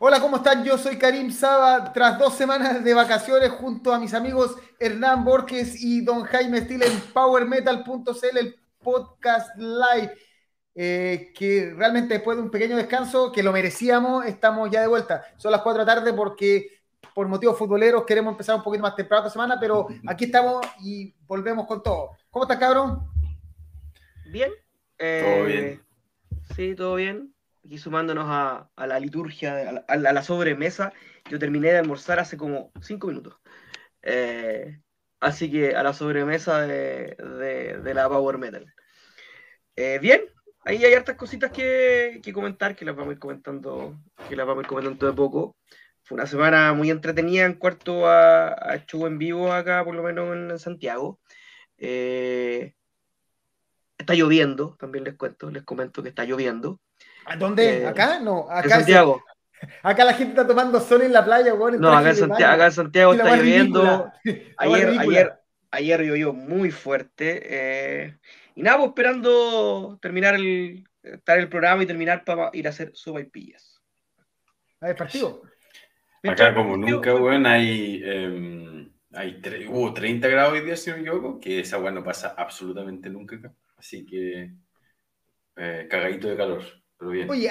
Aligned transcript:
Hola, 0.00 0.20
¿cómo 0.20 0.36
están? 0.36 0.62
Yo 0.62 0.78
soy 0.78 0.96
Karim 0.96 1.32
Saba, 1.32 1.92
tras 1.92 2.20
dos 2.20 2.32
semanas 2.34 2.84
de 2.84 2.94
vacaciones 2.94 3.50
junto 3.50 3.92
a 3.92 3.98
mis 3.98 4.14
amigos 4.14 4.54
Hernán 4.78 5.24
Borges 5.24 5.82
y 5.82 6.02
Don 6.02 6.22
Jaime 6.22 6.60
Steele 6.60 6.86
en 6.86 7.00
PowerMetal.cl, 7.12 8.38
el 8.38 8.54
podcast 8.80 9.56
live, 9.56 10.12
eh, 10.76 11.32
que 11.34 11.74
realmente 11.76 12.14
después 12.14 12.36
de 12.36 12.44
un 12.44 12.50
pequeño 12.52 12.76
descanso, 12.76 13.32
que 13.32 13.42
lo 13.42 13.50
merecíamos, 13.50 14.24
estamos 14.24 14.70
ya 14.70 14.82
de 14.82 14.86
vuelta. 14.86 15.24
Son 15.36 15.50
las 15.50 15.62
4 15.62 15.80
de 15.80 15.86
la 15.86 15.94
tarde 15.94 16.12
porque 16.12 16.78
por 17.12 17.26
motivos 17.26 17.58
futboleros 17.58 18.04
queremos 18.04 18.30
empezar 18.30 18.54
un 18.54 18.62
poquito 18.62 18.82
más 18.82 18.94
temprano 18.94 19.26
esta 19.26 19.32
semana, 19.32 19.58
pero 19.58 19.88
aquí 20.06 20.26
estamos 20.26 20.64
y 20.80 21.12
volvemos 21.26 21.66
con 21.66 21.82
todo. 21.82 22.10
¿Cómo 22.30 22.44
estás, 22.44 22.58
cabrón? 22.58 23.02
Bien. 24.30 24.52
todo 24.96 25.44
bien. 25.44 25.64
Eh, 25.64 25.80
sí, 26.54 26.76
todo 26.76 26.94
bien 26.94 27.34
aquí 27.68 27.76
sumándonos 27.78 28.24
a, 28.28 28.70
la 28.86 28.98
liturgia, 28.98 29.84
a 29.86 29.96
la, 29.96 30.22
sobremesa. 30.22 30.92
Yo 31.30 31.38
terminé 31.38 31.70
de 31.70 31.78
almorzar 31.78 32.18
hace 32.18 32.38
como 32.38 32.72
cinco 32.80 33.08
minutos. 33.08 33.36
Eh, 34.02 34.80
así 35.20 35.50
que 35.50 35.76
a 35.76 35.82
la 35.82 35.92
sobremesa 35.92 36.62
de, 36.62 37.14
la 37.94 38.08
Power 38.08 38.38
Metal. 38.38 38.66
Eh, 39.76 39.98
bien, 40.00 40.22
ahí 40.64 40.82
hay 40.82 40.94
hartas 40.94 41.16
cositas 41.16 41.50
que, 41.52 42.22
comentar, 42.32 42.74
que 42.74 42.86
las 42.86 42.96
vamos 42.96 43.10
a 43.10 43.12
ir 43.14 43.18
comentando, 43.18 44.00
que 44.28 44.36
las 44.36 44.46
vamos 44.46 44.64
a 44.64 44.68
comentando 44.68 45.06
de 45.06 45.12
poco. 45.12 45.56
Fue 46.04 46.16
una 46.16 46.26
semana 46.26 46.72
muy 46.72 46.90
entretenida 46.90 47.44
en 47.44 47.54
cuarto 47.54 48.06
a, 48.06 48.48
a 48.48 48.82
en 48.92 49.18
vivo 49.18 49.52
acá, 49.52 49.84
por 49.84 49.94
lo 49.94 50.02
menos 50.02 50.34
en, 50.34 50.58
Santiago. 50.58 51.20
Eh, 51.76 52.72
está 53.98 54.14
lloviendo, 54.14 54.74
también 54.78 55.04
les 55.04 55.16
cuento, 55.16 55.50
les 55.50 55.64
comento 55.64 56.02
que 56.02 56.08
está 56.08 56.24
lloviendo. 56.24 56.80
¿A 57.28 57.36
dónde? 57.36 57.82
Eh, 57.82 57.86
¿Acá? 57.86 58.18
No, 58.20 58.50
acá. 58.50 58.64
En 58.64 58.70
Santiago. 58.70 59.22
acá 59.82 60.04
la 60.04 60.14
gente 60.14 60.30
está 60.30 60.46
tomando 60.46 60.80
sol 60.80 61.02
en 61.02 61.12
la 61.12 61.24
playa, 61.24 61.52
bueno, 61.52 61.78
No, 61.78 61.92
acá 61.92 62.10
en, 62.10 62.16
Santiago, 62.16 62.52
acá 62.54 62.66
en 62.66 62.72
Santiago 62.72 63.12
está 63.12 63.36
lloviendo. 63.36 64.12
Ayer, 64.56 64.88
ayer, 64.98 65.32
ayer 65.70 66.02
llovió 66.02 66.32
muy 66.32 66.70
fuerte. 66.70 67.40
Eh, 67.44 68.18
y 68.54 68.62
nada, 68.62 68.78
pues 68.78 68.88
esperando 68.88 69.98
terminar 70.00 70.34
el, 70.34 70.84
estar 71.02 71.38
el 71.38 71.48
programa 71.48 71.82
y 71.82 71.86
terminar 71.86 72.24
para 72.24 72.50
ir 72.54 72.66
a 72.66 72.70
hacer 72.70 72.92
sopaipillas. 72.94 73.80
A 74.80 74.86
ver, 74.86 74.96
partido. 74.96 75.42
Acá, 76.24 76.54
como 76.54 76.76
nunca, 76.76 77.14
weón, 77.14 77.46
hay, 77.46 78.00
eh, 78.04 78.90
hay 79.12 79.40
hubo 79.68 79.92
30 79.92 80.28
grados 80.28 80.54
hoy 80.54 80.60
día, 80.62 80.76
si 80.76 80.90
no 80.90 80.96
me 80.96 81.02
equivoco, 81.02 81.40
que 81.40 81.60
esa 81.60 81.78
weón 81.78 81.94
no 81.94 82.04
pasa 82.04 82.34
absolutamente 82.36 83.08
nunca 83.10 83.36
acá. 83.36 83.52
Así 83.76 84.04
que, 84.04 84.50
eh, 85.56 85.86
cagadito 85.88 86.28
de 86.28 86.36
calor. 86.36 86.62
Oye, 87.00 87.50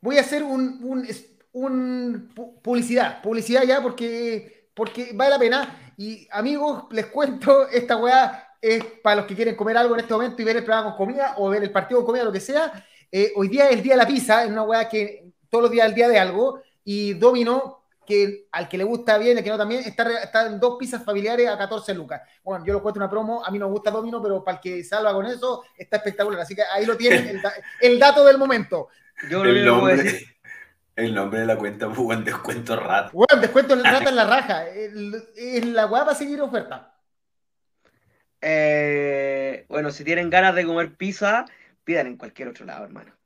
voy 0.00 0.16
a 0.16 0.20
hacer 0.20 0.42
un, 0.42 1.06
un, 1.52 2.32
publicidad, 2.62 3.20
publicidad 3.22 3.62
ya 3.64 3.82
porque, 3.82 4.70
porque 4.74 5.10
vale 5.14 5.30
la 5.30 5.38
pena. 5.38 5.92
Y 5.96 6.26
amigos, 6.30 6.84
les 6.90 7.06
cuento, 7.06 7.68
esta 7.72 7.96
weá 7.96 8.54
es 8.60 8.84
para 9.02 9.16
los 9.16 9.26
que 9.26 9.34
quieren 9.34 9.54
comer 9.54 9.76
algo 9.76 9.94
en 9.94 10.00
este 10.00 10.14
momento 10.14 10.42
y 10.42 10.44
ver 10.44 10.56
el 10.56 10.64
programa 10.64 10.96
con 10.96 11.06
comida 11.06 11.34
o 11.36 11.48
ver 11.48 11.62
el 11.62 11.70
partido 11.70 12.00
con 12.00 12.06
comida, 12.06 12.24
lo 12.24 12.32
que 12.32 12.40
sea. 12.40 12.84
Eh, 13.10 13.32
hoy 13.36 13.48
día 13.48 13.68
es 13.68 13.76
el 13.76 13.82
día 13.82 13.94
de 13.94 13.98
la 13.98 14.06
pizza, 14.06 14.44
es 14.44 14.50
una 14.50 14.62
weá 14.62 14.88
que 14.88 15.32
todos 15.48 15.62
los 15.62 15.70
días 15.70 15.86
es 15.86 15.90
el 15.90 15.96
día 15.96 16.08
de 16.08 16.18
algo. 16.18 16.60
Y 16.84 17.14
Domino 17.14 17.77
que 18.08 18.48
al 18.52 18.70
que 18.70 18.78
le 18.78 18.84
gusta 18.84 19.18
bien, 19.18 19.36
el 19.36 19.44
que 19.44 19.50
no 19.50 19.58
también, 19.58 19.82
está, 19.84 20.46
en 20.46 20.58
dos 20.58 20.78
pizzas 20.78 21.04
familiares 21.04 21.46
a 21.46 21.58
14 21.58 21.92
lucas. 21.92 22.22
Bueno, 22.42 22.64
yo 22.64 22.72
lo 22.72 22.82
cuento 22.82 22.98
una 22.98 23.10
promo, 23.10 23.44
a 23.44 23.50
mí 23.50 23.58
no 23.58 23.66
me 23.66 23.72
gusta 23.72 23.90
Domino, 23.90 24.22
pero 24.22 24.42
para 24.42 24.56
el 24.56 24.62
que 24.62 24.82
salva 24.82 25.12
con 25.12 25.26
eso, 25.26 25.62
está 25.76 25.98
espectacular. 25.98 26.40
Así 26.40 26.54
que 26.54 26.62
ahí 26.62 26.86
lo 26.86 26.96
tienen, 26.96 27.38
el, 27.82 27.98
dato 27.98 28.24
del 28.24 28.38
momento. 28.38 28.88
Yo 29.30 29.44
el, 29.44 29.62
nombre, 29.62 30.24
el 30.96 31.14
nombre 31.14 31.40
de 31.40 31.46
la 31.46 31.56
cuenta, 31.56 31.86
buen 31.88 32.24
descuento 32.24 32.76
rata. 32.76 33.10
Bueno, 33.12 33.42
descuento 33.42 33.76
rata 33.84 34.08
en 34.08 34.16
la 34.16 34.24
raja. 34.24 34.66
Es 34.66 35.66
la 35.66 35.84
guapa 35.84 36.14
seguir 36.14 36.40
oferta. 36.40 36.94
Eh, 38.40 39.66
bueno, 39.68 39.90
si 39.90 40.02
tienen 40.02 40.30
ganas 40.30 40.54
de 40.54 40.64
comer 40.64 40.94
pizza, 40.96 41.44
pidan 41.84 42.06
en 42.06 42.16
cualquier 42.16 42.48
otro 42.48 42.64
lado, 42.64 42.84
hermano. 42.84 43.17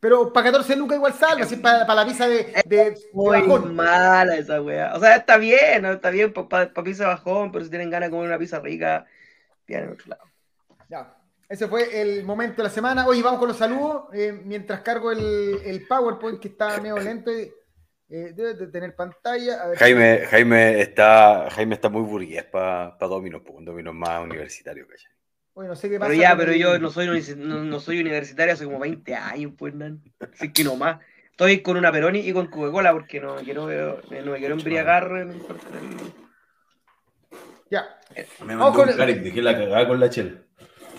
Pero 0.00 0.32
para 0.32 0.44
14 0.52 0.76
lucas 0.76 0.96
igual 0.96 1.12
salva, 1.12 1.44
así 1.44 1.56
para, 1.56 1.86
para 1.86 2.02
la 2.02 2.06
pizza 2.06 2.28
de, 2.28 2.52
de, 2.66 2.96
muy 3.12 3.42
mala 3.42 4.36
esa 4.36 4.62
weá. 4.62 4.94
O 4.94 5.00
sea, 5.00 5.16
está 5.16 5.36
bien, 5.38 5.84
está 5.86 6.10
bien 6.10 6.32
para 6.32 6.72
pizza 6.72 7.08
bajón, 7.08 7.50
pero 7.50 7.64
si 7.64 7.70
tienen 7.70 7.90
ganas 7.90 8.08
de 8.08 8.10
comer 8.12 8.28
una 8.28 8.38
pizza 8.38 8.60
rica, 8.60 9.06
pidan 9.64 9.84
en 9.84 9.90
otro 9.90 10.06
lado. 10.08 10.22
Ya. 10.88 11.14
Ese 11.48 11.66
fue 11.66 12.00
el 12.00 12.24
momento 12.24 12.58
de 12.58 12.64
la 12.64 12.70
semana. 12.70 13.06
Hoy 13.06 13.22
vamos 13.22 13.40
con 13.40 13.48
los 13.48 13.56
saludos. 13.56 14.04
Eh, 14.12 14.38
mientras 14.44 14.82
cargo 14.82 15.10
el, 15.10 15.60
el, 15.64 15.86
PowerPoint 15.86 16.40
que 16.40 16.48
está 16.48 16.80
medio 16.80 16.98
lento. 16.98 17.30
Eh, 17.30 18.32
debe 18.34 18.54
de 18.54 18.66
tener 18.68 18.94
pantalla. 18.94 19.74
Jaime, 19.76 20.26
Jaime, 20.30 20.80
está, 20.80 21.48
Jaime 21.50 21.74
está 21.74 21.88
muy 21.88 22.02
burgués 22.02 22.44
para 22.44 22.96
pa 22.96 23.06
Dominos, 23.06 23.42
porque 23.42 23.58
un 23.58 23.64
Dominos 23.64 23.94
más 23.94 24.22
universitario, 24.22 24.86
¿cachai? 24.86 25.17
Bueno, 25.58 25.74
sé 25.74 25.90
qué 25.90 25.98
pasa. 25.98 26.10
Pero 26.10 26.22
ya, 26.22 26.36
pero 26.36 26.52
yo 26.52 26.78
no 26.78 26.88
soy, 26.88 27.08
no, 27.36 27.80
soy 27.80 27.98
universitario 27.98 28.54
hace 28.54 28.64
como 28.64 28.78
20 28.78 29.12
años, 29.16 29.54
pues, 29.58 29.74
nan. 29.74 30.00
Así 30.32 30.52
que 30.52 30.62
no 30.62 30.76
más. 30.76 31.00
Estoy 31.32 31.62
con 31.62 31.76
una 31.76 31.90
Peroni 31.90 32.20
y 32.20 32.32
con 32.32 32.46
Coca-Cola 32.46 32.92
porque 32.92 33.18
no 33.18 33.34
me 33.34 33.42
quiero, 33.42 33.66
no 33.66 34.30
me 34.30 34.38
quiero 34.38 34.54
embriagar. 34.54 35.26
Ya. 37.68 37.88
Me 38.46 38.54
mandó 38.54 38.72
con... 38.72 38.88
un 38.88 38.96
dejé 39.24 39.42
la 39.42 39.58
cagada 39.58 39.88
con 39.88 39.98
la 39.98 40.08
chela. 40.08 40.30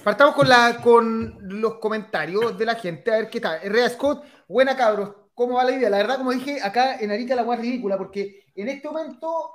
Partamos 0.03 0.35
con, 0.35 0.49
la, 0.49 0.81
con 0.83 1.37
los 1.39 1.75
comentarios 1.75 2.57
de 2.57 2.65
la 2.65 2.75
gente, 2.75 3.13
a 3.13 3.17
ver 3.19 3.29
qué 3.29 3.39
tal. 3.39 3.61
Herrera 3.63 3.87
Scott, 3.87 4.25
buena 4.45 4.75
cabros, 4.75 5.15
¿cómo 5.35 5.55
va 5.55 5.63
la 5.63 5.71
idea? 5.71 5.89
La 5.89 5.99
verdad, 5.99 6.17
como 6.17 6.33
dije, 6.33 6.61
acá 6.61 6.99
en 6.99 7.11
Arica 7.11 7.33
la 7.33 7.45
más 7.45 7.61
ridícula, 7.61 7.97
porque 7.97 8.43
en 8.53 8.67
este 8.67 8.89
momento 8.89 9.53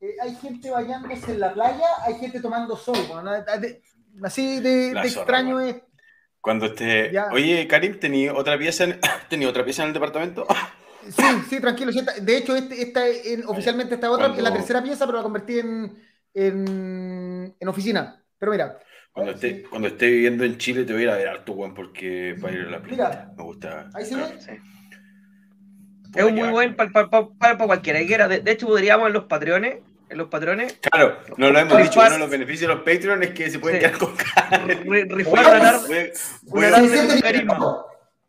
eh, 0.00 0.16
hay 0.22 0.34
gente 0.36 0.70
bañándose 0.70 1.32
en 1.32 1.40
la 1.40 1.52
playa, 1.52 1.88
hay 2.06 2.14
gente 2.14 2.40
tomando 2.40 2.74
sol. 2.74 2.96
Bueno, 3.06 3.32
Así 4.22 4.60
de, 4.60 4.90
extraño 4.90 5.60
es. 5.60 5.76
Cuando 6.40 6.66
esté. 6.66 7.12
Oye, 7.32 7.66
Karim, 7.66 7.98
¿tenía 7.98 8.32
otra 8.32 8.56
pieza 8.58 8.84
en... 8.84 9.00
¿tenía 9.28 9.48
otra 9.48 9.64
pieza 9.64 9.82
en 9.82 9.88
el 9.88 9.94
departamento? 9.94 10.46
Sí, 11.08 11.24
sí, 11.48 11.60
tranquilo. 11.60 11.92
De 12.20 12.36
hecho, 12.36 12.56
este, 12.56 12.82
esta, 12.82 13.02
oficialmente 13.46 13.94
esta 13.94 14.10
otra 14.10 14.34
es 14.34 14.42
la 14.42 14.52
tercera 14.52 14.82
pieza, 14.82 15.06
pero 15.06 15.18
la 15.18 15.24
convertí 15.24 15.58
en, 15.58 15.98
en, 16.34 17.68
oficina. 17.68 18.22
Pero 18.38 18.52
mira. 18.52 18.78
Cuando 19.12 19.32
esté, 19.32 19.62
cuando 19.62 19.88
esté 19.88 20.10
viviendo 20.10 20.44
en 20.44 20.58
Chile 20.58 20.84
te 20.84 20.92
voy 20.92 21.02
a 21.02 21.04
ir 21.04 21.10
a 21.10 21.16
ver 21.16 21.28
harto, 21.28 21.54
Juan, 21.54 21.74
porque 21.74 22.36
para 22.40 22.54
ir 22.54 22.60
a 22.60 22.70
la 22.70 22.82
playa. 22.82 23.32
Me 23.36 23.42
gusta. 23.42 23.88
Ahí 23.94 24.04
se 24.04 24.16
ve. 24.16 24.24
Es 26.14 26.24
un 26.24 26.34
muy 26.34 26.48
buen 26.48 26.76
para 26.76 27.58
cualquiera. 27.58 28.28
De, 28.28 28.40
de 28.40 28.50
hecho, 28.50 28.66
podríamos 28.66 29.06
en 29.06 29.12
los 29.12 29.24
patrones 29.24 29.78
en 30.08 30.18
los 30.18 30.28
patrones. 30.28 30.78
Claro, 30.80 31.18
no 31.36 31.50
lo 31.50 31.58
hemos 31.58 31.78
dicho. 31.78 32.00
Uno 32.00 32.10
de 32.10 32.18
los 32.18 32.30
beneficios 32.30 32.68
de 32.68 32.74
los 32.74 32.84
Patreon 32.84 33.22
es 33.22 33.30
que 33.30 33.50
se 33.50 33.58
pueden 33.58 33.80
quedar 33.80 33.98
con 33.98 34.16
Rifar 35.10 35.80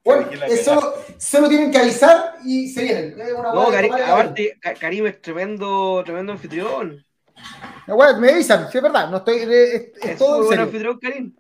Bueno, 0.04 0.30
eso 0.48 1.04
solo 1.18 1.50
tienen 1.50 1.72
que 1.72 1.78
avisar 1.78 2.36
y 2.44 2.70
se 2.70 2.84
vienen. 2.84 3.18
no, 3.18 3.70
Karim, 3.70 3.94
aparte, 3.94 4.58
Karim 4.80 5.08
es 5.08 5.22
tremendo, 5.22 6.02
tremendo 6.06 6.34
anfitrión. 6.34 7.04
No, 7.86 7.98
me 8.20 8.32
avisan, 8.32 8.72
sí 8.72 8.78
es 8.78 8.84
verdad, 8.84 9.10
no 9.10 9.18
estoy. 9.18 9.38
Es, 9.38 9.92
es, 10.02 10.18
todo 10.18 10.40
muy 10.40 10.48
buen 10.48 10.60
anfitrión, 10.60 11.00
Karim. 11.00 11.36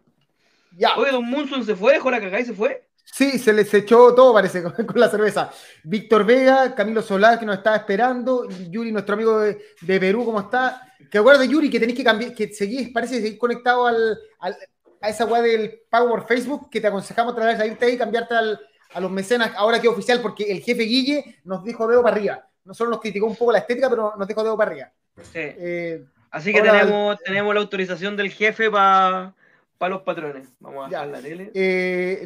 Ya. 0.77 0.95
Oye, 0.95 1.11
Don 1.11 1.25
Munson 1.25 1.65
se 1.65 1.75
fue, 1.75 1.93
dejó 1.93 2.11
la 2.11 2.19
cagada 2.19 2.39
y 2.39 2.45
se 2.45 2.53
fue. 2.53 2.86
Sí, 3.13 3.39
se 3.39 3.53
les 3.53 3.73
echó 3.73 4.13
todo, 4.13 4.33
parece, 4.33 4.61
con, 4.85 4.99
la 4.99 5.09
cerveza. 5.09 5.51
Víctor 5.83 6.25
Vega, 6.25 6.75
Camilo 6.75 7.01
Solar, 7.01 7.39
que 7.39 7.45
nos 7.45 7.57
estaba 7.57 7.77
esperando, 7.77 8.47
Yuri, 8.69 8.91
nuestro 8.91 9.15
amigo 9.15 9.39
de, 9.39 9.59
Perú, 9.99 10.25
¿cómo 10.25 10.41
está? 10.41 10.93
Que 11.09 11.17
acuerde, 11.17 11.47
Yuri, 11.47 11.69
que 11.69 11.79
tenéis 11.79 11.97
que 11.97 12.03
cambiar, 12.03 12.33
que 12.33 12.53
seguís, 12.53 12.89
parece 12.89 13.15
seguir 13.15 13.37
conectado 13.37 13.87
al, 13.87 14.19
a 14.39 15.09
esa 15.09 15.25
web 15.25 15.43
del 15.43 15.81
Power 15.89 16.23
Facebook, 16.23 16.69
que 16.69 16.81
te 16.81 16.87
aconsejamos 16.87 17.33
otra 17.33 17.45
vez 17.45 17.59
a 17.59 17.65
irte 17.65 17.85
ahí 17.85 17.93
y 17.93 17.97
cambiarte 17.97 18.35
a 18.35 18.99
los 18.99 19.11
mecenas, 19.11 19.51
ahora 19.55 19.79
que 19.79 19.87
es 19.87 19.93
oficial, 19.93 20.21
porque 20.21 20.51
el 20.51 20.61
jefe 20.61 20.83
Guille 20.83 21.39
nos 21.43 21.63
dijo 21.63 21.87
dedo 21.87 22.03
para 22.03 22.15
arriba. 22.15 22.49
No 22.65 22.73
solo 22.73 22.91
nos 22.91 22.99
criticó 22.99 23.25
un 23.25 23.35
poco 23.35 23.51
la 23.51 23.59
estética, 23.59 23.89
pero 23.89 24.13
nos 24.17 24.27
dijo 24.27 24.43
dedo 24.43 24.57
para 24.57 24.71
arriba. 24.71 24.91
Sí. 25.23 25.39
Eh, 25.39 26.05
Así 26.29 26.53
que 26.53 26.61
tenemos, 26.61 27.17
tenemos 27.23 27.53
la 27.53 27.61
autorización 27.61 28.17
del 28.17 28.29
jefe 28.29 28.69
para 28.69 29.33
para 29.77 29.95
los 29.95 30.03
patrones. 30.03 30.49
Vamos 30.59 30.85
a 30.85 30.89
dejar 30.89 31.07
la 31.07 31.21
tele. 31.21 31.51
Eh, 31.53 32.23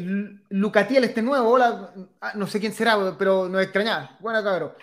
Lucatiel, 0.50 1.04
este 1.04 1.22
nuevo, 1.22 1.50
hola. 1.50 1.94
Ah, 2.22 2.34
no 2.36 2.48
sé 2.48 2.60
quién 2.60 2.74
será, 2.74 3.16
pero 3.18 3.50
nos 3.50 3.62
extrañaba. 3.62 4.18
Buena 4.20 4.44
cabrón. 4.44 4.74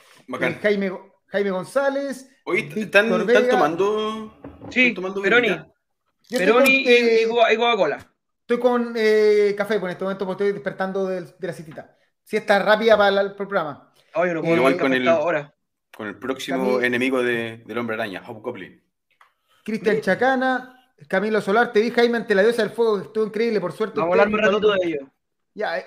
Eh, 0.40 0.58
Jaime, 0.62 0.92
Jaime 1.26 1.50
González. 1.50 2.30
Hoy 2.44 2.60
están, 2.60 3.12
están, 3.12 3.48
tomando. 3.48 4.40
Sí, 4.70 4.92
tomando 4.92 5.22
Peroni. 5.22 5.48
Peroni 6.30 6.84
y, 6.86 7.22
y, 7.22 7.26
Coca-Cola. 7.26 7.98
Estoy 8.40 8.58
con 8.58 8.94
eh, 8.96 9.54
café 9.56 9.78
por 9.78 9.90
este 9.90 10.04
momento 10.04 10.26
porque 10.26 10.44
estoy 10.44 10.54
despertando 10.54 11.06
de, 11.06 11.24
la 11.38 11.52
citita. 11.52 11.96
Si 12.24 12.36
está 12.36 12.58
rápida 12.58 12.96
para 12.96 13.20
el, 13.20 13.34
programa. 13.34 13.92
Oye, 14.14 14.34
no 14.34 14.40
puedo 14.42 14.56
Igual 14.56 14.78
con 14.78 14.92
el, 14.94 15.06
ahora. 15.08 15.54
con 15.94 16.06
el 16.06 16.18
próximo 16.18 16.80
enemigo 16.80 17.22
de, 17.22 17.62
del 17.66 17.78
hombre 17.78 17.96
araña, 17.96 18.22
Hobgoblin. 18.26 18.82
Cristian 19.64 20.00
Chacana. 20.00 20.77
Camilo 21.06 21.40
Solar, 21.40 21.72
te 21.72 21.80
vi 21.80 21.90
Jaime 21.90 22.18
ante 22.18 22.34
la 22.34 22.42
diosa 22.42 22.62
del 22.62 22.72
fuego, 22.72 22.98
estuvo 22.98 23.24
increíble, 23.24 23.60
por 23.60 23.72
suerte. 23.72 24.00
Vamos 24.00 24.18
a 24.18 24.22
hablar 24.22 24.34
un 24.34 24.52
ratito 24.52 24.72
de 24.72 24.86
ello. 24.86 25.12
Ya, 25.54 25.78
eh, 25.78 25.86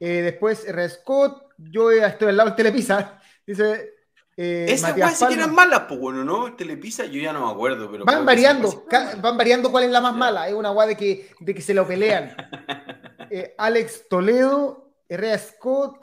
eh, 0.00 0.22
después 0.22 0.66
R. 0.66 0.88
Scott, 0.88 1.52
yo 1.58 1.90
estoy 1.90 2.28
al 2.28 2.36
lado 2.36 2.50
del 2.50 2.56
Telepisa. 2.56 3.20
Dice. 3.46 3.94
Eh, 4.38 4.66
Esas 4.68 4.94
weas 4.94 5.18
sí 5.18 5.26
que 5.28 5.34
eran 5.34 5.54
malas, 5.54 5.84
pues 5.88 5.98
bueno, 5.98 6.22
¿no? 6.22 6.54
Telepisa, 6.54 7.06
yo 7.06 7.20
ya 7.22 7.32
no 7.32 7.46
me 7.46 7.52
acuerdo. 7.52 7.90
Pero 7.90 8.04
van 8.04 8.26
variando, 8.26 8.84
van 9.22 9.36
variando 9.36 9.70
cuál 9.70 9.84
es 9.84 9.90
la 9.90 10.02
más 10.02 10.14
mala. 10.14 10.46
Es 10.46 10.52
una 10.52 10.72
wea 10.72 10.86
de 10.86 10.96
que, 10.96 11.30
de 11.40 11.54
que 11.54 11.62
se 11.62 11.74
lo 11.74 11.86
pelean. 11.86 12.34
Eh, 13.28 13.56
Alex 13.58 14.08
Toledo, 14.08 14.92
Herrera 15.08 15.36
Scott, 15.36 15.98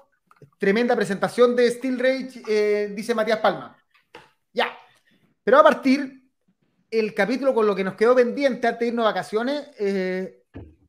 tremenda 0.57 0.93
presentación 0.93 1.55
de 1.55 1.71
Steel 1.71 1.97
Rage, 1.97 2.43
eh, 2.47 2.91
dice 2.93 3.15
Matías 3.15 3.39
Palma. 3.39 3.77
Ya. 4.51 4.77
Pero 5.41 5.59
a 5.59 5.63
partir 5.63 6.22
el 6.99 7.13
capítulo 7.13 7.53
con 7.53 7.65
lo 7.67 7.75
que 7.75 7.83
nos 7.83 7.95
quedó 7.95 8.15
pendiente 8.15 8.67
antes 8.67 8.79
de 8.79 8.87
irnos 8.87 9.05
a 9.05 9.09
vacaciones, 9.09 9.69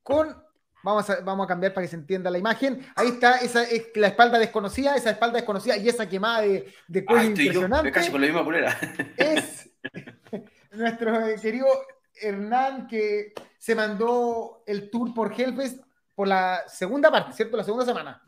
con 0.03 0.45
Vamos 0.85 1.09
a, 1.09 1.21
vamos 1.21 1.45
a 1.45 1.49
cambiar 1.49 1.73
para 1.73 1.87
que 1.87 1.89
se 1.89 1.97
entienda 1.97 2.31
la 2.31 2.37
imagen. 2.37 2.87
Ahí 2.95 3.09
está 3.09 3.39
esa, 3.39 3.63
es 3.63 3.87
la 3.95 4.09
espalda 4.09 4.39
desconocida, 4.39 4.95
esa 4.95 5.13
espalda 5.13 5.37
desconocida 5.37 5.79
y 5.79 5.89
esa 5.89 6.07
quemada 6.07 6.43
de, 6.43 6.71
de 6.87 7.05
cuello 7.07 7.29
impresionante. 7.31 7.91
casi 7.91 8.11
con 8.11 8.21
la 8.21 8.27
misma 8.27 8.45
polera. 8.45 8.79
Es 9.17 9.71
nuestro 10.73 11.41
querido 11.41 11.67
Hernán 12.21 12.87
que 12.87 13.33
se 13.57 13.75
mandó 13.75 14.63
el 14.67 14.91
tour 14.91 15.15
por 15.15 15.33
Hellfest 15.33 15.83
por 16.15 16.29
la 16.29 16.63
segunda 16.69 17.11
parte, 17.11 17.33
¿cierto? 17.33 17.57
La 17.57 17.65
segunda 17.65 17.87
semana. 17.87 18.23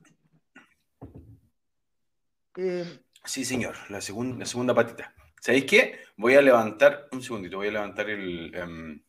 Eh, 2.56 3.00
sí, 3.22 3.44
señor, 3.44 3.76
la, 3.90 4.00
segunda 4.00 4.38
la 4.38 4.46
segunda 4.46 4.74
patita. 4.74 5.14
¿Sabéis 5.46 5.64
qué? 5.66 6.00
Voy 6.16 6.34
a 6.34 6.42
levantar, 6.42 7.06
un 7.12 7.22
segundito, 7.22 7.58
voy 7.58 7.68
a 7.68 7.70
levantar 7.70 8.10
el, 8.10 8.52
em, 8.52 9.00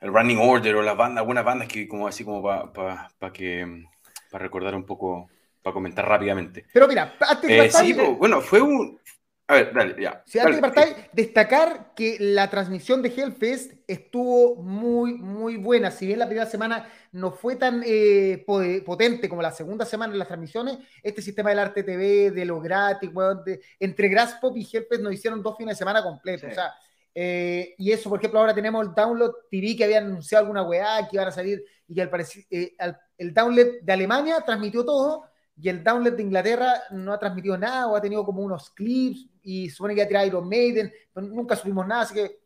el 0.00 0.10
Running 0.10 0.38
Order 0.38 0.76
o 0.76 0.82
las 0.82 0.96
bandas, 0.96 1.20
algunas 1.20 1.44
bandas 1.44 1.68
que 1.68 1.86
como 1.86 2.08
así 2.08 2.24
como 2.24 2.42
para 2.42 3.10
pa, 3.18 3.30
que 3.30 3.84
para 4.30 4.44
recordar 4.44 4.74
un 4.74 4.86
poco, 4.86 5.28
para 5.62 5.74
comentar 5.74 6.08
rápidamente. 6.08 6.64
Pero 6.72 6.88
mira, 6.88 7.14
antes 7.20 7.50
de 7.50 7.66
eh, 7.66 7.70
sí, 7.70 7.92
bueno, 7.92 8.40
fue 8.40 8.62
un 8.62 8.98
a 9.46 9.56
ver, 9.56 9.74
dale, 9.74 10.02
ya. 10.02 10.22
Sí, 10.24 10.38
antes 10.38 10.58
de 10.62 11.08
destacar 11.12 11.92
que 11.94 12.16
la 12.18 12.48
transmisión 12.48 13.02
de 13.02 13.10
Hellfest 13.10 13.74
estuvo 13.88 14.56
muy, 14.56 15.14
muy 15.14 15.56
buena. 15.56 15.90
Si 15.90 16.06
bien 16.06 16.18
la 16.18 16.26
primera 16.26 16.46
semana 16.46 16.88
no 17.10 17.32
fue 17.32 17.56
tan 17.56 17.82
eh, 17.84 18.44
potente 18.84 19.28
como 19.28 19.42
la 19.42 19.50
segunda 19.50 19.84
semana 19.84 20.12
en 20.12 20.18
las 20.18 20.28
transmisiones, 20.28 20.78
este 21.02 21.22
sistema 21.22 21.50
del 21.50 21.58
Arte 21.58 21.82
TV, 21.82 22.30
de 22.30 22.44
lo 22.44 22.60
gratis, 22.60 23.12
bueno, 23.12 23.42
entre 23.80 24.08
Grasspop 24.08 24.56
y 24.56 24.60
Hellfest 24.60 25.02
nos 25.02 25.14
hicieron 25.14 25.42
dos 25.42 25.56
fines 25.56 25.74
de 25.74 25.78
semana 25.78 26.02
completos. 26.02 26.52
O 26.52 26.54
sea, 26.54 26.74
eh, 27.14 27.74
y 27.78 27.90
eso, 27.90 28.10
por 28.10 28.18
ejemplo, 28.18 28.38
ahora 28.38 28.54
tenemos 28.54 28.86
el 28.86 28.94
Download 28.94 29.32
TV 29.50 29.74
que 29.74 29.84
había 29.84 29.98
anunciado 29.98 30.42
alguna 30.42 30.62
weá 30.62 31.08
que 31.08 31.16
iban 31.16 31.28
a 31.28 31.32
salir 31.32 31.64
y 31.88 31.94
que 31.94 32.02
al 32.02 32.10
parecer 32.10 32.44
eh, 32.50 32.76
el 33.16 33.34
Download 33.34 33.80
de 33.82 33.92
Alemania 33.92 34.40
transmitió 34.44 34.84
todo 34.84 35.24
y 35.56 35.68
el 35.68 35.82
Download 35.82 36.12
de 36.12 36.22
Inglaterra 36.22 36.74
no 36.90 37.12
ha 37.12 37.18
transmitido 37.18 37.56
nada 37.56 37.88
o 37.88 37.96
ha 37.96 38.00
tenido 38.00 38.24
como 38.24 38.42
unos 38.42 38.70
clips 38.70 39.26
y 39.42 39.70
supone 39.70 39.94
que 39.94 40.02
ha 40.02 40.08
tirado 40.08 40.26
Iron 40.26 40.48
Maiden, 40.48 40.92
nunca 41.14 41.56
subimos 41.56 41.86
nada, 41.86 42.02
así 42.02 42.14
que, 42.14 42.38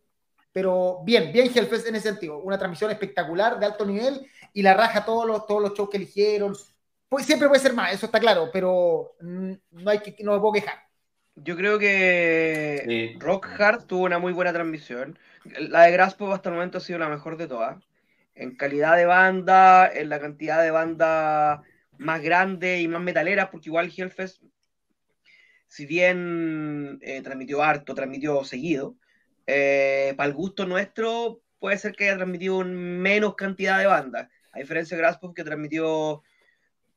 pero 0.53 1.01
bien, 1.05 1.33
bien 1.33 1.51
Hellfest 1.55 1.87
en 1.87 1.97
ese 1.97 2.11
sentido, 2.11 2.39
una 2.39 2.59
transmisión 2.59 2.91
espectacular 2.91 3.59
de 3.59 3.67
alto 3.67 3.85
nivel 3.85 4.27
y 4.53 4.63
la 4.63 4.75
raja 4.75 5.05
todos 5.05 5.27
los, 5.27 5.47
todos 5.47 5.63
los 5.63 5.75
shows 5.75 5.89
que 5.91 5.97
eligieron. 5.97 6.55
Pues, 7.09 7.27
siempre 7.27 7.49
puede 7.49 7.61
ser 7.61 7.75
más, 7.75 7.93
eso 7.93 8.07
está 8.07 8.21
claro, 8.21 8.51
pero 8.53 9.17
no, 9.21 9.91
hay 9.91 9.99
que, 10.01 10.17
no 10.23 10.33
me 10.33 10.41
puedo 10.41 10.55
quejar. 10.55 10.79
Yo 11.35 11.57
creo 11.57 11.79
que 11.79 13.17
Rock 13.19 13.49
Hard 13.59 13.85
tuvo 13.85 14.05
una 14.05 14.19
muy 14.19 14.33
buena 14.33 14.53
transmisión. 14.53 15.19
La 15.45 15.83
de 15.83 15.93
Graspo 15.93 16.33
hasta 16.33 16.51
el 16.51 16.55
momento 16.55 16.79
ha 16.79 16.81
sido 16.81 16.99
la 16.99 17.09
mejor 17.09 17.39
de 17.39 17.49
todas. 17.49 17.83
En 18.35 18.55
calidad 18.57 18.97
de 18.97 19.07
banda, 19.07 19.91
en 19.93 20.09
la 20.11 20.21
cantidad 20.21 20.63
de 20.63 20.71
banda 20.71 21.63
más 21.99 22.23
grande 22.23 22.81
y 22.81 22.89
más 22.89 23.01
metalera, 23.01 23.51
porque 23.51 23.71
igual 23.71 23.93
Hellfest, 23.95 24.43
si 25.69 25.87
bien 25.87 26.99
eh, 27.03 27.23
transmitió 27.23 27.63
harto, 27.63 27.95
transmitió 27.95 28.45
seguido, 28.45 28.97
eh, 29.47 30.15
para 30.17 30.29
el 30.29 30.35
gusto 30.35 30.67
nuestro 30.67 31.41
puede 31.59 31.79
ser 31.79 31.93
que 31.93 32.05
haya 32.05 32.17
transmitido 32.17 32.65
menos 32.65 33.35
cantidad 33.37 33.79
de 33.79 33.87
bandas. 33.87 34.29
A 34.53 34.59
diferencia 34.59 34.97
de 34.97 35.03
Graspo, 35.03 35.33
que 35.33 35.45
transmitió, 35.45 36.23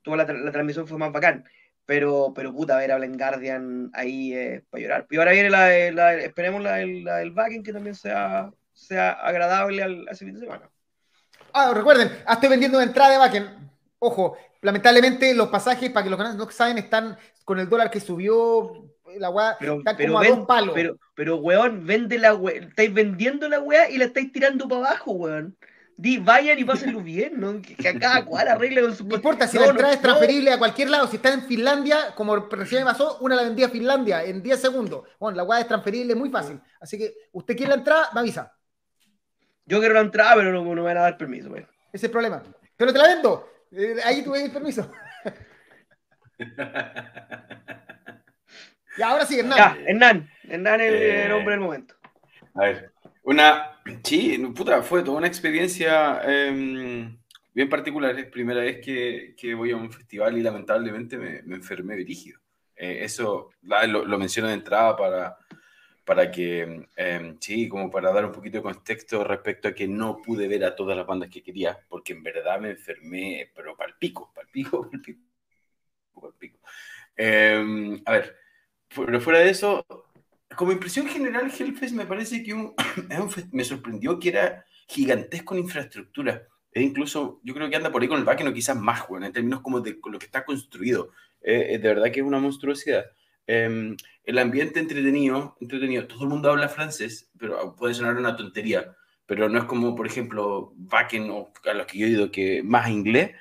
toda 0.02 0.18
la, 0.18 0.26
la 0.26 0.52
transmisión 0.52 0.88
fue 0.88 0.98
más 0.98 1.12
bacán. 1.12 1.46
Pero, 1.86 2.34
pero 2.36 2.52
puta, 2.52 2.78
ver 2.78 2.92
a 2.92 2.98
Blind 2.98 3.18
Guardian 3.18 3.92
ahí 3.94 4.34
eh, 4.34 4.64
para 4.70 4.82
llorar. 4.82 5.08
Y 5.10 5.18
ahora 5.18 5.32
viene 5.34 5.52
la, 5.52 5.70
la 5.92 6.16
esperemos 6.16 6.64
la, 6.64 6.84
la, 6.84 7.18
del 7.18 7.32
backing 7.32 7.62
que 7.62 7.74
también 7.74 7.94
sea, 7.94 8.52
sea 8.74 9.12
agradable 9.12 9.84
al, 9.84 10.08
a 10.08 10.12
ese 10.12 10.26
fin 10.26 10.34
de 10.34 10.40
semana. 10.40 10.68
Ah, 11.54 11.72
recuerden, 11.76 12.12
estoy 12.28 12.50
vendiendo 12.50 12.80
una 12.80 12.88
entrada 12.88 13.12
de 13.12 13.18
backend. 13.20 13.70
Ojo, 14.00 14.36
lamentablemente 14.62 15.34
los 15.36 15.50
pasajes, 15.50 15.92
para 15.92 16.04
que 16.04 16.10
los 16.10 16.18
canales 16.18 16.38
no 16.38 16.50
saben, 16.50 16.80
están 16.80 17.18
con 17.44 17.60
el 17.60 17.70
dólar 17.70 17.92
que 17.92 18.00
subió, 18.00 18.90
la 19.20 19.30
weá, 19.30 19.56
pero, 19.60 19.78
están 19.78 19.98
como 19.98 20.20
a 20.20 20.28
dos 20.28 20.46
palos. 20.46 20.74
Pero, 20.76 20.98
pero, 21.16 21.38
weón, 21.38 21.86
vende 21.86 22.18
la 22.18 22.34
weá, 22.34 22.62
estáis 22.62 22.94
vendiendo 22.94 23.48
la 23.50 23.60
weá 23.60 23.90
y 23.90 23.98
la 23.98 24.06
estáis 24.06 24.32
tirando 24.32 24.68
para 24.68 24.88
abajo, 24.88 25.12
weón. 25.12 25.58
Di, 25.98 26.18
vayan 26.18 26.60
y 26.60 26.66
pásenlo 26.66 27.00
bien, 27.00 27.40
¿no? 27.40 27.62
Que, 27.62 27.76
cada 27.98 28.26
cual 28.26 28.50
arregle 28.50 28.82
con 28.82 28.96
su... 28.96 29.08
No 29.08 29.16
importa, 29.16 29.48
si 29.48 29.58
la 29.58 29.68
entrada 29.68 29.94
es 29.94 30.02
transferible 30.02 30.52
a 30.52 30.60
cualquier 30.60 30.90
lado, 30.90 31.08
si 31.08 31.16
está 31.16 31.34
en 31.34 31.44
Finlandia, 31.44 32.14
como 32.16 32.36
recién 32.36 32.84
me 32.84 32.92
pasó, 32.92 33.18
una 33.22 33.36
la 33.36 33.44
vendía 33.44 33.68
a 33.68 33.70
Finlandia 33.70 34.24
en 34.24 34.44
10 34.44 34.60
segundos. 34.60 35.08
Bueno, 35.20 35.38
la 35.38 35.44
weá 35.44 35.62
es 35.62 35.68
transferible 35.68 36.14
muy 36.16 36.30
fácil. 36.30 36.60
Así 36.82 36.98
que, 36.98 37.14
usted 37.32 37.56
quiere 37.56 37.70
la 37.70 37.78
entrada, 37.78 38.10
me 38.14 38.20
avisa. 38.20 38.54
Yo 39.66 39.80
quiero 39.80 39.94
la 39.94 40.02
entrada, 40.02 40.36
pero 40.36 40.52
no, 40.52 40.64
me 40.64 40.82
van 40.82 40.98
a 40.98 41.02
dar 41.02 41.18
permiso, 41.18 41.50
weón. 41.50 41.64
Ese 41.64 41.98
es 41.98 42.04
el 42.04 42.12
problema. 42.12 42.44
Pero 42.76 42.92
te 42.92 43.00
la 43.00 43.08
vendo. 43.08 43.50
Eh, 43.72 43.96
ahí 44.04 44.22
tuve 44.22 44.44
el 44.44 44.52
permiso. 44.52 44.92
y 48.98 49.02
ahora 49.02 49.26
sí, 49.26 49.40
Hernán. 49.40 49.58
Ya, 49.58 49.78
Hernán. 49.86 50.30
Hernán 50.44 50.82
es 50.82 51.26
el 51.26 51.32
hombre 51.32 51.52
del 51.52 51.62
momento. 51.62 51.96
A 52.54 52.62
ver, 52.62 52.92
una 53.24 53.76
Sí, 54.04 54.38
puta, 54.56 54.82
fue 54.82 55.04
toda 55.04 55.18
una 55.18 55.28
experiencia 55.28 56.22
em, 56.24 57.18
bien 57.54 57.70
particular. 57.70 58.18
Es 58.18 58.26
primera 58.28 58.62
vez 58.62 58.80
que, 58.84 59.36
que, 59.38 59.54
voy 59.54 59.72
a 59.72 59.78
un 59.78 59.92
festival 59.92 60.38
y 60.38 60.42
lamentablemente 60.42 61.18
me, 61.18 61.44
me 61.44 61.56
enfermé 61.56 61.96
dirigido. 61.96 62.40
Eh, 62.76 63.00
eso 63.04 63.52
lo, 63.62 64.06
lo, 64.06 64.18
menciono 64.18 64.50
de 64.50 64.56
entrada 64.56 64.96
para, 64.98 65.38
para 66.04 66.32
que, 66.32 66.88
em, 66.96 67.38
sí, 67.40 67.70
como 67.70 67.92
para 67.92 68.12
dar 68.12 68.26
un 68.26 68.32
poquito 68.32 68.58
de 68.58 68.64
contexto 68.64 69.24
respecto 69.24 69.68
a 69.68 69.74
que 69.76 69.88
no 69.88 70.18
pude 70.18 70.48
ver 70.48 70.66
a 70.66 70.76
todas 70.76 70.98
las 70.98 71.06
bandas 71.06 71.30
que 71.30 71.44
quería, 71.44 71.78
porque 71.88 72.14
en 72.14 72.24
verdad 72.24 72.60
me 72.60 72.72
enfermé, 72.72 73.52
pero 73.56 73.76
para 73.78 73.90
el 73.92 73.98
pico, 73.98 74.32
para 74.34 74.46
el 74.48 74.52
pico, 74.52 74.82
para 74.90 74.98
el 74.98 75.02
pico. 75.02 75.22
Para 76.16 76.28
el 76.28 76.34
pico. 76.34 76.60
Em, 77.16 78.02
a 78.06 78.12
ver, 78.12 78.36
pero 78.96 79.22
fuera 79.22 79.40
de 79.40 79.50
eso, 79.50 79.86
como 80.56 80.72
impresión 80.72 81.08
general, 81.08 81.52
Hellfest 81.58 81.94
me 81.94 82.06
parece 82.06 82.44
que 82.44 82.54
un, 82.54 82.74
me 83.52 83.64
sorprendió 83.64 84.20
que 84.20 84.30
era 84.30 84.66
gigantesco 84.88 85.54
en 85.56 85.62
infraestructura. 85.62 86.48
E 86.72 86.82
incluso 86.82 87.40
yo 87.44 87.54
creo 87.54 87.70
que 87.70 87.76
anda 87.78 87.92
por 87.92 88.02
ahí 88.02 88.08
con 88.08 88.20
el 88.20 88.26
backend 88.26 88.50
o 88.50 88.54
quizás 88.54 88.78
más, 88.78 89.08
bueno, 89.08 89.26
en 89.26 89.32
términos 89.32 89.62
como 89.62 89.80
de 89.80 89.98
lo 90.12 90.20
que 90.20 90.26
está 90.26 90.44
construido. 90.44 91.12
Eh, 91.42 91.76
eh, 91.76 91.80
de 91.80 91.88
verdad 91.88 92.12
que 92.12 92.20
es 92.20 92.26
una 92.26 92.40
monstruosidad. 92.40 93.06
Em, 93.48 93.96
el 94.26 94.38
ambiente 94.40 94.80
entretenido, 94.80 95.56
entretenido, 95.62 96.08
todo 96.08 96.24
el 96.24 96.30
mundo 96.30 96.50
habla 96.50 96.68
francés, 96.68 97.32
pero 97.38 97.76
puede 97.76 97.94
sonar 97.94 98.18
una 98.18 98.36
tontería, 98.36 98.96
pero 99.26 99.48
no 99.48 99.60
es 99.60 99.66
como, 99.66 99.96
por 99.96 100.08
ejemplo, 100.08 100.74
backend 100.76 101.30
o 101.30 101.54
a 101.66 101.74
los 101.74 101.86
que 101.86 102.00
yo 102.00 102.08
he 102.08 102.10
oído 102.10 102.32
que 102.32 102.64
más 102.64 102.90
inglés, 102.90 103.32
eh, 103.32 103.36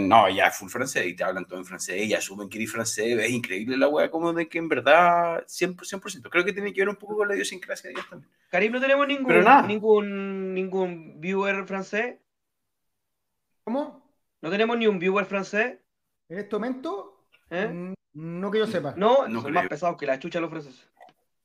no, 0.00 0.28
ya 0.30 0.50
full 0.50 0.68
francés 0.68 1.06
y 1.06 1.14
te 1.14 1.24
hablan 1.24 1.44
todo 1.44 1.58
en 1.58 1.64
francés 1.64 2.04
y 2.04 2.14
asumen 2.14 2.48
que 2.48 2.58
eres 2.58 2.72
francés. 2.72 3.18
Es 3.18 3.30
increíble 3.30 3.76
la 3.76 3.88
wea, 3.88 4.10
como 4.10 4.32
de 4.32 4.48
que 4.48 4.58
en 4.58 4.68
verdad 4.68 5.44
100%, 5.46 5.76
100%. 5.76 6.30
Creo 6.30 6.44
que 6.44 6.52
tiene 6.52 6.72
que 6.72 6.82
ver 6.82 6.88
un 6.88 6.96
poco 6.96 7.16
con 7.16 7.28
la 7.28 7.34
idiosincrasia 7.34 7.88
de 7.88 7.94
ellos 7.94 8.08
también. 8.08 8.30
Karim, 8.50 8.72
no 8.72 8.80
tenemos 8.80 9.06
ningún, 9.08 9.66
ningún, 9.66 10.54
ningún 10.54 11.20
viewer 11.20 11.66
francés. 11.66 12.16
¿Cómo? 13.64 14.02
¿No 14.40 14.50
tenemos 14.50 14.76
ni 14.76 14.86
un 14.86 14.98
viewer 14.98 15.24
francés? 15.24 15.78
En 16.28 16.38
este 16.38 16.56
momento, 16.56 17.12
¿Eh? 17.52 17.94
No 18.14 18.50
que 18.50 18.58
yo 18.58 18.66
sepa. 18.66 18.94
No, 18.96 19.28
no 19.28 19.42
son 19.42 19.52
más 19.52 19.68
pesados 19.68 19.96
que 19.98 20.06
la 20.06 20.18
chucha 20.18 20.40
los 20.40 20.50
franceses. 20.50 20.88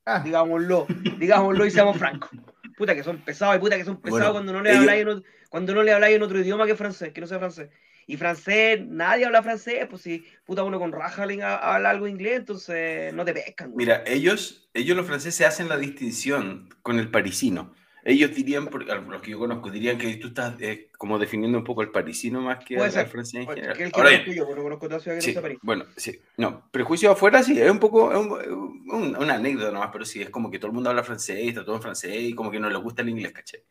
Ah. 0.06 0.22
Digámoslo, 0.24 0.88
digámoslo 1.20 1.65
y 1.65 1.72
seamos 1.72 1.98
francos. 1.98 2.29
Puta 2.77 2.96
que 2.96 3.03
son 3.03 3.17
pesados 3.17 3.58
y 3.58 3.60
puta 3.60 3.75
que 3.75 3.84
son 3.84 4.00
pesados 4.00 4.32
cuando 4.32 4.53
no 4.53 4.62
le 4.62 4.72
habláis 4.72 5.06
en, 5.06 5.24
cuando 5.50 5.74
no 5.74 5.84
le 5.84 5.91
habláis 5.91 6.15
en 6.15 6.24
otro 6.24 6.39
idioma 6.39 6.65
que 6.65 6.75
francés, 6.75 7.12
que 7.12 7.20
no 7.20 7.27
sea 7.27 7.39
francés. 7.39 7.70
Y 8.10 8.16
francés, 8.16 8.80
nadie 8.88 9.26
habla 9.26 9.44
francés, 9.44 9.86
pues 9.90 10.02
si 10.02 10.26
puta 10.46 10.64
uno 10.64 10.80
con 10.80 10.94
Rajalin 10.94 11.44
habla 11.44 11.90
algo 11.90 12.08
inglés, 12.08 12.38
entonces 12.38 13.14
no 13.14 13.26
te 13.26 13.34
pescan. 13.34 13.74
Mira, 13.76 14.02
ellos, 14.08 14.70
ellos 14.74 14.96
los 14.96 15.06
franceses 15.06 15.46
hacen 15.46 15.68
la 15.68 15.78
distinción 15.78 16.70
con 16.82 17.00
el 17.00 17.12
parisino. 17.12 17.76
Ellos 18.06 18.34
dirían, 18.34 18.70
los 19.10 19.22
que 19.22 19.32
yo 19.32 19.40
conozco, 19.40 19.70
dirían 19.70 19.98
que 19.98 20.16
tú 20.16 20.30
estás 20.30 20.56
eh, 20.62 20.90
como 20.98 21.20
definiendo 21.20 21.58
un 21.58 21.66
poco 21.66 21.82
el 21.82 21.90
parisino 21.90 22.40
más 22.40 22.64
que 22.64 22.76
el, 22.76 22.90
francés 23.08 23.42
en 23.42 23.48
general. 23.50 23.76
Que 23.76 23.92
Ahora, 23.94 24.26
yo, 24.26 24.46
conozco 24.46 25.00
ciudad 25.02 25.20
que 25.20 25.34
no 25.34 25.42
París. 25.42 25.60
Bueno, 25.62 25.84
sí, 25.98 26.18
no, 26.38 26.70
prejuicio 26.72 27.12
afuera 27.12 27.44
sí, 27.44 27.60
es 27.60 27.70
un 27.70 27.80
poco, 27.80 28.14
es 28.14 28.48
un, 28.48 29.18
una 29.20 29.34
anécdota 29.34 29.70
nomás, 29.74 29.90
pero 29.92 30.06
sí, 30.06 30.22
es 30.22 30.30
como 30.30 30.50
que 30.50 30.60
todo 30.60 30.68
el 30.68 30.76
mundo 30.76 30.90
habla 30.90 31.04
francés, 31.04 31.40
está 31.42 31.66
todo 31.66 31.76
en 31.76 31.82
francés 31.82 32.16
y 32.18 32.34
como 32.34 32.50
que 32.50 32.62
no 32.62 32.70
les 32.70 32.82
gusta 32.82 33.02
el 33.02 33.10
inglés, 33.10 33.34
caché. 33.34 33.66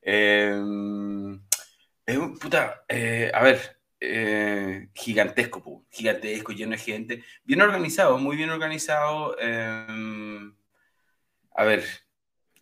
Eh, 0.00 0.56
es 2.06 2.16
un, 2.16 2.38
puta, 2.38 2.84
eh, 2.88 3.30
a 3.32 3.42
ver, 3.42 3.78
eh, 4.00 4.88
gigantesco, 4.94 5.84
gigantesco, 5.90 6.52
lleno 6.52 6.72
de 6.72 6.78
gente, 6.78 7.24
bien 7.44 7.62
organizado, 7.62 8.18
muy 8.18 8.36
bien 8.36 8.50
organizado. 8.50 9.38
Em, 9.38 10.54
a 11.54 11.64
ver, 11.64 11.84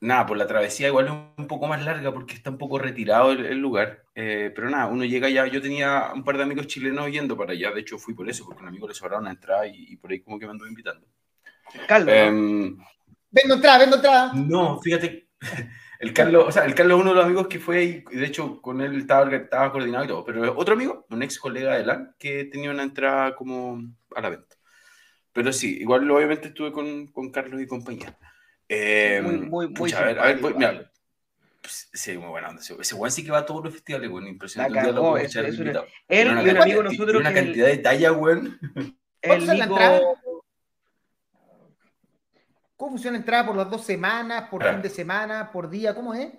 nada, 0.00 0.26
por 0.26 0.36
la 0.36 0.46
travesía 0.46 0.88
igual 0.88 1.06
es 1.06 1.12
un 1.38 1.46
poco 1.46 1.66
más 1.66 1.82
larga 1.82 2.12
porque 2.12 2.34
está 2.34 2.50
un 2.50 2.58
poco 2.58 2.78
retirado 2.78 3.32
el, 3.32 3.58
lugar, 3.58 4.04
eh, 4.14 4.52
pero 4.54 4.68
nada, 4.68 4.86
uno 4.86 5.04
llega 5.04 5.28
ya, 5.30 5.46
yo 5.46 5.62
tenía 5.62 6.10
un 6.14 6.24
par 6.24 6.36
de 6.36 6.42
amigos 6.42 6.66
chilenos 6.66 7.10
yendo 7.10 7.36
para 7.36 7.52
allá, 7.52 7.70
de 7.70 7.80
hecho 7.80 7.98
fui 7.98 8.14
por 8.14 8.28
eso, 8.28 8.44
porque 8.44 8.62
un 8.62 8.68
amigo 8.68 8.86
le 8.86 8.94
sobraron 8.94 9.22
una 9.22 9.32
entrada 9.32 9.66
y, 9.66 9.96
por 9.96 10.10
ahí 10.10 10.20
como 10.20 10.38
que 10.38 10.46
me 10.46 10.52
andó 10.52 10.66
invitando. 10.66 11.06
Carlos. 11.86 12.14
Em, 12.14 12.76
vendo 13.30 13.54
entrada, 13.54 13.78
vendo 13.78 13.96
entrada. 13.96 14.32
No, 14.34 14.80
fíjate, 14.80 15.28
el 16.00 16.14
Carlos, 16.14 16.46
o 16.48 16.50
sea, 16.50 16.64
el 16.64 16.74
Carlos 16.74 16.96
es 16.96 17.02
uno 17.02 17.10
de 17.10 17.16
los 17.16 17.24
amigos 17.26 17.46
que 17.46 17.58
fue 17.58 17.84
y 17.84 18.16
de 18.16 18.24
hecho 18.24 18.60
con 18.62 18.80
él 18.80 18.98
estaba, 18.98 19.30
estaba 19.36 19.70
coordinado 19.70 20.04
y 20.04 20.08
todo, 20.08 20.24
pero 20.24 20.56
otro 20.56 20.74
amigo, 20.74 21.06
un 21.10 21.22
ex 21.22 21.38
colega 21.38 21.76
de 21.76 21.84
LAN, 21.84 22.14
que 22.18 22.46
tenía 22.46 22.70
una 22.70 22.82
entrada 22.82 23.36
como 23.36 23.82
a 24.16 24.20
la 24.22 24.30
venta. 24.30 24.56
Pero 25.32 25.52
sí, 25.52 25.76
igual 25.78 26.10
obviamente 26.10 26.48
estuve 26.48 26.72
con, 26.72 27.06
con 27.08 27.30
Carlos 27.30 27.60
y 27.60 27.66
compañía. 27.66 28.16
Eh, 28.66 29.20
muy, 29.22 29.38
muy, 29.40 29.68
muy. 29.68 29.92
a 29.92 30.00
ver, 30.00 30.18
a 30.18 30.24
ver, 30.32 30.40
mira, 30.56 30.90
pues, 31.60 31.90
sí, 31.92 32.16
muy 32.16 32.28
buena 32.28 32.48
onda. 32.48 32.62
Ese 32.62 32.94
Juan 32.94 33.10
sí 33.10 33.22
que 33.22 33.30
va 33.30 33.38
a 33.38 33.46
todos 33.46 33.62
los 33.62 33.74
festivales, 33.74 34.08
güey. 34.08 34.26
Impresionante. 34.26 34.74
La 34.74 34.82
cagó, 34.82 35.18
es, 35.18 35.36
es 35.36 35.58
una, 35.58 35.84
él 36.08 36.28
y 36.28 36.48
un 36.48 36.56
amigo 36.56 36.82
nosotros. 36.82 37.20
Una 37.20 37.34
cantidad 37.34 37.66
de 37.66 37.78
talla, 37.78 38.10
güey. 38.10 38.40
¿Cuánto 39.22 39.52
es 39.52 39.58
la 39.58 39.64
entrada? 39.64 40.00
¿Cómo 42.80 42.92
funciona 42.92 43.18
entrada 43.18 43.44
por 43.44 43.56
las 43.56 43.68
dos 43.68 43.84
semanas, 43.84 44.48
por 44.48 44.66
fin 44.66 44.80
de 44.80 44.88
semana, 44.88 45.52
por 45.52 45.68
día? 45.68 45.94
¿Cómo 45.94 46.14
es? 46.14 46.32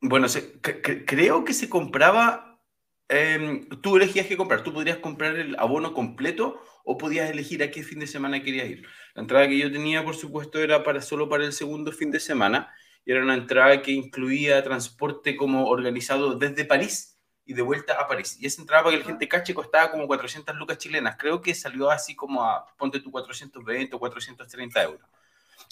Bueno, 0.00 0.28
se, 0.28 0.60
creo 0.60 1.44
que 1.44 1.52
se 1.52 1.68
compraba. 1.68 2.60
Eh, 3.08 3.66
tú 3.82 3.96
elegías 3.96 4.28
qué 4.28 4.36
comprar. 4.36 4.62
Tú 4.62 4.72
podrías 4.72 4.98
comprar 4.98 5.34
el 5.34 5.58
abono 5.58 5.94
completo 5.94 6.62
o 6.84 6.96
podías 6.96 7.28
elegir 7.28 7.60
a 7.64 7.72
qué 7.72 7.82
fin 7.82 7.98
de 7.98 8.06
semana 8.06 8.40
querías 8.40 8.68
ir. 8.68 8.86
La 9.14 9.22
entrada 9.22 9.48
que 9.48 9.58
yo 9.58 9.72
tenía, 9.72 10.04
por 10.04 10.14
supuesto, 10.14 10.60
era 10.60 10.84
para, 10.84 11.02
solo 11.02 11.28
para 11.28 11.44
el 11.44 11.52
segundo 11.52 11.90
fin 11.90 12.12
de 12.12 12.20
semana 12.20 12.72
y 13.04 13.10
era 13.10 13.24
una 13.24 13.34
entrada 13.34 13.82
que 13.82 13.90
incluía 13.90 14.62
transporte 14.62 15.34
como 15.34 15.66
organizado 15.66 16.36
desde 16.36 16.64
París 16.64 17.18
y 17.44 17.54
de 17.54 17.62
vuelta 17.62 17.94
a 18.00 18.06
París. 18.06 18.38
Y 18.40 18.46
esa 18.46 18.62
entrada 18.62 18.84
para 18.84 18.94
que 18.94 19.00
la 19.00 19.08
gente 19.08 19.26
cache 19.26 19.54
costaba 19.54 19.90
como 19.90 20.06
400 20.06 20.54
lucas 20.54 20.78
chilenas. 20.78 21.16
Creo 21.18 21.42
que 21.42 21.52
salió 21.52 21.90
así 21.90 22.14
como 22.14 22.44
a, 22.44 22.64
ponte 22.78 23.00
tú 23.00 23.10
420 23.10 23.96
o 23.96 23.98
430 23.98 24.82
euros. 24.84 25.08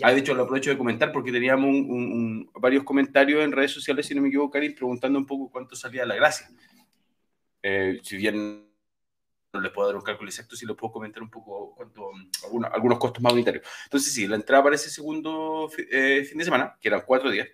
Ah, 0.03 0.13
de 0.13 0.21
hecho, 0.21 0.35
lo 0.35 0.45
aprovecho 0.45 0.71
de 0.71 0.79
comentar 0.79 1.13
porque 1.13 1.33
teníamos 1.33 1.69
un, 1.69 2.51
varios 2.55 2.85
comentarios 2.85 3.45
en 3.45 3.53
redes 3.53 3.73
sociales, 3.73 4.07
si 4.07 4.15
no 4.15 4.23
me 4.23 4.29
equivoco, 4.29 4.51
Karim, 4.51 4.75
preguntando 4.75 5.19
un 5.19 5.27
poco 5.27 5.51
cuánto 5.51 5.77
salía 5.77 6.07
la 6.07 6.15
gracia. 6.15 6.49
Eh, 7.63 8.01
si 8.03 8.17
bien 8.17 8.67
no 9.53 9.61
les 9.61 9.73
puedo 9.73 9.89
dar 9.89 9.97
un 9.97 10.03
cálculo 10.03 10.31
exacto, 10.31 10.57
si 10.57 10.65
les 10.65 10.77
puedo 10.77 10.93
comentar 10.93 11.23
un 11.23 11.31
poco 11.31 11.75
cuánto, 11.75 12.11
algunos, 12.45 12.71
algunos 12.73 12.99
costos 12.99 13.23
más 13.23 13.33
unitarios. 13.33 13.67
Entonces, 13.85 14.13
sí, 14.13 14.27
la 14.27 14.37
entrada 14.37 14.63
para 14.63 14.77
ese 14.77 14.91
segundo 14.91 15.69
eh, 15.91 16.25
fin 16.25 16.39
de 16.39 16.45
semana, 16.45 16.77
que 16.81 16.89
eran 16.89 17.03
cuatro 17.07 17.31
días, 17.31 17.49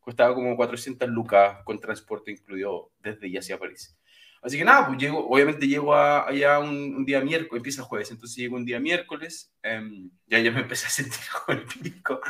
costaba 0.00 0.34
como 0.34 0.56
400 0.56 1.08
lucas 1.08 1.58
con 1.64 1.78
transporte 1.78 2.30
incluido 2.30 2.92
desde 3.00 3.28
y 3.28 3.36
hacia 3.36 3.58
París. 3.58 3.96
Así 4.42 4.56
que 4.56 4.64
nada, 4.64 4.86
pues 4.86 4.98
llego, 4.98 5.28
obviamente 5.28 5.68
llego 5.68 5.94
allá 5.94 6.58
un, 6.60 7.04
día 7.04 7.20
miércoles, 7.20 7.58
empieza 7.58 7.82
jueves, 7.82 8.10
entonces 8.10 8.36
llego 8.36 8.56
un 8.56 8.64
día 8.64 8.80
miércoles, 8.80 9.52
eh, 9.62 10.08
ya, 10.26 10.38
ya 10.38 10.50
me 10.50 10.60
empecé 10.60 10.86
a 10.86 10.90
sentir 10.90 11.20
con 11.46 11.58
el 11.58 11.64
pico. 11.64 12.20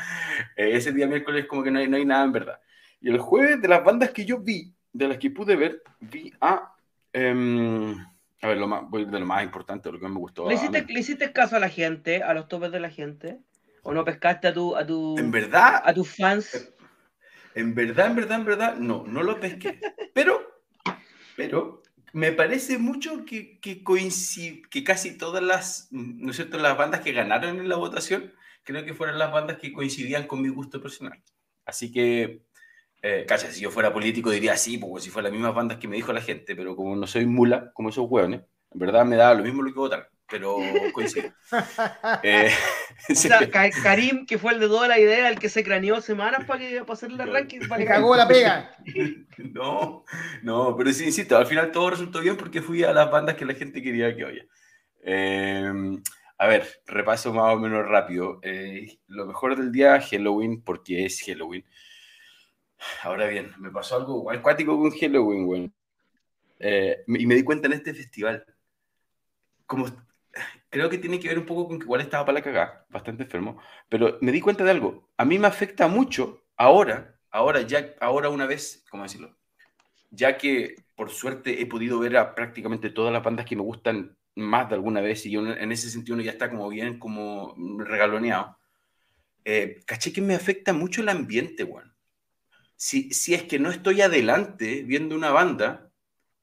Eh, 0.56 0.70
ese 0.74 0.92
día 0.92 1.06
miércoles 1.06 1.46
como 1.46 1.62
que 1.62 1.70
no 1.70 1.78
hay, 1.78 1.88
no 1.88 1.96
hay 1.96 2.04
nada 2.04 2.24
en 2.24 2.32
verdad. 2.32 2.60
Y 3.00 3.10
el 3.10 3.18
jueves 3.18 3.62
de 3.62 3.68
las 3.68 3.84
bandas 3.84 4.10
que 4.10 4.24
yo 4.24 4.38
vi, 4.38 4.74
de 4.92 5.08
las 5.08 5.18
que 5.18 5.30
pude 5.30 5.56
ver, 5.56 5.82
vi 6.00 6.32
a... 6.40 6.74
Eh, 7.12 7.94
a 8.42 8.48
ver, 8.48 8.56
lo 8.56 8.66
más, 8.66 8.88
voy 8.88 9.04
de 9.04 9.20
lo 9.20 9.26
más 9.26 9.42
importante, 9.42 9.92
lo 9.92 10.00
que 10.00 10.08
me 10.08 10.18
gustó. 10.18 10.48
¿Le 10.48 10.54
hiciste, 10.54 10.86
¿Le 10.88 11.00
hiciste, 11.00 11.32
caso 11.32 11.56
a 11.56 11.60
la 11.60 11.68
gente, 11.68 12.22
a 12.22 12.32
los 12.32 12.48
topes 12.48 12.72
de 12.72 12.80
la 12.80 12.90
gente? 12.90 13.38
¿O 13.82 13.92
no 13.92 14.04
pescaste 14.04 14.48
a 14.48 14.54
tu, 14.54 14.76
a 14.76 14.86
tu, 14.86 15.18
en 15.18 15.30
verdad, 15.30 15.82
a 15.84 15.92
tus 15.92 16.16
fans? 16.16 16.72
En 17.54 17.74
verdad, 17.74 18.06
en 18.06 18.16
verdad, 18.16 18.38
en 18.38 18.44
verdad, 18.44 18.76
no, 18.76 19.04
no 19.06 19.22
lo 19.22 19.38
pesqué. 19.40 19.80
Pero, 20.14 20.40
pero, 21.36 21.82
me 22.12 22.32
parece 22.32 22.78
mucho 22.78 23.24
que, 23.24 23.58
que 23.60 23.82
coincide, 23.82 24.62
que 24.70 24.84
casi 24.84 25.16
todas 25.16 25.42
las, 25.42 25.88
¿no 25.90 26.30
es 26.30 26.36
cierto?, 26.36 26.58
las 26.58 26.76
bandas 26.76 27.00
que 27.00 27.12
ganaron 27.12 27.58
en 27.58 27.68
la 27.68 27.76
votación, 27.76 28.32
creo 28.64 28.84
que 28.84 28.94
fueron 28.94 29.18
las 29.18 29.32
bandas 29.32 29.58
que 29.58 29.72
coincidían 29.72 30.26
con 30.26 30.42
mi 30.42 30.48
gusto 30.48 30.80
personal. 30.80 31.22
Así 31.64 31.92
que 31.92 32.42
eh, 33.02 33.26
si 33.50 33.60
yo 33.60 33.70
fuera 33.70 33.92
político 33.92 34.30
diría 34.30 34.56
sí, 34.56 34.78
porque 34.78 35.04
si 35.04 35.10
fuera 35.10 35.28
las 35.28 35.32
mismas 35.32 35.54
bandas 35.54 35.78
que 35.78 35.88
me 35.88 35.96
dijo 35.96 36.12
la 36.12 36.20
gente, 36.20 36.54
pero 36.54 36.76
como 36.76 36.96
no 36.96 37.06
soy 37.06 37.26
mula, 37.26 37.72
como 37.72 37.88
esos 37.88 38.06
hueones, 38.08 38.42
en 38.70 38.78
verdad 38.78 39.04
me 39.04 39.16
da 39.16 39.34
lo 39.34 39.42
mismo 39.42 39.62
lo 39.62 39.72
que 39.72 39.78
votar, 39.78 40.10
pero 40.30 40.58
coincido. 40.92 41.30
eh, 42.22 42.50
o 43.10 43.14
sea, 43.14 43.48
Karim, 43.50 44.26
que 44.26 44.38
fue 44.38 44.52
el 44.52 44.60
de 44.60 44.68
toda 44.68 44.88
la 44.88 44.98
idea, 44.98 45.28
el 45.28 45.38
que 45.38 45.48
se 45.48 45.64
craneó 45.64 46.00
semanas 46.00 46.44
para, 46.46 46.60
que, 46.60 46.80
para 46.80 46.92
hacer 46.92 47.10
el 47.10 47.18
ranking, 47.18 47.60
para 47.68 47.82
que 47.82 47.88
cagó 47.88 48.16
la 48.16 48.28
pega. 48.28 48.70
no, 49.38 50.04
no, 50.42 50.76
pero 50.76 50.92
sí, 50.92 51.06
insisto, 51.06 51.36
al 51.36 51.46
final 51.46 51.72
todo 51.72 51.90
resultó 51.90 52.20
bien 52.20 52.36
porque 52.36 52.62
fui 52.62 52.84
a 52.84 52.92
las 52.92 53.10
bandas 53.10 53.36
que 53.36 53.44
la 53.44 53.54
gente 53.54 53.82
quería 53.82 54.14
que 54.14 54.24
oye. 54.24 54.48
Eh, 55.02 56.00
a 56.40 56.46
ver, 56.46 56.66
repaso 56.86 57.34
más 57.34 57.54
o 57.54 57.58
menos 57.58 57.86
rápido. 57.86 58.40
Eh, 58.42 58.98
lo 59.08 59.26
mejor 59.26 59.56
del 59.56 59.70
día, 59.70 60.00
Halloween, 60.00 60.62
porque 60.62 61.04
es 61.04 61.20
Halloween. 61.20 61.66
Ahora 63.02 63.26
bien, 63.26 63.52
me 63.58 63.70
pasó 63.70 63.96
algo 63.96 64.30
acuático 64.30 64.78
con 64.78 64.90
Halloween, 64.90 65.44
güey. 65.44 65.72
Eh, 66.58 67.04
y 67.06 67.26
me 67.26 67.34
di 67.34 67.42
cuenta 67.44 67.66
en 67.66 67.74
este 67.74 67.92
festival. 67.92 68.42
Como 69.66 69.84
creo 70.70 70.88
que 70.88 70.98
tiene 70.98 71.20
que 71.20 71.28
ver 71.28 71.38
un 71.38 71.46
poco 71.46 71.68
con 71.68 71.78
que 71.78 71.84
igual 71.84 72.00
estaba 72.00 72.24
para 72.24 72.38
la 72.38 72.44
cagada, 72.44 72.86
bastante 72.88 73.24
enfermo, 73.24 73.60
pero 73.88 74.18
me 74.20 74.32
di 74.32 74.40
cuenta 74.40 74.64
de 74.64 74.70
algo. 74.70 75.10
A 75.16 75.24
mí 75.24 75.38
me 75.38 75.46
afecta 75.46 75.88
mucho 75.88 76.42
ahora, 76.56 77.18
ahora 77.30 77.62
ya, 77.62 77.94
ahora 78.00 78.30
una 78.30 78.46
vez, 78.46 78.84
¿cómo 78.90 79.02
decirlo? 79.02 79.36
Ya 80.10 80.38
que 80.38 80.76
por 80.96 81.10
suerte 81.10 81.60
he 81.60 81.66
podido 81.66 81.98
ver 81.98 82.16
a 82.16 82.34
prácticamente 82.34 82.90
todas 82.90 83.12
las 83.12 83.22
bandas 83.22 83.46
que 83.46 83.56
me 83.56 83.62
gustan 83.62 84.16
más 84.34 84.68
de 84.68 84.76
alguna 84.76 85.00
vez 85.00 85.26
y 85.26 85.30
yo 85.30 85.46
en 85.46 85.72
ese 85.72 85.90
sentido 85.90 86.14
uno 86.14 86.24
ya 86.24 86.32
está 86.32 86.48
como 86.48 86.68
bien, 86.68 86.98
como 86.98 87.54
regaloneado. 87.78 88.56
Eh, 89.44 89.80
caché 89.86 90.12
que 90.12 90.22
me 90.22 90.34
afecta 90.34 90.72
mucho 90.72 91.02
el 91.02 91.08
ambiente, 91.08 91.64
güey 91.64 91.84
si, 92.80 93.34
es 93.34 93.42
que 93.42 93.58
no 93.58 93.68
estoy 93.68 94.00
adelante 94.00 94.82
viendo 94.84 95.14
una 95.14 95.30
banda, 95.30 95.92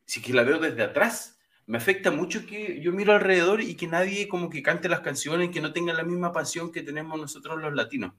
si 0.06 0.20
es 0.20 0.26
que 0.26 0.34
la 0.34 0.44
veo 0.44 0.60
desde 0.60 0.84
atrás, 0.84 1.37
me 1.68 1.78
afecta 1.78 2.12
mucho 2.12 2.46
que 2.46 2.82
yo 2.82 2.92
miro 2.92 3.14
alrededor 3.14 3.62
y 3.62 3.76
que 3.76 3.88
nadie 3.88 4.28
como 4.28 4.50
que 4.50 4.64
cante 4.64 4.90
las 4.90 5.02
canciones, 5.02 5.50
que 5.50 5.62
no 5.62 5.74
tenga 5.74 5.94
la 5.94 6.04
misma 6.04 6.32
pasión 6.32 6.72
que 6.72 6.82
tenemos 6.82 7.20
nosotros 7.20 7.62
los 7.62 7.74
latinos. 7.74 8.14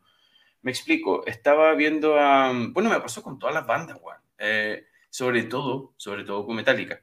Me 0.62 0.70
explico, 0.70 1.26
estaba 1.26 1.74
viendo 1.74 2.18
a... 2.18 2.52
Bueno, 2.70 2.90
me 2.90 3.00
pasó 3.00 3.22
con 3.22 3.38
todas 3.38 3.54
las 3.54 3.66
bandas, 3.66 3.98
Juan. 3.98 4.18
Eh, 4.38 4.84
sobre 5.10 5.44
todo, 5.44 5.94
sobre 5.96 6.24
todo 6.24 6.44
con 6.46 6.56
Metallica. 6.56 7.02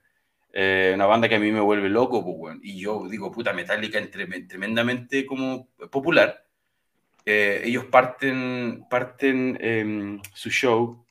Eh, 0.53 0.91
una 0.95 1.05
banda 1.05 1.27
que 1.27 1.35
a 1.35 1.39
mí 1.39 1.51
me 1.51 1.59
vuelve 1.59 1.89
loco, 1.89 2.23
pues, 2.23 2.57
y 2.61 2.79
yo 2.79 3.07
digo, 3.09 3.31
puta, 3.31 3.51
Metallica 3.51 3.99
es 3.99 4.09
tremendamente 4.11 5.25
como 5.25 5.67
popular. 5.91 6.45
Eh, 7.25 7.63
ellos 7.65 7.85
parten, 7.85 8.85
parten 8.89 9.57
em, 9.59 10.21
su 10.33 10.49
show 10.49 11.05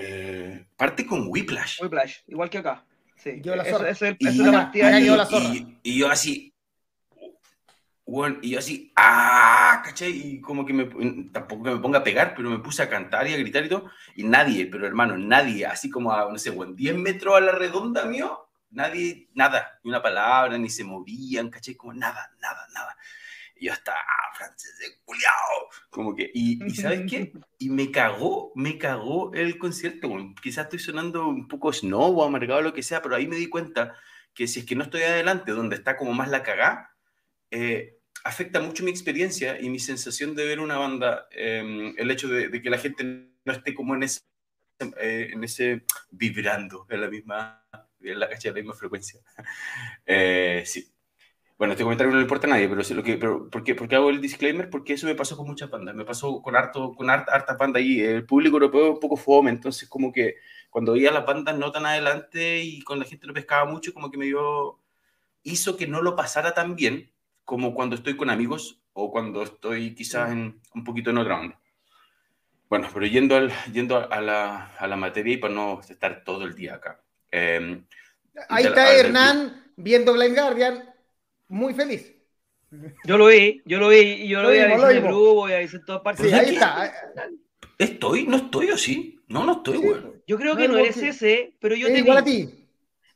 eh, 0.00 0.64
parte 0.76 1.04
con 1.04 1.26
Whiplash. 1.28 1.82
Whiplash, 1.82 2.18
igual 2.28 2.48
que 2.48 2.58
acá. 2.58 2.84
Sí. 3.18 3.40
Yo 3.42 3.56
la 3.56 3.64
zorra. 3.64 3.90
Eso, 3.90 4.06
y, 4.18 4.38
la 4.38 4.70
Y, 5.82 5.98
yo 5.98 6.08
así, 6.08 6.54
bueno, 8.08 8.38
y 8.40 8.50
yo 8.50 8.58
así, 8.58 8.90
¡ah! 8.96 9.82
¿Cachai? 9.84 10.10
Y 10.10 10.40
como 10.40 10.64
que 10.64 10.72
me, 10.72 10.86
tampoco 11.30 11.64
que 11.64 11.70
me 11.72 11.78
ponga 11.78 11.98
a 11.98 12.02
pegar, 12.02 12.32
pero 12.34 12.48
me 12.48 12.58
puse 12.58 12.82
a 12.82 12.88
cantar 12.88 13.28
y 13.28 13.34
a 13.34 13.36
gritar 13.36 13.66
y 13.66 13.68
todo. 13.68 13.90
Y 14.16 14.24
nadie, 14.24 14.64
pero 14.64 14.86
hermano, 14.86 15.18
nadie, 15.18 15.66
así 15.66 15.90
como 15.90 16.10
a, 16.10 16.30
no 16.30 16.38
sé, 16.38 16.48
bueno, 16.48 16.72
10 16.72 16.96
metros 16.96 17.36
a 17.36 17.40
la 17.40 17.52
redonda 17.52 18.06
mío, 18.06 18.48
nadie, 18.70 19.28
nada, 19.34 19.78
ni 19.84 19.90
una 19.90 20.00
palabra, 20.00 20.56
ni 20.56 20.70
se 20.70 20.84
movían, 20.84 21.50
¿cachai? 21.50 21.74
Como 21.74 21.92
nada, 21.92 22.30
nada, 22.40 22.66
nada. 22.72 22.96
Y 23.60 23.66
yo 23.66 23.72
estaba, 23.72 23.98
ah, 23.98 24.34
francés 24.36 25.00
culiao. 25.04 25.68
Como 25.90 26.14
que, 26.14 26.30
y, 26.32 26.64
y, 26.64 26.70
¿sabes 26.74 27.10
qué? 27.10 27.32
Y 27.58 27.70
me 27.70 27.90
cagó, 27.90 28.52
me 28.54 28.78
cagó 28.78 29.32
el 29.34 29.58
concierto. 29.58 30.08
Quizás 30.42 30.66
estoy 30.66 30.78
sonando 30.78 31.26
un 31.26 31.48
poco 31.48 31.72
snow 31.72 32.20
o 32.20 32.24
amargado 32.24 32.60
o 32.60 32.62
lo 32.62 32.72
que 32.72 32.82
sea, 32.84 33.02
pero 33.02 33.16
ahí 33.16 33.26
me 33.26 33.36
di 33.36 33.48
cuenta 33.48 33.96
que 34.32 34.46
si 34.46 34.60
es 34.60 34.66
que 34.66 34.76
no 34.76 34.84
estoy 34.84 35.02
adelante, 35.02 35.50
donde 35.50 35.74
está 35.74 35.96
como 35.96 36.12
más 36.12 36.28
la 36.28 36.44
cagá, 36.44 36.94
eh, 37.50 37.98
afecta 38.24 38.60
mucho 38.60 38.84
mi 38.84 38.90
experiencia 38.90 39.60
y 39.60 39.68
mi 39.70 39.78
sensación 39.80 40.34
de 40.34 40.44
ver 40.44 40.60
una 40.60 40.76
banda, 40.76 41.26
em, 41.32 41.94
el 41.98 42.10
hecho 42.10 42.28
de, 42.28 42.62
que 42.62 42.70
la 42.70 42.78
gente 42.78 43.02
no 43.44 43.52
esté 43.52 43.74
como 43.74 43.94
en 43.94 44.04
ese, 44.04 44.20
eh, 45.00 45.30
en 45.32 45.42
ese 45.42 45.84
vibrando 46.10 46.86
en 46.88 47.00
la 47.00 47.08
misma, 47.08 47.64
en 48.00 48.20
la, 48.20 48.26
en 48.26 48.38
la 48.44 48.52
misma 48.52 48.74
frecuencia. 48.74 49.20
Eh, 50.06 50.62
sí. 50.66 50.88
Bueno, 51.58 51.72
este 51.72 51.82
comentario 51.82 52.12
no 52.12 52.18
le 52.18 52.22
importa 52.22 52.46
a 52.46 52.50
nadie, 52.50 52.68
pero, 52.68 52.82
lo 52.88 53.02
que, 53.02 53.16
pero 53.16 53.50
¿por, 53.50 53.64
qué, 53.64 53.74
¿por, 53.74 53.88
qué, 53.88 53.96
hago 53.96 54.10
el 54.10 54.20
disclaimer? 54.20 54.70
Porque 54.70 54.92
eso 54.92 55.08
me 55.08 55.16
pasó 55.16 55.36
con 55.36 55.48
muchas 55.48 55.68
bandas. 55.68 55.92
Me 55.92 56.04
pasó 56.04 56.40
con 56.40 56.54
harto, 56.54 56.94
con 56.94 57.10
harta, 57.10 57.34
harta 57.34 57.54
bandas 57.54 57.80
ahí. 57.80 58.00
El 58.00 58.24
público 58.24 58.56
europeo 58.56 58.84
es 58.84 58.90
un 58.90 59.00
poco 59.00 59.16
fome, 59.16 59.50
entonces 59.50 59.88
como 59.88 60.12
que 60.12 60.36
cuando 60.70 60.92
veía 60.92 61.10
las 61.10 61.26
bandas 61.26 61.58
no 61.58 61.72
tan 61.72 61.84
adelante 61.84 62.62
y 62.62 62.80
con 62.82 63.00
la 63.00 63.04
gente 63.04 63.26
no 63.26 63.34
pescaba 63.34 63.68
mucho, 63.68 63.92
como 63.92 64.08
que 64.10 64.18
me 64.18 64.26
dio... 64.26 64.78
hizo 65.42 65.76
que 65.76 65.88
no 65.88 66.00
lo 66.00 66.14
pasara 66.14 66.54
tan 66.54 66.76
bien 66.76 67.10
como 67.44 67.74
cuando 67.74 67.96
estoy 67.96 68.16
con 68.16 68.30
amigos 68.30 68.80
o 68.92 69.10
cuando 69.10 69.42
estoy 69.42 69.96
quizás 69.96 70.30
en, 70.30 70.60
un 70.74 70.84
poquito 70.84 71.10
en 71.10 71.18
otra 71.18 71.40
onda. 71.40 71.60
Bueno, 72.68 72.88
pero 72.94 73.06
yendo, 73.06 73.34
al, 73.34 73.52
yendo 73.72 73.96
a, 73.96 74.20
la, 74.20 74.76
a 74.76 74.86
la 74.86 74.96
materia 74.96 75.34
y 75.34 75.38
para 75.38 75.54
no 75.54 75.80
estar 75.80 76.22
todo 76.22 76.44
el 76.44 76.54
día 76.54 76.74
acá. 76.74 77.00
Eh, 77.32 77.82
Ahí 78.48 78.64
está 78.64 78.94
Hernán 78.94 79.72
viendo 79.76 80.12
Blind 80.12 80.36
Guardian, 80.36 80.87
muy 81.48 81.74
feliz. 81.74 82.14
Yo 83.04 83.16
lo 83.16 83.26
vi, 83.26 83.62
yo 83.64 83.78
lo 83.78 83.88
vi, 83.88 83.98
y 83.98 84.28
yo 84.28 84.42
lo, 84.42 84.50
vi 84.50 84.58
a 84.58 84.66
veces 84.66 84.96
en 84.96 85.04
grupo, 85.04 85.48
y 85.48 85.52
a 85.52 85.58
veces 85.58 85.80
en 85.80 85.86
todas 85.86 86.02
partes. 86.02 86.26
Sí, 86.26 86.32
ahí 86.32 86.54
está. 86.54 86.92
¿Estoy? 87.78 88.26
¿No 88.26 88.36
estoy 88.36 88.70
o 88.70 88.76
sí? 88.76 89.20
No, 89.28 89.44
no 89.44 89.52
estoy, 89.52 89.78
güey. 89.78 90.00
Yo 90.26 90.36
creo 90.36 90.56
que 90.56 90.68
no, 90.68 90.76
eres 90.76 90.96
ese, 90.98 91.54
pero 91.60 91.74
yo 91.74 91.86
te 91.86 91.98
igual 91.98 92.18
a 92.18 92.24
ti. 92.24 92.66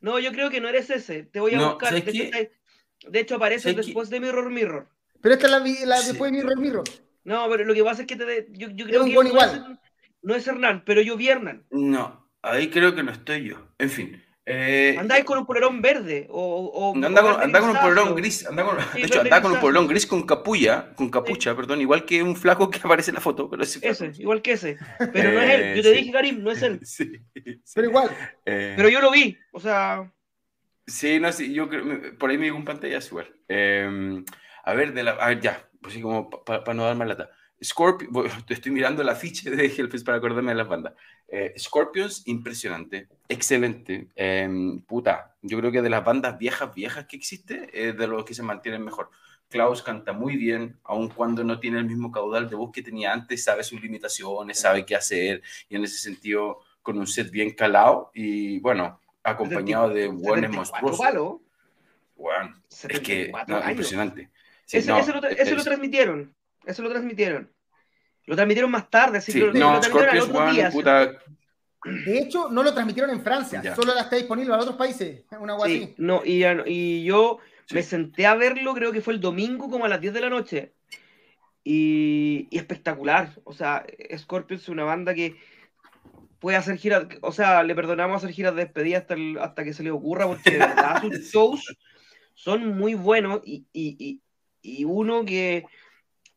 No, 0.01 0.19
yo 0.19 0.31
creo 0.31 0.49
que 0.49 0.59
no 0.59 0.69
eres 0.69 0.89
ese. 0.89 1.23
Te 1.23 1.39
voy 1.39 1.53
a 1.53 1.65
buscar. 1.65 1.93
De 1.93 1.99
hecho, 1.99 2.49
de 3.09 3.19
hecho, 3.19 3.35
aparece 3.35 3.73
después 3.73 4.09
de 4.09 4.19
Mirror 4.19 4.49
Mirror. 4.49 4.87
Pero 5.21 5.35
esta 5.35 5.47
es 5.47 5.51
la, 5.51 5.59
la 5.85 6.01
después 6.01 6.31
de 6.31 6.37
Mirror 6.37 6.59
Mirror. 6.59 6.83
No, 7.23 7.47
pero 7.49 7.63
lo 7.63 7.73
que 7.73 7.83
pasa 7.83 8.01
es 8.01 8.07
que 8.07 8.15
te, 8.15 8.47
yo, 8.51 8.69
yo 8.69 8.85
creo 8.85 9.05
que 9.05 9.13
no, 9.13 9.23
igual. 9.23 9.49
Es, 9.49 9.79
no 10.21 10.35
es 10.35 10.47
Hernán, 10.47 10.83
pero 10.85 11.01
yo 11.01 11.15
vi 11.15 11.29
Hernán. 11.29 11.65
No, 11.69 12.29
ahí 12.41 12.69
creo 12.69 12.95
que 12.95 13.03
no 13.03 13.11
estoy 13.11 13.45
yo. 13.49 13.67
En 13.77 13.89
fin. 13.89 14.23
Eh, 14.45 14.97
andáis 14.99 15.23
con 15.23 15.37
un 15.37 15.45
polerón 15.45 15.81
verde 15.81 16.27
o, 16.29 16.65
o 16.73 16.93
anda, 16.93 17.21
con, 17.21 17.41
anda 17.41 17.61
con 17.61 17.69
un 17.69 17.77
polerón 17.77 18.13
gris 18.13 18.45
anda 18.45 18.65
con, 18.65 18.77
sí, 18.77 18.99
de 18.99 19.07
hecho 19.07 19.21
anda 19.21 19.41
con 19.41 19.53
un 19.53 19.59
polerón 19.61 19.87
gris 19.87 20.05
con 20.05 20.23
capulla 20.27 20.93
con 20.95 21.09
capucha 21.09 21.51
sí. 21.51 21.55
perdón 21.55 21.79
igual 21.79 22.03
que 22.03 22.21
un 22.21 22.35
flaco 22.35 22.69
que 22.69 22.79
aparece 22.83 23.11
en 23.11 23.15
la 23.15 23.21
foto 23.21 23.49
pero 23.49 23.63
ese, 23.63 23.79
ese 23.87 24.11
igual 24.17 24.41
que 24.41 24.51
ese. 24.53 24.77
Pero 25.13 25.29
eh, 25.29 25.33
no 25.33 25.41
es 25.41 25.49
él. 25.49 25.75
Yo 25.77 25.81
te 25.83 25.89
sí. 25.91 25.95
dije 25.95 26.11
Karim 26.11 26.43
no 26.43 26.51
es 26.51 26.61
él. 26.61 26.79
sí, 26.85 27.11
pero 27.73 27.87
igual. 27.87 28.09
Eh, 28.45 28.73
pero 28.75 28.89
yo 28.89 28.99
lo 28.99 29.11
vi 29.11 29.37
o 29.53 29.61
sea 29.61 30.11
sí 30.87 31.21
no 31.21 31.31
sí 31.31 31.53
yo 31.53 31.69
creo 31.69 32.17
por 32.17 32.29
ahí 32.29 32.37
me 32.37 32.47
llegó 32.47 32.57
un 32.57 32.65
pantallazo 32.65 33.07
igual. 33.11 33.33
Em, 33.47 34.25
a 34.65 34.73
ver 34.73 34.93
de 34.93 35.03
la 35.03 35.11
a 35.11 35.29
ver 35.29 35.39
ya 35.39 35.69
pues 35.81 35.93
así 35.93 36.01
como 36.01 36.29
para 36.29 36.65
pa 36.65 36.73
no 36.73 36.83
dar 36.83 36.97
más 36.97 37.07
lata. 37.07 37.29
Scorpion, 37.63 38.29
estoy 38.49 38.73
mirando 38.73 39.01
el 39.01 39.09
afiche 39.09 39.49
de 39.49 39.67
Hellfest 39.67 40.05
para 40.05 40.17
acordarme 40.17 40.51
de 40.51 40.57
las 40.57 40.67
bandas. 40.67 40.93
Eh, 41.35 41.51
Scorpions, 41.57 42.21
impresionante, 42.27 43.07
excelente. 43.27 44.07
Eh, 44.15 44.47
puta, 44.85 45.35
yo 45.41 45.57
creo 45.57 45.71
que 45.71 45.81
de 45.81 45.89
las 45.89 46.05
bandas 46.05 46.37
viejas, 46.37 46.71
viejas 46.75 47.07
que 47.07 47.15
existe, 47.15 47.71
es 47.73 47.97
de 47.97 48.05
los 48.05 48.23
que 48.23 48.35
se 48.35 48.43
mantienen 48.43 48.83
mejor. 48.83 49.09
Klaus 49.49 49.81
canta 49.81 50.13
muy 50.13 50.37
bien, 50.37 50.77
aun 50.83 51.09
cuando 51.09 51.43
no 51.43 51.59
tiene 51.59 51.79
el 51.79 51.85
mismo 51.85 52.11
caudal 52.11 52.51
de 52.51 52.55
voz 52.55 52.71
que 52.71 52.83
tenía 52.83 53.11
antes, 53.11 53.43
sabe 53.43 53.63
sus 53.63 53.81
limitaciones, 53.81 54.59
sabe 54.59 54.85
qué 54.85 54.95
hacer, 54.95 55.41
y 55.69 55.75
en 55.75 55.83
ese 55.83 55.97
sentido, 55.97 56.59
con 56.83 56.99
un 56.99 57.07
set 57.07 57.31
bien 57.31 57.49
calado, 57.55 58.11
y 58.13 58.59
bueno, 58.59 58.99
acompañado 59.23 59.89
de 59.89 60.09
buenos 60.09 60.51
monstruosos. 60.51 61.41
Bueno, 62.15 62.61
es 62.89 62.99
que, 62.99 63.31
no, 63.47 63.69
impresionante. 63.71 64.29
Sí, 64.65 64.77
ese, 64.77 64.91
no, 64.91 64.99
ese, 64.99 65.55
lo, 65.55 65.63
transmitieron. 65.63 66.31
Eso 66.63 66.83
lo 66.83 66.89
transmitieron. 66.91 67.51
Lo 68.25 68.35
transmitieron 68.35 68.71
más 68.71 68.89
tarde, 68.89 69.17
así 69.17 69.31
sí, 69.31 69.39
que 69.39 69.47
lo, 69.47 69.53
no, 69.53 69.73
lo 69.73 69.79
transmitieron 69.81 70.29
Scorpions, 70.29 70.59
One, 70.59 70.71
puta... 70.71 71.22
De 71.85 72.17
hecho, 72.19 72.49
no 72.49 72.63
lo 72.63 72.73
transmitieron 72.73 73.11
en 73.11 73.21
Francia, 73.23 73.61
Ya. 73.63 73.75
solo 73.75 73.93
está 73.97 74.15
disponible 74.15 74.53
en 74.53 74.59
otros 74.59 74.75
países. 74.75 75.23
Una 75.39 75.53
guay 75.53 75.77
Sí, 75.79 75.95
no, 75.97 76.21
y, 76.23 76.39
ya- 76.39 76.63
y 76.65 77.03
yo 77.03 77.39
me 77.73 77.83
senté 77.83 78.25
a 78.25 78.35
verlo, 78.35 78.73
creo 78.73 78.91
que 78.91 79.01
fue 79.01 79.13
el 79.13 79.19
domingo 79.19 79.69
como 79.69 79.85
a 79.85 79.89
las 79.89 79.99
10 80.01 80.13
de 80.13 80.21
la 80.21 80.29
noche. 80.29 80.73
Y, 81.63 82.47
y 82.51 82.57
espectacular. 82.57 83.31
O 83.45 83.53
sea, 83.53 83.85
Scorpions 84.17 84.63
es 84.63 84.69
una 84.69 84.83
banda 84.83 85.13
que 85.13 85.35
puede 86.39 86.57
hacer 86.57 86.77
giras, 86.77 87.05
o 87.21 87.31
sea, 87.31 87.63
le 87.63 87.73
perdonamos 87.75 88.17
hacer 88.23 88.35
giras 88.35 88.53
de 88.55 88.63
despedida 88.65 88.97
hasta, 88.97 89.13
el- 89.13 89.37
hasta 89.39 89.63
que 89.63 89.73
se 89.73 89.83
le 89.83 89.91
ocurra, 89.91 90.27
porque 90.27 90.51
de 90.51 90.57
verdad 90.57 91.01
sus 91.01 91.31
shows 91.31 91.77
son 92.33 92.77
muy 92.77 92.95
buenos 92.95 93.41
y, 93.45 93.65
y- 93.71 93.95
y- 93.99 94.21
y 94.61 94.83
uno 94.85 95.23
que, 95.25 95.65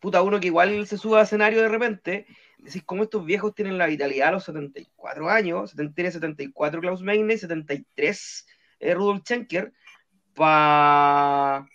puta, 0.01 0.23
uno 0.23 0.39
que 0.39 0.47
igual 0.49 0.87
se 0.87 0.97
sube 0.99 1.17
al 1.19 1.25
escenario 1.25 1.61
de 1.61 1.69
repente, 1.69 2.27
decís 2.67 2.83
cómo 2.85 3.05
estos 3.05 3.25
viejos 3.25 3.55
tienen 3.55 3.79
la 3.79 3.87
vitalidad 3.87 4.29
a 4.29 4.33
los 4.33 4.45
74 4.45 5.31
años, 5.31 5.71
70 5.71 5.95
tiene 5.95 6.11
74 6.11 6.81
Klaus 6.81 7.03
Meine, 7.03 7.37
73 7.39 8.47
eh, 8.81 8.95
Rudolf 8.95 9.23
Schenker, 9.23 9.73
para 10.35 11.67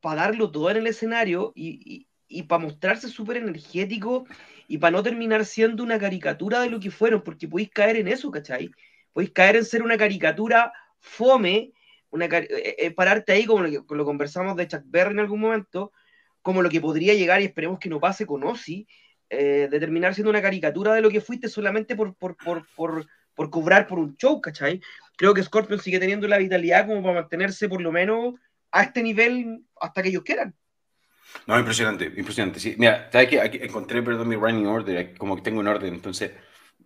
pa 0.00 0.14
darlo 0.14 0.50
todo 0.50 0.70
en 0.70 0.78
el 0.78 0.86
escenario 0.86 1.52
y, 1.54 2.06
y, 2.28 2.42
para 2.44 2.62
mostrarse 2.62 3.08
súper 3.08 3.36
energético 3.36 4.26
y 4.66 4.78
para 4.78 4.92
no 4.92 5.02
terminar 5.02 5.44
siendo 5.44 5.82
una 5.82 5.98
caricatura 5.98 6.60
de 6.60 6.70
lo 6.70 6.80
que 6.80 6.90
fueron, 6.90 7.22
porque 7.22 7.48
podéis 7.48 7.70
caer 7.70 7.96
en 7.96 8.08
eso, 8.08 8.30
¿cachai? 8.30 8.70
Podéis 9.12 9.32
caer 9.32 9.56
en 9.56 9.64
ser 9.64 9.82
una 9.82 9.98
caricatura 9.98 10.72
fome, 11.00 11.72
una, 12.10 12.28
cari- 12.28 12.48
eh, 12.50 12.76
eh, 12.78 12.90
pararte 12.92 13.32
ahí 13.32 13.44
como 13.44 13.62
lo, 13.62 13.84
lo 13.88 14.04
conversamos 14.04 14.56
de 14.56 14.68
Chuck 14.68 14.82
Berry 14.86 15.12
en 15.12 15.20
algún 15.20 15.40
momento, 15.40 15.92
como 16.40 16.62
lo 16.62 16.70
que 16.70 16.80
podría 16.80 17.14
llegar, 17.14 17.42
y 17.42 17.44
esperemos 17.44 17.78
que 17.78 17.90
no 17.90 18.00
pase 18.00 18.24
con 18.24 18.42
Ozzy, 18.44 18.86
eh, 19.30 19.68
terminar 19.70 20.14
siendo 20.14 20.30
una 20.30 20.42
caricatura 20.42 20.92
de 20.92 21.00
lo 21.00 21.10
que 21.10 21.20
fuiste 21.20 21.48
solamente 21.48 21.96
por, 21.96 22.14
por, 22.14 22.36
por, 22.36 22.66
por, 22.74 23.06
por 23.34 23.50
cobrar 23.50 23.86
por 23.86 23.98
un 23.98 24.16
show, 24.16 24.40
¿cachai? 24.40 24.80
Creo 25.16 25.32
que 25.32 25.42
Scorpion 25.42 25.80
sigue 25.80 26.00
teniendo 26.00 26.28
la 26.28 26.38
vitalidad 26.38 26.86
como 26.86 27.02
para 27.02 27.20
mantenerse 27.20 27.68
por 27.68 27.80
lo 27.80 27.92
menos 27.92 28.34
a 28.72 28.82
este 28.82 29.02
nivel 29.02 29.62
hasta 29.80 30.02
que 30.02 30.08
ellos 30.10 30.22
quieran. 30.24 30.54
No, 31.46 31.58
impresionante, 31.58 32.12
impresionante. 32.16 32.58
Sí, 32.58 32.74
mira, 32.76 33.08
¿sabes 33.12 33.28
qué? 33.28 33.40
Aquí 33.40 33.58
encontré, 33.62 34.02
perdón, 34.02 34.28
mi 34.28 34.36
running 34.36 34.66
order, 34.66 35.16
como 35.16 35.36
que 35.36 35.42
tengo 35.42 35.60
un 35.60 35.68
orden, 35.68 35.94
entonces 35.94 36.32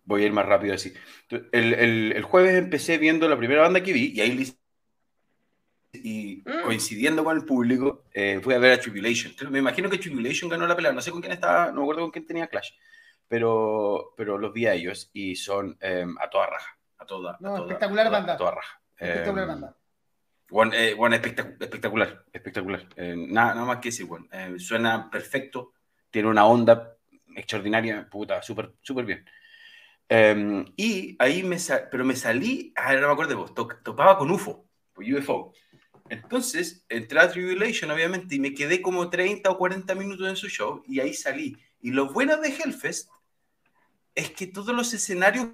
voy 0.05 0.23
a 0.23 0.27
ir 0.27 0.33
más 0.33 0.47
rápido 0.47 0.75
así. 0.75 0.93
El, 1.31 1.75
el, 1.75 2.13
el 2.13 2.23
jueves 2.23 2.55
empecé 2.55 2.99
viendo 2.99 3.29
la 3.29 3.39
primera 3.39 3.63
banda 3.63 3.83
que 3.83 3.93
vi 3.93 4.13
y 4.15 4.21
ahí 4.21 4.55
y 6.07 6.43
Mm. 6.45 6.63
coincidiendo 6.65 7.25
con 7.25 7.35
el 7.35 7.47
público, 7.47 8.05
eh, 8.13 8.39
fui 8.43 8.53
a 8.53 8.59
ver 8.59 8.73
a 8.73 8.79
Tribulation. 8.79 9.33
Me 9.51 9.59
imagino 9.61 9.89
que 9.89 9.97
Tribulation 9.97 10.51
ganó 10.51 10.67
la 10.67 10.77
pelea, 10.77 10.93
no 10.93 11.01
sé 11.01 11.11
con 11.11 11.23
quién 11.23 11.33
estaba, 11.33 11.69
no 11.69 11.77
me 11.79 11.83
acuerdo 11.85 12.03
con 12.03 12.11
quién 12.11 12.27
tenía 12.27 12.47
Clash, 12.47 12.73
pero, 13.27 14.13
pero 14.15 14.37
los 14.37 14.53
vi 14.53 14.67
a 14.67 14.75
ellos 14.75 15.09
y 15.15 15.35
son 15.35 15.79
eh, 15.81 16.05
a 16.21 16.29
toda 16.29 16.47
raja, 16.49 16.79
a 16.99 17.07
toda, 17.07 17.31
a 17.33 17.37
No, 17.41 17.49
toda- 17.57 17.61
espectacular 17.63 18.07
a 18.07 18.09
toda- 18.11 18.19
banda. 18.19 18.33
a 18.35 18.37
toda 18.37 18.51
raja. 18.51 18.81
Espectacular 18.99 19.45
Eh, 19.45 19.49
banda. 19.49 19.77
Bueno, 20.51 20.73
eh, 20.75 20.93
bueno, 20.95 21.17
espectac- 21.17 21.57
espectacular, 21.59 22.25
espectacular. 22.31 22.87
Eh, 22.97 23.15
nada, 23.17 23.55
nada 23.55 23.67
más 23.67 23.79
que 23.79 23.89
decir, 23.89 24.05
bueno, 24.05 24.27
eh, 24.31 24.57
suena 24.59 25.09
perfecto, 25.11 25.73
tiene 26.11 26.29
una 26.29 26.45
onda 26.45 26.97
extraordinaria, 27.35 28.07
puta, 28.11 28.43
súper, 28.43 28.73
súper 28.83 29.07
bien. 29.07 29.25
Eh, 30.09 30.65
y 30.77 31.17
ahí 31.19 31.43
me, 31.43 31.59
sa- 31.59 31.89
pero 31.91 32.05
me 32.05 32.15
salí, 32.15 32.75
ah, 32.77 32.93
no 32.95 33.07
me 33.07 33.13
acuerdo 33.15 33.31
de 33.31 33.37
vos, 33.37 33.55
to- 33.55 33.69
topaba 33.83 34.19
con 34.19 34.31
UFO, 34.31 34.67
con 34.93 35.11
UFO. 35.15 35.55
Entonces, 36.09 36.85
entré 36.89 37.19
a 37.21 37.31
Tribulation, 37.31 37.91
obviamente, 37.91 38.35
y 38.35 38.41
me 38.41 38.55
quedé 38.55 38.83
como 38.83 39.09
30 39.11 39.51
o 39.51 39.59
40 39.59 39.95
minutos 39.95 40.29
en 40.29 40.37
su 40.37 40.49
show, 40.49 40.83
y 40.87 41.01
ahí 41.01 41.15
salí. 41.15 41.57
Y 41.81 41.91
lo 41.91 42.13
bueno 42.13 42.37
de 42.39 42.49
Hellfest 42.49 43.09
es 44.15 44.31
que 44.31 44.47
todos 44.47 44.75
los 44.75 44.93
escenarios 44.95 45.49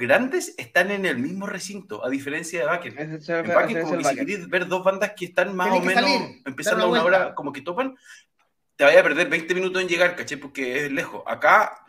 grandes 0.00 0.54
están 0.58 0.90
en 0.90 1.06
el 1.06 1.18
mismo 1.18 1.46
recinto, 1.46 2.04
a 2.04 2.10
diferencia 2.10 2.60
de 2.60 2.66
es 2.88 2.98
En 2.98 3.12
es 3.12 3.84
como 3.84 3.98
que 3.98 4.04
si 4.04 4.16
queréis 4.16 4.48
ver 4.48 4.66
dos 4.66 4.82
bandas 4.84 5.12
que 5.16 5.26
están 5.26 5.54
más 5.54 5.68
Tenés 5.68 5.82
o 5.82 5.84
menos 5.86 6.10
salir, 6.10 6.42
empezando 6.46 6.84
a 6.84 6.88
una 6.88 6.92
una 6.92 7.02
vuelta. 7.02 7.26
hora, 7.26 7.34
como 7.34 7.52
que 7.52 7.60
topan, 7.60 7.96
te 8.76 8.84
vaya 8.84 9.00
a 9.00 9.02
perder 9.02 9.28
20 9.28 9.54
minutos 9.54 9.80
en 9.82 9.88
llegar, 9.88 10.16
¿caché? 10.16 10.38
Porque 10.38 10.86
es 10.86 10.92
lejos. 10.92 11.22
Acá 11.26 11.84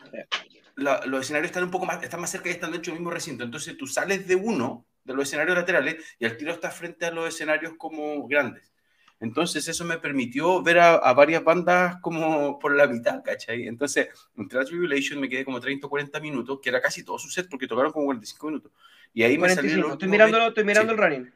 la- 0.76 1.04
los 1.06 1.22
escenarios 1.22 1.50
están 1.50 1.64
un 1.64 1.70
poco 1.70 1.86
más, 1.86 2.02
están 2.02 2.20
más 2.20 2.30
cerca 2.30 2.48
y 2.48 2.52
están 2.52 2.72
dentro 2.72 2.92
del 2.92 3.00
mismo 3.00 3.10
recinto. 3.12 3.44
Entonces 3.44 3.76
tú 3.76 3.86
sales 3.86 4.26
de 4.28 4.36
uno 4.36 4.87
de 5.08 5.14
los 5.14 5.24
escenarios 5.26 5.56
laterales 5.56 5.96
y 6.20 6.26
al 6.26 6.36
tiro 6.36 6.52
estás 6.52 6.76
frente 6.76 7.06
a 7.06 7.10
los 7.10 7.26
escenarios 7.28 7.72
como 7.76 8.28
grandes. 8.28 8.72
Entonces 9.20 9.66
eso 9.66 9.84
me 9.84 9.98
permitió 9.98 10.62
ver 10.62 10.78
a, 10.78 10.94
a 10.94 11.12
varias 11.12 11.42
bandas 11.42 11.96
como 12.00 12.56
por 12.60 12.76
la 12.76 12.86
mitad, 12.86 13.20
¿cachai? 13.24 13.66
Entonces, 13.66 14.08
entré 14.36 14.60
a 14.60 14.64
Tribulation, 14.64 15.18
me 15.18 15.28
quedé 15.28 15.44
como 15.44 15.58
30 15.58 15.88
o 15.88 15.90
40 15.90 16.20
minutos, 16.20 16.60
que 16.62 16.68
era 16.68 16.80
casi 16.80 17.02
todo 17.02 17.18
su 17.18 17.28
set 17.28 17.48
porque 17.50 17.66
tocaron 17.66 17.90
como 17.90 18.04
45 18.04 18.46
minutos. 18.46 18.70
Y 19.12 19.24
ahí 19.24 19.36
me 19.36 19.48
salí 19.48 19.68
45. 19.72 19.76
los 19.80 19.92
Estoy 19.94 20.06
últimos 20.06 20.12
mirando, 20.12 20.38
20. 20.38 20.48
estoy 20.50 20.64
mirando 20.64 20.92
Sí. 20.92 20.94
el 20.94 21.04
running. 21.04 21.34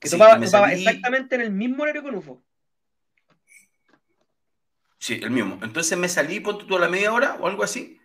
Que 0.00 0.08
Sí, 0.08 0.16
topaba, 0.16 0.38
me 0.38 0.46
topaba 0.46 0.68
salí- 0.68 0.78
exactamente 0.86 1.34
en 1.34 1.40
el 1.42 1.50
mismo 1.50 1.82
horario 1.82 2.02
con 2.02 2.14
UFO. 2.14 2.42
Sí, 4.98 5.20
el 5.22 5.30
mismo. 5.30 5.58
Entonces 5.62 5.96
me 5.98 6.08
salí, 6.08 6.40
ponte 6.40 6.64
tú 6.64 6.76
a 6.76 6.80
la 6.80 6.88
media 6.88 7.12
hora 7.12 7.36
o 7.40 7.46
algo 7.46 7.62
así. 7.62 8.00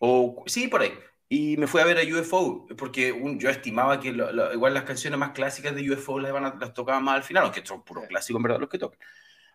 O 0.00 0.42
sí, 0.46 0.68
por 0.68 0.82
ahí. 0.82 0.92
Y 1.28 1.56
me 1.56 1.66
fui 1.66 1.80
a 1.80 1.84
ver 1.84 1.98
a 1.98 2.02
UFO, 2.02 2.66
porque 2.76 3.10
un- 3.10 3.38
yo 3.40 3.48
estimaba 3.48 3.98
que 3.98 4.12
lo- 4.12 4.30
lo- 4.30 4.52
igual 4.52 4.74
las 4.74 4.84
canciones 4.84 5.18
más 5.18 5.30
clásicas 5.30 5.74
de 5.74 5.90
UFO 5.90 6.20
las, 6.20 6.30
iban 6.30 6.44
a- 6.44 6.54
las 6.60 6.74
tocaban 6.74 7.02
más 7.02 7.16
al 7.16 7.22
final, 7.22 7.44
aunque 7.44 7.64
son 7.64 7.82
puros 7.82 8.06
clásicos 8.06 8.38
en 8.38 8.42
verdad 8.42 8.60
los 8.60 8.68
que 8.68 8.78
tocan. 8.78 8.98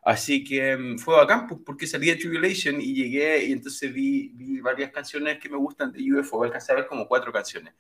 Así 0.04 0.44
que 0.44 0.76
mm, 0.78 0.98
fue 0.98 1.16
bacán, 1.16 1.46
pues, 1.48 1.62
porque 1.66 1.86
salí 1.86 2.08
de 2.08 2.16
Tribulation 2.16 2.82
y 2.82 2.94
llegué 2.96 3.44
y 3.46 3.52
entonces 3.52 3.94
vi, 3.94 4.30
vi 4.34 4.60
varias 4.62 4.92
canciones 4.92 5.38
que 5.40 5.50
me 5.50 5.58
gustan 5.58 5.92
de 5.92 6.02
UFO. 6.12 6.44
Alcancé 6.44 6.72
a 6.72 6.76
ver 6.76 6.88
como 6.88 7.08
cuatro 7.08 7.32
canciones. 7.32 7.74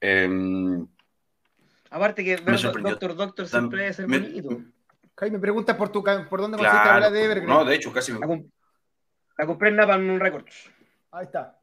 Em, 0.00 0.86
Aparte 1.90 2.24
que 2.24 2.36
ver. 2.36 2.60
Doctor 2.60 3.16
Doctor 3.16 3.48
siempre 3.48 3.92
ser 3.92 4.08
me- 4.08 4.18
bonito. 4.20 4.62
Jaime, 5.16 5.38
pregunta 5.38 5.76
por, 5.76 5.90
tu, 5.90 6.02
por 6.02 6.40
dónde 6.40 6.56
Claro, 6.58 6.72
conseguiste 6.78 7.00
la 7.00 7.10
de 7.10 7.24
Evergreen. 7.24 7.48
no, 7.48 7.64
de 7.64 7.74
hecho, 7.74 7.92
casi 7.92 8.12
me, 8.12 8.18
La, 8.20 8.26
comp- 8.26 8.50
la 9.38 9.46
compré 9.46 9.68
en 9.68 9.76
Napalm 9.76 10.18
Records. 10.18 10.70
Ahí 11.10 11.26
está. 11.26 11.58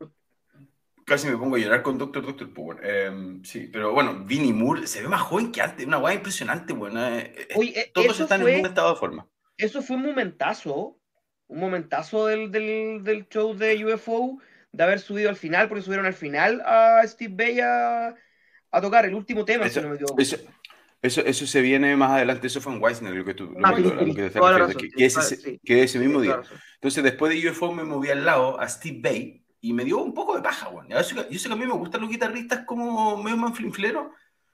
Casi 1.10 1.28
me 1.28 1.38
pongo 1.38 1.56
a 1.58 1.60
llorar 1.60 1.82
con 1.84 1.98
Doctor 1.98 2.26
Doctor 2.26 2.54
Power. 2.54 2.80
Eh, 2.84 3.12
sí, 3.44 3.70
pero 3.72 3.92
bueno, 3.94 4.24
Vinnie 4.26 4.54
Moore 4.54 4.88
se 4.88 5.02
ve 5.02 5.10
más 5.10 5.22
joven 5.22 5.52
que 5.52 5.62
antes, 5.62 5.86
una 5.86 5.98
guay 5.98 6.18
impresionante, 6.18 6.74
bueno. 6.74 7.06
eh, 7.08 7.34
eh, 7.36 7.48
Oye, 7.56 7.80
eh, 7.82 7.92
todos 7.94 8.20
están 8.20 8.42
fue- 8.42 8.54
en 8.54 8.60
un 8.62 8.66
estado 8.68 8.94
de 8.94 9.00
forma. 9.00 9.28
Eso 9.58 9.82
fue 9.82 9.98
un 9.98 10.04
momentazo, 10.04 10.98
un 11.48 11.60
momentazo 11.60 12.28
del, 12.28 12.52
del, 12.52 13.04
del 13.04 13.28
show 13.28 13.54
de 13.54 13.84
UFO, 13.86 14.38
de 14.72 14.84
haber 14.84 15.00
subido 15.00 15.30
al 15.30 15.36
final, 15.36 15.68
porque 15.68 15.82
subieron 15.82 16.06
al 16.06 16.14
final 16.14 16.62
a 16.66 17.02
Steve 17.06 17.34
Bay 17.36 17.60
a, 17.60 18.16
a 18.72 18.82
tocar 18.82 19.06
el 19.06 19.16
último 19.16 19.44
tema, 19.44 19.66
Eso- 19.66 19.80
si 19.80 19.86
no 19.86 19.90
me 19.90 19.96
equivoco. 19.96 20.22
Eso, 20.22 20.38
eso, 21.02 21.22
eso 21.22 21.48
se 21.48 21.62
viene 21.62 21.96
más 21.96 22.12
adelante, 22.12 22.48
eso 22.48 22.62
fue 22.62 22.74
en 22.74 22.84
Wisner, 22.84 23.14
lo 23.14 23.26
que 23.26 23.34
tú 23.34 23.52
lo 23.58 23.66
Ah, 23.68 23.74
que- 23.76 23.84
sí, 23.84 23.90
lo 23.90 24.14
que 24.14 24.30
sí, 24.30 24.34
te 24.34 24.40
razón, 24.40 24.74
que, 24.76 24.90
que 24.90 25.10
sí, 25.10 25.20
ese, 25.20 25.36
sí. 25.38 25.60
que 25.64 25.84
ese 25.84 26.00
mismo 26.00 26.20
Sí, 26.20 26.26
día. 26.28 26.36
razón. 26.38 26.58
Entonces, 26.76 27.04
después 27.04 27.34
de 27.34 27.50
UFO 27.50 27.74
me 27.74 27.84
moví 27.84 28.10
al 28.10 28.26
lado 28.26 28.60
a 28.60 28.68
Steve 28.68 29.00
Bay 29.02 29.39
y 29.62 29.74
me 29.74 29.84
dio 29.84 29.98
un 30.00 30.14
poco 30.14 30.36
de 30.36 30.42
paja, 30.42 30.70
bueno. 30.70 30.90
Yo 30.90 31.04
sé 31.04 31.16
que, 31.16 31.34
yo 31.34 31.40
sé 31.40 31.48
que 31.48 31.54
a 31.54 31.58
mí 31.58 31.66
me 31.66 31.74
gustan 31.74 32.02
los 32.02 32.10
guitarristas 32.10 32.66
como 32.66 33.18
medio 33.22 33.38
manflinfleros, 33.38 34.08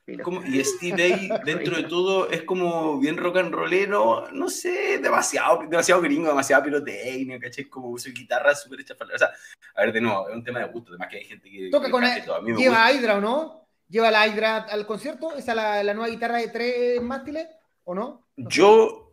Mira. 0.07 0.23
como, 0.23 0.43
y 0.43 0.63
Steve 0.63 1.09
Bay, 1.09 1.29
dentro 1.45 1.77
de 1.77 1.83
todo, 1.83 2.29
es 2.29 2.43
como 2.43 2.99
bien 2.99 3.17
rock 3.17 3.37
and 3.37 3.53
rollero, 3.53 4.29
no 4.31 4.49
sé, 4.49 4.99
demasiado, 4.99 5.59
demasiado 5.67 6.01
gringo, 6.01 6.29
demasiado 6.29 6.63
pirotecnia, 6.63 7.39
¿cachai? 7.39 7.65
Como 7.65 7.97
su 7.97 8.11
guitarra 8.11 8.55
súper 8.55 8.81
hecha 8.81 8.95
para... 8.95 9.15
O 9.15 9.17
sea, 9.17 9.29
a 9.75 9.81
ver, 9.81 9.93
de 9.93 10.01
nuevo, 10.01 10.27
es 10.29 10.35
un 10.35 10.43
tema 10.43 10.59
de 10.59 10.65
gusto, 10.65 10.91
además 10.91 11.09
que 11.09 11.17
hay 11.17 11.25
gente 11.25 11.49
que... 11.49 11.69
Toca 11.69 11.85
que 11.85 11.91
con 11.91 12.01
cante 12.01 12.21
todo. 12.21 12.35
A 12.35 12.41
mí 12.41 12.51
me 12.51 12.57
lleva 12.57 12.77
gusta. 12.77 12.85
a 12.85 12.93
Hydra 12.93 13.17
o 13.17 13.21
no? 13.21 13.67
¿Lleva 13.87 14.11
la 14.11 14.27
Hydra 14.27 14.57
al 14.57 14.85
concierto? 14.85 15.35
¿Esa 15.35 15.51
es 15.51 15.55
la, 15.55 15.83
la 15.83 15.93
nueva 15.93 16.09
guitarra 16.09 16.37
de 16.37 16.47
tres 16.47 17.01
mástiles? 17.01 17.47
¿O 17.83 17.93
no? 17.93 18.27
No. 18.35 18.49
Yo, 18.49 19.09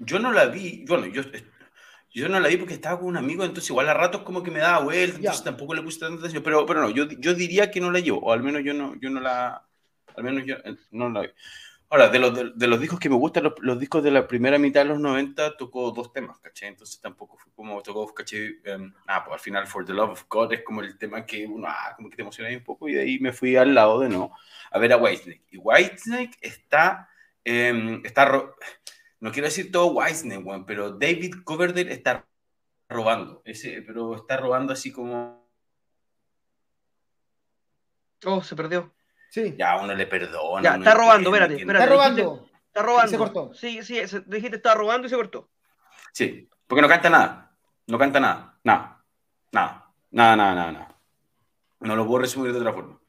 yo 0.00 0.18
no 0.18 0.32
la 0.32 0.46
vi, 0.46 0.84
bueno, 0.86 1.06
yo, 1.06 1.22
yo 2.12 2.28
no 2.28 2.40
la 2.40 2.48
vi 2.48 2.56
porque 2.56 2.74
estaba 2.74 2.98
con 2.98 3.08
un 3.08 3.16
amigo, 3.16 3.44
entonces 3.44 3.70
igual 3.70 3.88
a 3.88 3.94
ratos 3.94 4.22
como 4.22 4.42
que 4.42 4.50
me 4.50 4.58
daba 4.58 4.84
vuelta, 4.84 5.16
entonces 5.16 5.44
tampoco 5.44 5.74
le 5.74 5.82
puse 5.82 6.00
tanta 6.00 6.18
atención, 6.18 6.42
pero, 6.42 6.66
pero 6.66 6.82
no, 6.82 6.90
yo, 6.90 7.08
yo 7.08 7.34
diría 7.34 7.70
que 7.70 7.80
no 7.80 7.90
la 7.90 8.00
llevo, 8.00 8.18
o 8.20 8.32
al 8.32 8.42
menos 8.42 8.62
yo 8.64 8.74
no, 8.74 8.94
yo 9.00 9.10
no 9.10 9.20
la, 9.20 9.66
al 10.16 10.24
menos 10.24 10.44
yo 10.44 10.56
eh, 10.64 10.76
no 10.90 11.08
la 11.08 11.22
vi. 11.22 11.28
Ahora, 11.88 12.08
de 12.08 12.18
los, 12.18 12.34
de, 12.34 12.52
de 12.54 12.66
los 12.68 12.80
discos 12.80 12.98
que 12.98 13.10
me 13.10 13.16
gustan, 13.16 13.44
los, 13.44 13.52
los 13.60 13.78
discos 13.78 14.02
de 14.02 14.10
la 14.10 14.26
primera 14.26 14.58
mitad 14.58 14.80
de 14.80 14.86
los 14.86 14.98
90 14.98 15.58
tocó 15.58 15.90
dos 15.90 16.10
temas, 16.10 16.38
¿caché? 16.38 16.66
Entonces 16.66 16.98
tampoco 16.98 17.36
fue 17.36 17.52
como 17.54 17.82
tocó, 17.82 18.14
¿caché? 18.14 18.60
Em, 18.64 18.94
ah, 19.06 19.22
pues 19.22 19.34
al 19.34 19.40
final 19.40 19.66
For 19.66 19.84
the 19.84 19.92
Love 19.92 20.12
of 20.12 20.24
God 20.26 20.54
es 20.54 20.62
como 20.62 20.80
el 20.80 20.96
tema 20.96 21.26
que 21.26 21.46
uno, 21.46 21.66
ah, 21.68 21.92
como 21.94 22.08
que 22.08 22.16
te 22.16 22.22
emociona 22.22 22.48
ahí 22.48 22.56
un 22.56 22.64
poco 22.64 22.88
y 22.88 22.94
de 22.94 23.02
ahí 23.02 23.18
me 23.20 23.32
fui 23.32 23.56
al 23.56 23.74
lado 23.74 24.00
de 24.00 24.08
no, 24.08 24.32
a 24.70 24.78
ver 24.78 24.92
a 24.94 24.96
Whitesnake. 24.96 25.42
Y 25.50 25.58
Whitesnake 25.58 26.38
está, 26.40 27.10
em, 27.44 28.00
está, 28.06 28.42
no 29.22 29.30
quiero 29.30 29.46
decir 29.46 29.70
todo 29.70 29.86
Whitesnake, 29.86 30.42
weón, 30.42 30.66
pero 30.66 30.90
David 30.90 31.36
Coverdale 31.44 31.92
está 31.92 32.26
robando, 32.88 33.40
ese, 33.44 33.80
pero 33.82 34.16
está 34.16 34.36
robando 34.36 34.72
así 34.72 34.92
como, 34.92 35.40
Oh, 38.24 38.42
se 38.42 38.54
perdió. 38.54 38.92
Sí. 39.30 39.54
ya 39.58 39.76
uno 39.76 39.94
le 39.94 40.06
perdona. 40.06 40.62
Ya, 40.62 40.76
está 40.76 40.94
robando, 40.94 41.30
espérate, 41.30 41.54
espérate. 41.56 41.84
Está 41.84 41.94
robando. 41.94 42.48
Está 42.66 42.82
robando. 42.82 43.10
se 43.10 43.18
cortó. 43.18 43.54
Sí, 43.54 43.82
sí, 43.82 44.06
se- 44.06 44.20
dijiste 44.20 44.56
está 44.56 44.74
robando 44.74 45.06
y 45.06 45.10
se 45.10 45.16
cortó. 45.16 45.50
Sí, 46.12 46.48
porque 46.66 46.82
no 46.82 46.88
canta 46.88 47.10
nada. 47.10 47.56
No 47.86 47.98
canta 47.98 48.20
nada. 48.20 48.58
Nada. 48.62 49.04
Nada. 49.50 49.92
Nada, 50.10 50.36
nada, 50.36 50.54
nada, 50.54 50.72
nada. 50.72 51.00
No 51.80 51.96
lo 51.96 52.06
puedo 52.06 52.20
resumir 52.20 52.52
de 52.52 52.58
otra 52.58 52.72
forma. 52.72 53.00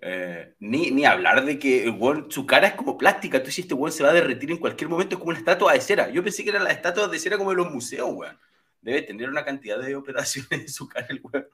Eh, 0.00 0.54
ni, 0.60 0.90
ni 0.92 1.04
hablar 1.04 1.44
de 1.44 1.58
que 1.58 1.92
su 2.28 2.46
cara 2.46 2.68
es 2.68 2.74
como 2.74 2.96
plástica. 2.96 3.40
Tú 3.40 3.46
dices, 3.46 3.64
este 3.64 3.74
weón 3.74 3.92
se 3.92 4.02
va 4.04 4.10
a 4.10 4.12
derretir 4.14 4.50
en 4.50 4.58
cualquier 4.58 4.88
momento, 4.88 5.14
es 5.16 5.18
como 5.18 5.30
una 5.30 5.38
estatua 5.38 5.72
de 5.72 5.80
cera. 5.80 6.08
Yo 6.10 6.22
pensé 6.22 6.44
que 6.44 6.50
eran 6.50 6.64
las 6.64 6.74
estatuas 6.74 7.10
de 7.10 7.18
cera 7.18 7.36
como 7.36 7.50
de 7.50 7.56
los 7.56 7.70
museos, 7.72 8.08
weón. 8.12 8.38
Debe 8.80 9.02
tener 9.02 9.28
una 9.28 9.44
cantidad 9.44 9.78
de 9.80 9.96
operaciones 9.96 10.52
en 10.52 10.68
su 10.68 10.88
cara 10.88 11.06
el 11.10 11.20
weón. 11.22 11.48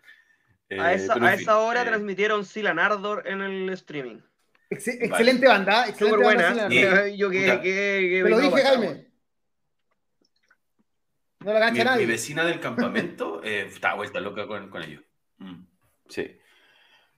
a 0.78 0.92
Eh, 0.92 0.96
esa, 0.96 1.14
a 1.14 1.34
esa 1.34 1.58
hora 1.58 1.82
eh, 1.82 1.86
transmitieron 1.86 2.44
Silan 2.44 2.78
Ardor 2.78 3.26
en 3.26 3.40
el 3.40 3.68
streaming. 3.70 4.18
Ex- 4.70 4.86
Vale. 4.86 5.04
Excelente 5.06 5.46
banda. 5.48 5.88
Excelente 5.88 6.16
Súper 6.24 6.26
banda, 6.36 6.50
buena. 6.52 6.68
la 6.68 6.68
verdad. 6.90 7.06
Yo 7.16 7.30
que, 7.30 7.44
que, 7.44 7.62
que 7.62 8.20
Te 8.24 8.28
lo 8.30 8.38
dije, 8.38 8.50
pasado. 8.50 8.76
Jaime. 8.78 9.06
No 11.40 11.52
la 11.52 11.58
mi, 11.58 11.60
gancha 11.60 11.78
mi 11.84 11.90
nadie. 11.90 12.06
vecina 12.06 12.44
del 12.44 12.60
campamento 12.60 13.42
eh, 13.44 13.66
está 13.66 13.94
vuelta 13.94 14.20
loca 14.20 14.46
con, 14.46 14.68
con 14.70 14.82
ellos. 14.82 15.02
Mm, 15.38 15.62
sí. 16.08 16.38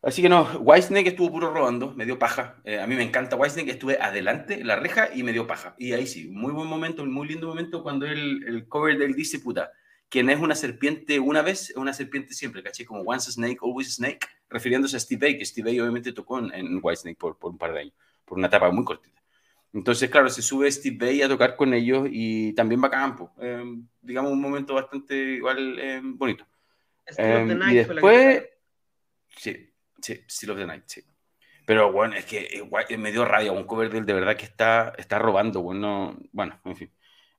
Así 0.06 0.22
que 0.22 0.28
no, 0.28 0.44
Whitesnake 0.60 1.08
estuvo 1.08 1.32
puro 1.32 1.52
robando, 1.52 1.92
me 1.96 2.04
dio 2.04 2.16
paja. 2.16 2.60
Eh, 2.62 2.78
a 2.78 2.86
mí 2.86 2.94
me 2.94 3.02
encanta 3.02 3.34
Whitesnake, 3.34 3.72
estuve 3.72 3.98
adelante 4.00 4.60
en 4.60 4.68
la 4.68 4.76
reja 4.76 5.10
y 5.12 5.24
me 5.24 5.32
dio 5.32 5.48
paja. 5.48 5.74
Y 5.78 5.94
ahí 5.94 6.06
sí, 6.06 6.28
muy 6.28 6.52
buen 6.52 6.68
momento, 6.68 7.04
muy 7.04 7.26
lindo 7.26 7.48
momento 7.48 7.82
cuando 7.82 8.06
el, 8.06 8.44
el 8.46 8.68
cover 8.68 8.96
del 8.98 9.16
dice, 9.16 9.40
puta, 9.40 9.72
quien 10.08 10.30
es 10.30 10.38
una 10.38 10.54
serpiente 10.54 11.18
una 11.18 11.42
vez, 11.42 11.70
es 11.70 11.76
una 11.76 11.92
serpiente 11.92 12.34
siempre, 12.34 12.62
¿caché? 12.62 12.84
Como 12.84 13.02
once 13.02 13.28
a 13.28 13.32
snake, 13.32 13.58
always 13.60 13.88
a 13.88 13.90
snake, 13.90 14.28
refiriéndose 14.48 14.96
a 14.96 15.00
Steve 15.00 15.26
Vai, 15.26 15.38
que 15.38 15.44
Steve 15.44 15.70
Vai 15.70 15.80
obviamente 15.80 16.12
tocó 16.12 16.38
en, 16.38 16.54
en 16.54 16.78
Whitesnake 16.80 17.18
por, 17.18 17.36
por 17.36 17.50
un 17.50 17.58
par 17.58 17.72
de 17.72 17.80
años, 17.80 17.94
por 18.24 18.38
una 18.38 18.46
etapa 18.46 18.70
muy 18.70 18.84
cortita. 18.84 19.20
Entonces, 19.72 20.08
claro, 20.08 20.30
se 20.30 20.40
sube 20.40 20.70
Steve 20.70 20.98
Vai 21.00 21.22
a 21.22 21.28
tocar 21.28 21.56
con 21.56 21.74
ellos 21.74 22.06
y 22.12 22.52
también 22.52 22.80
va 22.80 22.86
a 22.86 22.92
campo. 22.92 23.32
Eh, 23.40 23.64
digamos, 24.02 24.30
un 24.30 24.40
momento 24.40 24.74
bastante 24.74 25.16
igual 25.16 25.76
eh, 25.80 26.00
bonito. 26.00 26.46
Eh, 27.18 27.58
y 27.70 27.74
después, 27.74 28.44
sí, 29.36 29.72
sí, 30.00 30.20
Still 30.28 30.50
of 30.50 30.58
the 30.58 30.66
Night, 30.66 30.84
sí. 30.86 31.02
Pero 31.66 31.90
bueno, 31.92 32.14
es 32.14 32.24
que 32.24 32.48
eh, 32.52 32.60
guay, 32.60 32.96
me 32.96 33.10
dio 33.10 33.24
rabia, 33.24 33.52
un 33.52 33.64
cover 33.64 33.90
del 33.90 34.06
de 34.06 34.12
verdad 34.12 34.36
que 34.36 34.44
está, 34.44 34.92
está 34.96 35.18
robando, 35.18 35.62
bueno, 35.62 36.16
bueno, 36.32 36.60
en 36.64 36.76
fin. 36.76 36.92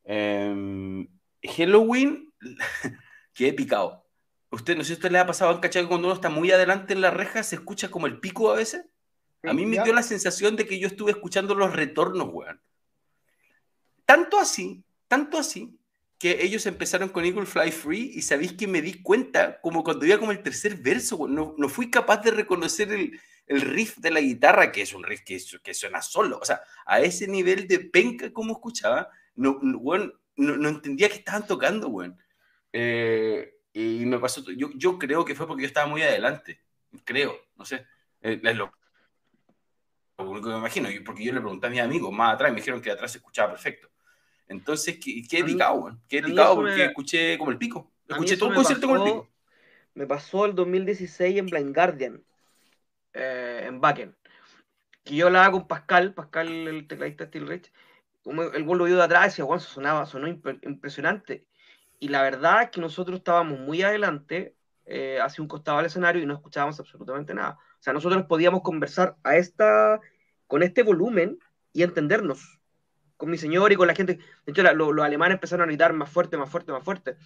Eh, 0.03 1.07
Halloween, 1.43 2.33
que 3.33 3.47
he 3.47 3.53
picado. 3.53 4.05
Usted, 4.49 4.75
no 4.75 4.83
sé 4.83 4.87
si 4.87 4.93
a 4.93 4.95
usted 4.95 5.11
le 5.11 5.19
ha 5.19 5.27
pasado 5.27 5.51
al 5.51 5.59
cachado 5.59 5.85
que 5.85 5.89
cuando 5.89 6.07
uno 6.07 6.15
está 6.15 6.29
muy 6.29 6.51
adelante 6.51 6.93
en 6.93 7.01
la 7.01 7.11
reja 7.11 7.43
se 7.43 7.55
escucha 7.55 7.89
como 7.89 8.07
el 8.07 8.19
pico 8.19 8.51
a 8.51 8.55
veces. 8.55 8.85
A 9.43 9.53
mí 9.53 9.65
me 9.65 9.81
dio 9.81 9.93
la 9.93 10.03
sensación 10.03 10.55
de 10.55 10.65
que 10.65 10.79
yo 10.79 10.87
estuve 10.87 11.11
escuchando 11.11 11.55
los 11.55 11.73
retornos, 11.73 12.29
weón. 12.31 12.61
Tanto 14.05 14.39
así, 14.39 14.83
tanto 15.07 15.37
así, 15.37 15.76
que 16.17 16.43
ellos 16.43 16.65
empezaron 16.65 17.09
con 17.09 17.25
Eagle 17.25 17.45
Fly 17.45 17.71
Free 17.71 18.11
y 18.15 18.21
sabéis 18.21 18.53
que 18.53 18.67
me 18.67 18.81
di 18.81 19.01
cuenta 19.01 19.61
como 19.61 19.83
cuando 19.83 20.05
iba 20.05 20.17
como 20.17 20.31
el 20.31 20.41
tercer 20.41 20.75
verso, 20.77 21.27
no, 21.27 21.53
no 21.57 21.69
fui 21.69 21.91
capaz 21.91 22.17
de 22.23 22.31
reconocer 22.31 22.91
el, 22.91 23.19
el 23.45 23.61
riff 23.61 23.97
de 23.97 24.11
la 24.11 24.19
guitarra, 24.19 24.71
que 24.71 24.81
es 24.81 24.93
un 24.93 25.03
riff 25.03 25.21
que, 25.21 25.39
que 25.63 25.73
suena 25.73 26.01
solo. 26.01 26.39
O 26.41 26.45
sea, 26.45 26.61
a 26.85 27.01
ese 27.01 27.27
nivel 27.27 27.67
de 27.67 27.79
penca 27.79 28.31
como 28.31 28.53
escuchaba, 28.53 29.09
no, 29.35 29.59
no, 29.61 29.77
weón, 29.77 30.13
no, 30.35 30.57
no 30.57 30.69
entendía 30.69 31.09
que 31.09 31.15
estaban 31.15 31.45
tocando, 31.45 31.87
weón. 31.89 32.17
Eh, 32.73 33.55
y 33.73 34.05
me 34.05 34.19
pasó, 34.19 34.43
yo, 34.51 34.71
yo 34.75 34.97
creo 34.97 35.23
que 35.23 35.35
fue 35.35 35.47
porque 35.47 35.63
yo 35.63 35.67
estaba 35.67 35.87
muy 35.87 36.01
adelante, 36.01 36.61
creo, 37.03 37.35
no 37.55 37.65
sé. 37.65 37.85
Eh, 38.21 38.39
es 38.43 38.55
lo 38.55 38.71
lo 40.17 40.31
único 40.31 40.47
que 40.47 40.53
me 40.53 40.59
imagino, 40.59 40.89
porque 41.05 41.23
yo 41.23 41.33
le 41.33 41.41
pregunté 41.41 41.67
a 41.67 41.69
mis 41.69 41.79
amigos 41.79 42.11
más 42.11 42.33
atrás 42.33 42.49
y 42.49 42.53
me 42.53 42.59
dijeron 42.59 42.81
que 42.81 42.91
atrás 42.91 43.11
se 43.11 43.19
escuchaba 43.19 43.51
perfecto. 43.51 43.89
Entonces, 44.49 44.97
qué, 45.03 45.21
qué. 45.29 45.37
Qué 46.07 46.17
eso 46.19 46.55
porque 46.55 46.71
me- 46.77 46.85
escuché 46.85 47.37
como 47.37 47.51
el 47.51 47.57
pico. 47.57 47.91
Escuché 48.07 48.37
todo 48.37 48.49
el 48.49 48.55
concierto 48.55 48.87
como 48.87 49.05
el 49.05 49.11
pico. 49.11 49.29
Me 49.95 50.05
pasó 50.07 50.45
el 50.45 50.55
2016 50.55 51.37
en 51.37 51.45
Blind 51.47 51.73
Guardian, 51.75 52.23
eh, 53.13 53.63
en 53.65 53.81
Backen. 53.81 54.15
Que 55.03 55.15
yo 55.15 55.27
hablaba 55.27 55.51
con 55.51 55.67
Pascal, 55.67 56.13
Pascal, 56.13 56.47
el 56.67 56.87
tecladista 56.87 57.25
Steel 57.25 57.47
Rich, 57.47 57.71
el 58.25 58.63
gol 58.65 58.77
lo 58.77 58.83
vio 58.85 58.97
de 58.97 59.03
atrás 59.03 59.23
y 59.23 59.27
decía, 59.29 59.45
"Guau, 59.45 59.57
eso 59.57 59.69
sonaba, 59.69 60.05
sonó 60.05 60.27
imp- 60.27 60.59
impresionante. 60.67 61.45
Y 61.99 62.09
la 62.09 62.21
verdad 62.21 62.63
es 62.63 62.69
que 62.71 62.81
nosotros 62.81 63.17
estábamos 63.17 63.59
muy 63.59 63.81
adelante, 63.81 64.55
eh, 64.85 65.19
hacia 65.21 65.41
un 65.41 65.47
costado 65.47 65.77
del 65.77 65.87
escenario 65.87 66.21
y 66.21 66.25
no 66.25 66.33
escuchábamos 66.35 66.79
absolutamente 66.79 67.33
nada. 67.33 67.57
O 67.79 67.81
sea, 67.83 67.93
nosotros 67.93 68.23
podíamos 68.25 68.61
conversar 68.61 69.15
a 69.23 69.35
esta, 69.37 69.99
con 70.45 70.61
este 70.63 70.83
volumen 70.83 71.39
y 71.73 71.83
entendernos 71.83 72.56
con 73.17 73.29
mi 73.29 73.37
señor 73.37 73.71
y 73.71 73.75
con 73.75 73.87
la 73.87 73.95
gente. 73.95 74.19
De 74.45 74.51
hecho, 74.51 74.63
la- 74.63 74.73
lo- 74.73 74.93
los 74.93 75.03
alemanes 75.05 75.35
empezaron 75.35 75.63
a 75.63 75.67
gritar 75.67 75.91
más 75.93 76.09
fuerte, 76.09 76.37
más 76.37 76.49
fuerte, 76.49 76.71
más 76.71 76.83
fuerte. 76.83 77.17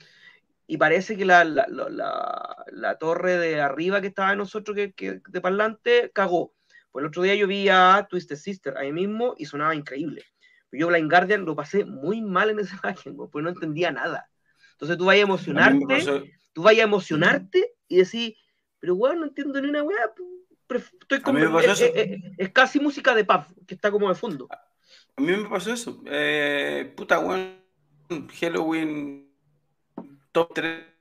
Y 0.68 0.78
parece 0.78 1.18
que 1.18 1.26
la, 1.26 1.44
la, 1.44 1.68
la- 1.68 2.98
torre 2.98 3.38
de 3.38 3.60
arriba 3.62 4.00
que 4.02 4.08
estaba 4.08 4.30
de 4.32 4.38
nosotros, 4.38 4.76
que, 4.76 4.94
que- 4.94 5.22
de 5.28 5.42
parlante, 5.42 6.12
cagó. 6.14 6.54
Pues 6.92 7.04
el 7.04 7.08
otro 7.10 7.22
día 7.24 7.36
yo 7.36 7.48
vi 7.48 7.68
a 7.70 8.08
Twisted 8.10 8.36
Sister 8.38 8.78
ahí 8.78 8.92
mismo 8.92 9.36
y 9.38 9.46
sonaba 9.46 9.76
increíble. 9.76 10.24
Yo 10.72 10.88
Blind 10.88 11.10
Guardian 11.12 11.44
lo 11.46 11.56
pasé 11.56 11.84
muy 11.86 12.22
mal 12.22 12.50
en 12.50 12.60
esa 12.60 12.76
imagen, 12.84 13.16
porque 13.18 13.42
no 13.42 13.50
entendía 13.50 13.92
nada. 13.92 14.30
Entonces 14.74 14.98
tú 14.98 15.06
vayas 15.06 15.24
a 15.24 15.28
emocionarte, 15.28 15.80
pasó- 15.98 16.24
tú 16.54 16.64
vayas 16.64 16.82
a 16.82 16.88
emocionarte 16.88 17.74
y 17.88 17.98
decir, 17.98 18.36
pero 18.80 18.96
weón, 18.96 19.20
no 19.20 19.26
entiendo 19.28 19.60
ni 19.62 19.70
una 19.70 19.84
weá. 19.84 20.12
Estoy 21.02 21.20
como, 21.22 21.38
es, 21.60 21.66
eso. 21.66 21.86
es- 21.86 22.12
es- 22.12 22.22
es 22.38 22.50
casi 22.52 22.80
música 22.80 23.14
de 23.14 23.26
pub, 23.26 23.44
que 23.68 23.76
está 23.76 23.92
como 23.92 24.08
de 24.08 24.16
fondo. 24.16 24.48
A 25.18 25.22
mí 25.22 25.32
me 25.32 25.50
pasó 25.50 25.74
eso. 25.74 26.02
Eh, 26.06 26.94
puta, 26.96 27.20
weón. 27.20 27.62
Halloween 28.40 29.32
top 30.32 30.54
3. 30.54 30.92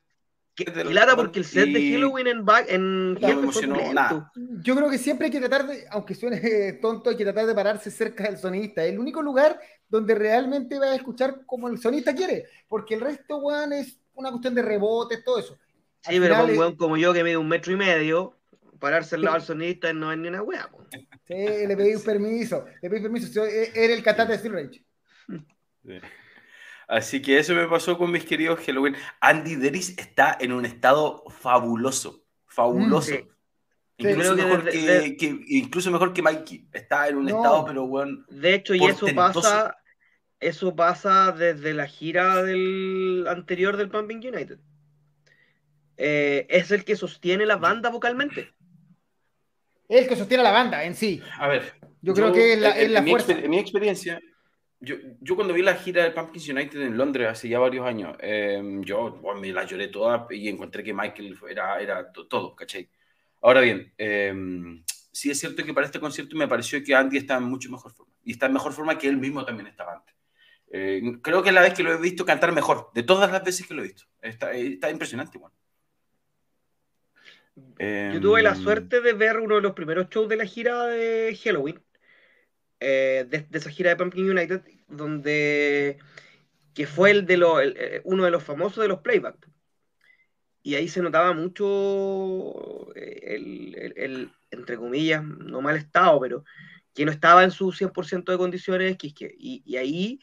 Y 0.57 0.92
lata 0.92 1.16
porque 1.16 1.38
el 1.38 1.44
set 1.44 1.70
de 1.70 1.92
Halloween 1.92 2.27
en, 2.27 2.44
back, 2.44 2.66
en 2.68 3.16
Hellfest 3.20 3.64
fue 3.64 3.66
nada. 3.66 4.31
Yo 4.62 4.77
creo 4.77 4.90
que 4.90 4.99
siempre 4.99 5.27
hay 5.27 5.31
que 5.31 5.40
tratar 5.40 5.66
de, 5.66 5.87
aunque 5.90 6.14
suene 6.14 6.73
tonto, 6.83 7.11
hay 7.11 7.16
que 7.16 7.25
tratar 7.25 7.46
de 7.46 7.55
pararse 7.55 7.90
cerca 7.90 8.25
del 8.25 8.37
sonidista. 8.37 8.85
El 8.85 8.99
único 8.99 9.23
lugar 9.23 9.59
donde 9.88 10.14
realmente 10.14 10.79
vas 10.79 10.90
a 10.90 10.96
escuchar 10.96 11.46
como 11.46 11.68
el 11.68 11.79
sonista 11.79 12.14
quiere, 12.14 12.44
porque 12.68 12.94
el 12.94 13.01
resto, 13.01 13.38
weón, 13.38 13.73
es 13.73 13.99
una 14.14 14.31
cuestión 14.31 14.55
de 14.55 14.62
rebotes, 14.62 15.25
todo 15.25 15.38
eso. 15.38 15.59
Sí, 16.03 16.20
pero 16.20 16.37
con 16.37 16.51
un 16.51 16.59
weón 16.59 16.77
como 16.77 16.96
yo 16.96 17.12
que 17.12 17.25
mide 17.25 17.37
un 17.37 17.49
metro 17.49 17.73
y 17.73 17.77
medio, 17.77 18.37
pararse 18.79 19.14
al 19.14 19.23
lado 19.23 19.37
del 19.37 19.46
sonista 19.46 19.92
no 19.92 20.12
es 20.12 20.18
ni 20.18 20.29
una 20.29 20.42
weá. 20.42 20.68
Sí, 21.31 21.66
le 21.66 21.77
pedí 21.77 21.97
permiso, 22.03 22.64
le 22.83 22.90
pedí 22.90 23.03
permiso, 23.03 23.45
era 23.45 23.95
el 23.95 24.03
cantante 24.03 24.33
de 24.33 24.38
Steel 24.40 24.53
Rage. 24.53 24.85
Así 26.88 27.23
que 27.23 27.38
eso 27.38 27.55
me 27.55 27.69
pasó 27.69 27.97
con 27.97 28.11
mis 28.11 28.25
queridos 28.25 28.59
Halloween. 28.66 28.97
Andy 29.21 29.55
Deris 29.55 29.97
está 29.97 30.37
en 30.40 30.51
un 30.51 30.64
estado 30.64 31.23
fabuloso, 31.29 32.25
fabuloso. 32.47 33.14
Mm, 33.14 34.09
incluso, 34.09 34.35
mejor 34.35 34.69
que, 34.69 35.45
incluso 35.47 35.90
mejor 35.93 36.12
que 36.12 36.21
Mikey. 36.21 36.69
Está 36.73 37.07
en 37.07 37.19
un 37.19 37.29
estado, 37.29 37.64
pero 37.64 37.87
bueno. 37.87 38.25
De 38.29 38.55
hecho, 38.55 38.75
y 38.75 38.85
eso 38.85 39.07
pasa, 39.14 39.79
eso 40.40 40.75
pasa 40.75 41.31
desde 41.31 41.75
la 41.75 41.87
gira 41.87 42.43
del 42.43 43.25
anterior 43.29 43.77
del 43.77 43.88
Pumping 43.88 44.16
United. 44.16 44.59
Eh, 45.97 46.49
es 46.51 46.73
el 46.73 46.85
que 46.85 46.97
sostiene 46.97 47.47
la 47.47 47.57
banda 47.57 47.88
vocalmente. 47.88 48.53
El 49.90 50.07
que 50.07 50.14
sostiene 50.14 50.44
la 50.44 50.53
banda 50.53 50.85
en 50.85 50.94
sí. 50.94 51.20
A 51.38 51.48
ver. 51.48 51.74
Yo, 52.00 52.14
creo 52.14 52.33
que 52.33 52.53
es 52.53 52.61
la, 52.61 52.81
en, 52.81 52.94
la 52.94 53.03
fuerza. 53.03 53.35
Mi, 53.35 53.44
en 53.44 53.50
mi 53.50 53.59
experiencia, 53.59 54.20
yo, 54.79 54.94
yo, 55.20 55.35
cuando 55.35 55.53
vi 55.53 55.62
la 55.62 55.74
gira 55.74 56.05
del 56.05 56.14
Pumpkins 56.14 56.48
United 56.48 56.81
en 56.81 56.96
Londres 56.96 57.29
hace 57.29 57.48
ya 57.48 57.59
varios 57.59 57.85
años, 57.85 58.16
em, 58.20 58.83
yo 58.83 59.20
me 59.38 59.53
la 59.53 59.64
lloré 59.64 59.88
toda 59.88 60.26
y 60.31 60.48
encontré 60.48 60.85
que 60.85 60.94
Michael 60.94 61.37
era, 61.50 61.81
era 61.81 62.12
todo, 62.12 62.55
¿cachai? 62.55 62.88
Ahora 63.42 63.61
bien, 63.61 63.92
eh, 63.98 64.33
sí 65.12 65.31
es 65.31 65.40
cierto 65.40 65.64
que 65.64 65.74
para 65.74 65.87
este 65.87 66.00
concierto 66.00 66.37
me 66.37 66.46
pareció 66.46 66.83
que 66.85 66.94
Andy 66.94 67.18
está 67.18 67.37
en 67.37 67.44
mucho 67.44 67.68
mejor 67.70 67.92
forma. 67.92 68.14
Y 68.24 68.33
está 68.33 68.46
en 68.46 68.53
mejor 68.53 68.72
forma 68.72 68.96
que 68.96 69.09
él 69.09 69.16
mismo 69.16 69.44
también 69.44 69.66
estaba 69.66 69.94
antes. 69.94 70.14
Eh, 70.72 71.03
creo 71.20 71.42
que 71.42 71.48
es 71.48 71.55
la 71.55 71.62
vez 71.62 71.74
que 71.74 71.83
lo 71.83 71.92
he 71.92 71.98
visto 71.98 72.24
cantar 72.24 72.53
mejor, 72.53 72.90
de 72.94 73.03
todas 73.03 73.31
las 73.31 73.42
veces 73.42 73.66
que 73.66 73.74
lo 73.74 73.83
he 73.83 73.88
visto. 73.88 74.05
Está, 74.22 74.53
está 74.53 74.88
impresionante, 74.88 75.37
bueno. 75.37 75.55
Yo 77.79 78.20
tuve 78.20 78.42
la 78.42 78.51
em, 78.51 78.62
suerte 78.62 79.01
de 79.01 79.12
ver 79.12 79.38
uno 79.38 79.57
de 79.57 79.62
los 79.62 79.73
primeros 79.73 80.09
shows 80.11 80.29
de 80.29 80.37
la 80.37 80.44
gira 80.44 80.87
de 80.87 81.38
Halloween, 81.42 81.81
eh, 82.81 83.27
de, 83.29 83.46
esa 83.53 83.70
gira 83.70 83.90
de 83.90 83.96
Pumpkin 83.96 84.31
United, 84.31 84.62
donde 84.88 85.99
que 86.75 86.87
fue 86.87 87.11
el 87.11 87.27
de 87.27 87.37
lo, 87.37 87.61
eh, 87.61 88.01
uno 88.05 88.25
de 88.25 88.31
los 88.31 88.42
famosos 88.42 88.83
de 88.83 88.88
los 88.88 89.01
playback. 89.01 89.49
Y 90.62 90.75
ahí 90.75 90.88
se 90.88 91.03
notaba 91.03 91.33
mucho 91.33 92.94
eh, 92.94 93.37
el, 93.96 94.31
entre 94.51 94.77
comillas, 94.77 95.25
no 95.25 95.61
mal 95.61 95.77
estado, 95.77 96.20
pero 96.20 96.44
que 96.94 97.05
no 97.05 97.12
estaba 97.12 97.44
en 97.44 97.51
su 97.51 97.73
100% 97.73 98.33
de 98.33 98.38
condiciones, 98.38 98.99
que, 98.99 99.12
y, 99.38 99.62
y, 99.64 99.77
ahí, 99.77 100.20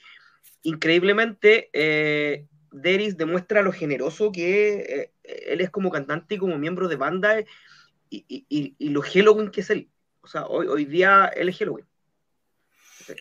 increíblemente, 0.63 1.69
eh, 1.73 2.45
Deris 2.71 3.17
demuestra 3.17 3.61
lo 3.61 3.71
generoso 3.71 4.31
que 4.31 5.11
eh, 5.23 5.43
él 5.47 5.61
es 5.61 5.69
como 5.69 5.91
cantante 5.91 6.35
y 6.35 6.37
como 6.37 6.57
miembro 6.57 6.87
de 6.87 6.95
banda 6.95 7.39
y, 7.39 8.25
y, 8.27 8.75
y, 8.77 8.89
lo 8.89 9.01
Halloween 9.01 9.51
que 9.51 9.61
es 9.61 9.69
él. 9.69 9.89
O 10.21 10.27
sea, 10.27 10.45
hoy, 10.45 10.67
hoy 10.67 10.85
día 10.85 11.25
él 11.35 11.49
es 11.49 11.57
Halloween. 11.57 11.85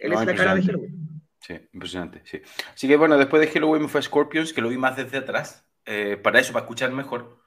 Él 0.01 0.13
es 0.13 0.25
la 0.25 0.35
cara 0.35 0.55
de 0.55 0.63
Halloween. 0.63 1.07
Sí, 1.41 1.55
impresionante, 1.73 2.23
sí. 2.25 2.41
Así 2.75 2.89
que 2.89 2.97
bueno, 2.97 3.17
después 3.17 3.41
de 3.41 3.49
Halloween 3.49 3.83
me 3.83 3.89
fue 3.89 4.01
a 4.01 4.03
Scorpions, 4.03 4.53
que 4.53 4.61
lo 4.61 4.69
vi 4.69 4.79
más 4.79 4.97
desde 4.97 5.19
atrás. 5.19 5.65
Eh, 5.85 6.17
para 6.17 6.41
eso, 6.41 6.53
para 6.53 6.65
escuchar 6.65 6.91
mejor. 6.91 7.39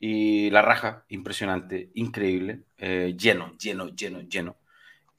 Y 0.00 0.50
la 0.50 0.60
raja, 0.60 1.04
impresionante, 1.08 1.90
increíble, 1.94 2.64
eh, 2.76 3.14
lleno, 3.16 3.56
lleno, 3.56 3.88
lleno, 3.88 4.20
lleno. 4.22 4.56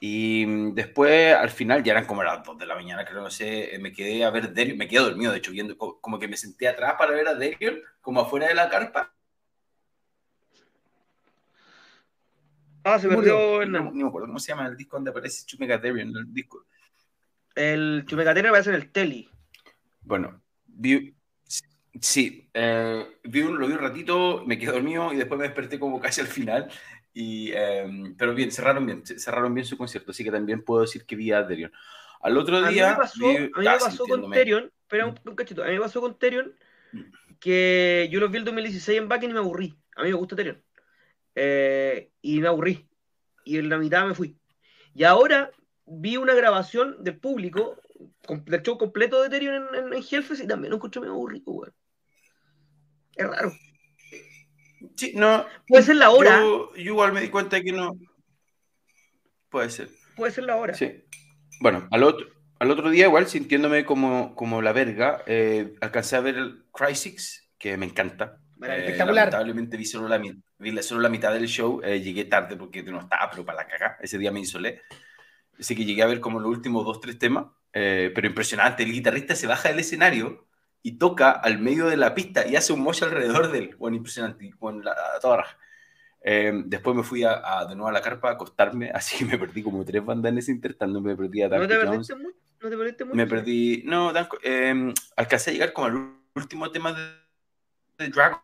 Y 0.07 0.45
mm, 0.45 0.75
después, 0.75 1.35
al 1.35 1.49
final, 1.49 1.83
ya 1.83 1.93
eran 1.93 2.05
como 2.05 2.23
las 2.23 2.43
2 2.43 2.59
de 2.59 2.67
la 2.67 2.75
mañana, 2.75 3.03
creo, 3.05 3.23
no 3.23 3.31
sé, 3.31 3.73
eh, 3.73 3.79
me 3.79 3.91
quedé 3.91 4.23
a 4.23 4.29
ver 4.29 4.53
Derion, 4.53 4.77
me 4.77 4.87
quedé 4.87 4.99
dormido, 4.99 5.31
de 5.31 5.39
hecho, 5.39 5.51
viendo, 5.51 5.75
como 5.77 6.19
que 6.19 6.27
me 6.27 6.37
senté 6.37 6.67
atrás 6.67 6.93
para 6.95 7.11
ver 7.11 7.27
a 7.27 7.33
Derion, 7.33 7.79
como 8.01 8.21
afuera 8.21 8.47
de 8.47 8.53
la 8.53 8.69
carpa. 8.69 9.11
Ah, 12.83 12.99
se 12.99 13.07
perdió. 13.07 13.65
No, 13.65 13.91
me 13.91 14.07
acuerdo 14.07 14.27
cómo 14.27 14.37
se 14.37 14.49
llama 14.49 14.67
el 14.67 14.77
disco 14.77 14.95
donde 14.95 15.09
aparece 15.09 15.43
Chumega 15.47 15.79
Derion, 15.79 16.15
el 16.15 16.31
disco. 16.31 16.67
El 17.55 18.03
Chumega 18.05 18.35
Derion 18.35 18.51
aparece 18.51 18.69
en 18.69 18.75
el 18.75 18.91
Teli. 18.91 19.27
Bueno, 20.03 20.39
vi, 20.67 21.15
Sí, 22.01 22.49
eh, 22.53 23.19
vi 23.23 23.41
un, 23.41 23.57
lo 23.57 23.67
vi 23.67 23.73
un 23.73 23.79
ratito, 23.79 24.43
me 24.45 24.57
quedé 24.57 24.73
dormido 24.73 25.13
y 25.13 25.17
después 25.17 25.39
me 25.39 25.45
desperté 25.45 25.79
como 25.79 25.99
casi 25.99 26.19
al 26.19 26.27
final. 26.27 26.69
Y, 27.17 27.53
em, 27.53 28.13
pero 28.17 28.35
bien, 28.35 28.51
cerraron 28.51 28.85
bien, 28.85 29.05
cerraron 29.05 29.53
bien 29.53 29.65
su 29.65 29.77
concierto, 29.77 30.11
así 30.11 30.21
que 30.21 30.31
también 30.31 30.65
puedo 30.65 30.81
decir 30.81 31.05
que 31.05 31.15
vi 31.15 31.31
a 31.31 31.43
Derion. 31.43 31.71
Al 32.19 32.37
otro 32.37 32.61
día. 32.67 32.89
A 32.89 32.91
mí 32.91 32.91
me 32.91 33.01
pasó, 33.01 33.25
a 33.25 33.31
mí 33.31 33.49
me 33.55 33.79
pasó 33.79 34.05
con 34.05 34.31
Terion, 34.31 34.69
espera 34.81 35.05
un, 35.05 35.19
un, 35.23 35.35
cachito, 35.35 35.63
a 35.63 35.67
mí 35.67 35.75
me 35.75 35.79
pasó 35.79 36.01
con 36.01 36.19
Terion 36.19 36.53
que 37.39 38.09
yo 38.11 38.19
los 38.19 38.29
vi 38.31 38.39
el 38.39 38.43
2016 38.43 38.97
en 38.97 39.07
Backen 39.07 39.29
y 39.29 39.33
me 39.33 39.39
aburrí. 39.39 39.77
A 39.95 40.03
mí 40.03 40.09
me 40.09 40.15
gusta 40.15 40.35
Terion. 40.35 40.61
Eh, 41.35 42.11
y 42.21 42.41
me 42.41 42.49
aburrí. 42.49 42.85
Y 43.45 43.59
en 43.59 43.69
la 43.69 43.77
mitad 43.77 44.05
me 44.05 44.13
fui. 44.13 44.37
Y 44.93 45.05
ahora 45.05 45.51
vi 45.85 46.17
una 46.17 46.33
grabación 46.33 47.01
del 47.01 47.17
público, 47.17 47.79
del 48.27 48.61
show 48.61 48.77
completo 48.77 49.23
de 49.23 49.29
Terion 49.29 49.55
en, 49.55 49.85
en, 49.85 49.93
en 49.93 50.03
Hellfest 50.03 50.43
y 50.43 50.47
también 50.47 50.71
lo 50.71 50.75
encontré 50.75 50.99
medio 50.99 51.13
aburrido, 51.13 51.49
weón. 51.49 51.73
Es 53.15 53.25
raro. 53.25 53.53
Sí, 54.95 55.13
no. 55.15 55.45
Puede 55.67 55.83
ser 55.83 55.95
la 55.97 56.09
hora. 56.09 56.39
Yo, 56.39 56.71
igual 56.75 57.13
me 57.13 57.21
di 57.21 57.29
cuenta 57.29 57.61
que 57.61 57.71
no. 57.71 57.97
Puede 59.49 59.69
ser. 59.69 59.89
Puede 60.15 60.31
ser 60.31 60.45
la 60.45 60.55
hora. 60.55 60.73
Sí. 60.73 61.03
Bueno, 61.61 61.87
al 61.91 62.03
otro, 62.03 62.27
al 62.59 62.71
otro 62.71 62.89
día, 62.89 63.05
igual, 63.05 63.27
sintiéndome 63.27 63.85
como, 63.85 64.35
como 64.35 64.61
la 64.61 64.73
verga, 64.73 65.23
eh, 65.25 65.75
alcancé 65.81 66.15
a 66.15 66.21
ver 66.21 66.35
el 66.35 66.65
Crysis, 66.71 67.49
que 67.57 67.77
me 67.77 67.85
encanta. 67.85 68.39
Eh, 68.63 68.95
lamentablemente 68.97 69.77
vi 69.77 69.85
solo 69.85 70.07
la, 70.07 70.17
vi 70.17 70.81
solo 70.81 71.01
la 71.01 71.09
mitad 71.09 71.33
del 71.33 71.47
show. 71.47 71.81
Eh, 71.83 72.01
llegué 72.01 72.25
tarde 72.25 72.55
porque 72.55 72.83
no 72.83 72.99
estaba, 72.99 73.29
pero 73.29 73.45
para 73.45 73.59
la 73.59 73.67
caga. 73.67 73.97
Ese 74.01 74.17
día 74.17 74.31
me 74.31 74.39
insolé. 74.39 74.81
Así 75.59 75.75
que 75.75 75.85
llegué 75.85 76.03
a 76.03 76.07
ver 76.07 76.19
como 76.19 76.39
los 76.39 76.49
últimos 76.49 76.85
dos, 76.85 76.99
tres 77.01 77.19
temas. 77.19 77.47
Eh, 77.73 78.11
pero 78.15 78.27
impresionante. 78.27 78.83
El 78.83 78.93
guitarrista 78.93 79.35
se 79.35 79.47
baja 79.47 79.69
del 79.69 79.79
escenario 79.79 80.44
y 80.85 80.99
toca 80.99 81.31
al 81.31 81.57
medio 81.57 81.87
de 81.87 81.97
la 81.97 82.13
pista 82.13 82.45
y 82.45 82.55
hace 82.55 82.71
un 82.71 82.81
mosh 82.81 83.03
alrededor 83.03 83.51
del 83.51 83.75
bueno, 83.75 83.97
impresionante, 83.97 84.53
con 84.59 84.85
la, 84.85 84.95
toda 85.19 85.37
raja. 85.37 85.57
Eh, 86.21 86.61
después 86.63 86.95
me 86.95 87.01
fui 87.01 87.23
a, 87.23 87.41
a, 87.43 87.65
de 87.65 87.73
nuevo 87.73 87.89
a 87.89 87.91
la 87.91 88.03
carpa 88.03 88.29
a 88.29 88.33
acostarme, 88.33 88.91
así 88.93 89.17
que 89.17 89.25
me 89.25 89.39
perdí 89.39 89.63
como 89.63 89.83
tres 89.83 90.05
bandas 90.05 90.31
en 90.31 90.37
ese 90.37 90.51
intertanto, 90.51 91.01
me 91.01 91.15
perdí 91.15 91.41
a 91.41 91.49
¿No 91.49 91.67
te 91.67 91.75
perdiste 91.75 92.13
mucho? 92.13 92.37
¿No 92.61 92.69
te 92.69 92.77
perdiste 92.77 93.03
mucho? 93.03 93.15
Me 93.15 93.25
perdí, 93.25 93.81
no, 93.83 94.13
eh, 94.43 94.93
alcancé 95.15 95.49
a 95.49 95.53
llegar 95.53 95.73
como 95.73 95.87
al 95.87 96.17
último 96.35 96.69
tema 96.69 96.93
de, 96.93 97.01
de 97.97 98.11
Dragon. 98.11 98.39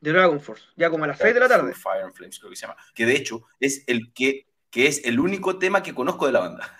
De 0.00 0.12
Dragon 0.12 0.40
Force, 0.40 0.66
ya 0.76 0.88
como 0.88 1.02
a 1.02 1.08
las 1.08 1.18
6 1.18 1.34
de 1.34 1.40
la 1.40 1.48
tarde. 1.48 1.74
Fire 1.74 2.04
and 2.04 2.14
Flames 2.14 2.38
creo 2.38 2.50
que 2.50 2.56
se 2.56 2.68
llama, 2.68 2.76
que 2.94 3.06
de 3.06 3.16
hecho 3.16 3.42
es 3.58 3.82
el 3.88 4.12
que, 4.12 4.46
que 4.70 4.86
es 4.86 5.04
el 5.04 5.18
único 5.18 5.58
tema 5.58 5.82
que 5.82 5.94
conozco 5.94 6.26
de 6.26 6.32
la 6.32 6.40
banda. 6.40 6.78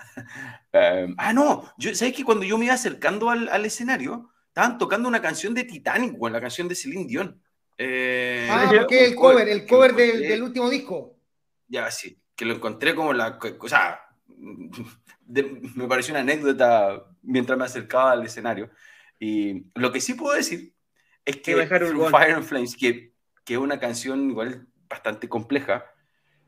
um, 1.06 1.14
ah, 1.18 1.32
no, 1.32 1.72
yo, 1.76 1.92
¿sabes 1.96 2.14
que 2.14 2.22
cuando 2.22 2.44
yo 2.44 2.56
me 2.56 2.66
iba 2.66 2.74
acercando 2.74 3.30
al, 3.30 3.48
al 3.48 3.64
escenario, 3.64 4.30
estaban 4.54 4.78
tocando 4.78 5.08
una 5.08 5.20
canción 5.20 5.52
de 5.52 5.64
Titanic, 5.64 6.14
o 6.16 6.28
la 6.28 6.40
canción 6.40 6.68
de 6.68 6.76
Celine 6.76 7.06
Dion. 7.06 7.42
Eh, 7.76 8.46
ah, 8.48 8.70
porque 8.72 9.06
el 9.06 9.16
cover, 9.16 9.48
el 9.48 9.66
cover 9.66 9.92
del, 9.96 10.20
del, 10.20 10.42
último 10.44 10.70
disco. 10.70 11.18
Ya, 11.66 11.90
sí, 11.90 12.16
que 12.36 12.44
lo 12.44 12.54
encontré 12.54 12.94
como 12.94 13.12
la. 13.12 13.36
O 13.58 13.68
sea, 13.68 14.00
de, 15.26 15.42
me 15.74 15.88
pareció 15.88 16.12
una 16.12 16.20
anécdota 16.20 17.04
mientras 17.22 17.58
me 17.58 17.64
acercaba 17.64 18.12
al 18.12 18.24
escenario. 18.24 18.70
Y 19.18 19.64
lo 19.74 19.90
que 19.90 20.00
sí 20.00 20.14
puedo 20.14 20.36
decir 20.36 20.72
es 21.24 21.38
que 21.38 21.66
Fire 21.66 22.34
and 22.34 22.44
Flames, 22.44 22.76
que, 22.76 23.12
que 23.44 23.54
es 23.54 23.58
una 23.58 23.80
canción 23.80 24.30
igual 24.30 24.68
bastante 24.88 25.28
compleja, 25.28 25.84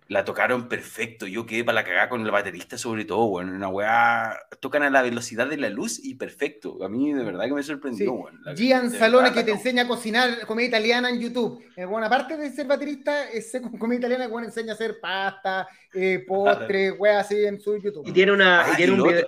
la 0.09 0.25
tocaron 0.25 0.69
perfecto. 0.69 1.27
Yo 1.27 1.47
quedé 1.47 1.65
para 1.65 1.77
la 1.77 1.85
cagada 1.85 2.09
con 2.09 2.25
el 2.25 2.31
baterista, 2.31 2.79
sobre 2.79 3.05
todo, 3.05 3.29
bueno, 3.29 3.53
una 3.53 3.69
weá. 3.69 4.39
Tocan 4.61 4.83
a 4.83 4.91
la 4.91 5.03
velocidad 5.03 5.49
de 5.49 5.57
la 5.57 5.69
luz 5.69 6.01
y 6.03 6.15
perfecto. 6.15 6.83
A 6.85 6.89
mí 6.89 7.13
de 7.13 7.25
verdad 7.25 7.47
que 7.47 7.55
me 7.55 7.63
sorprendió, 7.63 8.11
sí. 8.11 8.17
bueno, 8.17 8.39
Gian 8.57 8.91
Salone, 8.91 9.33
que 9.33 9.43
te 9.43 9.53
enseña 9.53 9.83
a 9.83 9.89
cocinar 9.89 10.47
comida 10.47 10.69
italiana 10.69 11.11
en 11.11 11.21
YouTube. 11.21 11.63
Eh, 11.77 11.85
bueno, 11.85 12.07
aparte 12.07 12.37
de 12.37 12.51
ser 12.51 12.67
baterista, 12.67 13.29
es 13.31 13.53
comida 13.79 13.99
italiana, 13.99 14.29
bueno, 14.29 14.47
enseña 14.47 14.73
a 14.73 14.75
hacer 14.75 15.01
pasta, 15.01 15.69
eh, 15.93 16.25
postre, 16.27 16.93
weá, 16.93 17.21
así 17.21 17.45
en 17.45 17.61
su 17.61 17.77
YouTube. 17.77 18.07
Y 18.07 18.13
tiene, 18.13 18.33
una, 18.33 18.65
ah, 18.65 18.73
y 18.73 18.77
tiene 18.77 18.93
un 18.93 19.09
video. 19.09 19.27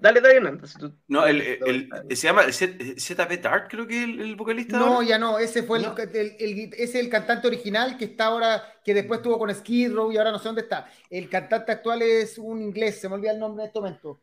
Dale, 0.00 0.20
dale, 0.20 0.40
no. 0.40 0.58
No, 1.08 1.26
el, 1.26 1.42
el, 1.42 1.90
el, 2.08 2.16
se 2.16 2.28
llama 2.28 2.44
ZB 2.52 3.40
Dart, 3.42 3.68
creo 3.68 3.84
que 3.84 4.04
el, 4.04 4.20
el 4.20 4.36
vocalista. 4.36 4.78
No, 4.78 4.86
ahora. 4.86 5.06
ya 5.08 5.18
no, 5.18 5.40
ese 5.40 5.64
fue 5.64 5.80
no. 5.80 5.92
el, 5.96 6.70
ese 6.76 7.00
el 7.00 7.08
cantante 7.08 7.48
original 7.48 7.98
que 7.98 8.04
está 8.04 8.26
ahora, 8.26 8.62
que 8.84 8.94
después 8.94 9.18
estuvo 9.18 9.36
con 9.40 9.52
Skid 9.52 9.92
Row 9.92 10.12
y 10.12 10.16
ahora 10.16 10.30
no 10.30 10.38
sé 10.38 10.44
dónde 10.44 10.60
está. 10.62 10.88
El 11.10 11.28
cantante 11.28 11.72
actual 11.72 12.02
es 12.02 12.38
un 12.38 12.62
inglés, 12.62 13.00
se 13.00 13.08
me 13.08 13.16
olvida 13.16 13.32
el 13.32 13.40
nombre 13.40 13.64
en 13.64 13.66
este 13.66 13.80
momento. 13.80 14.20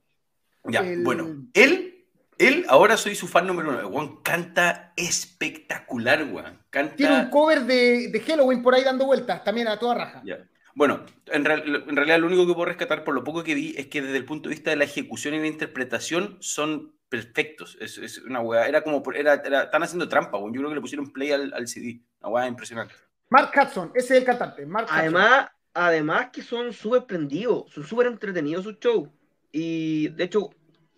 Ya, 0.64 0.82
bueno, 1.04 1.46
él, 1.54 2.06
él 2.38 2.66
ahora 2.70 2.96
soy 2.96 3.14
su 3.14 3.28
fan 3.28 3.46
número 3.46 3.70
uno. 3.70 3.90
Juan 3.90 4.16
canta 4.24 4.94
espectacular, 4.96 6.26
Juan. 6.32 6.58
Canta... 6.70 6.96
Tiene 6.96 7.20
un 7.20 7.30
cover 7.30 7.64
de, 7.64 8.08
de, 8.08 8.20
Halloween 8.22 8.64
por 8.64 8.76
ahí 8.76 8.84
dando 8.86 9.06
vueltas, 9.06 9.44
también 9.44 9.68
a 9.68 9.78
toda 9.78 9.96
raja. 9.96 10.22
Ya. 10.24 10.40
Bueno, 10.76 11.06
en, 11.28 11.46
realidad 11.46 12.20
lo 12.20 12.28
único 12.28 12.46
que 12.46 12.54
puedo 12.54 12.66
rescatar 12.66 13.06
por 13.06 13.16
lo 13.16 13.24
poco 13.24 13.44
que 13.44 13.56
vi 13.56 13.74
es 13.78 13.88
que 13.88 14.02
desde 14.02 14.18
el 14.18 14.26
punto 14.26 14.50
de 14.50 14.56
vista 14.56 14.72
de 14.72 14.76
la 14.76 14.84
ejecución 14.84 15.34
y 15.34 15.40
la 15.40 15.48
interpretación 15.48 16.38
son 16.42 16.94
perfectos. 17.08 17.78
Es, 17.80 18.20
una 18.20 18.42
weá, 18.42 18.68
era 18.68 18.82
como, 18.82 19.02
era, 19.14 19.36
están 19.36 19.84
haciendo 19.84 20.10
trampa, 20.10 20.38
Yo 20.38 20.52
creo 20.52 20.70
que 20.70 20.76
le 20.76 20.82
pusieron 20.82 21.14
play 21.14 21.32
al, 21.32 21.68
CD. 21.70 22.02
Una 22.20 22.30
weá 22.30 22.48
impresionante. 22.48 22.94
Mark 23.30 23.52
Hudson, 23.56 23.92
ese 23.96 24.16
es 24.16 24.20
el 24.20 24.26
cantante. 24.26 24.68
además, 24.90 25.48
además 25.74 26.30
que 26.34 26.42
son 26.42 26.74
súper 26.74 27.06
prendidos, 27.06 27.72
son 27.72 27.86
súper 27.86 28.08
entretenidos 28.08 28.66
sus 28.66 28.78
shows. 28.78 29.10
Y 29.54 30.10
de 30.10 30.26
hecho, 30.26 30.50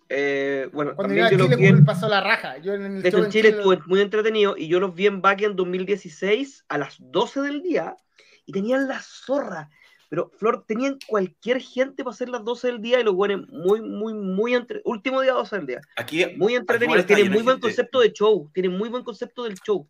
eh, 0.08 0.68
bueno, 0.72 0.96
Cuando 0.96 1.14
también 1.14 1.38
yo 1.38 1.46
Chile, 1.46 1.66
los 1.68 1.78
vi 1.78 1.84
pasó 1.84 2.08
la 2.08 2.20
raja. 2.20 2.58
Yo 2.58 2.74
en 2.74 2.96
el 2.96 3.06
en 3.06 3.30
Chile, 3.30 3.50
estuve 3.50 3.78
muy 3.86 4.00
entretenido 4.00 4.56
y 4.56 4.66
yo 4.66 4.80
los 4.80 4.92
vi 4.92 5.06
en 5.06 5.22
Back 5.22 5.42
en 5.42 5.54
2016 5.54 6.64
a 6.68 6.78
las 6.78 6.96
12 6.98 7.42
del 7.42 7.62
día 7.62 7.96
y 8.48 8.52
tenían 8.52 8.88
la 8.88 9.00
zorra. 9.00 9.68
Pero, 10.08 10.30
Flor, 10.38 10.64
tenían 10.66 10.98
cualquier 11.06 11.60
gente 11.60 12.02
para 12.02 12.14
hacer 12.14 12.30
las 12.30 12.42
12 12.42 12.68
del 12.68 12.80
día 12.80 12.98
y 12.98 13.04
los 13.04 13.14
buenos 13.14 13.46
muy, 13.50 13.82
muy, 13.82 14.14
muy 14.14 14.54
entre... 14.54 14.80
último 14.84 15.20
día 15.20 15.34
12 15.34 15.56
del 15.56 15.66
día. 15.66 15.80
Aquí, 15.96 16.24
muy 16.38 16.54
entretenido. 16.54 17.04
Tienen 17.04 17.30
muy 17.30 17.42
buen 17.42 17.60
concepto 17.60 18.00
de 18.00 18.10
show. 18.10 18.50
Tienen 18.54 18.72
muy 18.72 18.88
buen 18.88 19.04
concepto 19.04 19.44
del 19.44 19.54
show. 19.56 19.86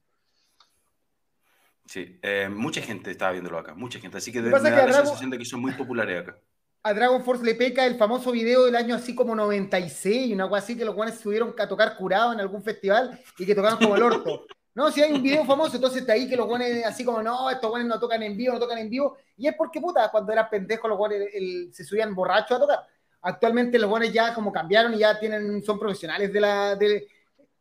Sí, 1.86 2.18
eh, 2.20 2.48
mucha 2.50 2.82
gente 2.82 3.12
estaba 3.12 3.30
viéndolo 3.30 3.58
acá, 3.58 3.74
mucha 3.74 4.00
gente. 4.00 4.18
Así 4.18 4.32
que 4.32 4.42
me 4.42 4.50
da 4.50 4.86
la 4.86 4.92
sensación 4.92 5.30
de 5.30 5.38
que 5.38 5.44
son 5.44 5.60
muy 5.60 5.72
populares 5.72 6.22
acá. 6.22 6.38
A 6.82 6.92
Dragon 6.92 7.24
Force 7.24 7.44
le 7.44 7.54
peca 7.54 7.86
el 7.86 7.96
famoso 7.96 8.32
video 8.32 8.64
del 8.64 8.74
año 8.74 8.94
así 8.94 9.14
como 9.14 9.34
96, 9.36 10.34
una 10.34 10.48
cosa 10.48 10.64
así 10.64 10.76
que 10.76 10.84
los 10.84 10.94
guanes 10.94 11.18
subieron 11.18 11.54
a 11.56 11.68
tocar 11.68 11.96
curado 11.96 12.32
en 12.32 12.40
algún 12.40 12.62
festival 12.62 13.18
y 13.38 13.46
que 13.46 13.54
tocaron 13.54 13.78
como 13.78 13.96
el 13.96 14.02
orto. 14.02 14.46
No, 14.78 14.92
si 14.92 15.02
hay 15.02 15.10
un 15.10 15.20
video 15.20 15.44
famoso, 15.44 15.74
entonces 15.74 16.02
está 16.02 16.12
ahí 16.12 16.28
que 16.28 16.36
los 16.36 16.46
guanes 16.46 16.86
así 16.86 17.04
como, 17.04 17.20
no, 17.20 17.50
estos 17.50 17.68
guanes 17.68 17.88
no 17.88 17.98
tocan 17.98 18.22
en 18.22 18.36
vivo, 18.36 18.52
no 18.52 18.60
tocan 18.60 18.78
en 18.78 18.88
vivo. 18.88 19.16
Y 19.36 19.48
es 19.48 19.56
porque, 19.56 19.80
puta, 19.80 20.08
cuando 20.08 20.32
eran 20.32 20.48
pendejos 20.48 20.88
los 20.88 20.96
guanes 20.96 21.32
se 21.72 21.84
subían 21.84 22.14
borrachos 22.14 22.56
a 22.56 22.60
tocar. 22.60 22.78
Actualmente 23.22 23.76
los 23.76 23.90
guanes 23.90 24.12
ya 24.12 24.32
como 24.32 24.52
cambiaron 24.52 24.94
y 24.94 24.98
ya 24.98 25.18
tienen, 25.18 25.64
son 25.64 25.80
profesionales 25.80 26.32
de 26.32 26.40
la... 26.40 26.76
De, 26.76 27.08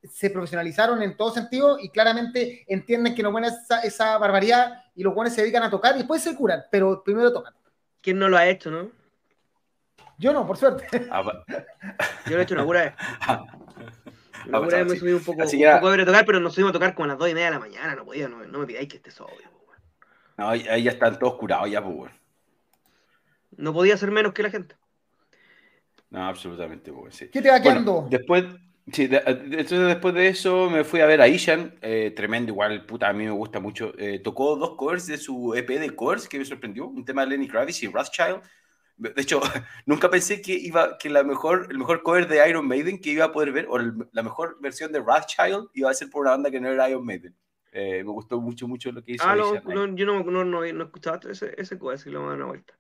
se 0.04 0.30
profesionalizaron 0.30 1.02
en 1.02 1.18
todo 1.18 1.32
sentido 1.32 1.80
y 1.80 1.90
claramente 1.90 2.64
entienden 2.68 3.16
que 3.16 3.24
no 3.24 3.32
buena 3.32 3.48
esa, 3.48 3.80
esa 3.80 4.16
barbaridad 4.20 4.84
y 4.94 5.02
los 5.02 5.16
guanes 5.16 5.34
se 5.34 5.42
dedican 5.42 5.64
a 5.64 5.72
tocar 5.72 5.96
y 5.96 5.98
después 5.98 6.22
se 6.22 6.36
curan, 6.36 6.66
pero 6.70 7.02
primero 7.04 7.34
tocan. 7.34 7.56
¿Quién 8.00 8.20
no 8.20 8.30
lo 8.30 8.38
ha 8.38 8.48
hecho, 8.48 8.70
no? 8.70 8.92
Yo 10.20 10.34
no, 10.34 10.46
por 10.46 10.58
suerte. 10.58 11.08
Ah, 11.10 11.24
Yo 12.28 12.36
lo 12.36 12.42
he 12.42 12.44
hecho 12.44 12.54
una 12.54 12.64
cura 12.64 12.82
vez. 12.82 12.94
Alguna 14.52 14.78
vez 14.78 14.88
me 14.88 14.98
subí 14.98 15.14
un 15.14 15.24
poco, 15.24 15.44
un 15.44 15.80
poco 15.80 15.92
de 15.92 16.06
tocar, 16.06 16.26
pero 16.26 16.40
nos 16.40 16.54
subimos 16.54 16.72
a 16.72 16.74
tocar 16.74 16.94
como 16.94 17.06
a 17.06 17.08
las 17.10 17.18
2 17.18 17.30
y 17.30 17.34
media 17.34 17.48
de 17.48 17.52
la 17.52 17.60
mañana, 17.60 17.96
no 17.96 18.06
podía, 18.06 18.28
no, 18.28 18.38
me 18.38 18.66
pidáis 18.66 18.88
que 18.88 18.98
esté 18.98 19.12
sobrio. 19.12 19.50
No, 20.38 20.50
ahí 20.50 20.84
ya 20.84 20.92
están 20.92 21.18
todos 21.18 21.36
curados 21.36 21.70
ya, 21.70 21.84
pues, 21.84 22.12
No 23.58 23.74
podía 23.74 23.98
ser 23.98 24.12
menos 24.12 24.34
que 24.34 24.44
la 24.44 24.50
gente. 24.52 24.76
No, 26.10 26.26
absolutamente, 26.26 26.92
pues, 26.92 27.16
sí. 27.16 27.30
¿Qué 27.30 27.42
te 27.42 27.50
va 27.50 27.62
quedando? 27.62 28.08
después, 28.10 28.46
sí, 28.92 29.10
entonces 29.12 29.88
después 29.88 30.14
de 30.14 30.28
eso 30.28 30.70
me 30.70 30.84
fui 30.84 31.02
a 31.02 31.06
ver 31.06 31.22
a 31.22 31.28
Ishan, 31.28 31.76
eh, 31.82 32.14
tremendo, 32.16 32.52
igual, 32.52 32.86
puta, 32.86 33.10
a 33.10 33.14
mí 33.14 33.26
me 33.26 33.32
gusta 33.32 33.60
mucho. 33.60 33.94
Eh, 33.98 34.20
tocó 34.20 34.56
dos 34.56 34.76
covers 34.76 35.08
de 35.08 35.18
su 35.18 35.56
EP 35.56 35.80
de 35.80 35.96
covers 35.96 36.28
que 36.28 36.38
me 36.38 36.46
sorprendió, 36.46 36.88
un 36.88 37.04
tema 37.04 37.24
de 37.24 37.32
Lenny 37.32 37.48
Kravitz 37.48 37.84
y 37.84 37.88
Rothschild 37.88 38.42
de 38.98 39.22
hecho, 39.22 39.40
nunca 39.86 40.10
pensé 40.10 40.42
que 40.42 40.54
iba 40.54 40.98
que 40.98 41.10
la 41.10 41.24
mejor, 41.24 41.68
el 41.70 41.78
mejor 41.78 42.04
cover 42.04 42.28
de 42.28 42.48
Iron 42.50 42.68
Maiden 42.68 43.00
que 43.00 43.12
iba 43.12 43.26
a 43.26 43.32
poder 43.32 43.52
ver, 43.52 43.68
o 43.70 43.78
la 43.78 44.24
mejor 44.24 44.58
versión 44.60 44.92
de 44.92 45.00
Rothschild, 45.00 45.70
iba 45.74 45.90
a 45.90 45.94
ser 45.94 46.10
por 46.10 46.22
una 46.22 46.32
banda 46.32 46.52
que 46.52 46.60
no 46.60 46.70
era 46.70 46.90
Iron 46.90 47.06
Maiden. 47.06 47.36
Eh, 47.72 48.04
me 48.04 48.12
gustó 48.12 48.42
mucho, 48.42 48.68
mucho 48.68 48.92
lo 48.92 49.04
que 49.04 49.14
hizo. 49.14 49.24
Ah, 49.26 49.36
no, 49.36 49.54
yo 49.96 50.06
no, 50.06 50.24
no, 50.24 50.44
no, 50.44 50.74
no 50.74 50.84
escuchaba 50.84 51.20
ese, 51.30 51.54
ese 51.58 51.78
cover, 51.78 52.00
si 52.00 52.10
lo 52.10 52.22
van 52.22 52.28
a 52.28 52.32
dar 52.32 52.38
una 52.38 52.48
vuelta. 52.48 52.74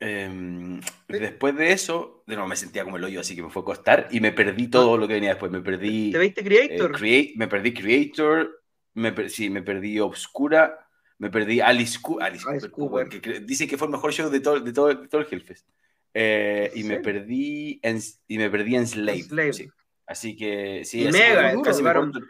Em, 0.00 0.80
después 1.08 1.56
de 1.56 1.72
eso, 1.72 2.22
de 2.26 2.36
nuevo 2.36 2.48
me 2.48 2.54
sentía 2.54 2.84
como 2.84 2.98
el 2.98 3.04
hoyo, 3.04 3.20
así 3.20 3.34
que 3.34 3.42
me 3.42 3.50
fue 3.50 3.62
a 3.62 3.64
costar 3.64 4.08
y 4.12 4.20
me 4.20 4.30
perdí 4.30 4.68
todo 4.68 4.96
lo 4.96 5.08
que 5.08 5.14
venía 5.14 5.30
después. 5.30 5.50
Me 5.50 5.60
perdí. 5.60 6.12
¿Te 6.12 6.18
viste 6.18 6.44
Creator? 6.44 6.96
Eh, 7.02 7.32
me 7.36 7.48
perdí 7.48 7.74
Creator, 7.74 8.62
me, 8.94 9.28
sí, 9.28 9.50
me 9.50 9.62
perdí 9.62 9.98
Obscura 9.98 10.87
me 11.18 11.30
perdí 11.30 11.60
Alice, 11.60 11.98
Cooper, 12.00 13.08
que 13.08 13.40
dice 13.40 13.66
que 13.66 13.76
fue 13.76 13.88
el 13.88 13.92
mejor 13.92 14.12
show 14.12 14.30
de 14.30 14.40
todo, 14.40 14.60
de 14.60 14.72
todo, 14.72 14.88
de 14.94 15.08
todo 15.08 15.20
el 15.20 15.26
Hellfest. 15.28 15.68
Eh, 16.14 16.70
y, 16.74 16.84
me 16.84 17.00
perdí 17.00 17.80
en, 17.82 18.00
y 18.28 18.38
me 18.38 18.48
perdí 18.48 18.76
en 18.76 18.86
Slave. 18.86 19.52
Sí. 19.52 19.68
Así 20.06 20.36
que 20.36 20.84
sí, 20.84 21.06
así 21.06 21.18
mega, 21.18 21.60
casi 21.62 21.82
me, 21.82 21.92
corté, 21.92 22.20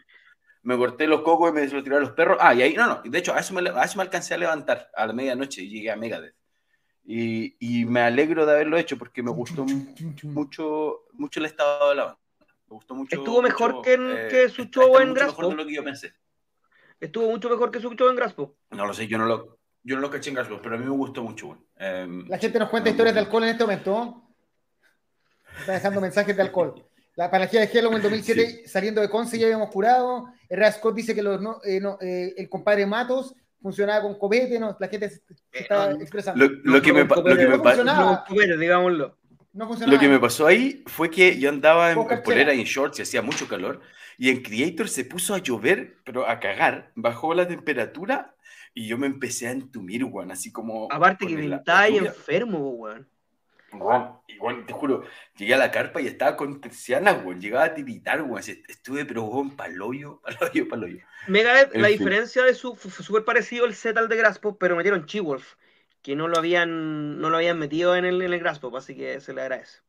me, 0.62 0.76
corté, 0.76 1.06
los 1.06 1.20
cocos 1.20 1.50
y 1.50 1.52
me 1.52 1.66
los 1.66 1.86
a 1.86 2.00
los 2.00 2.10
perros. 2.12 2.38
Ah, 2.40 2.54
y 2.54 2.62
ahí, 2.62 2.74
no, 2.74 2.86
no, 2.86 3.02
de 3.04 3.18
hecho, 3.18 3.34
a 3.34 3.38
eso, 3.38 3.54
me, 3.54 3.68
a 3.68 3.84
eso 3.84 3.96
me 3.98 4.02
alcancé 4.02 4.34
a 4.34 4.38
levantar 4.38 4.90
a 4.96 5.06
la 5.06 5.12
medianoche 5.12 5.62
y 5.62 5.68
llegué 5.68 5.90
a 5.90 5.96
Megadeth. 5.96 6.34
Y, 7.04 7.56
y 7.60 7.84
me 7.84 8.00
alegro 8.00 8.44
de 8.44 8.52
haberlo 8.52 8.76
hecho 8.76 8.98
porque 8.98 9.22
me 9.22 9.30
gustó 9.30 9.64
mucho, 10.24 11.04
mucho 11.12 11.40
el 11.40 11.46
estado 11.46 11.90
de 11.90 11.94
la 11.94 12.04
banda. 12.04 12.20
Me 12.40 12.74
gustó 12.74 12.94
mucho. 12.94 13.16
Estuvo 13.16 13.40
mejor 13.40 13.74
mucho, 13.74 13.82
que, 13.82 13.92
en, 13.94 14.10
eh, 14.10 14.28
que 14.28 14.48
su 14.48 14.64
show 14.64 14.98
en 14.98 15.14
Graspo. 15.14 15.42
mejor 15.42 15.56
de 15.56 15.62
lo 15.62 15.68
que 15.68 15.74
yo 15.74 15.84
pensé 15.84 16.12
estuvo 17.00 17.28
mucho 17.30 17.48
mejor 17.48 17.70
que 17.70 17.80
su 17.80 17.90
show 17.94 18.08
en 18.08 18.16
Graspo. 18.16 18.56
No 18.70 18.86
lo 18.86 18.92
sé, 18.92 19.06
yo 19.06 19.18
no 19.18 19.26
lo, 19.26 19.58
yo 19.82 19.96
no 19.96 20.02
lo 20.02 20.10
caché 20.10 20.30
en 20.30 20.36
Graspo, 20.36 20.60
pero 20.62 20.74
a 20.74 20.78
mí 20.78 20.84
me 20.84 20.90
gustó 20.90 21.22
mucho. 21.22 21.58
Eh, 21.76 22.06
la 22.26 22.38
gente 22.38 22.58
nos 22.58 22.70
cuenta 22.70 22.90
historias 22.90 23.14
de 23.14 23.20
alcohol 23.20 23.44
en 23.44 23.50
este 23.50 23.64
momento. 23.64 24.22
Está 25.58 25.72
dejando 25.72 26.00
mensajes 26.00 26.36
de 26.36 26.42
alcohol. 26.42 26.84
La 27.16 27.30
panagía 27.30 27.60
de 27.60 27.66
Hello 27.66 27.94
en 27.96 28.02
2007, 28.02 28.68
saliendo 28.68 29.00
de 29.00 29.10
Conce, 29.10 29.38
ya 29.38 29.46
habíamos 29.46 29.70
curado. 29.70 30.32
Herrera 30.48 30.70
Scott 30.70 30.94
dice 30.94 31.14
que 31.16 31.22
los, 31.22 31.40
no, 31.40 31.58
eh, 31.64 31.80
no, 31.80 31.98
eh, 32.00 32.32
el 32.36 32.48
compadre 32.48 32.86
Matos 32.86 33.34
funcionaba 33.60 34.02
con 34.02 34.16
copete, 34.16 34.58
no, 34.58 34.76
la 34.78 34.86
gente 34.86 35.10
se, 35.10 35.22
está 35.50 35.90
expresando. 35.92 36.46
Lo, 36.46 36.54
lo, 36.62 36.80
que 36.80 36.92
me, 36.92 37.02
lo 37.02 37.36
que 37.36 37.48
me 37.48 37.58
pasó. 37.58 37.82
digámoslo. 38.56 39.17
Lo 39.58 39.98
que 39.98 40.08
me 40.08 40.20
pasó 40.20 40.46
ahí 40.46 40.84
fue 40.86 41.10
que 41.10 41.38
yo 41.38 41.48
andaba 41.48 41.90
en, 41.90 41.98
en 41.98 42.22
polera 42.22 42.54
y 42.54 42.60
en 42.60 42.66
shorts 42.66 42.98
y 42.98 43.02
hacía 43.02 43.22
mucho 43.22 43.48
calor. 43.48 43.80
Y 44.16 44.30
en 44.30 44.42
Creator 44.42 44.88
se 44.88 45.04
puso 45.04 45.34
a 45.34 45.38
llover, 45.38 45.96
pero 46.04 46.28
a 46.28 46.38
cagar. 46.38 46.92
Bajó 46.94 47.34
la 47.34 47.46
temperatura 47.46 48.34
y 48.74 48.86
yo 48.86 48.98
me 48.98 49.06
empecé 49.06 49.48
a 49.48 49.52
entumir, 49.52 50.04
weón. 50.04 50.30
Así 50.30 50.52
como. 50.52 50.88
Aparte 50.90 51.26
que 51.26 51.36
me 51.36 51.56
estaba 51.56 51.88
enfermo, 51.88 52.70
weón. 52.70 53.08
Igual, 54.28 54.64
te 54.64 54.72
juro, 54.72 55.04
llegué 55.36 55.52
a 55.52 55.58
la 55.58 55.70
carpa 55.70 56.00
y 56.00 56.06
estaba 56.06 56.36
con 56.36 56.60
tercianas, 56.60 57.24
weón. 57.24 57.40
Llegaba 57.40 57.64
a 57.64 57.74
tiritar, 57.74 58.22
weón. 58.22 58.42
Estuve, 58.68 59.04
pero 59.04 59.24
weón, 59.24 59.56
paloyo, 59.56 60.20
paloyo, 60.38 60.68
paloyo. 60.68 60.98
Mega, 61.26 61.68
la 61.74 61.88
diferencia 61.88 62.44
de 62.44 62.54
su. 62.54 62.76
Fue 62.76 62.90
súper 62.90 63.24
parecido 63.24 63.66
el 63.66 63.74
set 63.74 63.96
al 63.96 64.08
de 64.08 64.16
Graspo, 64.16 64.56
pero 64.56 64.76
metieron 64.76 65.06
Chi-Wolf 65.06 65.54
que 66.08 66.16
no 66.16 66.26
lo 66.26 66.38
habían, 66.38 67.20
no 67.20 67.28
lo 67.28 67.36
habían 67.36 67.58
metido 67.58 67.94
en 67.94 68.06
el, 68.06 68.22
en 68.22 68.32
el 68.32 68.40
Grasp, 68.40 68.64
así 68.74 68.96
que 68.96 69.20
se 69.20 69.34
le 69.34 69.42
agradece. 69.42 69.80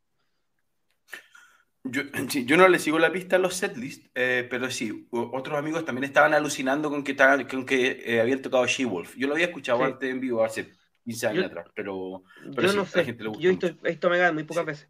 Yo, 1.86 2.02
yo 2.46 2.58
no 2.58 2.68
le 2.68 2.78
sigo 2.78 3.00
la 3.00 3.10
pista 3.10 3.38
a 3.38 3.40
los 3.40 3.56
setlists, 3.56 4.10
eh, 4.16 4.46
pero 4.50 4.70
sí, 4.70 5.08
otros 5.12 5.58
amigos 5.58 5.86
también 5.86 6.04
estaban 6.04 6.34
alucinando 6.34 6.90
con 6.90 7.06
que, 7.06 7.16
con 7.50 7.66
que 7.66 8.04
eh, 8.06 8.20
habían 8.20 8.42
tocado 8.42 8.68
She-Wolf. 8.68 9.16
Yo 9.16 9.28
lo 9.28 9.34
había 9.36 9.46
escuchado 9.46 9.82
antes 9.82 10.10
en 10.10 10.20
vivo 10.20 10.44
hace 10.44 10.74
15 11.06 11.28
años 11.28 11.46
atrás, 11.46 11.68
pero, 11.74 12.24
pero 12.54 12.68
yo 12.68 12.74
no 12.74 12.86
sé. 12.86 13.06
gente 13.06 13.24
le 13.24 13.32
Yo 13.40 13.50
he 13.50 13.56
visto, 13.56 13.70
esto 13.86 14.10
Mega 14.10 14.30
muy 14.34 14.44
pocas 14.44 14.66
veces. 14.66 14.90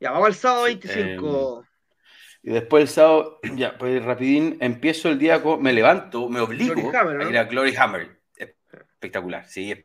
Ya, 0.00 0.12
vamos 0.12 0.28
al 0.28 0.34
sábado 0.34 0.64
25. 0.64 1.58
Em, 1.60 2.50
y 2.50 2.54
después 2.54 2.84
el 2.84 2.88
sábado, 2.88 3.38
ya, 3.54 3.76
pues 3.76 4.02
rapidín, 4.02 4.56
empiezo 4.60 5.10
el 5.10 5.18
día, 5.18 5.42
me 5.60 5.74
levanto, 5.74 6.30
me 6.30 6.40
obligo 6.40 6.90
a 6.90 7.28
ir 7.28 7.36
a 7.36 7.44
Glory 7.44 7.76
Hammer. 7.76 8.22
Espectacular, 8.38 9.46
sí, 9.46 9.84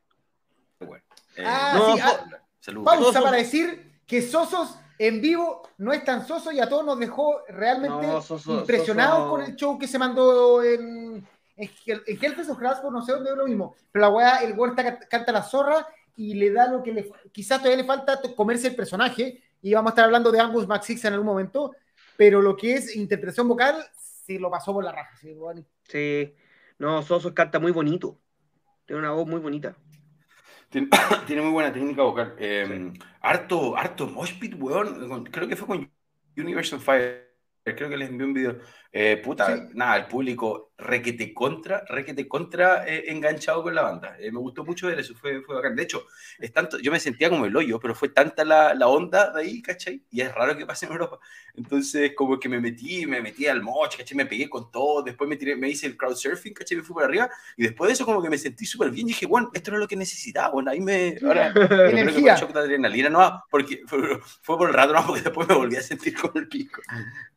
eh, 0.82 1.44
ah, 1.46 1.94
sí, 1.96 2.72
ah, 2.72 2.84
pausa 2.84 3.22
para 3.22 3.38
decir 3.38 4.02
que 4.06 4.22
Sosos 4.22 4.78
en 5.00 5.22
vivo 5.22 5.64
no 5.78 5.94
es 5.94 6.04
tan 6.04 6.28
soso 6.28 6.52
y 6.52 6.60
a 6.60 6.68
todos 6.68 6.86
nos 6.86 7.00
dejó 7.00 7.42
realmente 7.48 8.06
impresionados 8.48 9.30
con 9.30 9.42
el 9.42 9.56
show 9.56 9.80
que 9.80 9.88
se 9.88 9.98
mandó 9.98 10.62
en, 10.62 11.26
en, 11.56 11.70
en 11.86 12.18
Hellfest 12.22 12.50
o 12.50 12.92
no 12.92 13.02
sé 13.02 13.14
dónde 13.14 13.32
es 13.32 13.38
lo 13.38 13.48
mismo. 13.48 13.76
Pero 13.92 14.06
la 14.06 14.10
weá, 14.10 14.38
el 14.44 14.60
weá 14.60 14.76
canta 15.10 15.32
la 15.32 15.42
zorra 15.42 15.88
y 16.18 16.34
le 16.34 16.52
da 16.52 16.70
lo 16.70 16.84
que 16.84 16.92
le. 16.92 17.10
Quizás 17.32 17.60
todavía 17.60 17.78
le 17.78 17.88
falta 17.88 18.20
comerse 18.36 18.68
el 18.68 18.76
personaje 18.76 19.42
y 19.62 19.74
vamos 19.74 19.92
a 19.92 19.94
estar 19.94 20.06
hablando 20.06 20.32
de 20.32 20.40
Angus 20.42 20.68
Maxix 20.68 21.06
en 21.06 21.14
algún 21.14 21.28
momento, 21.28 21.72
pero 22.18 22.42
lo 22.42 22.58
que 22.58 22.74
es 22.74 22.96
interpretación 22.96 23.48
vocal 23.48 23.86
se 23.96 24.38
lo 24.38 24.52
pasó 24.52 24.74
por 24.74 24.84
la 24.84 24.92
raja. 24.92 25.16
Sí, 25.22 25.34
sí. 25.84 26.36
no, 26.78 27.02
Sosos 27.04 27.32
canta 27.32 27.58
muy 27.58 27.72
bonito. 27.72 28.20
Tiene 28.86 29.00
una 29.00 29.12
voz 29.12 29.28
muy 29.28 29.40
bonita. 29.40 29.78
Tiene, 31.28 31.42
muy 31.42 31.52
buena 31.52 31.74
técnica 31.74 32.04
vocal. 32.04 32.36
Eh, 32.38 32.94
harto, 33.22 33.76
harto 33.76 34.08
Moshpit, 34.08 34.56
weón. 34.58 35.26
Creo 35.26 35.48
que 35.48 35.56
fue 35.56 35.68
con 35.68 35.92
Universal 36.38 36.80
Fire 36.80 37.30
creo 37.76 37.90
que 37.90 37.98
les 37.98 38.10
envié 38.10 38.26
un 38.26 38.34
video. 38.34 38.58
Eh, 38.92 39.18
puta, 39.24 39.56
Sí. 39.56 39.64
nada, 39.76 39.98
el 39.98 40.08
público 40.08 40.74
requete 40.78 41.34
contra, 41.34 41.84
requete 41.88 42.28
contra 42.28 42.88
eh, 42.88 43.12
enganchado 43.12 43.62
con 43.64 43.76
la 43.76 43.84
banda. 43.84 44.16
Eh, 44.20 44.32
me 44.32 44.40
gustó 44.40 44.64
mucho 44.66 44.88
ver 44.88 45.00
eso, 45.00 45.14
fue, 45.16 45.42
fue 45.42 45.56
bacán. 45.56 45.76
De 45.76 45.84
hecho, 45.84 46.06
es 46.40 46.52
tanto, 46.52 46.80
yo 46.80 46.92
me 46.92 47.00
sentía 47.00 47.30
como 47.30 47.46
el 47.46 47.56
hoyo, 47.56 47.80
pero 47.80 47.94
fue 47.94 48.10
tanta 48.10 48.44
la, 48.44 48.74
la 48.74 48.88
onda 48.88 49.32
de 49.32 49.42
ahí, 49.42 49.62
¿cachai? 49.62 50.04
Y 50.10 50.22
es 50.22 50.34
raro 50.34 50.58
que 50.58 50.66
pase 50.66 50.86
en 50.86 50.94
Europa. 50.94 51.20
Entonces, 51.60 52.14
como 52.16 52.40
que 52.40 52.48
me 52.48 52.60
metí, 52.60 53.06
me 53.06 53.22
metí 53.22 53.46
al 53.46 53.62
moch, 53.62 53.98
¿cachai? 53.98 54.16
Me 54.16 54.26
pegué 54.26 54.50
con 54.50 54.72
todo, 54.72 55.04
después 55.04 55.30
me, 55.30 55.36
tiré, 55.36 55.58
me 55.58 55.70
hice 55.70 55.88
el 55.88 55.98
crowdsurfing, 55.98 56.54
¿cachai? 56.54 56.78
Me 56.78 56.84
fui 56.84 56.94
por 56.94 57.04
arriba, 57.04 57.30
y 57.58 57.64
después 57.64 57.90
de 57.90 57.94
eso 57.96 58.06
como 58.06 58.22
que 58.24 58.30
me 58.30 58.38
sentí 58.38 58.66
súper 58.66 58.92
bien 58.92 59.08
y 59.08 59.10
dije, 59.12 59.26
bueno, 59.26 59.52
esto 59.54 59.72
era 59.72 59.80
lo 59.80 59.88
que 59.88 59.98
necesitaba, 59.98 60.52
bueno, 60.54 60.72
ahí 60.72 60.80
me... 60.80 61.18
Ahora, 61.22 61.52
pero 61.68 61.68
creo 61.68 62.06
que 62.06 62.12
fue 62.14 62.22
Energía. 62.22 62.34
el 62.34 62.40
shock 62.40 62.54
de 62.54 62.60
adrenalina, 62.62 63.10
no, 63.10 63.44
porque 63.50 63.82
fue, 63.88 64.00
fue 64.42 64.58
por 64.58 64.70
el 64.70 64.74
rato, 64.76 64.94
no, 64.94 65.06
porque 65.06 65.22
después 65.22 65.48
me 65.50 65.56
volví 65.56 65.76
a 65.76 65.82
sentir 65.82 66.16
con 66.16 66.32
el 66.36 66.48
pico. 66.48 66.82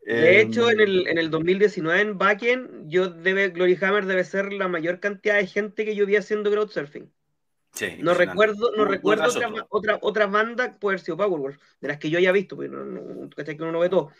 De 0.06 0.40
Em, 0.40 0.48
hecho, 0.48 0.70
en 0.70 0.80
el, 0.80 1.06
en 1.08 1.18
el 1.18 1.30
2019 1.30 2.00
en 2.00 2.18
Backend, 2.18 2.88
yo 2.88 3.08
debe, 3.08 3.50
Glory 3.50 3.78
Hammer 3.82 4.06
debe 4.06 4.24
ser 4.24 4.52
la 4.52 4.68
mayor 4.68 5.00
cantidad 5.00 5.36
de 5.36 5.46
gente 5.46 5.84
que 5.84 5.94
yo 5.96 6.06
vi 6.06 6.16
haciendo 6.16 6.50
crowdsurfing. 6.50 7.10
Sí, 7.72 7.96
No 7.98 8.14
recuerdo, 8.14 8.72
no 8.76 8.84
recuerdo 8.84 9.24
otra, 9.24 9.66
otra, 9.68 9.98
otra 10.00 10.26
banda, 10.26 10.76
puede 10.78 10.94
haber 10.94 11.04
sido 11.04 11.16
Powerwolf, 11.16 11.58
de 11.80 11.88
las 11.88 11.98
que 11.98 12.10
yo 12.10 12.18
haya 12.18 12.32
visto, 12.32 12.56
porque 12.56 12.70
no, 12.70 12.84
no, 12.84 13.28
que 13.30 13.56
uno 13.60 13.72
no 13.72 13.80
ve 13.80 13.88
todo, 13.88 14.10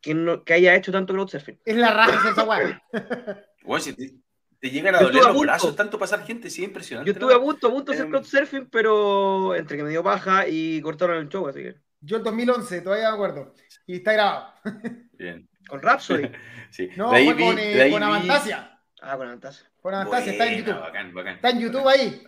que, 0.00 0.14
no, 0.14 0.44
que 0.44 0.54
haya 0.54 0.74
hecho 0.74 0.92
tanto 0.92 1.12
crowdsurfing. 1.12 1.60
Es 1.64 1.76
la 1.76 1.92
raja 1.92 2.30
esa 2.30 2.44
weá. 2.44 2.82
Bueno, 3.64 3.84
si 3.84 3.92
te, 3.92 4.14
te 4.58 4.70
llegan 4.70 4.96
a 4.96 5.00
Yo 5.00 5.06
doler 5.06 5.22
los 5.22 5.26
punto. 5.28 5.42
brazos 5.42 5.76
tanto 5.76 5.98
pasar 5.98 6.24
gente, 6.26 6.50
sí, 6.50 6.64
impresionante. 6.64 7.08
Yo 7.08 7.12
estuve 7.12 7.32
a 7.32 7.38
punto, 7.38 7.68
a 7.68 7.70
punto 7.70 7.92
de 7.92 7.96
hacer 7.96 8.06
Em. 8.06 8.10
crowdsurfing, 8.10 8.66
pero 8.70 9.54
entre 9.54 9.76
que 9.76 9.84
me 9.84 9.90
dio 9.90 10.02
paja 10.02 10.48
y 10.48 10.80
cortaron 10.80 11.18
el 11.18 11.28
show, 11.28 11.46
así 11.46 11.62
que. 11.62 11.76
Yo 12.00 12.16
el 12.16 12.24
2011, 12.24 12.80
todavía 12.80 13.08
me 13.10 13.14
acuerdo. 13.14 13.54
Y 13.86 13.96
está 13.96 14.12
grabado. 14.12 14.54
Bien, 15.12 15.48
Con 15.68 15.80
Rhapsody. 15.80 16.28
sí. 16.70 16.90
No, 16.96 17.10
fue 17.10 17.24
con, 17.36 17.56
eh, 17.58 17.88
con 17.90 18.02
Avantasia. 18.02 18.80
Ah, 19.00 19.16
con 19.16 19.28
Anastasia. 19.28 19.70
Con 19.80 19.94
Avantasia, 19.94 20.32
está 20.32 20.46
en 20.46 20.58
YouTube. 20.58 20.80
Bacán, 20.80 21.14
bacán. 21.14 21.34
Está 21.36 21.50
en 21.50 21.60
YouTube 21.60 21.84
Bacán, 21.84 22.00
ahí. 22.00 22.22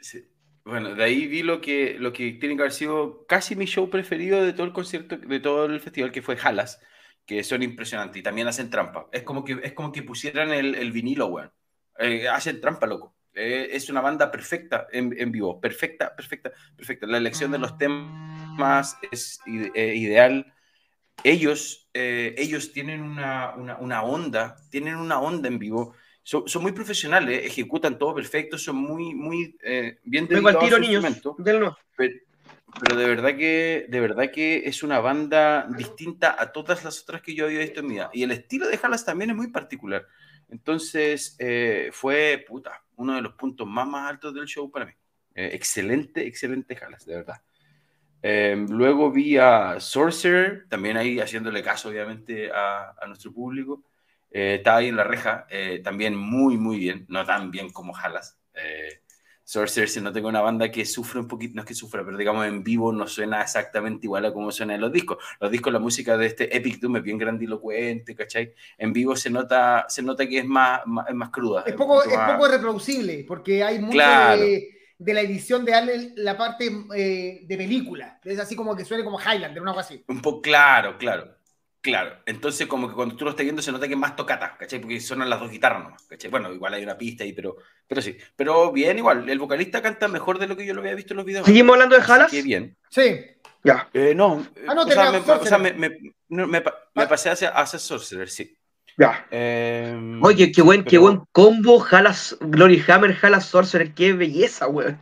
Sí. 0.00 0.24
Bueno, 0.64 0.94
de 0.94 1.02
ahí 1.02 1.26
vi 1.26 1.42
lo 1.42 1.60
que, 1.60 1.96
lo 1.98 2.12
que 2.12 2.32
tiene 2.32 2.54
que 2.56 2.62
haber 2.62 2.72
sido 2.72 3.26
casi 3.26 3.56
mi 3.56 3.64
show 3.64 3.88
preferido 3.88 4.44
de 4.44 4.52
todo 4.52 4.66
el 4.66 4.72
concierto, 4.72 5.16
de 5.16 5.40
todo 5.40 5.64
el 5.64 5.80
festival, 5.80 6.12
que 6.12 6.22
fue 6.22 6.36
Halas, 6.42 6.80
que 7.24 7.42
son 7.42 7.62
impresionantes 7.62 8.20
y 8.20 8.22
también 8.22 8.48
hacen 8.48 8.70
trampa. 8.70 9.08
Es 9.12 9.22
como 9.22 9.44
que, 9.44 9.58
es 9.62 9.72
como 9.72 9.92
que 9.92 10.02
pusieran 10.02 10.50
el, 10.52 10.74
el 10.74 10.92
vinilo, 10.92 11.26
weón. 11.26 11.52
Eh, 11.98 12.28
hacen 12.28 12.60
trampa, 12.60 12.86
loco. 12.86 13.16
Eh, 13.34 13.68
es 13.72 13.88
una 13.88 14.00
banda 14.00 14.30
perfecta 14.30 14.88
en, 14.92 15.14
en 15.18 15.32
vivo, 15.32 15.60
perfecta, 15.60 16.14
perfecta, 16.14 16.52
perfecta. 16.76 17.06
La 17.06 17.18
elección 17.18 17.50
de 17.50 17.58
los 17.58 17.78
temas 17.78 18.96
es 19.10 19.40
eh, 19.46 19.94
ideal. 19.94 20.52
Ellos, 21.24 21.88
eh, 21.94 22.34
ellos 22.36 22.72
tienen 22.72 23.02
una, 23.02 23.54
una, 23.56 23.78
una 23.78 24.02
onda, 24.02 24.56
tienen 24.70 24.96
una 24.96 25.20
onda 25.20 25.48
en 25.48 25.58
vivo. 25.58 25.94
Son, 26.28 26.46
son 26.46 26.60
muy 26.60 26.72
profesionales, 26.72 27.42
ejecutan 27.42 27.96
todo 27.96 28.14
perfecto, 28.14 28.58
son 28.58 28.76
muy, 28.76 29.14
muy 29.14 29.56
eh, 29.62 29.98
bien 30.04 30.28
Vengo 30.28 30.48
al 30.48 30.58
tiro, 30.58 30.78
niños. 30.78 31.02
Pero, 31.42 31.78
pero 31.96 32.96
de 32.96 33.06
verdad 33.06 33.34
que 33.34 33.86
de 33.88 33.98
verdad 33.98 34.30
que 34.30 34.64
es 34.66 34.82
una 34.82 35.00
banda 35.00 35.66
distinta 35.74 36.36
a 36.38 36.52
todas 36.52 36.84
las 36.84 37.00
otras 37.00 37.22
que 37.22 37.34
yo 37.34 37.46
había 37.46 37.60
visto 37.60 37.80
en 37.80 37.86
mi 37.86 37.94
vida. 37.94 38.10
Y 38.12 38.24
el 38.24 38.32
estilo 38.32 38.68
de 38.68 38.78
Halas 38.82 39.06
también 39.06 39.30
es 39.30 39.36
muy 39.36 39.46
particular. 39.46 40.06
Entonces 40.50 41.34
eh, 41.38 41.88
fue 41.94 42.44
puta, 42.46 42.84
uno 42.96 43.14
de 43.14 43.22
los 43.22 43.32
puntos 43.32 43.66
más, 43.66 43.88
más 43.88 44.10
altos 44.10 44.34
del 44.34 44.44
show 44.44 44.70
para 44.70 44.84
mí. 44.84 44.92
Eh, 45.34 45.48
excelente, 45.54 46.26
excelente 46.26 46.76
Halas, 46.76 47.06
de 47.06 47.14
verdad. 47.14 47.40
Eh, 48.22 48.66
luego 48.68 49.10
vi 49.10 49.38
a 49.38 49.80
Sorcerer, 49.80 50.66
también 50.68 50.98
ahí 50.98 51.20
haciéndole 51.20 51.62
caso 51.62 51.88
obviamente 51.88 52.50
a, 52.52 52.94
a 53.00 53.06
nuestro 53.06 53.32
público. 53.32 53.82
Eh, 54.30 54.56
estaba 54.56 54.78
ahí 54.78 54.88
en 54.88 54.96
la 54.96 55.04
reja, 55.04 55.46
eh, 55.50 55.80
también 55.82 56.14
muy, 56.16 56.56
muy 56.56 56.78
bien, 56.78 57.06
no 57.08 57.24
tan 57.24 57.50
bien 57.50 57.70
como 57.70 57.96
Halas. 57.96 58.38
Eh, 58.54 59.00
Sorcerer 59.44 59.88
se 59.88 60.02
nota 60.02 60.20
que 60.20 60.26
una 60.26 60.42
banda 60.42 60.70
que 60.70 60.84
sufre 60.84 61.18
un 61.20 61.26
poquito, 61.26 61.54
no 61.54 61.62
es 61.62 61.66
que 61.68 61.72
sufra, 61.74 62.04
pero 62.04 62.18
digamos 62.18 62.46
en 62.46 62.62
vivo 62.62 62.92
no 62.92 63.06
suena 63.06 63.40
exactamente 63.40 64.06
igual 64.06 64.26
a 64.26 64.32
como 64.34 64.52
suena 64.52 64.74
en 64.74 64.82
los 64.82 64.92
discos. 64.92 65.16
Los 65.40 65.50
discos, 65.50 65.72
la 65.72 65.78
música 65.78 66.18
de 66.18 66.26
este 66.26 66.54
Epic 66.54 66.78
Doom 66.80 66.96
es 66.98 67.02
bien 67.02 67.16
grandilocuente, 67.16 68.14
¿cachai? 68.14 68.52
En 68.76 68.92
vivo 68.92 69.16
se 69.16 69.30
nota, 69.30 69.86
se 69.88 70.02
nota 70.02 70.28
que 70.28 70.40
es 70.40 70.44
más, 70.44 70.82
más, 70.84 71.08
es 71.08 71.14
más 71.14 71.30
cruda. 71.30 71.62
Es 71.66 71.72
poco, 71.74 72.02
es 72.04 72.14
más- 72.14 72.32
poco 72.32 72.48
reproducible, 72.48 73.24
porque 73.26 73.64
hay 73.64 73.78
mucho 73.78 73.92
Claro. 73.92 74.42
de, 74.42 74.68
de 74.98 75.14
la 75.14 75.22
edición 75.22 75.64
de 75.64 75.72
darle 75.72 76.12
la 76.16 76.36
parte 76.36 76.70
eh, 76.94 77.40
de 77.46 77.56
película. 77.56 78.20
Es 78.24 78.38
así 78.38 78.54
como 78.54 78.76
que 78.76 78.84
suene 78.84 79.02
como 79.02 79.18
Highlander, 79.18 79.62
una 79.62 79.72
cosa 79.72 79.86
así. 79.86 80.04
Un 80.08 80.20
poco, 80.20 80.42
claro, 80.42 80.98
claro. 80.98 81.37
Claro, 81.90 82.16
entonces 82.26 82.66
como 82.66 82.88
que 82.88 82.94
cuando 82.94 83.16
tú 83.16 83.24
lo 83.24 83.30
estás 83.30 83.44
viendo 83.44 83.62
se 83.62 83.72
nota 83.72 83.86
que 83.86 83.94
es 83.94 83.98
más 83.98 84.14
tocata, 84.14 84.56
¿cachai? 84.58 84.78
Porque 84.80 85.00
sonan 85.00 85.30
las 85.30 85.40
dos 85.40 85.50
guitarras 85.50 85.82
nomás, 85.84 86.02
¿cachai? 86.06 86.30
Bueno, 86.30 86.52
igual 86.52 86.74
hay 86.74 86.82
una 86.82 86.98
pista 86.98 87.24
ahí, 87.24 87.32
pero, 87.32 87.56
pero 87.86 88.02
sí. 88.02 88.16
Pero 88.36 88.70
bien, 88.72 88.98
igual, 88.98 89.28
el 89.28 89.38
vocalista 89.38 89.80
canta 89.82 90.06
mejor 90.08 90.38
de 90.38 90.46
lo 90.48 90.56
que 90.56 90.66
yo 90.66 90.74
lo 90.74 90.80
había 90.80 90.94
visto 90.94 91.14
en 91.14 91.18
los 91.18 91.26
videos. 91.26 91.46
¿Seguimos 91.46 91.74
hablando 91.74 91.96
de 91.96 92.02
Halas? 92.02 92.30
que 92.30 92.42
bien. 92.42 92.76
Sí. 92.90 93.20
Ya. 93.64 93.88
Eh, 93.92 94.14
no, 94.14 94.46
Ah, 94.66 94.74
no, 94.74 94.82
o 94.82 94.90
sea, 94.90 95.10
me, 95.10 95.18
o 95.18 95.46
sea, 95.46 95.58
me, 95.58 95.72
me 96.28 97.06
pasé 97.06 97.30
hacia, 97.30 97.48
hacia 97.50 97.78
Sorcerer, 97.78 98.28
sí. 98.28 98.54
Ya. 98.98 99.26
Eh, 99.30 100.18
Oye, 100.22 100.50
qué 100.50 100.60
buen, 100.60 100.82
qué 100.84 100.98
buen 100.98 101.22
combo, 101.32 101.84
Halas, 101.88 102.36
Glory 102.40 102.82
Hammer, 102.88 103.16
Halas 103.22 103.46
Sorcerer, 103.46 103.94
qué 103.94 104.12
belleza, 104.12 104.66
weón. 104.66 105.00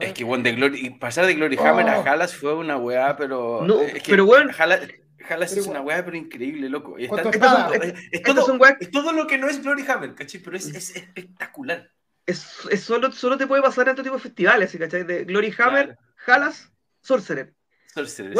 Es 0.00 0.14
que 0.14 0.24
bueno, 0.24 0.42
de 0.42 0.52
Glory, 0.52 0.86
y 0.86 0.90
pasar 0.90 1.26
de 1.26 1.34
Glory 1.34 1.56
Hammer 1.58 1.88
a 1.88 2.00
Oh. 2.00 2.04
Halas 2.06 2.34
fue 2.34 2.54
una 2.54 2.76
weá, 2.76 3.16
pero. 3.16 3.62
No, 3.62 3.80
es 3.82 4.02
que 4.02 4.10
pero 4.10 4.24
bueno. 4.24 4.50
Halas, 4.58 4.80
Halas 5.28 5.50
Pero 5.50 5.62
es 5.62 5.66
una 5.66 5.80
weá, 5.80 6.04
pero 6.04 6.16
increíble, 6.16 6.68
loco. 6.68 6.98
Y 6.98 7.04
está- 7.04 7.22
es, 7.22 8.22
todo, 8.22 9.10
es 9.10 9.16
lo 9.16 9.26
que 9.26 9.38
no 9.38 9.48
es 9.48 9.62
Glory 9.62 9.84
Hammer, 9.88 10.14
¿cachai? 10.14 10.40
Pero 10.40 10.56
es, 10.56 10.66
es 10.66 10.96
espectacular. 10.96 11.90
Es, 12.24 12.38
solo, 12.80 13.12
solo 13.12 13.36
te 13.38 13.46
puede 13.46 13.62
pasar 13.62 13.86
en 13.86 13.90
este 13.90 14.02
tipo 14.02 14.16
de 14.16 14.22
festivales, 14.22 14.70
¿sí, 14.70 14.78
¿cachai? 14.78 15.04
De 15.04 15.24
Glory 15.24 15.54
Hammer. 15.58 15.96
Halas, 16.26 16.72
Sorcerer. 17.00 17.54
Sorcerer. 17.94 18.34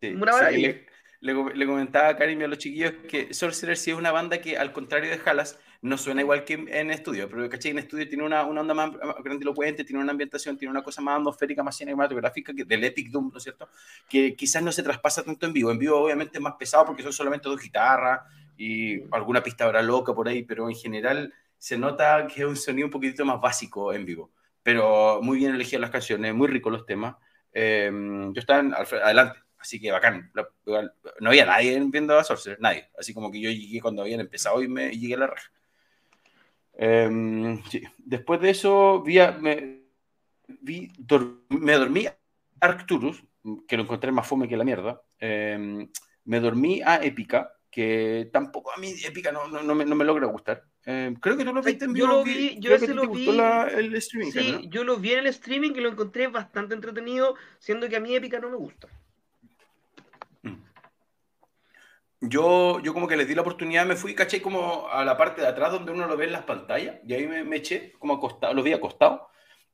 Sí, 0.00 0.08
Una 0.14 0.32
sí, 0.32 0.38
maravilla. 0.38 0.68
le, 1.20 1.34
le- 1.34 1.54
le 1.54 1.66
comentaba 1.66 2.08
a 2.08 2.16
Karim 2.16 2.40
y 2.40 2.44
a 2.44 2.48
los 2.48 2.58
chiquillos 2.58 2.92
que 3.08 3.34
Sorcerer 3.34 3.76
sí 3.76 3.90
es 3.90 3.96
una 3.96 4.12
banda 4.12 4.40
que, 4.40 4.56
al 4.56 4.72
contrario 4.72 5.10
de 5.10 5.20
Halas, 5.28 5.58
no 5.82 5.96
suena 5.96 6.20
igual 6.20 6.44
que 6.44 6.54
en, 6.54 6.90
estudio, 6.90 7.28
pero 7.28 7.48
¿cachai? 7.48 7.70
En 7.70 7.78
estudio 7.78 8.06
tiene 8.08 8.24
una, 8.24 8.44
una 8.44 8.60
onda 8.60 8.74
más 8.74 8.90
grandilocuente, 9.24 9.84
tiene 9.84 10.02
una 10.02 10.12
ambientación, 10.12 10.56
tiene 10.58 10.70
una 10.70 10.82
cosa 10.82 11.00
más 11.00 11.16
atmosférica, 11.16 11.62
más 11.62 11.76
cinematográfica 11.76 12.52
que 12.54 12.64
del 12.64 12.84
Epic 12.84 13.08
Doom, 13.10 13.30
¿no 13.32 13.38
es 13.38 13.44
cierto? 13.44 13.68
Que 14.08 14.34
quizás 14.36 14.62
no 14.62 14.72
se 14.72 14.82
traspasa 14.82 15.22
tanto 15.22 15.46
en 15.46 15.52
vivo. 15.54 15.70
En 15.70 15.78
vivo, 15.78 15.96
obviamente, 15.96 16.36
es 16.38 16.42
más 16.42 16.54
pesado 16.58 16.84
porque 16.84 17.02
son 17.02 17.12
solamente 17.12 17.48
dos 17.48 17.60
guitarras 17.62 18.20
y 18.58 19.02
alguna 19.12 19.42
pista 19.42 19.64
habrá 19.64 19.82
loca 19.82 20.12
por 20.14 20.28
ahí, 20.28 20.42
pero 20.42 20.68
en 20.68 20.74
general 20.76 21.32
se 21.56 21.78
nota 21.78 22.26
que 22.26 22.42
es 22.42 22.46
un 22.46 22.56
sonido 22.56 22.86
un 22.86 22.90
poquitito 22.92 23.24
más 23.24 23.40
básico 23.40 23.92
en 23.94 24.04
vivo. 24.04 24.30
Pero 24.62 25.20
muy 25.22 25.38
bien 25.38 25.54
elegidas 25.54 25.80
las 25.80 25.90
canciones, 25.90 26.34
muy 26.34 26.48
ricos 26.48 26.70
los 26.72 26.84
temas. 26.86 27.16
Eh, 27.52 27.90
yo 28.32 28.38
estaba 28.40 28.60
en- 28.60 28.74
adelante, 28.74 29.38
así 29.58 29.80
que 29.80 29.90
bacán. 29.90 30.30
No 31.20 31.30
había 31.30 31.46
nadie 31.46 31.80
viendo 31.86 32.18
a 32.18 32.24
Sorcerer, 32.24 32.60
nadie. 32.60 32.88
Así 32.98 33.14
como 33.14 33.30
que 33.30 33.40
yo 33.40 33.50
llegué 33.50 33.80
cuando 33.80 34.02
habían 34.02 34.20
empezado 34.20 34.62
y 34.62 34.68
me 34.68 34.92
y 34.92 35.00
llegué 35.00 35.14
a 35.14 35.18
la 35.18 35.26
raja. 35.28 35.50
Eh, 36.74 37.58
sí. 37.70 37.82
Después 37.98 38.40
de 38.40 38.50
eso, 38.50 39.02
vi, 39.02 39.18
a- 39.18 39.32
me, 39.32 39.82
vi 40.60 40.88
dor- 40.98 41.42
me 41.50 41.72
dormí 41.74 42.06
a 42.06 42.16
Arcturus, 42.60 43.22
que 43.66 43.76
lo 43.76 43.84
encontré 43.84 44.12
más 44.12 44.26
fome 44.26 44.48
que 44.48 44.56
la 44.56 44.64
mierda. 44.64 45.02
Eh, 45.18 45.88
me 46.24 46.40
dormí 46.40 46.80
a 46.84 46.96
Épica, 47.02 47.52
que 47.70 48.28
tampoco 48.32 48.72
a 48.72 48.76
mí 48.78 48.92
Épica 49.04 49.30
no, 49.32 49.48
no, 49.48 49.62
no 49.62 49.74
me, 49.74 49.84
no 49.84 49.94
me 49.94 50.04
logra 50.04 50.26
gustar. 50.26 50.64
Eh, 50.86 51.14
creo 51.20 51.36
que 51.36 51.44
tú 51.44 51.52
lo 51.52 51.62
viste 51.62 51.84
en 51.84 51.94
yo 51.94 52.06
vivo, 52.06 52.18
lo 52.18 52.24
que- 52.24 52.30
vi, 52.34 52.56
yo 52.58 52.74
ese 52.74 52.94
lo 52.94 53.08
vi. 53.08 53.26
la- 53.26 53.68
el 53.68 53.94
streaming. 53.96 54.30
Sí, 54.32 54.52
¿no? 54.52 54.60
yo 54.70 54.84
lo 54.84 54.96
vi 54.96 55.12
en 55.12 55.20
el 55.20 55.26
streaming 55.26 55.72
y 55.76 55.80
lo 55.80 55.88
encontré 55.90 56.26
bastante 56.28 56.74
entretenido, 56.74 57.36
siendo 57.58 57.88
que 57.88 57.96
a 57.96 58.00
mí 58.00 58.14
Épica 58.14 58.38
no 58.40 58.48
me 58.50 58.56
gusta. 58.56 58.88
Mm. 60.42 60.54
Yo, 62.20 62.80
yo 62.80 62.92
como 62.92 63.08
que 63.08 63.16
les 63.16 63.26
di 63.26 63.34
la 63.34 63.40
oportunidad, 63.40 63.86
me 63.86 63.96
fui, 63.96 64.14
caché 64.14 64.42
como 64.42 64.88
a 64.88 65.04
la 65.04 65.16
parte 65.16 65.40
de 65.40 65.48
atrás 65.48 65.72
donde 65.72 65.92
uno 65.92 66.06
lo 66.06 66.16
ve 66.16 66.26
en 66.26 66.32
las 66.32 66.44
pantallas, 66.44 66.96
y 67.06 67.14
ahí 67.14 67.26
me, 67.26 67.44
me 67.44 67.56
eché 67.56 67.92
como 67.98 68.14
acostado, 68.14 68.52
lo 68.52 68.62
vi 68.62 68.72
acostado, 68.72 69.28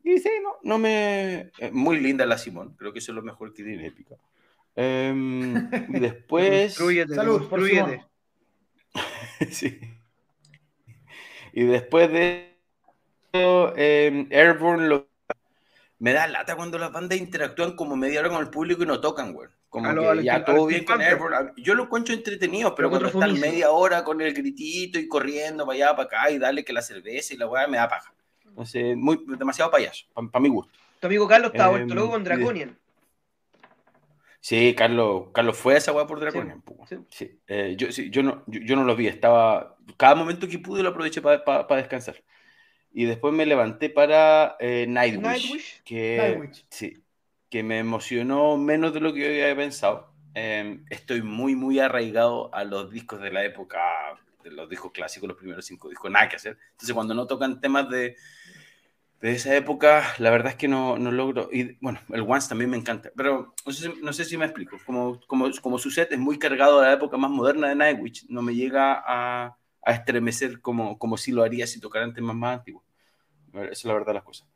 y 0.05 0.18
sí, 0.18 0.30
no, 0.40 0.57
no 0.62 0.78
me... 0.78 1.51
eh, 1.59 1.70
muy 1.72 1.99
linda 1.99 2.24
la 2.24 2.38
Simón, 2.38 2.76
creo 2.78 2.92
que 2.92 3.01
eso 3.01 3.11
es 3.11 3.16
lo 3.16 3.22
mejor 3.22 3.53
que 3.53 3.64
tiene 3.64 3.84
Épica. 3.84 4.14
Em, 4.76 5.68
y 5.88 5.99
después... 5.99 6.74
Salud, 6.74 7.49
por. 7.49 7.61
Sí. 9.51 9.80
Y 11.53 11.64
después 11.64 12.12
de 12.12 12.57
eso, 13.32 13.76
em, 13.76 14.28
Airborne 14.30 14.86
lo... 14.86 15.09
me 15.99 16.12
da 16.12 16.26
lata 16.26 16.57
cuando 16.57 16.78
las 16.78 16.92
bandas 16.92 17.18
interactúan 17.18 17.74
como 17.76 17.97
media 17.97 18.20
hora 18.20 18.28
con 18.30 18.40
el 18.40 18.51
público 18.51 18.82
y 18.82 18.86
no 18.86 19.01
tocan, 19.01 19.32
güey. 19.32 19.49
Como 19.68 19.92
lo- 19.92 20.12
que 20.14 20.24
ya 20.24 20.38
lo 20.38 20.44
todo 20.44 20.66
bien 20.66 20.84
con. 20.84 21.01
Airborne. 21.03 21.53
Yo 21.57 21.74
lo 21.74 21.84
encuentro 21.84 22.14
entretenido, 22.14 22.74
pero 22.74 22.88
cuando 22.88 23.09
están 23.09 23.38
media 23.38 23.70
hora 23.70 24.05
con 24.05 24.20
el 24.20 24.32
gritito 24.32 24.99
y 24.99 25.09
corriendo 25.09 25.66
para 25.66 25.76
allá, 25.76 25.97
para 25.97 26.07
acá 26.07 26.30
y 26.30 26.38
darle 26.38 26.64
que 26.64 26.72
la 26.72 26.82
cerveza 26.82 27.34
y 27.34 27.36
la 27.36 27.47
weá 27.47 27.66
me 27.66 27.76
da 27.76 27.88
paja. 27.88 28.12
Entonces, 28.47 28.97
muy, 28.97 29.22
demasiado 29.26 29.70
payaso, 29.70 30.07
para 30.14 30.40
mi 30.40 30.49
gusto. 30.49 30.72
Tu 31.01 31.07
amigo 31.09 31.28
Carlos 31.28 31.51
estaba 31.53 31.68
Em, 31.70 31.74
vuelto 31.86 31.94
loco 31.94 32.11
con 32.12 32.20
y 32.22 32.24
de- 32.24 32.30
Draconian. 32.36 32.78
Sí, 34.40 34.74
Carlos, 34.76 35.24
Carlos 35.32 35.57
fue 35.59 35.74
a 35.74 35.78
esa 35.78 35.92
weá 35.92 36.07
por 36.07 36.20
Draconian. 36.20 36.62
Sí, 36.88 36.97
sí. 37.11 37.40
Eh, 37.49 37.74
yo, 37.76 37.90
sí, 37.90 38.11
yo, 38.11 38.22
no, 38.22 38.44
yo, 38.47 38.76
no 38.76 38.84
lo 38.84 38.94
vi, 38.94 39.09
estaba. 39.09 39.76
Cada 39.97 40.14
momento 40.14 40.47
que 40.49 40.59
pude 40.59 40.82
lo 40.82 40.90
aproveché 40.90 41.20
para 41.20 41.66
descansar. 41.76 42.16
Y 42.99 43.05
después 43.05 43.34
me 43.34 43.44
levanté 43.44 43.90
para 43.90 44.57
eh, 44.59 44.86
Nightwish, 44.88 45.82
Que, 45.84 46.51
Sí, 46.70 47.05
que 47.51 47.62
me 47.62 47.78
emocionó 47.78 48.57
menos 48.57 48.94
de 48.94 49.01
lo 49.01 49.12
que 49.12 49.20
yo 49.20 49.26
había 49.26 49.55
pensado. 49.55 50.14
Em, 50.32 50.82
estoy 50.88 51.20
muy, 51.20 51.55
muy 51.55 51.78
arraigado 51.78 52.49
a 52.55 52.64
los 52.64 52.90
discos 52.90 53.20
de 53.20 53.30
la 53.30 53.44
época, 53.44 53.78
de 54.42 54.51
los 54.51 54.70
discos 54.70 54.92
clásicos, 54.92 55.28
los 55.28 55.36
primeros 55.36 55.66
cinco 55.66 55.90
discos, 55.90 56.11
nada 56.11 56.26
que 56.30 56.36
hacer. 56.36 56.57
Entonces, 56.70 56.94
cuando 56.94 57.12
no 57.12 57.26
tocan 57.26 57.61
temas 57.61 57.90
de, 57.90 58.16
de 59.20 59.32
esa 59.32 59.55
época, 59.55 60.03
la 60.16 60.30
verdad 60.30 60.53
es 60.53 60.57
que 60.57 60.66
no, 60.66 60.97
no, 60.97 61.12
logro. 61.12 61.51
Y 61.53 61.76
bueno, 61.82 62.01
el 62.14 62.22
Once 62.22 62.49
también 62.49 62.70
me 62.70 62.78
encanta, 62.78 63.11
pero 63.14 63.55
no 63.66 63.72
sé, 63.72 63.92
no 64.01 64.14
sé 64.14 64.24
si 64.24 64.38
me 64.38 64.47
explico. 64.47 64.78
Como, 64.86 65.20
como, 65.26 65.51
como 65.61 65.78
su 65.78 65.90
set 65.90 66.12
es 66.12 66.18
muy 66.18 66.38
cargado 66.38 66.80
a 66.80 66.86
la 66.86 66.92
época 66.94 67.18
más 67.18 67.30
moderna 67.30 67.68
de 67.68 67.74
Nightwish, 67.74 68.24
no 68.30 68.40
me 68.40 68.55
llega 68.55 69.05
a, 69.07 69.59
a 69.82 69.92
estremecer 69.92 70.62
como, 70.62 70.99
como 70.99 71.18
si 71.18 71.30
lo 71.30 71.42
haría 71.42 71.66
si 71.66 71.78
tocaran 71.78 72.14
temas 72.14 72.34
más 72.34 72.61
antiguos. 72.61 72.86
Esa 73.64 73.72
es 73.72 73.84
la 73.84 73.94
verdad 73.94 74.09
de 74.09 74.14
las 74.14 74.24
cosas. 74.24 74.46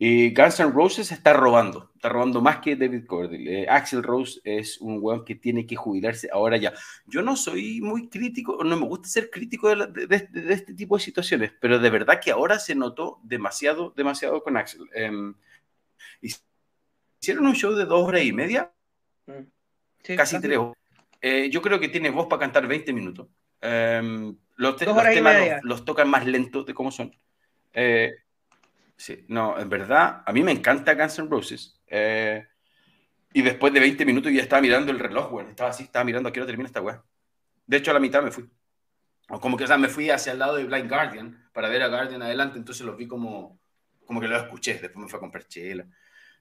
Y 0.00 0.32
Guns 0.32 0.60
N' 0.60 0.70
Roses 0.70 1.10
está 1.10 1.32
robando, 1.32 1.90
está 1.96 2.08
robando 2.08 2.40
más 2.40 2.58
que 2.58 2.76
David 2.76 3.04
Coverdale. 3.04 3.62
Eh, 3.62 3.66
Axel 3.68 4.04
Rose 4.04 4.40
es 4.44 4.80
un 4.80 4.98
weón 5.00 5.24
que 5.24 5.34
tiene 5.34 5.66
que 5.66 5.74
jubilarse 5.74 6.28
ahora 6.32 6.56
ya. 6.56 6.72
Yo 7.06 7.20
no 7.20 7.34
soy 7.34 7.80
muy 7.80 8.08
crítico, 8.08 8.62
no 8.62 8.76
me 8.76 8.86
gusta 8.86 9.08
ser 9.08 9.28
crítico 9.28 9.74
de, 9.74 10.06
de, 10.06 10.52
este 10.52 10.74
tipo 10.74 10.96
de 10.96 11.02
situaciones, 11.02 11.52
pero 11.60 11.80
de 11.80 11.90
verdad 11.90 12.20
que 12.22 12.30
ahora 12.30 12.60
se 12.60 12.76
notó 12.76 13.18
demasiado, 13.24 13.92
demasiado 13.96 14.40
con 14.44 14.56
Axel. 14.56 14.88
Eh, 14.94 15.10
hicieron 17.20 17.46
un 17.46 17.54
show 17.54 17.74
de 17.74 17.84
dos 17.84 18.06
horas 18.06 18.22
y 18.22 18.32
media, 18.32 18.72
mm. 19.26 20.14
casi 20.16 20.40
tres 20.40 20.58
horas. 20.58 20.76
Eh, 21.20 21.50
yo 21.50 21.60
creo 21.60 21.80
que 21.80 21.88
tiene 21.88 22.10
voz 22.10 22.28
para 22.28 22.40
cantar 22.40 22.68
20 22.68 22.92
minutos. 22.92 23.26
Em, 23.60 24.36
los, 24.56 24.76
temas 24.76 25.04
los, 25.64 25.84
tocan 25.84 26.08
más 26.08 26.24
lentos 26.24 26.64
de 26.64 26.74
cómo 26.74 26.92
son. 26.92 27.12
Eh, 27.72 28.14
Sí, 28.98 29.24
no, 29.28 29.56
en 29.56 29.68
verdad, 29.70 30.24
a 30.26 30.32
mí 30.32 30.42
me 30.42 30.50
encanta 30.50 30.94
Guns 30.94 31.20
N' 31.20 31.28
Roses. 31.30 31.80
Eh, 31.86 32.44
y 33.32 33.42
después 33.42 33.72
de 33.72 33.78
20 33.78 34.04
minutos 34.04 34.32
ya 34.32 34.42
estaba 34.42 34.60
mirando 34.60 34.90
el 34.90 34.98
reloj, 34.98 35.30
güey. 35.30 35.46
Estaba 35.46 35.70
así, 35.70 35.84
estaba 35.84 36.04
mirando 36.04 36.28
a 36.28 36.32
qué 36.32 36.40
hora 36.40 36.48
termina 36.48 36.66
esta 36.66 36.82
weá. 36.82 37.02
De 37.64 37.76
hecho, 37.76 37.92
a 37.92 37.94
la 37.94 38.00
mitad 38.00 38.22
me 38.22 38.32
fui. 38.32 38.50
O 39.28 39.38
como 39.38 39.56
que, 39.56 39.64
o 39.64 39.66
sea, 39.68 39.78
me 39.78 39.88
fui 39.88 40.10
hacia 40.10 40.32
el 40.32 40.40
lado 40.40 40.56
de 40.56 40.64
Blind 40.64 40.88
Guardian 40.88 41.48
para 41.52 41.68
ver 41.68 41.82
a 41.82 41.88
Guardian 41.88 42.22
adelante, 42.22 42.58
entonces 42.58 42.84
los 42.84 42.96
vi 42.96 43.06
como, 43.06 43.60
como 44.04 44.20
que 44.20 44.26
lo 44.26 44.36
escuché. 44.36 44.74
Después 44.74 44.96
me 44.96 45.08
fui 45.08 45.16
a 45.16 45.20
comprar 45.20 45.46
chela. 45.46 45.86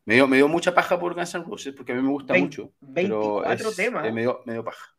Me 0.05 0.15
dio, 0.15 0.27
me 0.27 0.37
dio 0.37 0.47
mucha 0.47 0.73
paja 0.73 0.99
por 0.99 1.13
Guns 1.13 1.35
N' 1.35 1.43
Roses 1.43 1.75
porque 1.75 1.91
a 1.91 1.95
mí 1.95 2.01
me 2.01 2.09
gusta 2.09 2.33
mucho. 2.33 2.73
24 2.81 3.71
temas. 3.73 4.11
me, 4.11 4.21
dio, 4.21 4.41
me, 4.45 4.53
dio, 4.53 4.63
paja. 4.63 4.95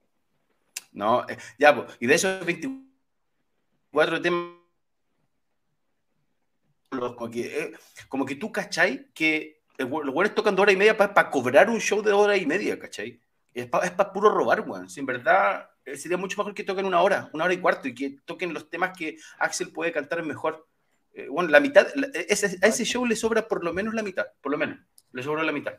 No, 0.92 1.28
eh, 1.28 1.36
ya, 1.58 1.74
pues, 1.74 1.96
y 1.98 2.06
de 2.06 2.14
esos 2.14 2.46
24 2.46 4.22
temas 4.22 4.57
como 6.98 7.30
que, 7.30 7.62
eh, 7.62 7.72
como 8.08 8.24
que 8.24 8.36
tú, 8.36 8.52
¿cachai? 8.52 9.08
Que 9.14 9.62
los 9.78 9.88
buenos 9.88 10.34
tocan 10.34 10.56
dos 10.56 10.64
horas 10.64 10.74
y 10.74 10.78
media 10.78 10.96
para 10.96 11.30
cobrar 11.30 11.70
un 11.70 11.80
show 11.80 12.02
de 12.02 12.10
dos 12.10 12.20
horas 12.20 12.38
y 12.38 12.46
media, 12.46 12.78
¿cachai? 12.78 13.20
Es 13.54 13.66
para 13.66 14.12
puro 14.12 14.30
robar, 14.30 14.60
weón. 14.60 14.88
Si 14.88 15.00
en 15.00 15.06
verdad 15.06 15.70
eh, 15.84 15.96
sería 15.96 16.16
mucho 16.16 16.36
mejor 16.38 16.54
que 16.54 16.64
toquen 16.64 16.86
una 16.86 17.00
hora, 17.00 17.30
una 17.32 17.44
hora 17.44 17.54
y 17.54 17.58
cuarto, 17.58 17.88
y 17.88 17.94
que 17.94 18.18
toquen 18.24 18.52
los 18.52 18.68
temas 18.68 18.96
que 18.96 19.16
Axel 19.38 19.72
puede 19.72 19.92
cantar 19.92 20.22
mejor. 20.24 20.66
bueno, 21.30 21.48
eh, 21.48 21.52
la 21.52 21.60
mitad, 21.60 21.86
a 21.86 22.66
ese 22.66 22.84
show 22.84 23.04
le 23.06 23.16
sobra 23.16 23.48
por 23.48 23.64
lo 23.64 23.72
menos 23.72 23.94
la 23.94 24.02
mitad, 24.02 24.26
por 24.40 24.52
lo 24.52 24.58
menos, 24.58 24.78
le 25.12 25.22
sobra 25.22 25.42
la 25.42 25.52
mitad. 25.52 25.74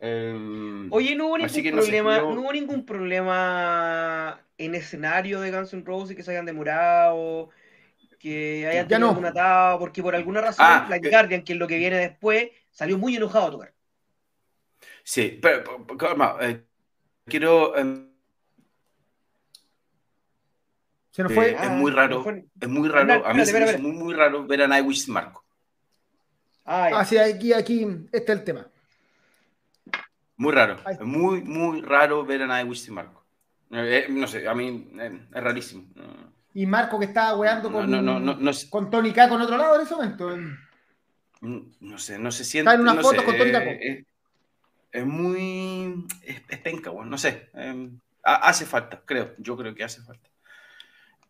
Em, 0.00 0.92
Oye, 0.92 1.16
no 1.16 1.26
hubo 1.26 1.38
ningún 1.38 1.72
problema, 1.72 2.18
no, 2.18 2.40
hubo 2.40 2.52
ningún 2.52 2.86
problema 2.86 4.40
en 4.56 4.74
escenario 4.76 5.40
de 5.40 5.50
Guns 5.50 5.72
N' 5.72 5.84
Roses 5.84 6.16
que 6.16 6.22
se 6.22 6.30
hayan 6.30 6.46
demorado 6.46 7.50
que 8.18 8.66
haya 8.66 8.86
tenido 8.86 9.12
un 9.12 9.24
atado, 9.24 9.78
porque 9.78 10.02
por 10.02 10.14
alguna 10.14 10.40
razón 10.40 10.66
ah, 10.68 10.86
la 10.88 10.98
Guardian, 10.98 11.42
que 11.42 11.52
es 11.52 11.58
lo 11.58 11.66
que 11.66 11.78
viene 11.78 11.96
después, 11.96 12.50
salió 12.70 12.98
muy 12.98 13.16
enojado 13.16 13.46
a 13.46 13.50
tocar. 13.50 13.74
Sí, 15.04 15.38
pero, 15.40 15.86
calma, 15.96 16.36
eh, 16.40 16.64
quiero... 17.26 17.74
Se 21.10 21.22
nos 21.24 21.32
fue. 21.32 21.50
es 21.50 21.56
ah, 21.58 21.70
muy 21.70 21.90
raro, 21.90 22.24
es 22.60 22.68
muy 22.68 22.88
raro, 22.88 23.26
a 23.26 23.34
mí 23.34 23.44
se 23.44 23.58
me 23.58 23.78
muy, 23.78 23.92
muy 23.92 24.14
raro 24.14 24.46
ver 24.46 24.62
a 24.62 24.68
Nightwish 24.68 25.08
Marco. 25.08 25.44
Ah, 26.64 26.90
ah, 26.94 27.04
sí, 27.04 27.18
aquí, 27.18 27.52
aquí, 27.52 27.84
este 28.12 28.32
es 28.32 28.38
el 28.38 28.44
tema. 28.44 28.68
Muy 30.36 30.52
raro, 30.52 30.76
es 30.88 31.00
muy, 31.00 31.42
muy 31.42 31.80
raro 31.80 32.24
ver 32.24 32.42
a 32.42 32.46
Nightwish 32.46 32.84
sin 32.84 32.94
Marco. 32.94 33.24
Eh, 33.72 34.06
no 34.08 34.28
sé, 34.28 34.46
a 34.46 34.54
mí 34.54 34.92
eh, 35.00 35.26
es 35.34 35.42
rarísimo 35.42 35.84
y 36.58 36.66
Marco 36.66 36.98
que 36.98 37.04
estaba 37.04 37.36
weando 37.36 37.70
con, 37.70 37.88
con 38.68 38.90
Tony 38.90 39.12
K 39.12 39.28
con 39.28 39.40
otro 39.40 39.56
lado 39.56 39.76
en 39.76 39.82
ese 39.82 39.94
momento. 39.94 40.36
Mm, 41.40 41.60
no 41.78 41.98
sé, 41.98 42.18
no 42.18 42.32
se 42.32 42.42
siente. 42.42 42.68
Está 42.68 42.74
en 42.74 42.80
una 42.80 43.00
foto 43.00 43.24
con 43.24 43.38
Tony 43.38 43.52
K. 43.52 43.62
Es, 44.90 45.06
muy. 45.06 46.04
Es, 46.20 46.40
penca, 46.58 46.90
bueno, 46.90 47.12
no 47.12 47.16
sé. 47.16 47.50
Em, 47.54 48.00
hace 48.24 48.66
falta, 48.66 49.00
creo. 49.04 49.34
Yo 49.38 49.56
creo 49.56 49.72
que 49.72 49.84
hace 49.84 50.02
falta. 50.02 50.28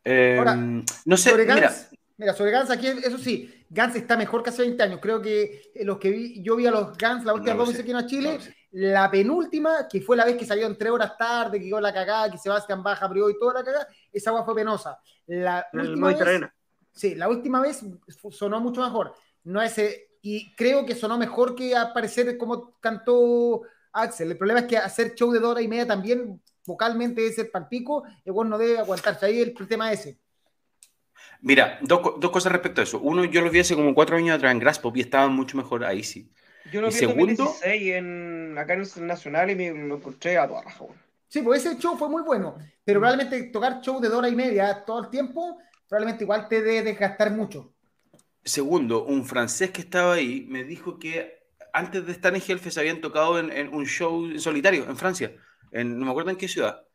Em, 0.02 0.82
no 1.04 1.16
sé, 1.18 1.28
sobre 1.28 1.44
Gans, 1.44 1.90
mira. 2.16 2.32
sobre 2.32 2.50
Gans 2.50 2.70
aquí, 2.70 2.86
eso 2.86 3.18
sí, 3.18 3.66
Gans 3.68 3.96
está 3.96 4.16
mejor 4.16 4.42
que 4.42 4.48
hace 4.48 4.62
20 4.62 4.82
años. 4.82 5.00
Creo 5.02 5.20
que 5.20 5.72
los 5.82 5.98
que 5.98 6.10
vi, 6.10 6.42
yo 6.42 6.56
vi 6.56 6.66
a 6.66 6.70
los 6.70 6.96
Gans 6.96 7.26
la 7.26 7.34
última 7.34 7.54
vez 7.54 7.76
que 7.76 7.82
vino 7.82 7.98
a 7.98 8.06
Chile, 8.06 8.38
la 8.72 9.10
penúltima, 9.10 9.88
que 9.88 10.00
fue 10.00 10.16
la 10.16 10.24
vez 10.24 10.36
que 10.36 10.44
salieron 10.44 10.76
tres 10.76 10.90
horas 10.90 11.16
tarde, 11.16 11.58
que 11.58 11.66
quedó 11.66 11.80
la 11.80 11.92
cagada, 11.92 12.30
que 12.30 12.38
Sebastián 12.38 12.82
Baja 12.82 13.06
abrió 13.06 13.30
y 13.30 13.38
toda 13.38 13.54
la 13.54 13.64
cagada, 13.64 13.88
esa 14.12 14.30
agua 14.30 14.44
fue 14.44 14.54
penosa. 14.54 14.98
La 15.26 15.66
última 15.72 16.08
vez, 16.08 16.40
sí, 16.92 17.14
la 17.14 17.28
última 17.28 17.60
vez 17.60 17.82
sonó 18.30 18.60
mucho 18.60 18.82
mejor. 18.82 19.14
No 19.44 19.62
ese, 19.62 20.10
y 20.20 20.54
creo 20.54 20.84
que 20.84 20.94
sonó 20.94 21.16
mejor 21.16 21.54
que 21.54 21.74
aparecer 21.76 22.36
como 22.36 22.78
cantó 22.80 23.62
Axel. 23.92 24.30
El 24.30 24.38
problema 24.38 24.60
es 24.60 24.66
que 24.66 24.76
hacer 24.76 25.14
show 25.14 25.32
de 25.32 25.40
dos 25.40 25.52
horas 25.52 25.64
y 25.64 25.68
media 25.68 25.86
también 25.86 26.40
vocalmente 26.66 27.26
es 27.26 27.38
el 27.38 27.48
palpico, 27.50 28.04
igual 28.24 28.50
no 28.50 28.58
debe 28.58 28.78
aguantarse. 28.78 29.26
Ahí 29.26 29.40
el, 29.40 29.54
el 29.58 29.68
tema 29.68 29.90
ese. 29.90 30.18
Mira, 31.40 31.78
dos, 31.82 32.00
dos, 32.18 32.30
cosas 32.30 32.52
respecto 32.52 32.80
a 32.80 32.84
eso. 32.84 33.00
Uno, 33.00 33.24
yo 33.24 33.40
lo 33.40 33.50
vi 33.50 33.60
hace 33.60 33.74
como 33.74 33.94
cuatro 33.94 34.16
años 34.16 34.36
atrás 34.36 34.52
en 34.52 34.58
Graspop 34.58 34.96
y 34.96 35.00
estaba 35.00 35.28
mucho 35.28 35.56
mejor 35.56 35.84
ahí 35.84 36.02
sí. 36.02 36.30
Yo 36.72 36.80
lo 36.80 36.88
vi 36.90 36.98
en 36.98 37.06
2016 37.06 37.94
en, 37.94 38.58
acá 38.58 38.74
en 38.74 38.82
el 38.82 39.06
Nacional 39.06 39.50
y 39.50 39.54
me 39.54 39.70
lo 39.70 39.96
encontré 39.96 40.38
a 40.38 40.46
toda 40.46 40.62
raja, 40.62 40.84
Sí, 41.28 41.42
pues 41.42 41.64
ese 41.64 41.78
show 41.78 41.96
fue 41.98 42.08
muy 42.08 42.22
bueno, 42.22 42.56
pero 42.84 42.98
mm. 42.98 43.02
probablemente 43.02 43.42
tocar 43.50 43.80
show 43.82 44.00
de 44.00 44.08
dos 44.08 44.18
horas 44.18 44.32
y 44.32 44.36
media 44.36 44.82
todo 44.86 45.04
el 45.04 45.10
tiempo, 45.10 45.58
probablemente 45.86 46.24
igual 46.24 46.48
te 46.48 46.62
debe 46.62 46.82
desgastar 46.82 47.30
mucho. 47.30 47.74
Segundo, 48.44 49.04
un 49.04 49.26
francés 49.26 49.70
que 49.70 49.82
estaba 49.82 50.14
ahí 50.14 50.46
me 50.48 50.64
dijo 50.64 50.98
que 50.98 51.38
antes 51.72 52.06
de 52.06 52.12
estar 52.12 52.34
en 52.34 52.40
se 52.40 52.80
habían 52.80 53.00
tocado 53.02 53.38
en, 53.38 53.74
un 53.74 53.84
show 53.84 54.38
solitario 54.38 54.88
en 54.88 54.96
Francia, 54.96 55.32
en, 55.70 55.98
no 55.98 56.06
me 56.06 56.10
acuerdo 56.10 56.30
en 56.30 56.36
qué 56.36 56.48
ciudad, 56.48 56.86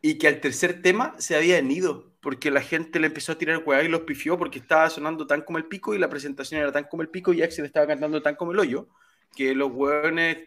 y 0.00 0.16
que 0.16 0.28
al 0.28 0.40
tercer 0.40 0.80
tema 0.80 1.14
se 1.18 1.36
habían 1.36 1.70
ido 1.70 2.12
porque 2.28 2.50
la 2.50 2.60
gente 2.60 3.00
le 3.00 3.06
empezó 3.06 3.32
a 3.32 3.38
tirar 3.38 3.62
hueá 3.64 3.82
y 3.82 3.88
los 3.88 4.02
pifió 4.02 4.36
porque 4.36 4.58
estaba 4.58 4.90
sonando 4.90 5.26
tan 5.26 5.40
como 5.40 5.56
el 5.56 5.64
pico 5.64 5.94
y 5.94 5.98
la 5.98 6.10
presentación 6.10 6.60
era 6.60 6.70
tan 6.70 6.84
como 6.84 7.00
el 7.00 7.08
pico 7.08 7.32
y 7.32 7.40
Axel 7.40 7.64
estaba 7.64 7.86
cantando 7.86 8.20
tan 8.20 8.36
como 8.36 8.52
el 8.52 8.58
hoyo 8.58 8.86
que 9.34 9.54
los 9.54 9.72
hueones 9.72 10.46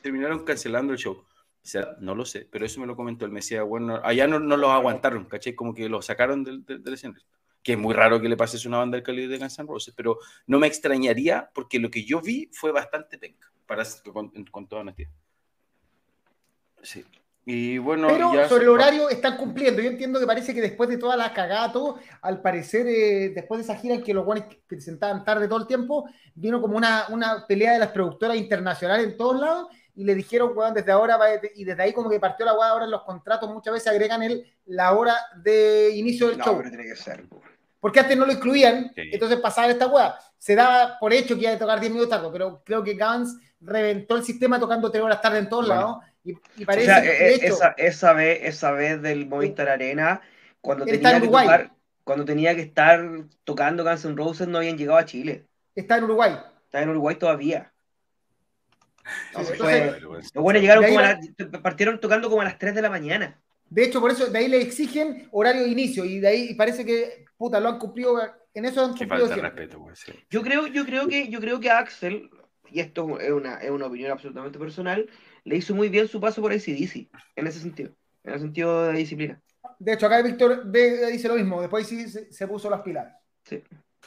terminaron 0.00 0.44
cancelando 0.44 0.92
el 0.92 1.00
show. 1.00 1.14
O 1.14 1.26
sea, 1.60 1.96
no 1.98 2.14
lo 2.14 2.24
sé, 2.24 2.46
pero 2.48 2.64
eso 2.64 2.80
me 2.80 2.86
lo 2.86 2.94
comentó 2.94 3.24
el 3.24 3.32
Mesías. 3.32 3.66
Bueno, 3.66 4.00
allá 4.04 4.28
no, 4.28 4.38
los 4.38 4.70
aguantaron, 4.70 5.24
¿caché? 5.24 5.56
Como 5.56 5.74
que 5.74 5.88
lo 5.88 6.00
sacaron 6.00 6.44
del, 6.44 6.64
escenario. 6.86 7.26
Que 7.60 7.72
es 7.72 7.78
muy 7.78 7.92
raro 7.92 8.20
que 8.20 8.28
le 8.28 8.36
pase 8.36 8.68
una 8.68 8.78
banda 8.78 8.98
del 8.98 9.04
calibre 9.04 9.26
de 9.26 9.38
Guns 9.38 9.58
N' 9.58 9.66
Roses, 9.66 9.92
pero 9.92 10.20
no 10.46 10.60
me 10.60 10.68
extrañaría 10.68 11.50
porque 11.52 11.80
lo 11.80 11.90
que 11.90 12.04
yo 12.04 12.20
vi 12.20 12.48
fue 12.52 12.70
bastante 12.70 13.18
penca, 13.18 13.52
para, 13.66 13.82
con, 14.12 14.30
con 14.44 14.68
toda 14.68 14.82
honestidad. 14.82 15.10
Sí. 16.80 17.04
Y 17.44 17.78
bueno, 17.78 18.06
Pero 18.08 18.48
sobre 18.48 18.64
el 18.64 18.70
horario 18.70 19.08
están 19.08 19.36
cumpliendo. 19.36 19.82
Yo 19.82 19.90
entiendo 19.90 20.20
que 20.20 20.26
parece 20.26 20.54
que 20.54 20.60
después 20.60 20.88
de 20.88 20.96
toda 20.96 21.16
la 21.16 21.32
cagada, 21.32 21.72
todo, 21.72 21.98
al 22.20 22.40
parecer, 22.40 22.86
eh, 22.86 23.32
después 23.34 23.58
de 23.58 23.64
esa 23.64 23.80
gira 23.80 23.96
en 23.96 24.02
que 24.02 24.14
los 24.14 24.24
guanes 24.24 24.44
presentaban 24.66 25.24
tarde 25.24 25.48
todo 25.48 25.58
el 25.58 25.66
tiempo, 25.66 26.08
vino 26.34 26.60
como 26.60 26.76
una, 26.76 27.06
una 27.08 27.44
pelea 27.46 27.72
de 27.72 27.80
las 27.80 27.88
productoras 27.88 28.36
internacionales 28.36 29.06
en 29.06 29.16
todos 29.16 29.40
lados 29.40 29.66
y 29.94 30.04
le 30.04 30.14
dijeron, 30.14 30.52
weón, 30.54 30.72
desde 30.72 30.92
ahora, 30.92 31.18
y 31.54 31.64
desde 31.64 31.82
ahí 31.82 31.92
como 31.92 32.08
que 32.08 32.20
partió 32.20 32.46
la 32.46 32.54
weá, 32.54 32.70
ahora 32.70 32.84
en 32.84 32.92
los 32.92 33.02
contratos 33.02 33.50
muchas 33.52 33.74
veces 33.74 33.88
agregan 33.88 34.22
el, 34.22 34.46
la 34.66 34.92
hora 34.92 35.16
de 35.42 35.90
inicio 35.96 36.28
del 36.28 36.38
show. 36.38 36.62
tiene 36.62 36.84
que 36.84 36.96
ser, 36.96 37.26
Porque 37.80 38.00
antes 38.00 38.16
no 38.16 38.24
lo 38.24 38.32
incluían, 38.32 38.92
entonces 38.94 39.38
pasaba 39.40 39.68
esta 39.68 39.88
weá. 39.88 40.16
Se 40.38 40.54
daba 40.54 40.96
por 40.98 41.12
hecho 41.12 41.34
que 41.34 41.42
iba 41.42 41.52
a 41.52 41.58
tocar 41.58 41.80
10 41.80 41.92
minutos 41.92 42.10
tarde, 42.10 42.28
pero 42.32 42.62
creo 42.64 42.82
que 42.82 42.96
Guns 42.96 43.36
reventó 43.60 44.16
el 44.16 44.24
sistema 44.24 44.58
tocando 44.58 44.90
3 44.90 45.04
horas 45.04 45.20
tarde 45.20 45.38
en 45.38 45.48
todos 45.48 45.68
lados 45.68 45.98
y, 46.24 46.64
parece 46.64 46.90
e, 46.90 47.34
e, 47.34 47.46
esa, 47.46 47.74
esa, 47.76 48.12
vez, 48.12 48.40
esa 48.42 48.72
vez 48.72 49.02
del 49.02 49.26
Movistar 49.26 49.68
Arena, 49.68 50.20
cuando 50.60 50.84
tenía, 50.84 51.20
que 51.20 51.26
tocar, 51.26 51.72
cuando 52.04 52.24
tenía 52.24 52.54
que 52.54 52.62
estar 52.62 53.04
tocando 53.44 53.84
Guns 53.84 54.04
N' 54.04 54.16
Roses, 54.16 54.48
no 54.48 54.58
habían 54.58 54.78
llegado 54.78 54.98
a 54.98 55.04
Chile. 55.04 55.46
Está 55.74 55.98
en 55.98 56.04
Uruguay. 56.04 56.38
Está 56.64 56.82
en 56.82 56.90
Uruguay 56.90 57.16
todavía. 57.16 57.72
No, 59.34 59.40
Sí, 59.40 59.54
fue- 59.56 59.78
entonces, 59.78 60.32
Los 60.34 60.42
buenos 60.44 60.62
llegaron 60.62 60.84
como 60.84 61.60
partieron 61.62 62.00
tocando 62.00 62.30
como 62.30 62.42
a 62.42 62.44
las 62.44 62.58
3 62.58 62.74
de 62.74 62.82
la 62.82 62.90
mañana. 62.90 63.40
De 63.68 63.84
hecho, 63.84 64.00
por 64.00 64.10
eso 64.10 64.26
de 64.26 64.38
ahí 64.38 64.48
le 64.48 64.60
exigen 64.60 65.28
horario 65.32 65.62
de 65.62 65.68
inicio 65.68 66.04
y 66.04 66.20
de 66.20 66.28
ahí 66.28 66.48
y 66.50 66.54
parece 66.54 66.84
que 66.84 67.24
puta 67.36 67.58
lo 67.58 67.70
han 67.70 67.78
cumplido. 67.78 68.20
En 68.54 68.66
eso 68.66 68.84
han 68.84 68.94
cumplido 68.94 69.26
falta 69.26 69.42
respeto, 69.42 69.80
güey. 69.80 69.96
sí. 69.96 70.12
Yo 70.30 70.42
creo, 70.42 70.66
yo 70.66 70.84
creo 70.84 71.08
que, 71.08 71.28
yo 71.28 71.40
creo 71.40 71.58
que 71.58 71.70
Axel, 71.70 72.30
y 72.70 72.80
esto 72.80 73.18
es 73.18 73.32
una, 73.32 73.56
es 73.56 73.70
una 73.70 73.86
opinión 73.86 74.12
absolutamente 74.12 74.58
personal, 74.58 75.08
le 75.44 75.56
hizo 75.56 75.74
muy 75.74 75.88
bien 75.88 76.08
su 76.08 76.20
paso 76.20 76.40
por 76.40 76.52
ACDC, 76.52 77.08
en 77.36 77.46
ese 77.46 77.60
sentido, 77.60 77.90
en 78.24 78.34
el 78.34 78.40
sentido 78.40 78.86
de 78.86 78.92
disciplina. 78.98 79.40
De 79.78 79.92
hecho, 79.94 80.06
acá 80.06 80.22
Víctor 80.22 80.62
B 80.66 81.10
dice 81.10 81.28
lo 81.28 81.34
mismo. 81.34 81.60
Después 81.60 81.86
sí 81.86 82.08
se, 82.08 82.32
se 82.32 82.46
puso 82.46 82.70
las 82.70 82.82
pilas. 82.82 83.12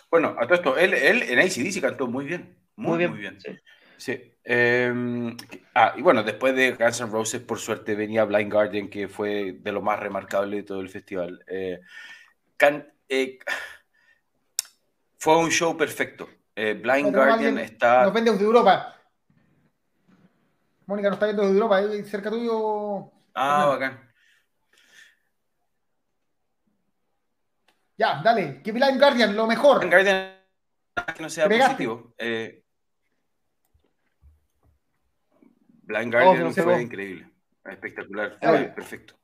Bueno, 0.09 0.35
a 0.39 0.43
todo 0.45 0.55
esto, 0.55 0.77
él, 0.77 0.93
él 0.93 1.23
en 1.23 1.39
ACDC 1.39 1.81
cantó 1.81 2.07
muy 2.07 2.25
bien. 2.25 2.55
Muy, 2.77 2.89
Muy 2.89 2.97
bien. 2.97 3.11
Muy 3.11 3.19
bien. 3.19 3.39
sí. 3.39 3.51
Sí. 3.97 4.33
eh, 4.43 4.93
ah, 5.73 5.93
y 5.97 6.01
bueno, 6.01 6.21
después 6.23 6.53
de 6.55 6.73
Guns 6.73 6.99
N' 7.01 7.09
Roses, 7.11 7.41
por 7.41 7.59
suerte, 7.59 7.95
venía 7.95 8.25
Blind 8.25 8.51
Guardian, 8.51 8.89
que 8.89 9.07
fue 9.07 9.53
de 9.59 9.71
lo 9.71 9.81
más 9.81 9.99
remarcable 9.99 10.57
de 10.57 10.63
todo 10.63 10.81
el 10.81 10.89
festival. 10.89 11.43
Eh, 11.47 11.79
can- 12.57 12.87
eh, 13.07 13.39
fue 15.17 15.37
un 15.37 15.49
show 15.49 15.75
perfecto. 15.77 16.29
Eh, 16.55 16.73
Blind 16.73 17.13
Guardian 17.15 17.31
alguien 17.33 17.57
está. 17.59 18.03
Nos 18.03 18.13
ven 18.13 18.25
desde 18.25 18.43
Europa. 18.43 18.94
Mónica 20.87 21.09
nos 21.09 21.15
está 21.15 21.25
viendo 21.25 21.43
desde 21.43 21.55
Europa. 21.55 21.77
ahí 21.77 22.03
cerca 22.03 22.29
tuyo. 22.29 23.11
Ah, 23.33 23.65
bacán. 23.67 24.01
Ya, 27.97 28.21
dale. 28.23 28.61
Que 28.61 28.71
Blind 28.71 28.99
Guardian, 28.99 29.35
lo 29.35 29.47
mejor. 29.47 29.79
Blind 29.79 29.93
Guardian, 29.93 30.35
que 31.15 31.21
no 31.23 31.29
sea 31.29 31.47
positivo. 31.47 32.13
Eh, 32.17 32.61
Blind 35.83 36.13
Oh, 36.15 36.17
se 36.19 36.25
Guardian 36.25 36.43
nos 36.43 36.55
fue 36.55 36.81
increíble. 36.81 37.31
Espectacular. 37.63 38.37
Fue 38.41 38.63
perfecto. 38.75 39.15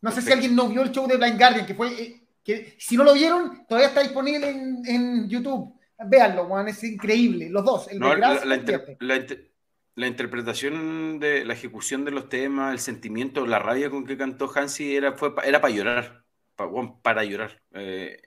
No 0.00 0.10
sé 0.10 0.22
si 0.22 0.32
alguien 0.32 0.56
no 0.56 0.68
vio 0.68 0.82
el 0.82 0.90
show 0.92 1.06
de 1.06 1.16
Blind 1.16 1.38
Guardian, 1.38 1.66
que 1.66 1.74
fue. 1.74 1.88
eh, 2.02 2.18
que 2.44 2.74
si 2.78 2.96
no 2.96 3.04
lo 3.04 3.14
vieron, 3.14 3.64
todavía 3.66 3.88
está 3.88 4.00
disponible 4.02 4.50
en, 4.50 4.82
en 4.84 5.28
YouTube. 5.28 5.78
Véanlo, 6.06 6.46
Juan, 6.46 6.68
es 6.68 6.82
increíble. 6.84 7.48
Los 7.50 7.64
dos, 7.64 7.88
el 7.88 7.98
No, 7.98 8.10
de 8.10 8.18
la, 8.18 8.44
la 8.44 8.56
y 8.56 8.58
inter- 8.60 8.96
la 9.00 9.16
inter- 9.16 9.52
la 9.94 10.06
interpretación 10.06 11.18
de 11.20 11.44
la 11.44 11.52
ejecución 11.52 12.04
de 12.04 12.10
los 12.12 12.28
temas, 12.28 12.72
el 12.72 12.78
sentimiento, 12.78 13.46
la 13.46 13.58
rabia 13.58 13.90
con 13.90 14.06
que 14.06 14.16
cantó 14.16 14.50
Hansi 14.54 14.96
era, 14.96 15.12
fue, 15.12 15.34
era 15.44 15.60
para 15.60 15.74
llorar. 15.74 16.24
pa- 16.56 16.66
bueno, 16.66 16.98
para 17.02 17.24
llorar. 17.24 17.60
Eh, 17.72 18.20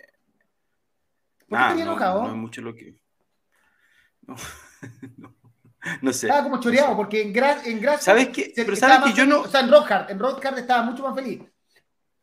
¿Por 1.48 1.48
qué 1.48 1.56
nada, 1.56 1.70
tenía 1.70 1.86
no, 1.86 1.92
enojado? 1.92 2.24
no 2.24 2.30
es 2.30 2.36
mucho 2.36 2.62
lo 2.62 2.76
que. 2.76 2.96
No, 4.28 4.36
no, 5.18 5.36
no 6.02 6.14
sé. 6.14 6.28
Estaba 6.28 6.44
como 6.44 6.60
choreado, 6.60 6.96
porque 6.96 7.22
en. 7.22 7.36
En 7.66 8.00
¿Sabes 8.00 8.30
qué? 8.30 8.52
Pero 8.56 8.76
sabes 8.76 9.12
que 9.12 9.18
yo 9.18 9.26
no- 9.26 9.42
O 9.42 9.48
sea, 9.48 9.62
en 9.62 9.72
Rock 9.72 9.92
Hard. 9.92 10.12
En 10.12 10.20
Rock 10.20 10.44
Hard 10.46 10.60
estaba 10.60 10.84
mucho 10.84 11.04
más 11.04 11.16
feliz. 11.16 11.42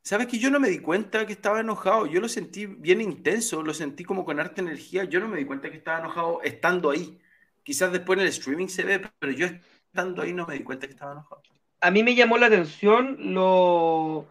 ¿Sabes 0.02 0.26
que 0.26 0.38
yo 0.38 0.50
no 0.50 0.58
me 0.60 0.68
di 0.68 0.80
cuenta 0.80 1.26
que 1.26 1.32
estaba 1.32 1.60
enojado? 1.60 2.06
Yo 2.06 2.20
lo 2.20 2.28
sentí 2.28 2.66
bien 2.66 3.00
intenso, 3.00 3.62
lo 3.62 3.72
sentí 3.74 4.04
como 4.04 4.24
con 4.24 4.40
harta 4.40 4.60
energía. 4.60 5.04
Yo 5.04 5.20
no 5.20 5.28
me 5.28 5.38
di 5.38 5.44
cuenta 5.44 5.70
que 5.70 5.76
estaba 5.76 6.00
enojado 6.00 6.42
estando 6.42 6.90
ahí. 6.90 7.20
Quizás 7.62 7.92
después 7.92 8.18
en 8.18 8.22
el 8.24 8.28
streaming 8.28 8.66
se 8.68 8.82
ve, 8.84 9.00
pero 9.20 9.32
yo 9.32 9.46
estando 9.46 10.22
ahí 10.22 10.32
no 10.32 10.46
me 10.46 10.54
di 10.54 10.64
cuenta 10.64 10.86
que 10.86 10.92
estaba 10.94 11.12
enojado. 11.12 11.42
A 11.80 11.90
mí 11.90 12.02
me 12.02 12.14
llamó 12.16 12.36
la 12.38 12.46
atención 12.46 13.16
lo 13.34 14.26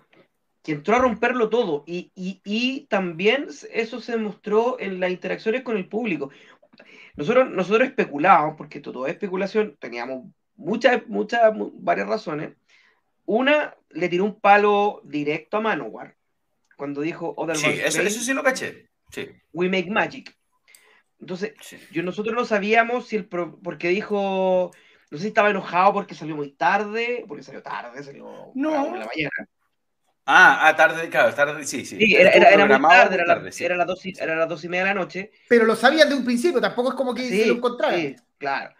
que 0.63 0.74
entró 0.74 0.95
a 0.95 0.99
romperlo 0.99 1.49
todo 1.49 1.84
y, 1.88 2.11
y- 2.15 2.41
y 2.45 2.88
también 2.88 3.47
eso 3.74 4.01
se 4.01 4.17
mostró 4.17 4.80
en 4.80 4.99
las 4.99 5.11
interacciones 5.11 5.63
con 5.63 5.78
el 5.78 5.88
público. 5.89 6.32
Nosotros, 7.15 7.49
nosotros 7.51 7.88
especulábamos, 7.89 8.55
porque 8.57 8.80
todo 8.80 9.05
es 9.07 9.13
especulación, 9.13 9.78
teníamos 9.80 10.26
muchas, 10.55 11.07
muchas, 11.07 11.53
mu- 11.53 11.72
varias 11.76 12.07
razones. 12.07 12.55
Una, 13.26 13.76
le 13.94 14.10
tiró 14.10 14.24
un 14.26 14.39
palo 14.39 15.02
directo 15.04 15.58
a 15.58 15.62
Manowar 15.62 16.16
cuando 16.76 17.02
dijo 17.02 17.34
Other 17.38 17.58
Sí, 17.58 17.68
eso, 17.84 18.02
eso 18.02 18.22
sí 18.22 18.34
lo 18.34 18.44
caché. 18.44 18.89
Sí, 19.12 19.28
We 19.54 19.70
Make 19.70 19.89
Magic. 19.92 20.36
Entonces, 21.20 21.54
sí. 21.62 21.78
yo, 21.92 22.02
nosotros 22.02 22.34
no 22.36 22.46
sabíamos 22.46 23.08
si 23.08 23.16
el 23.16 23.26
pro- 23.28 23.60
porque 23.64 23.89
dijo, 23.89 24.72
no 25.12 25.18
sé 25.18 25.24
si 25.24 25.28
estaba 25.28 25.52
enojado 25.52 25.94
porque 25.94 26.16
salió 26.16 26.36
muy 26.36 26.52
tarde, 26.52 27.24
porque 27.28 27.44
salió 27.44 27.62
tarde, 27.62 28.02
salió 28.04 28.52
No. 28.56 28.74
a 28.74 28.84
la 28.98 29.06
mañana. 29.06 29.30
Ah, 30.26 30.68
ah, 30.68 30.76
tarde, 30.76 31.10
claro, 31.10 31.34
tarde, 31.34 31.64
sí, 31.66 31.86
sí. 31.86 31.98
Sí, 31.98 32.16
era, 32.16 32.30
era, 32.32 32.50
era 32.50 32.50
muy 32.50 32.58
programado 32.60 32.94
tarde, 33.04 33.18
muy 33.18 33.28
la- 33.28 33.36
tarde, 33.36 33.52
sí. 33.52 33.66
era 33.66 33.76
las 33.76 33.88
dos, 33.88 34.06
y- 34.06 34.14
era 34.20 34.36
las 34.36 34.48
dos 34.50 34.64
y 34.64 34.70
media 34.70 34.84
de 34.86 34.89
la 34.89 35.00
noche. 35.00 35.32
Pero 35.50 35.66
lo 35.66 35.76
sabían 35.76 36.10
de 36.10 36.16
un 36.16 36.24
principio, 36.24 36.62
tampoco 36.62 36.89
es 36.89 36.96
como 36.96 37.14
que 37.14 37.24
Sí, 37.24 37.39
se 37.42 37.46
lo 37.48 37.54
encontraran. 37.56 38.00
sí, 38.00 38.16
claro. 38.38 38.74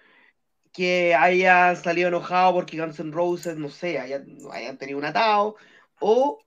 Que 0.72 1.14
haya 1.16 1.76
salido 1.76 2.08
enojado 2.08 2.54
porque 2.54 2.80
Guns 2.80 3.00
N' 3.00 3.12
Roses, 3.12 3.58
no 3.58 3.70
sé, 3.70 4.00
hayan, 4.00 4.38
hayan 4.52 4.78
tenido 4.78 4.98
un 4.98 5.06
atado, 5.06 5.56
o, 6.00 6.40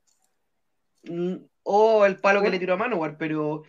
o 1.62 2.06
el 2.06 2.16
palo 2.16 2.42
que 2.42 2.50
le 2.50 2.58
tiró 2.58 2.74
a 2.74 2.78
Manowar, 2.78 3.18
pero, 3.18 3.64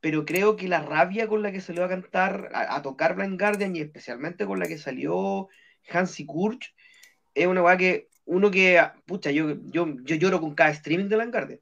pero 0.00 0.24
creo 0.24 0.56
que 0.56 0.68
la 0.68 0.80
rabia 0.80 1.28
con 1.28 1.42
la 1.42 1.52
que 1.52 1.60
salió 1.60 1.84
a 1.84 1.88
cantar, 1.88 2.50
a, 2.54 2.76
a 2.76 2.82
tocar 2.82 3.14
Blind 3.14 3.38
Guardian 3.38 3.76
y 3.76 3.80
especialmente 3.80 4.46
con 4.46 4.58
la 4.58 4.66
que 4.66 4.78
salió 4.78 5.48
Hansi 5.90 6.24
Kurch, 6.24 6.74
es 7.34 7.46
una 7.46 7.62
weá 7.62 7.76
que 7.76 8.08
uno 8.24 8.50
que, 8.50 8.80
pucha, 9.06 9.30
yo, 9.30 9.56
yo, 9.66 9.86
yo 10.02 10.16
lloro 10.16 10.40
con 10.40 10.54
cada 10.54 10.70
streaming 10.70 11.08
de 11.08 11.16
Blind 11.16 11.32
Guardian, 11.32 11.60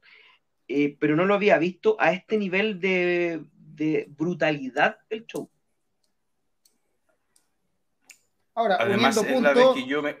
eh, 0.67 0.95
pero 0.99 1.15
no 1.15 1.25
lo 1.25 1.33
había 1.33 1.57
visto 1.57 1.97
a 1.99 2.13
este 2.13 2.37
nivel 2.37 2.79
de, 2.79 3.43
de 3.53 4.05
brutalidad 4.09 4.97
el 5.09 5.25
show. 5.25 5.49
Ahora, 8.59 8.75
Además, 8.79 9.15
uniendo 9.15 9.37
es 9.37 9.43
la 9.43 9.53
vez 9.53 9.63
puntos. 9.63 9.83
que 9.83 9.89
yo 9.89 10.01
me. 10.01 10.17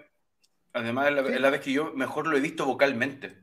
Además, 0.71 1.07
es 1.07 1.13
la, 1.13 1.23
Sí. 1.27 1.33
es 1.33 1.41
la 1.41 1.49
vez 1.49 1.61
que 1.61 1.71
yo 1.73 1.91
mejor 1.93 2.27
lo 2.27 2.37
he 2.37 2.39
visto 2.39 2.65
vocalmente. 2.65 3.37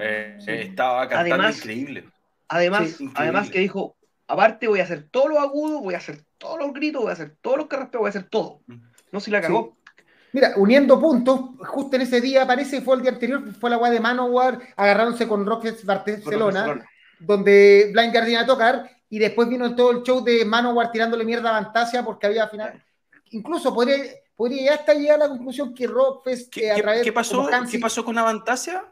Eh, 0.00 0.38
estaba 0.46 1.08
cantando 1.08 1.34
Además- 1.34 1.56
increíble. 1.58 2.04
Además, 2.48 2.80
Sí, 2.82 3.04
increíble. 3.04 3.14
además 3.16 3.50
que 3.50 3.60
dijo, 3.60 3.96
aparte 4.26 4.66
voy 4.66 4.80
a 4.80 4.84
hacer 4.84 5.06
todo 5.10 5.28
lo 5.28 5.38
agudo, 5.38 5.80
voy 5.80 5.94
a 5.94 5.98
hacer 5.98 6.24
todos 6.38 6.58
los 6.58 6.72
gritos, 6.72 7.02
voy 7.02 7.10
a 7.10 7.12
hacer 7.12 7.36
todos 7.40 7.58
los 7.58 7.66
carraspeos, 7.66 8.00
voy 8.00 8.08
a 8.08 8.10
hacer 8.10 8.24
todo. 8.28 8.60
Mm. 8.66 8.74
No 9.12 9.20
si 9.20 9.30
la 9.30 9.40
cagó. 9.40 9.76
Mira, 10.32 10.52
uniendo 10.56 11.00
puntos, 11.00 11.40
justo 11.60 11.94
en 11.96 12.02
ese 12.02 12.20
día, 12.20 12.46
parece 12.46 12.78
que 12.78 12.84
fue 12.84 12.96
el 12.96 13.02
día 13.02 13.12
anterior, 13.12 13.42
fue 13.60 13.70
la 13.70 13.78
weá 13.78 13.90
de 13.90 14.00
Manowar 14.00 14.58
agarrándose 14.76 15.28
con 15.28 15.46
Rockets 15.46 15.84
Barcelona, 15.84 16.44
Barcelona. 16.60 16.86
donde 17.20 17.90
Blind 17.92 18.12
Guardian 18.12 18.42
a 18.44 18.46
tocar, 18.46 18.90
y 19.08 19.18
después 19.18 19.48
vino 19.48 19.74
todo 19.74 19.90
el 19.92 20.02
show 20.02 20.22
de 20.22 20.44
Manowar 20.44 20.90
tirándole 20.90 21.24
mierda 21.24 21.56
a 21.56 21.62
Fantasia 21.64 22.04
porque 22.04 22.26
había 22.26 22.46
final. 22.48 22.82
Incluso 23.30 23.74
podría, 23.74 24.04
podría 24.36 24.74
hasta 24.74 24.94
llegar 24.94 25.16
a 25.16 25.24
la 25.24 25.28
conclusión 25.28 25.74
que 25.74 25.86
Rockfest 25.86 26.52
¿Qué, 26.52 26.66
eh, 26.66 26.72
a 26.72 26.76
través 26.76 27.02
qué 27.02 27.12
pasó, 27.12 27.48
¿Qué 27.70 27.78
pasó 27.78 28.04
con 28.04 28.18
Avantasia? 28.18 28.84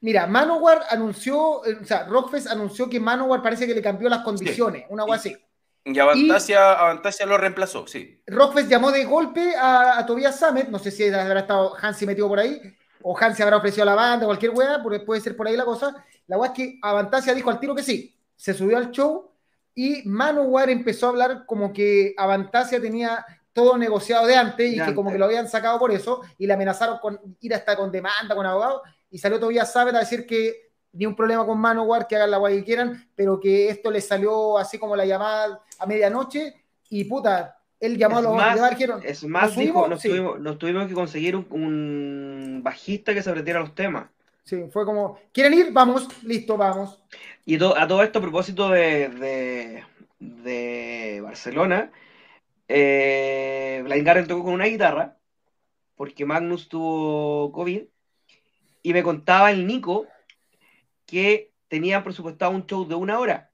Mira, 0.00 0.26
Manowar 0.26 0.82
anunció, 0.90 1.64
eh, 1.64 1.78
o 1.80 1.84
sea, 1.84 2.04
Rockfest 2.04 2.48
anunció 2.48 2.90
que 2.90 3.00
Manowar 3.00 3.42
parece 3.42 3.66
que 3.66 3.74
le 3.74 3.82
cambió 3.82 4.08
las 4.08 4.22
condiciones, 4.22 4.84
una 4.90 5.04
weá 5.04 5.16
así. 5.16 5.36
Y 5.84 5.98
Avantasia, 5.98 6.72
Avantasia 6.72 7.26
lo 7.26 7.38
reemplazó, 7.38 7.86
sí. 7.86 8.22
Rockfest 8.26 8.68
llamó 8.68 8.90
de 8.90 9.04
golpe 9.04 9.54
a, 9.56 9.98
a 9.98 10.06
Tobias 10.06 10.38
Sammet, 10.38 10.68
no 10.68 10.78
sé 10.78 10.90
si 10.90 11.08
habrá 11.08 11.40
estado 11.40 11.74
Hansi 11.80 12.06
metido 12.06 12.28
por 12.28 12.38
ahí, 12.38 12.60
o 13.02 13.16
Hansi 13.18 13.42
habrá 13.42 13.58
ofrecido 13.58 13.82
a 13.82 13.86
la 13.86 13.94
banda, 13.94 14.26
cualquier 14.26 14.52
weá, 14.52 14.82
porque 14.82 15.00
puede 15.00 15.20
ser 15.20 15.36
por 15.36 15.46
ahí 15.46 15.56
la 15.56 15.64
cosa. 15.64 16.04
La 16.26 16.38
weá 16.38 16.50
es 16.50 16.56
que 16.56 16.78
Avantasia 16.82 17.34
dijo 17.34 17.50
al 17.50 17.60
tiro 17.60 17.74
que 17.74 17.82
sí, 17.82 18.14
se 18.36 18.54
subió 18.54 18.76
al 18.76 18.90
show 18.90 19.30
y 19.74 20.02
Manowar 20.04 20.70
empezó 20.70 21.06
a 21.06 21.10
hablar 21.10 21.46
como 21.46 21.72
que 21.72 22.14
Avantasia 22.16 22.80
tenía 22.80 23.24
todo 23.54 23.78
negociado 23.78 24.26
de 24.26 24.36
antes 24.36 24.66
y 24.66 24.70
De 24.72 24.76
que 24.76 24.80
antes. 24.82 24.94
como 24.94 25.10
que 25.10 25.16
lo 25.18 25.24
habían 25.24 25.48
sacado 25.48 25.78
por 25.78 25.90
eso 25.92 26.20
y 26.36 26.46
le 26.46 26.52
amenazaron 26.52 26.98
con 26.98 27.18
ir 27.40 27.54
hasta 27.54 27.74
con 27.76 27.90
demanda, 27.90 28.34
con 28.34 28.44
abogados, 28.44 28.82
y 29.10 29.16
salió 29.16 29.40
Tobias 29.40 29.72
Sammet 29.72 29.94
a 29.94 30.00
decir 30.00 30.26
que 30.26 30.70
ni 30.92 31.06
un 31.06 31.16
problema 31.16 31.46
con 31.46 31.58
Manowar, 31.58 32.06
que 32.06 32.16
hagan 32.16 32.30
la 32.30 32.38
weá 32.38 32.54
que 32.54 32.62
quieran, 32.64 33.08
pero 33.16 33.40
que 33.40 33.68
esto 33.68 33.90
le 33.90 34.00
salió 34.00 34.58
así 34.58 34.78
como 34.78 34.94
la 34.94 35.06
llamada 35.06 35.60
a 35.78 35.86
medianoche 35.86 36.54
y 36.90 37.04
puta, 37.04 37.58
él 37.80 37.96
llamó 37.98 38.18
Es 38.20 38.26
a 38.26 38.28
los 38.28 38.36
más, 38.36 38.54
demás, 38.54 38.70
dijeron, 38.70 39.00
Es 39.04 39.24
más, 39.24 39.48
¿nos 39.48 39.56
dijo, 39.56 39.88
nos, 39.88 40.00
Sí. 40.00 40.08
tuvimos, 40.08 40.38
nos 40.40 40.58
tuvimos 40.58 40.86
que 40.86 40.94
conseguir 40.94 41.34
un, 41.36 41.46
un 41.50 42.60
bajista 42.62 43.12
que 43.14 43.22
se 43.22 43.30
aprendiera 43.30 43.60
los 43.60 43.74
temas. 43.74 44.06
Sí, 44.44 44.64
fue 44.72 44.84
como, 44.84 45.18
¿quieren 45.32 45.54
ir? 45.54 45.72
Vamos, 45.72 46.06
listo, 46.22 46.56
vamos. 46.56 47.00
Y 47.46 47.56
to- 47.58 47.76
a 47.76 47.88
todo 47.88 48.02
esto, 48.02 48.18
a 48.18 48.22
propósito 48.22 48.68
de, 48.68 49.08
de, 49.08 49.84
de 50.20 51.20
Barcelona, 51.22 51.90
eh, 52.68 53.82
Blind 53.84 54.26
tocó 54.26 54.44
con 54.44 54.54
una 54.54 54.66
guitarra, 54.66 55.18
porque 55.96 56.24
Magnus 56.24 56.68
tuvo 56.68 57.52
COVID, 57.52 57.82
y 58.82 58.92
me 58.92 59.02
contaba 59.02 59.50
el 59.50 59.66
Nico 59.66 60.06
que 61.06 61.52
tenían 61.68 62.04
presupuestado 62.04 62.52
un 62.52 62.66
show 62.66 62.86
de 62.86 62.94
una 62.94 63.18
hora 63.18 63.50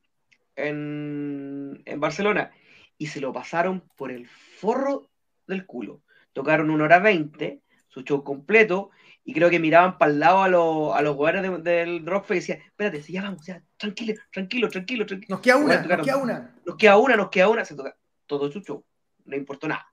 en, 0.57 1.83
en 1.85 2.01
Barcelona, 2.01 2.53
y 2.99 3.07
se 3.07 3.21
lo 3.21 3.33
pasaron 3.33 3.89
por 3.97 4.11
el 4.11 4.27
forro 4.29 5.09
del 5.47 5.67
culo. 5.67 6.03
Tocaron 6.33 6.71
una 6.71 6.85
hora 6.85 6.99
veinte, 6.99 7.63
su 7.89 8.03
show 8.03 8.23
completo, 8.23 8.91
y 9.25 9.35
creo 9.35 9.51
que 9.51 9.59
miraban 9.59 9.99
para 9.99 10.13
el 10.13 10.21
lado 10.21 10.43
a, 10.43 10.49
los 10.49 10.95
a 10.95 11.03
los 11.03 11.17
jugadores 11.17 11.43
de- 11.43 11.59
del 11.73 12.07
Rockfest 12.07 12.49
y 12.49 12.53
decían, 12.53 12.69
espérate, 12.69 13.03
si 13.03 13.13
ya 13.13 13.23
vamos, 13.23 13.45
ya, 13.45 13.63
tranquilo, 13.77 14.15
tranquilo, 14.33 14.69
tranquilo, 14.69 15.07
tranquilo. 15.07 15.35
Nos 15.35 15.41
queda 15.41 15.57
una, 15.57 15.83
nos 15.83 16.07
queda 16.07 16.17
una. 16.17 16.55
Nos 16.65 16.77
queda 16.77 16.97
una, 16.99 17.17
nos 17.17 17.31
queda 17.31 17.49
una, 17.49 17.65
se 17.65 17.75
toca 17.75 17.97
todo 18.27 18.51
su 18.51 18.61
show, 18.61 18.85
no 19.31 19.37
importó 19.37 19.69
nada. 19.69 19.87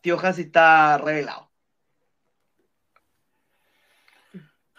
Tío 0.00 0.18
Hansi 0.18 0.42
está 0.42 0.98
revelado. 0.98 1.50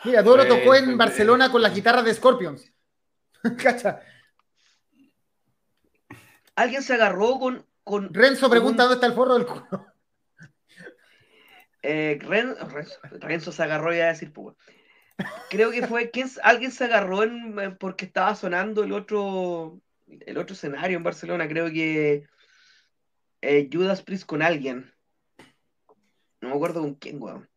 Mira, 0.03 0.21
Doro 0.21 0.47
tocó 0.47 0.75
en 0.75 0.97
Barcelona 0.97 1.51
con 1.51 1.61
las 1.61 1.73
guitarras 1.73 2.05
de 2.05 2.13
Scorpions. 2.13 2.71
Cacha. 3.61 3.99
Alguien 6.55 6.81
se 6.81 6.93
agarró 6.93 7.39
con. 7.39 7.65
con 7.83 8.13
Renzo 8.13 8.49
pregunta 8.49 8.83
dónde 8.83 8.95
está 8.95 9.07
el 9.07 9.13
forro 9.13 9.33
del 9.35 9.45
culo. 9.45 9.85
Eh, 11.83 12.19
Ren... 12.21 12.55
Renzo, 13.21 13.51
se 13.51 13.63
agarró 13.63 13.93
ya 13.93 14.05
a 14.05 14.07
decir, 14.07 14.33
pues. 14.33 14.55
Creo 15.49 15.71
que 15.71 15.85
fue. 15.87 16.09
¿quién, 16.11 16.29
alguien 16.43 16.71
se 16.71 16.85
agarró 16.85 17.19
porque 17.79 18.05
estaba 18.05 18.35
sonando 18.35 18.83
el 18.83 18.91
otro 18.91 19.79
el 20.08 20.38
otro 20.38 20.53
escenario 20.53 20.97
en 20.97 21.03
Barcelona. 21.03 21.47
Creo 21.47 21.70
que 21.72 22.28
eh, 23.41 23.70
Judas 23.72 24.01
Priest 24.01 24.26
con 24.26 24.41
alguien. 24.41 24.91
No 26.41 26.49
me 26.49 26.55
acuerdo 26.55 26.82
con 26.82 26.95
quién, 26.95 27.22
weón. 27.22 27.49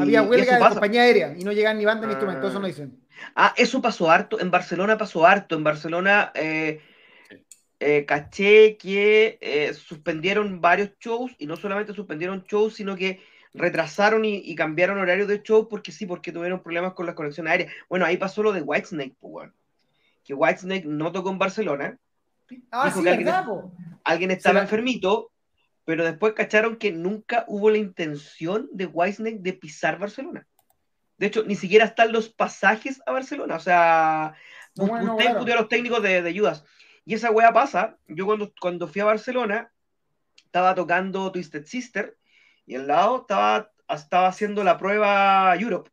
Había 0.00 0.22
huelga 0.22 0.54
de 0.54 0.60
compañía 0.60 1.02
aérea 1.02 1.34
y 1.36 1.44
no 1.44 1.52
llegan 1.52 1.76
ni 1.76 1.84
banda 1.84 2.06
ni 2.06 2.12
instrumentos, 2.12 2.50
eso 2.50 2.60
no 2.60 2.66
dicen. 2.66 3.04
Ah, 3.34 3.54
eso 3.56 3.82
pasó 3.82 4.10
harto. 4.10 4.40
En 4.40 4.50
Barcelona 4.50 4.96
pasó 4.96 5.26
harto. 5.26 5.54
En 5.54 5.64
Barcelona 5.64 6.32
eh, 6.34 6.80
eh, 7.80 8.04
caché 8.06 8.76
que 8.76 9.38
eh, 9.40 9.74
suspendieron 9.74 10.60
varios 10.60 10.90
shows 10.98 11.32
y 11.38 11.46
no 11.46 11.56
solamente 11.56 11.92
suspendieron 11.92 12.44
shows, 12.44 12.74
sino 12.74 12.96
que 12.96 13.20
retrasaron 13.52 14.24
y, 14.24 14.54
cambiaron 14.54 14.98
horarios 14.98 15.28
de 15.28 15.42
show 15.42 15.68
porque 15.68 15.92
sí, 15.92 16.06
porque 16.06 16.32
tuvieron 16.32 16.62
problemas 16.62 16.94
con 16.94 17.06
la 17.06 17.14
conexión 17.14 17.46
aérea. 17.46 17.68
Bueno, 17.88 18.06
ahí 18.06 18.16
pasó 18.16 18.42
lo 18.42 18.52
de 18.52 18.62
Whitesnake, 18.62 19.14
pues, 19.20 19.50
que 20.24 20.34
Whitesnake 20.34 20.86
no 20.86 21.12
tocó 21.12 21.30
en 21.30 21.38
Barcelona. 21.38 21.98
Ah, 22.70 22.90
sí, 22.90 23.06
alguien, 23.06 23.28
alguien, 24.04 24.30
estaba 24.30 24.60
enfermito, 24.60 25.30
pero 25.84 26.04
después 26.04 26.34
cacharon 26.34 26.76
que 26.76 26.92
nunca 26.92 27.44
hubo 27.48 27.70
la 27.70 27.78
intención 27.78 28.68
de 28.72 28.86
Whitesnake 28.86 29.38
de 29.40 29.52
pisar 29.52 29.98
Barcelona. 29.98 30.46
De 31.16 31.26
hecho, 31.26 31.44
ni 31.44 31.54
siquiera 31.54 31.84
están 31.84 32.12
los 32.12 32.28
pasajes 32.28 33.00
a 33.06 33.12
Barcelona. 33.12 33.56
O 33.56 33.60
sea, 33.60 34.34
bueno, 34.74 35.16
usted 35.16 35.52
a 35.52 35.56
los 35.56 35.68
técnicos 35.68 36.02
de, 36.02 36.22
de 36.22 36.38
Judas. 36.38 36.64
Y 37.04 37.14
esa 37.14 37.30
wea 37.30 37.52
pasa. 37.52 37.96
Yo 38.08 38.26
cuando, 38.26 38.52
cuando 38.60 38.88
fui 38.88 39.00
a 39.00 39.06
Barcelona, 39.06 39.70
estaba 40.54 40.74
tocando 40.74 41.30
Twisted 41.30 41.66
Sister 41.66 42.16
y 42.66 42.76
al 42.76 42.86
lado 42.86 43.22
estaba, 43.22 43.70
estaba 43.88 44.28
haciendo 44.28 44.64
la 44.64 44.78
prueba 44.78 45.54
Europe. 45.56 45.90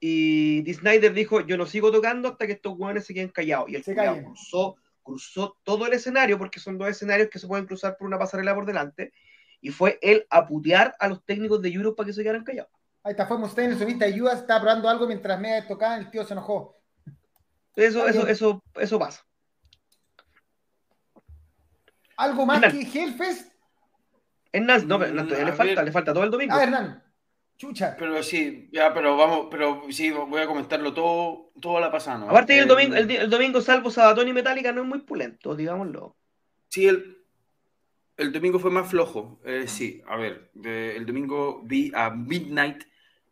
Y 0.00 0.62
D. 0.62 0.74
Snyder 0.74 1.12
dijo: 1.12 1.40
Yo 1.40 1.56
no 1.56 1.66
sigo 1.66 1.90
tocando 1.90 2.28
hasta 2.28 2.46
que 2.46 2.52
estos 2.52 2.74
weones 2.78 3.06
se 3.06 3.14
queden 3.14 3.28
callados. 3.28 3.68
Y 3.70 3.76
el 3.76 3.84
se 3.84 3.94
cruzó, 3.94 4.76
cruzó 5.02 5.56
todo 5.62 5.86
el 5.86 5.92
escenario, 5.92 6.38
porque 6.38 6.60
son 6.60 6.78
dos 6.78 6.88
escenarios 6.88 7.28
que 7.30 7.38
se 7.38 7.46
pueden 7.46 7.66
cruzar 7.66 7.96
por 7.96 8.06
una 8.06 8.18
pasarela 8.18 8.54
por 8.54 8.66
delante. 8.66 9.12
Y 9.60 9.70
fue 9.70 9.98
él 10.02 10.26
a 10.28 10.46
putear 10.46 10.94
a 10.98 11.08
los 11.08 11.24
técnicos 11.24 11.62
de 11.62 11.70
Europe 11.70 11.96
para 11.96 12.06
que 12.08 12.12
se 12.12 12.22
quedaran 12.22 12.44
callados. 12.44 12.70
Ahí 13.02 13.12
está, 13.12 13.26
fue 13.26 13.36
usted 13.36 13.64
en 13.64 13.72
el 13.72 13.78
sonista 13.78 14.06
de 14.06 14.18
Judas, 14.18 14.40
estaba 14.40 14.62
probando 14.62 14.88
algo 14.88 15.06
mientras 15.06 15.38
me 15.38 15.60
tocaba, 15.62 15.96
el 15.96 16.10
tío 16.10 16.24
se 16.24 16.32
enojó. 16.32 16.80
Eso, 17.76 18.06
eso, 18.06 18.26
eso, 18.26 18.64
eso 18.76 18.98
pasa. 18.98 19.26
¿Algo 22.16 22.46
más 22.46 22.60
que 22.72 22.80
Hellfest? 22.80 23.52
Hernán, 24.52 24.88
no, 24.88 25.02
Hernán 25.02 25.26
todavía 25.26 25.50
le 25.50 25.52
falta, 25.52 25.82
le 25.82 25.92
falta 25.92 26.14
todo 26.14 26.24
el 26.24 26.30
domingo. 26.30 26.54
Ah, 26.54 26.62
Hernán. 26.62 27.03
Chucha. 27.56 27.96
Pero 27.98 28.22
sí, 28.22 28.68
ya, 28.72 28.92
pero 28.92 29.16
vamos, 29.16 29.48
pero 29.50 29.82
sí, 29.90 30.10
voy 30.10 30.40
a 30.40 30.46
comentarlo 30.46 30.92
todo, 30.92 31.52
toda 31.60 31.80
la 31.80 31.90
pasada. 31.90 32.28
Aparte, 32.28 32.58
el, 32.58 32.66
domingo, 32.66 32.96
el, 32.96 33.30
domingo, 33.30 33.60
salvo 33.60 33.90
Sabatón 33.90 34.28
y 34.28 34.32
Metallica, 34.32 34.72
no 34.72 34.82
es 34.82 34.88
muy 34.88 35.00
pulento, 35.00 35.54
digámoslo. 35.54 36.16
Sí, 36.68 36.86
el, 36.86 37.18
el 38.16 38.32
domingo 38.32 38.58
fue 38.58 38.70
más 38.70 38.90
flojo. 38.90 39.40
Eh, 39.44 39.66
sí, 39.68 40.02
a 40.06 40.16
ver, 40.16 40.50
el 40.64 41.06
domingo 41.06 41.62
vi 41.64 41.92
a 41.94 42.10
Midnight 42.10 42.84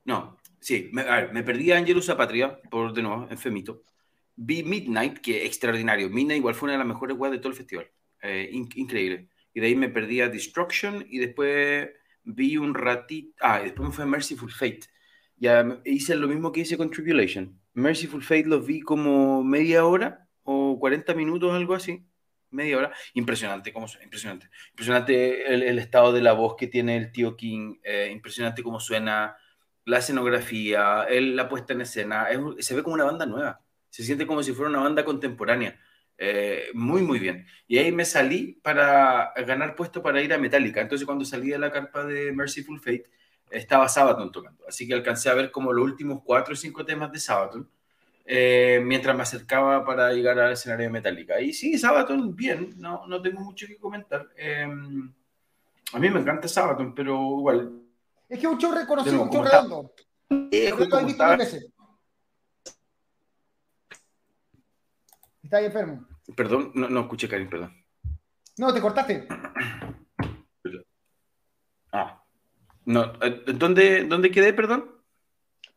no, 0.05 0.39
sí, 0.61 0.89
me, 0.93 1.03
a 1.03 1.17
ver, 1.17 1.33
me 1.33 1.43
perdí 1.43 1.71
a 1.71 1.77
Angelus 1.79 2.07
Patria, 2.07 2.61
por 2.71 2.93
de 2.93 3.03
nuevo, 3.03 3.29
enfermito. 3.31 3.83
Vi 4.35 4.63
Midnight, 4.63 5.19
que 5.19 5.47
extraordinario. 5.47 6.09
Midnight 6.11 6.39
igual 6.39 6.55
fue 6.55 6.67
una 6.67 6.73
de 6.73 6.79
las 6.79 6.89
mejores 6.89 7.17
weas 7.17 7.33
de 7.33 7.39
todo 7.39 7.51
el 7.51 7.57
festival. 7.57 7.91
Eh, 8.23 8.51
increíble. 8.53 9.29
Y 9.55 9.61
de 9.61 9.67
ahí 9.67 9.77
me 9.77 9.89
perdí 9.89 10.21
a 10.21 10.29
Destruction 10.29 11.05
y 11.09 11.19
después 11.19 11.91
vi 12.25 12.57
un 12.57 12.75
ratito. 12.75 13.35
Ah, 13.41 13.61
y 13.61 13.65
después 13.65 13.89
me 13.89 13.95
fue 13.95 14.07
Merciful 14.07 14.53
Fate. 14.53 14.81
Ya 15.37 15.81
hice 15.85 16.15
lo 16.15 16.29
mismo 16.29 16.53
que 16.53 16.61
hice 16.61 16.77
con 16.77 16.91
Tribulation. 16.91 17.59
Merciful 17.75 18.23
Fate 18.23 18.45
los 18.47 18.67
vi 18.67 18.81
como 18.81 19.43
media 19.43 19.85
hora 19.85 20.29
o 20.45 20.79
40 20.79 21.15
minutos, 21.15 21.53
algo 21.53 21.75
así. 21.75 22.05
Media 22.51 22.79
hora. 22.79 22.93
Impresionante, 23.15 23.73
cómo 23.73 23.89
suena, 23.89 24.05
impresionante. 24.05 24.49
Impresionante 24.71 25.53
el, 25.53 25.79
estado 25.79 26.13
de 26.13 26.21
la 26.21 26.33
voz 26.33 26.57
que 26.57 26.67
tiene 26.67 26.97
el 26.97 27.13
tío 27.13 27.37
King. 27.37 27.77
Eh, 27.83 28.11
impresionante 28.13 28.63
cómo 28.63 28.79
suena 28.79 29.37
la 29.85 29.99
escenografía, 29.99 31.07
la 31.11 31.49
puesta 31.49 31.73
en 31.73 31.81
escena, 31.81 32.27
se 32.59 32.75
ve 32.75 32.83
como 32.83 32.95
una 32.95 33.05
banda 33.05 33.27
nueva, 33.27 33.61
se 33.91 34.05
siente 34.05 34.27
como 34.27 34.43
si 34.43 34.53
fuera 34.53 34.71
una 34.71 34.81
banda 34.81 35.05
contemporánea. 35.05 35.79
Eh, 36.19 36.71
muy, 36.75 37.03
muy 37.03 37.19
bien. 37.19 37.47
Y 37.67 37.79
ahí 37.79 37.93
me 37.93 38.05
salí 38.05 38.59
para 38.63 39.33
ganar 39.47 39.75
puesto 39.75 40.03
para 40.03 40.23
ir 40.23 40.33
a 40.33 40.39
Metallica. 40.39 40.81
Entonces, 40.81 41.07
cuando 41.07 41.25
salí 41.25 41.51
de 41.51 41.59
la 41.59 41.73
carpa 41.73 42.05
de 42.05 42.33
Merciful 42.33 42.79
Fate, 42.79 43.11
estaba 43.51 43.89
Sabaton 43.89 44.31
tocando. 44.31 44.65
Así 44.69 44.87
que 44.87 44.95
alcancé 44.95 45.29
a 45.29 45.35
ver 45.35 45.51
como 45.51 45.73
los 45.73 45.85
últimos 45.85 46.23
cuatro 46.25 46.55
o 46.55 46.57
cinco 46.57 46.85
temas 46.85 47.13
de 47.13 47.19
Sabaton 47.21 47.69
eh, 48.25 48.81
mientras 48.85 49.17
me 49.17 49.23
acercaba 49.23 49.85
para 49.85 50.13
llegar 50.13 50.39
al 50.39 50.53
escenario 50.53 50.87
de 50.87 50.93
Metallica. 50.93 51.41
Y 51.41 51.53
sí, 51.53 51.77
Sabaton, 51.77 52.35
bien, 52.37 52.75
no, 52.79 53.07
no 53.07 53.21
tengo 53.21 53.41
mucho 53.41 53.67
que 53.67 53.77
comentar. 53.77 54.29
Em, 54.37 55.13
a 55.93 55.99
mí 55.99 56.09
me 56.09 56.21
encanta 56.21 56.47
Sabaton, 56.49 56.95
pero 56.95 57.17
igual 57.39 57.83
es 58.29 58.39
que 58.39 58.47
un 58.47 58.57
show 58.57 58.73
reconocido, 58.73 59.23
un 59.23 59.31
show 59.31 59.45
redondo 59.45 59.93
visto 60.31 61.03
mil 61.03 61.37
veces. 61.37 61.67
Está 65.53 65.59
ahí 65.59 65.67
enfermo. 65.67 66.09
Perdón, 66.35 66.73
no, 66.75 66.89
no 66.89 67.01
escuché, 67.01 67.29
Karim, 67.29 67.51
perdón. 67.51 67.77
No, 68.57 68.73
te 68.73 68.81
cortaste. 68.81 69.29
Ah. 71.95 72.25
No, 72.87 73.13
eh, 73.21 73.43
¿dónde, 73.49 74.05
¿Dónde 74.05 74.31
quedé, 74.31 74.55
perdón? 74.55 74.91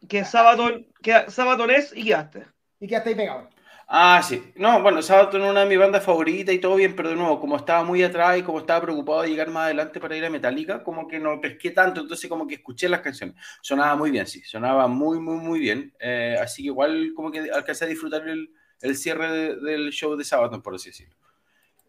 Que 0.07 0.23
sábado, 0.23 0.69
que 1.03 1.29
sábado 1.29 1.65
es 1.65 1.91
y 1.93 2.05
quedaste. 2.05 2.47
Y 2.79 2.87
quedaste 2.87 3.09
ahí 3.09 3.15
pegado. 3.15 3.49
Ah, 3.85 4.21
sí. 4.23 4.53
No, 4.55 4.81
bueno, 4.81 5.01
Sábado 5.01 5.37
era 5.37 5.51
una 5.51 5.59
de 5.59 5.65
mis 5.65 5.77
bandas 5.77 6.05
favoritas 6.05 6.55
y 6.55 6.59
todo 6.59 6.77
bien, 6.77 6.95
pero 6.95 7.09
de 7.09 7.15
nuevo, 7.17 7.41
como 7.41 7.57
estaba 7.57 7.83
muy 7.83 8.01
atrás 8.01 8.37
y 8.39 8.43
como 8.43 8.59
estaba 8.59 8.79
preocupado 8.79 9.23
de 9.23 9.27
llegar 9.27 9.49
más 9.49 9.65
adelante 9.65 9.99
para 9.99 10.15
ir 10.15 10.23
a 10.23 10.29
Metallica, 10.29 10.81
como 10.85 11.05
que 11.05 11.19
no 11.19 11.41
pesqué 11.41 11.71
tanto, 11.71 11.99
entonces 11.99 12.29
como 12.29 12.47
que 12.47 12.55
escuché 12.55 12.87
las 12.87 13.01
canciones. 13.01 13.35
Sonaba 13.61 13.97
muy 13.97 14.09
bien, 14.09 14.25
sí, 14.25 14.41
sonaba 14.43 14.87
muy, 14.87 15.19
muy, 15.19 15.35
muy 15.35 15.59
bien. 15.59 15.93
Eh, 15.99 16.37
así 16.41 16.61
que 16.61 16.67
igual 16.67 17.11
como 17.13 17.29
que 17.29 17.51
alcancé 17.51 17.83
a 17.83 17.89
disfrutar 17.89 18.25
el, 18.29 18.49
el 18.81 18.95
cierre 18.95 19.55
del 19.55 19.91
show 19.91 20.15
de 20.15 20.23
Sábado, 20.23 20.61
por 20.61 20.75
así 20.75 20.89
decirlo. 20.89 21.15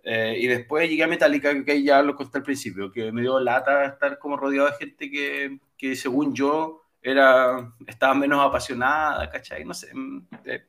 Eh, 0.03 0.37
y 0.39 0.47
después 0.47 0.89
llegué 0.89 1.03
a 1.03 1.09
Metallica, 1.09 1.64
que 1.64 1.82
ya 1.82 2.01
lo 2.01 2.14
conté 2.14 2.39
al 2.39 2.45
principio, 2.45 2.93
que 2.93 3.11
me 3.11 3.22
dio 3.22 3.41
lata 3.41 3.84
estar 3.87 4.18
como 4.18 4.37
rodeado 4.37 4.68
de 4.68 4.76
gente 4.76 5.11
que, 5.11 5.59
que 5.76 5.97
según 5.97 6.32
yo 6.34 6.82
era, 7.03 7.72
estaba 7.87 8.14
menos 8.14 8.41
apasionada, 8.41 9.28
¿cachai? 9.30 9.64
No 9.64 9.74
sé. 9.74 9.93
Mm, 9.93 10.26
eh, 10.45 10.64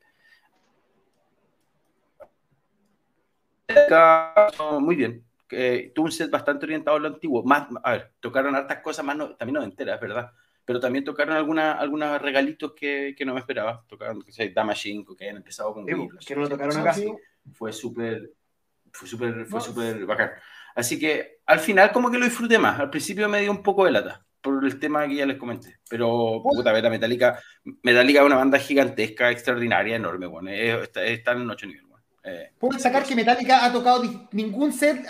muy 4.80 4.96
bien. 4.96 5.24
Eh, 5.50 5.92
tuvo 5.94 6.06
un 6.06 6.12
set 6.12 6.30
bastante 6.30 6.66
orientado 6.66 6.96
a 6.96 7.00
lo 7.00 7.08
antiguo. 7.08 7.42
Más, 7.42 7.68
a 7.82 7.92
ver, 7.92 8.12
tocaron 8.20 8.54
hartas 8.54 8.80
cosas 8.80 9.04
más, 9.04 9.16
no, 9.16 9.34
también 9.36 9.62
enteras, 9.62 10.00
¿verdad? 10.00 10.32
Pero 10.68 10.80
también 10.80 11.02
tocaron 11.02 11.34
algunos 11.34 12.20
regalitos 12.20 12.74
que, 12.74 13.14
que, 13.16 13.24
no 13.24 13.32
me 13.32 13.40
esperaba. 13.40 13.82
Tocaron, 13.88 14.20
que 14.20 14.30
sé, 14.30 14.50
Dama 14.50 14.74
5, 14.74 15.16
que 15.16 15.24
hayan 15.24 15.38
empezado 15.38 15.72
con 15.72 15.86
Que 15.86 15.94
no 15.94 16.42
lo 16.42 16.48
tocaron 16.50 16.76
acá. 16.76 16.94
Fue 17.54 17.72
súper, 17.72 18.34
fue 18.92 19.08
súper, 19.08 19.46
fue 19.46 19.62
súper 19.62 20.04
bacán. 20.04 20.32
Así 20.74 20.98
que 20.98 21.38
al 21.46 21.60
final 21.60 21.90
como 21.90 22.10
que 22.10 22.18
lo 22.18 22.26
disfruté 22.26 22.58
más. 22.58 22.78
Al 22.78 22.90
principio 22.90 23.30
me 23.30 23.40
dio 23.40 23.50
un 23.50 23.62
poco 23.62 23.86
de 23.86 23.92
lata 23.92 24.26
por 24.42 24.62
el 24.62 24.78
tema 24.78 25.08
que 25.08 25.14
ya 25.14 25.24
les 25.24 25.38
comenté. 25.38 25.78
Pero, 25.88 26.42
puta, 26.42 26.70
ver, 26.70 26.90
Metallica, 26.90 27.40
Metallica 27.82 28.20
es 28.20 28.26
una 28.26 28.36
banda 28.36 28.58
gigantesca, 28.58 29.30
extraordinaria, 29.30 29.96
enorme, 29.96 30.26
bueno, 30.26 30.50
está, 30.50 31.02
está 31.02 31.32
en 31.32 31.48
ocho 31.48 31.66
niveles. 31.66 31.88
Eh, 32.24 32.52
Puedo 32.58 32.78
sacar 32.78 33.04
que 33.04 33.16
Metallica 33.16 33.64
ha 33.64 33.72
tocado 33.72 34.02
ningún 34.32 34.74
set 34.74 35.06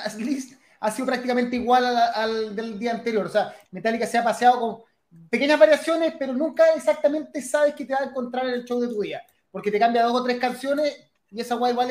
ha 0.80 0.90
sido 0.92 1.06
prácticamente 1.06 1.56
igual 1.56 1.84
al, 2.14 2.54
del 2.54 2.78
día 2.78 2.92
anterior. 2.92 3.26
O 3.26 3.28
sea, 3.28 3.52
Metallica 3.72 4.06
se 4.06 4.18
ha 4.18 4.22
paseado 4.22 4.60
con 4.60 4.87
pequeñas 5.30 5.58
variaciones, 5.58 6.14
pero 6.18 6.32
nunca 6.32 6.64
exactamente 6.74 7.40
sabes 7.42 7.74
que 7.74 7.84
te 7.84 7.94
va 7.94 8.00
a 8.00 8.04
encontrar 8.04 8.46
en 8.46 8.54
el 8.54 8.64
show 8.64 8.80
de 8.80 8.88
tu 8.88 9.00
día. 9.00 9.22
Porque 9.50 9.70
te 9.70 9.78
cambia 9.78 10.02
dos 10.02 10.20
o 10.20 10.24
tres 10.24 10.38
canciones 10.38 11.10
y 11.30 11.40
esa 11.40 11.56
guay 11.56 11.72
igual 11.72 11.88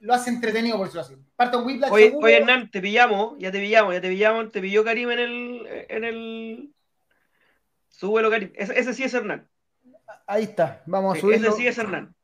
lo 0.00 0.14
hace 0.14 0.30
entretenido, 0.30 0.76
por 0.76 0.86
decirlo 0.86 1.02
así. 1.02 1.16
Parto 1.36 1.62
Whiplash. 1.62 1.92
Oye, 1.92 2.12
oye, 2.16 2.36
Hernán, 2.38 2.70
te 2.70 2.80
pillamos, 2.80 3.34
ya 3.38 3.52
te 3.52 3.58
pillamos, 3.58 3.94
ya 3.94 4.00
te 4.00 4.08
pillamos, 4.08 4.52
te 4.52 4.60
pilló 4.60 4.84
Karim 4.84 5.10
en 5.10 5.18
el. 5.18 5.86
En 5.88 6.04
el... 6.04 6.74
Súbelo, 7.88 8.30
Karim. 8.30 8.50
Ese, 8.54 8.78
ese 8.78 8.94
sí 8.94 9.04
es 9.04 9.14
Hernán. 9.14 9.48
Ahí 10.26 10.44
está, 10.44 10.82
vamos 10.86 11.16
a 11.16 11.20
subirlo. 11.20 11.48
Ese 11.48 11.56
sí 11.56 11.66
es 11.66 11.76
Hernán. 11.78 12.14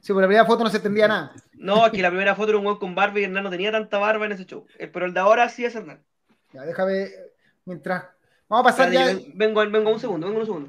Sí, 0.00 0.12
por 0.12 0.20
la 0.20 0.28
primera 0.28 0.46
foto 0.46 0.64
no 0.64 0.70
se 0.70 0.78
entendía 0.78 1.06
nada. 1.08 1.32
No, 1.52 1.84
aquí 1.84 2.02
la 2.02 2.10
primera 2.10 2.34
foto 2.34 2.50
era 2.50 2.58
un 2.58 2.66
weón 2.66 2.78
con 2.78 2.94
barba 2.94 3.20
y 3.20 3.24
Hernán 3.24 3.44
no 3.44 3.50
tenía 3.50 3.70
tanta 3.70 3.98
barba 3.98 4.26
en 4.26 4.32
ese 4.32 4.46
show. 4.46 4.66
Eh, 4.78 4.88
pero 4.88 5.06
el 5.06 5.14
de 5.14 5.20
ahora 5.20 5.48
sí 5.48 5.64
es 5.64 5.74
Hernán. 5.74 6.04
Ya, 6.52 6.62
déjame. 6.62 7.08
Mientras. 7.64 8.04
Vamos 8.52 8.66
a 8.66 8.76
pasar 8.76 8.92
ya. 8.92 9.18
Vengo, 9.32 9.66
vengo 9.70 9.90
un 9.90 9.98
segundo, 9.98 10.26
vengo 10.26 10.40
un 10.40 10.44
segundo. 10.44 10.68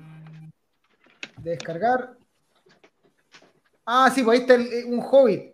Descargar. 1.39 2.15
Ah, 3.85 4.09
sí, 4.09 4.23
pues 4.23 4.39
ahí 4.39 4.45
está 4.45 4.55
eh, 4.55 4.85
un 4.85 5.01
hobbit. 5.01 5.53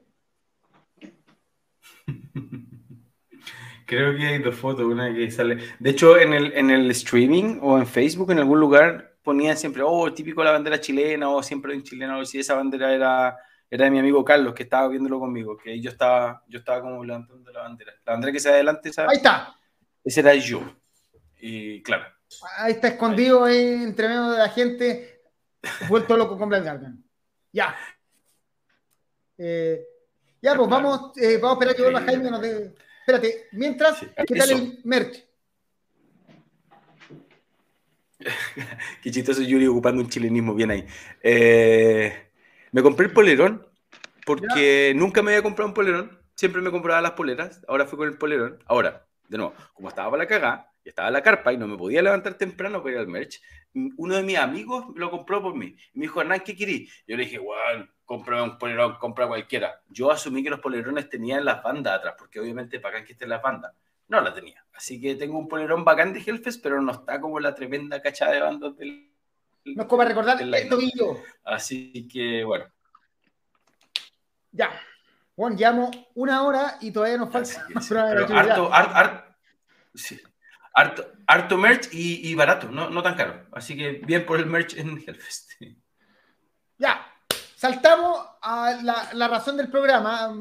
Creo 3.88 4.16
que 4.16 4.28
hay 4.28 4.38
dos 4.44 4.54
fotos, 4.54 4.86
una 4.86 5.12
que 5.12 5.32
sale. 5.32 5.58
De 5.80 5.90
hecho, 5.90 6.20
en 6.20 6.34
el, 6.34 6.54
en 6.54 6.70
el 6.70 6.92
streaming 6.92 7.58
o 7.64 7.80
en 7.80 7.88
Facebook, 7.88 8.30
en 8.30 8.38
algún 8.38 8.60
lugar, 8.60 9.18
ponían 9.24 9.58
siempre, 9.58 9.82
oh, 9.84 10.14
típico 10.14 10.44
la 10.44 10.52
bandera 10.52 10.80
chilena, 10.80 11.32
o 11.32 11.42
siempre 11.42 11.76
un 11.76 11.82
chileno, 11.82 12.20
o 12.20 12.26
si 12.26 12.38
esa 12.38 12.54
bandera 12.54 12.94
era, 12.94 13.38
era 13.72 13.86
de 13.86 13.92
mi 13.92 13.98
amigo 13.98 14.24
Carlos, 14.24 14.54
que 14.54 14.62
estaba 14.62 14.88
viéndolo 14.88 15.20
conmigo, 15.20 15.58
que 15.58 15.82
yo 15.82 15.90
estaba, 15.90 16.44
yo 16.48 16.60
estaba 16.60 16.82
como 16.82 17.04
levantando 17.04 17.52
la 17.52 17.62
bandera. 17.62 17.94
La 18.06 18.12
bandera 18.14 18.32
que 18.32 18.40
se 18.40 18.50
adelante, 18.50 18.94
¿sabes? 18.94 19.14
Ahí 19.14 19.18
está. 19.18 19.56
Ese 20.04 20.20
era 20.20 20.36
yo. 20.36 20.62
Y 21.42 21.82
claro. 21.82 22.19
Ahí 22.58 22.74
está 22.74 22.90
escondido 22.90 23.48
entre 23.48 24.08
medio 24.08 24.32
de 24.32 24.38
la 24.38 24.50
gente, 24.50 25.22
vuelto 25.88 26.16
loco 26.16 26.38
con 26.38 26.50
Black 26.50 26.64
Garden. 26.64 27.04
Ya. 27.52 27.76
Eh, 29.38 29.84
ya, 30.42 30.56
pues 30.56 30.70
vamos, 30.70 31.18
eh, 31.18 31.38
vamos 31.38 31.52
a 31.52 31.54
esperar 31.54 31.76
que 31.76 31.82
vuelva 31.82 32.02
Jaime. 32.02 32.30
Nos 32.30 32.44
Espérate, 32.44 33.48
mientras, 33.54 34.00
¿qué 34.28 34.36
tal 34.36 34.52
el 34.52 34.80
merch? 34.84 35.26
Qué 39.02 39.12
chistoso 39.12 39.42
Yuri 39.42 39.66
ocupando 39.68 40.02
un 40.02 40.10
chilenismo 40.10 40.54
bien 40.54 40.72
ahí. 40.72 40.86
Eh, 41.24 42.32
me 42.72 42.84
compré 42.84 43.08
el 43.08 43.14
polerón 43.14 43.66
porque 44.26 44.94
nunca 44.96 45.24
me 45.24 45.32
había 45.32 45.42
comprado 45.42 45.70
un 45.70 45.74
polerón. 45.74 46.20
Siempre 46.36 46.62
me 46.62 46.72
compraba 46.72 47.02
las 47.02 47.12
poleras. 47.12 47.62
Ahora 47.68 47.86
fui 47.88 47.98
con 47.98 48.08
el 48.08 48.18
polerón. 48.18 48.62
Ahora, 48.66 49.08
de 49.28 49.38
nuevo, 49.38 49.54
como 49.74 49.90
estaba 49.90 50.12
para 50.12 50.24
la 50.24 50.30
cagada, 50.30 50.72
y 50.90 50.92
estaba 50.92 51.10
en 51.10 51.14
la 51.14 51.22
carpa 51.22 51.54
y 51.54 51.58
no 51.58 51.68
me 51.68 51.78
podía 51.78 52.02
levantar 52.02 52.34
temprano 52.34 52.82
para 52.82 52.96
ir 52.96 53.00
al 53.00 53.08
merch, 53.08 53.40
uno 53.98 54.16
de 54.16 54.24
mis 54.24 54.38
amigos 54.38 54.88
lo 54.96 55.12
compró 55.12 55.42
por 55.42 55.56
mí. 55.56 55.76
me 55.94 56.02
dijo, 56.04 56.20
Hernán, 56.20 56.42
¿qué 56.42 56.56
querís? 56.56 57.04
Yo 57.08 57.16
le 57.16 57.26
dije, 57.26 57.38
bueno, 57.38 57.88
compra 58.06 58.42
un 58.42 58.58
polerón, 58.58 58.98
compra 58.98 59.28
cualquiera. 59.28 59.82
Yo 59.88 60.12
asumí 60.12 60.44
que 60.44 60.50
los 60.50 60.60
polerones 60.60 61.08
tenían 61.08 61.46
las 61.46 61.62
bandas 61.62 62.00
atrás, 62.00 62.16
porque 62.18 62.40
obviamente 62.40 62.80
para 62.80 63.06
que 63.06 63.14
estén 63.14 63.30
las 63.30 63.42
bandas. 63.42 63.72
No 64.08 64.20
la 64.20 64.34
tenía. 64.34 64.66
Así 64.74 65.00
que 65.00 65.14
tengo 65.14 65.38
un 65.38 65.48
polerón 65.48 65.86
bacán 65.86 66.12
de 66.14 66.20
Hellfest, 66.20 66.64
pero 66.64 66.82
no 66.82 66.92
está 66.92 67.22
como 67.22 67.40
la 67.40 67.54
tremenda 67.54 68.02
cachada 68.02 68.32
de 68.32 68.42
bandas 68.42 68.76
del. 68.76 69.12
No 69.66 69.84
es 69.84 69.88
como 69.88 70.04
recordar 70.04 70.42
el 70.42 70.70
tobillo. 70.70 71.22
Así 71.44 72.08
que, 72.08 72.44
bueno. 72.44 72.66
Ya. 74.52 74.72
Juan, 75.36 75.56
llamo 75.56 75.92
una 76.16 76.42
hora 76.42 76.78
y 76.82 76.92
todavía 76.92 77.18
nos 77.18 77.32
falta. 77.32 77.68
harto, 78.34 78.74
harto, 78.74 79.36
sí. 79.94 80.20
Harto, 80.74 81.12
harto, 81.28 81.58
merch 81.58 81.90
y, 81.92 82.34
barato, 82.36 82.70
no, 82.70 83.04
tan 83.04 83.16
caro. 83.16 83.46
Así 83.52 83.76
que 83.76 84.02
bien 84.06 84.26
por 84.26 84.40
el 84.40 84.46
merch 84.46 84.78
en 84.78 85.02
Hellfest. 85.06 85.52
Ya. 86.82 87.06
Saltamos 87.58 88.26
a 88.42 89.12
la, 89.12 89.28
razón 89.28 89.58
del 89.58 89.70
programa. 89.70 90.34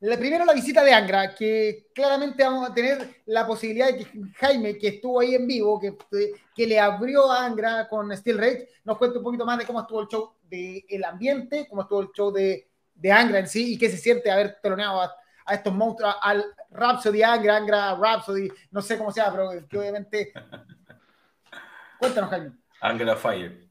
Primero 0.00 0.44
la 0.44 0.52
visita 0.52 0.82
de 0.82 0.92
Angra, 0.92 1.36
que 1.36 1.86
claramente 1.94 2.42
vamos 2.42 2.68
a 2.68 2.74
tener 2.74 3.22
la 3.26 3.46
posibilidad 3.46 3.86
de 3.86 3.98
que 3.98 4.10
Jaime, 4.38 4.76
que 4.76 4.88
estuvo 4.88 5.20
ahí 5.20 5.36
en 5.36 5.46
vivo, 5.46 5.80
que, 5.80 6.66
le 6.66 6.80
abrió 6.80 7.30
a 7.30 7.44
Angra 7.44 7.88
con 7.88 8.16
Steel 8.16 8.38
Rage, 8.38 8.68
nos 8.82 8.98
cuente 8.98 9.18
un 9.18 9.24
poquito 9.24 9.46
más 9.46 9.56
de 9.56 9.66
cómo 9.66 9.80
estuvo 9.80 10.00
el 10.00 10.08
show 10.08 10.32
del 10.42 10.84
el 10.88 11.04
ambiente, 11.04 11.68
cómo 11.70 11.82
estuvo 11.82 12.00
el 12.00 12.10
show 12.12 12.32
de, 12.32 12.68
de, 12.94 13.12
Angra 13.12 13.38
en 13.38 13.46
sí 13.46 13.74
y 13.74 13.78
qué 13.78 13.88
se 13.88 13.98
siente 13.98 14.32
haber 14.32 14.58
teloneado 14.60 15.00
a, 15.00 15.14
a, 15.48 15.54
estos 15.54 15.74
monstruos, 15.74 16.14
al 16.20 16.44
Rhapsody 16.70 17.22
Angra, 17.22 17.56
Angra 17.56 17.94
Rhapsody, 17.96 18.48
no 18.70 18.82
sé 18.82 18.98
cómo 18.98 19.10
sea, 19.10 19.30
pero 19.30 19.50
que 19.68 19.78
obviamente... 19.78 20.32
Cuéntanos, 21.98 22.30
Jaime. 22.30 22.52
Angra 22.80 23.16
Fire. 23.16 23.68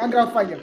Angra 0.00 0.26
Fire. 0.28 0.62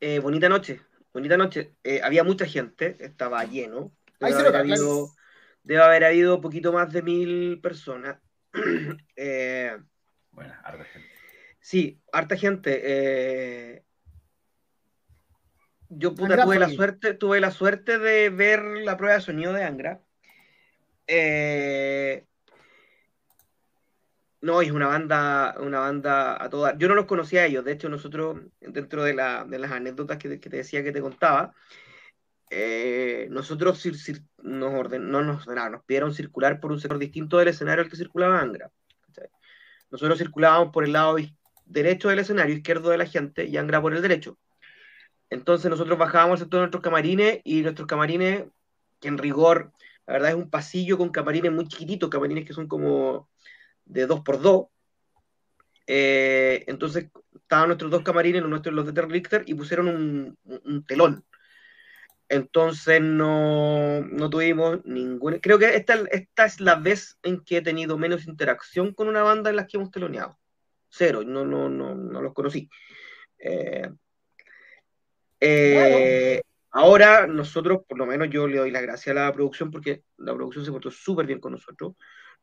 Eh, 0.00 0.18
bonita 0.18 0.48
noche. 0.48 0.80
Bonita 1.12 1.36
noche. 1.36 1.76
Eh, 1.84 2.00
había 2.02 2.24
mucha 2.24 2.46
gente, 2.46 2.96
estaba 2.98 3.44
lleno. 3.44 3.92
Debe, 4.20 4.34
haber, 4.34 4.56
habido, 4.56 5.10
debe 5.62 5.82
haber 5.82 6.04
habido 6.04 6.40
poquito 6.40 6.72
más 6.72 6.92
de 6.92 7.02
mil 7.02 7.60
personas. 7.60 8.18
eh, 9.16 9.76
bueno, 10.30 10.54
harta 10.64 10.84
gente. 10.84 11.08
Sí, 11.60 12.00
harta 12.12 12.36
gente. 12.36 13.84
Yo 15.88 16.14
tuve 16.14 16.58
la 16.58 16.68
suerte, 16.68 17.14
tuve 17.14 17.40
la 17.40 17.50
suerte 17.50 17.98
de 17.98 18.30
ver 18.30 18.62
la 18.62 18.96
prueba 18.96 19.16
de 19.16 19.20
sonido 19.20 19.52
de 19.52 19.64
Angra. 19.64 20.00
Eh, 21.06 22.26
no, 24.40 24.60
es 24.60 24.70
una 24.70 24.88
banda, 24.88 25.56
una 25.58 25.80
banda 25.80 26.42
a 26.42 26.50
toda. 26.50 26.76
Yo 26.76 26.88
no 26.88 26.94
los 26.94 27.06
conocía 27.06 27.42
a 27.42 27.46
ellos, 27.46 27.64
de 27.64 27.72
hecho, 27.72 27.88
nosotros, 27.88 28.42
dentro 28.60 29.02
de, 29.04 29.14
las 29.14 29.72
anécdotas 29.72 30.18
que, 30.18 30.36
te 30.36 30.56
decía 30.56 30.82
que 30.84 30.92
te 30.92 31.00
contaba, 31.00 31.54
eh, 32.50 33.26
nosotros 33.30 33.82
nos, 34.42 34.74
orden, 34.74 35.10
no 35.10 35.22
nos 35.22 35.46
ordenaron, 35.46 35.72
nos 35.72 35.84
pidieron 35.84 36.14
circular 36.14 36.60
por 36.60 36.72
un 36.72 36.80
sector 36.80 36.98
distinto 36.98 37.38
del 37.38 37.48
escenario 37.48 37.84
al 37.84 37.90
que 37.90 37.96
circulaba 37.96 38.40
Angra. 38.40 38.70
Nosotros 39.90 40.18
circulábamos 40.18 40.72
por 40.72 40.84
el 40.84 40.92
lado 40.92 41.16
derecho 41.64 42.08
del 42.08 42.18
escenario, 42.18 42.54
izquierdo 42.54 42.90
de 42.90 42.98
la 42.98 43.06
gente, 43.06 43.46
y 43.46 43.56
Angra 43.56 43.80
por 43.80 43.94
el 43.94 44.02
derecho. 44.02 44.38
Entonces 45.34 45.68
nosotros 45.68 45.98
bajábamos 45.98 46.40
en 46.40 46.48
todos 46.48 46.62
nuestros 46.62 46.82
camarines 46.82 47.40
y 47.42 47.62
nuestros 47.62 47.88
camarines, 47.88 48.44
que 49.00 49.08
en 49.08 49.18
rigor, 49.18 49.72
la 50.06 50.12
verdad 50.12 50.30
es 50.30 50.36
un 50.36 50.48
pasillo 50.48 50.96
con 50.96 51.10
camarines 51.10 51.50
muy 51.50 51.66
chiquititos, 51.66 52.08
camarines 52.08 52.44
que 52.44 52.52
son 52.52 52.68
como 52.68 53.28
de 53.84 54.06
2x2. 54.06 54.68
Eh, 55.88 56.64
entonces 56.68 57.10
estaban 57.34 57.66
nuestros 57.66 57.90
dos 57.90 58.02
camarines, 58.02 58.42
los 58.42 58.50
nuestros 58.50 58.74
los 58.76 58.86
de 58.86 58.92
Terry 58.92 59.10
Richter, 59.10 59.42
y 59.46 59.54
pusieron 59.54 59.88
un, 59.88 60.84
telón. 60.86 61.24
Entonces 62.28 63.00
no, 63.02 64.02
no, 64.02 64.30
tuvimos 64.30 64.84
ningún. 64.84 65.40
Creo 65.40 65.58
que 65.58 65.74
esta, 65.74 65.94
esta 66.12 66.44
es 66.44 66.60
la 66.60 66.76
vez 66.76 67.18
en 67.24 67.40
que 67.40 67.56
he 67.56 67.62
tenido 67.62 67.98
menos 67.98 68.28
interacción 68.28 68.94
con 68.94 69.08
una 69.08 69.24
banda 69.24 69.50
en 69.50 69.56
las 69.56 69.66
que 69.66 69.78
hemos 69.78 69.90
teloneado. 69.90 70.38
Cero, 70.90 71.24
no, 71.26 71.44
no, 71.44 71.68
no, 71.68 71.96
no 71.96 72.22
los 72.22 72.32
conocí. 72.34 72.70
Eh, 73.38 73.90
eh, 75.44 76.42
ahora 76.70 77.26
nosotros, 77.26 77.82
por 77.88 77.98
lo 77.98 78.06
menos 78.06 78.28
yo 78.30 78.46
le 78.46 78.58
doy 78.58 78.70
la 78.70 78.80
gracia 78.80 79.12
a 79.12 79.14
la 79.14 79.32
producción 79.32 79.70
porque 79.70 80.02
la 80.18 80.34
producción 80.34 80.64
se 80.64 80.72
portó 80.72 80.90
súper 80.90 81.26
bien 81.26 81.40
con 81.40 81.52
nosotros 81.52 81.94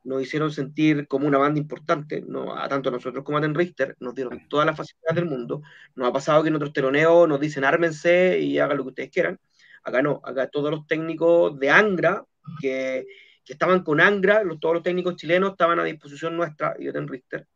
nos 0.04 0.22
hicieron 0.22 0.52
sentir 0.52 1.08
como 1.08 1.28
una 1.28 1.38
banda 1.38 1.60
importante, 1.60 2.22
no, 2.22 2.58
a 2.58 2.68
tanto 2.68 2.90
a 2.90 2.92
nosotros 2.92 3.24
como 3.24 3.38
a 3.38 3.42
Ten 3.42 3.54
Richter, 3.54 3.96
nos 4.00 4.16
dieron 4.16 4.48
todas 4.50 4.66
las 4.66 4.76
facilidades 4.76 5.16
del 5.16 5.26
mundo. 5.26 5.62
Nos 5.96 6.10
ha 6.10 6.14
pasado 6.14 6.42
que 6.42 6.50
en 6.50 6.56
otros 6.56 6.74
teloneos 6.74 7.28
nos 7.28 7.40
dicen 7.40 7.64
ármense 7.64 8.40
y 8.40 8.58
hagan 8.60 8.78
lo 8.78 8.84
que 8.84 8.90
ustedes 8.90 9.10
quieran. 9.12 9.40
Acá 9.84 10.02
no, 10.02 10.22
acá 10.24 10.48
todos 10.48 10.72
los 10.72 10.88
técnicos 10.88 11.58
de 11.60 11.70
Angra, 11.70 12.24
que, 12.60 13.06
que 13.44 13.54
estaban 13.54 13.84
con 13.84 14.02
Angra, 14.02 14.44
los, 14.44 14.60
todos 14.60 14.76
los 14.76 14.84
técnicos 14.84 15.16
chilenos 15.16 15.52
estaban 15.52 15.80
a 15.80 15.84
disposición 15.84 16.36
nuestra 16.36 16.76
y 16.80 16.86
de 16.86 16.94
Ten 16.94 17.08
Richter. 17.08 17.48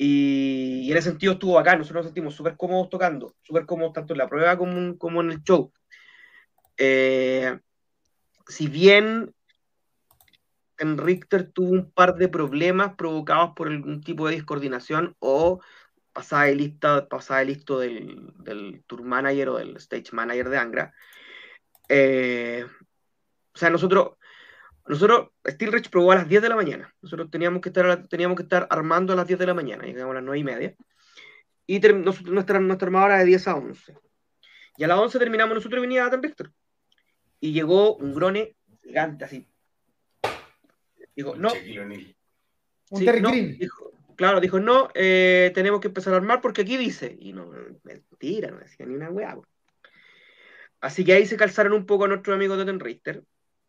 Y, 0.00 0.88
en 0.92 0.96
ese 0.96 1.10
sentido 1.10 1.32
estuvo 1.32 1.58
acá, 1.58 1.76
nosotros 1.76 2.04
nos 2.04 2.06
sentimos 2.06 2.34
súper 2.34 2.56
cómodos 2.56 2.88
tocando, 2.88 3.34
súper 3.42 3.66
cómodos 3.66 3.92
tanto 3.92 4.14
en 4.14 4.18
la 4.18 4.28
prueba 4.28 4.56
como, 4.56 4.96
como 4.96 5.20
en 5.20 5.32
el 5.32 5.42
show. 5.42 5.72
Eh, 6.76 7.58
si 8.46 8.68
bien 8.68 9.34
en 10.78 10.98
Richter 10.98 11.50
tuvo 11.50 11.70
un 11.70 11.90
par 11.90 12.14
de 12.14 12.28
problemas 12.28 12.94
provocados 12.94 13.50
por 13.56 13.66
algún 13.66 14.00
tipo 14.00 14.28
de 14.28 14.36
discoordinación 14.36 15.16
o 15.18 15.60
pasada 16.12 16.44
de 16.44 16.54
lista, 16.54 17.08
pasada 17.08 17.40
de 17.40 17.46
listo 17.46 17.80
del, 17.80 18.32
del, 18.38 18.84
tour 18.86 19.02
manager 19.02 19.48
o 19.48 19.56
del 19.56 19.76
stage 19.78 20.12
manager 20.12 20.48
de 20.48 20.58
Angra. 20.58 20.94
Eh, 21.88 22.64
o 23.52 23.58
sea, 23.58 23.70
nosotros, 23.70 24.12
nosotros, 24.88 25.28
Steel 25.46 25.72
Rich 25.72 25.90
probó 25.90 26.12
a 26.12 26.16
las 26.16 26.28
10 26.28 26.42
de 26.42 26.48
la 26.48 26.56
mañana. 26.56 26.94
Nosotros 27.02 27.30
teníamos 27.30 27.60
que 27.60 27.68
estar, 27.68 28.06
teníamos 28.08 28.36
que 28.36 28.42
estar 28.42 28.66
armando 28.70 29.12
a 29.12 29.16
las 29.16 29.26
10 29.26 29.38
de 29.38 29.46
la 29.46 29.54
mañana, 29.54 29.84
llegamos 29.84 30.12
a 30.12 30.14
las 30.14 30.24
9 30.24 30.38
y 30.38 30.44
media. 30.44 30.74
Y 31.66 31.80
nuestra, 31.80 32.60
nuestra 32.60 32.86
armada 32.86 33.06
era 33.06 33.18
de 33.18 33.24
10 33.26 33.48
a 33.48 33.56
11. 33.56 33.94
Y 34.78 34.84
a 34.84 34.88
las 34.88 34.98
11 34.98 35.18
terminamos 35.18 35.54
nosotros 35.54 35.78
y 35.78 35.82
venía 35.82 36.06
a 36.06 36.16
Richter. 36.16 36.50
Y 37.40 37.52
llegó 37.52 37.96
un 37.96 38.14
grone 38.14 38.56
gigante, 38.82 39.24
así, 39.24 39.46
Dijo, 41.18 41.34
no. 41.34 41.50
Un 42.90 43.04
claro, 44.14 44.40
dijo, 44.40 44.60
no, 44.60 44.88
eh, 44.94 45.50
tenemos 45.52 45.80
que 45.80 45.88
empezar 45.88 46.14
a 46.14 46.18
armar 46.18 46.40
porque 46.40 46.60
aquí 46.60 46.76
dice. 46.76 47.16
Y 47.18 47.32
no, 47.32 47.50
mentira, 47.82 48.52
no 48.52 48.58
decía 48.58 48.86
ni 48.86 48.94
una 48.94 49.10
weá. 49.10 49.36
Así 50.80 51.04
que 51.04 51.14
ahí 51.14 51.26
se 51.26 51.36
calzaron 51.36 51.72
un 51.72 51.86
poco 51.86 52.04
a 52.04 52.08
nuestros 52.08 52.36
amigos 52.36 52.56
de 52.58 52.66
Ten 52.66 52.78
Richter, 52.78 53.24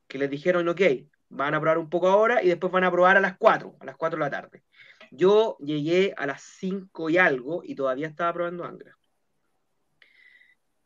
que 0.09 0.17
les 0.17 0.29
dijeron, 0.29 0.67
ok, 0.67 0.81
van 1.29 1.53
a 1.53 1.61
probar 1.61 1.77
un 1.77 1.89
poco 1.89 2.09
ahora 2.09 2.43
y 2.43 2.47
después 2.47 2.73
van 2.73 2.83
a 2.83 2.91
probar 2.91 3.15
a 3.15 3.21
las 3.21 3.37
4, 3.37 3.77
a 3.79 3.85
las 3.85 3.95
4 3.95 4.17
de 4.17 4.25
la 4.25 4.31
tarde. 4.31 4.63
Yo 5.11 5.57
llegué 5.59 6.13
a 6.17 6.25
las 6.25 6.41
5 6.41 7.09
y 7.09 7.17
algo 7.17 7.61
y 7.63 7.75
todavía 7.75 8.07
estaba 8.07 8.33
probando 8.33 8.65
Angra. 8.65 8.97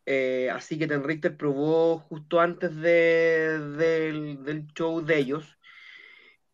Eh, 0.06 0.50
así 0.52 0.78
que 0.78 0.88
Ten 0.88 1.04
Richter 1.04 1.38
probó 1.38 1.98
justo 2.00 2.42
antes 2.42 2.76
de, 2.76 3.58
del 4.44 4.68
show 4.74 5.00
de 5.02 5.18
ellos 5.18 5.58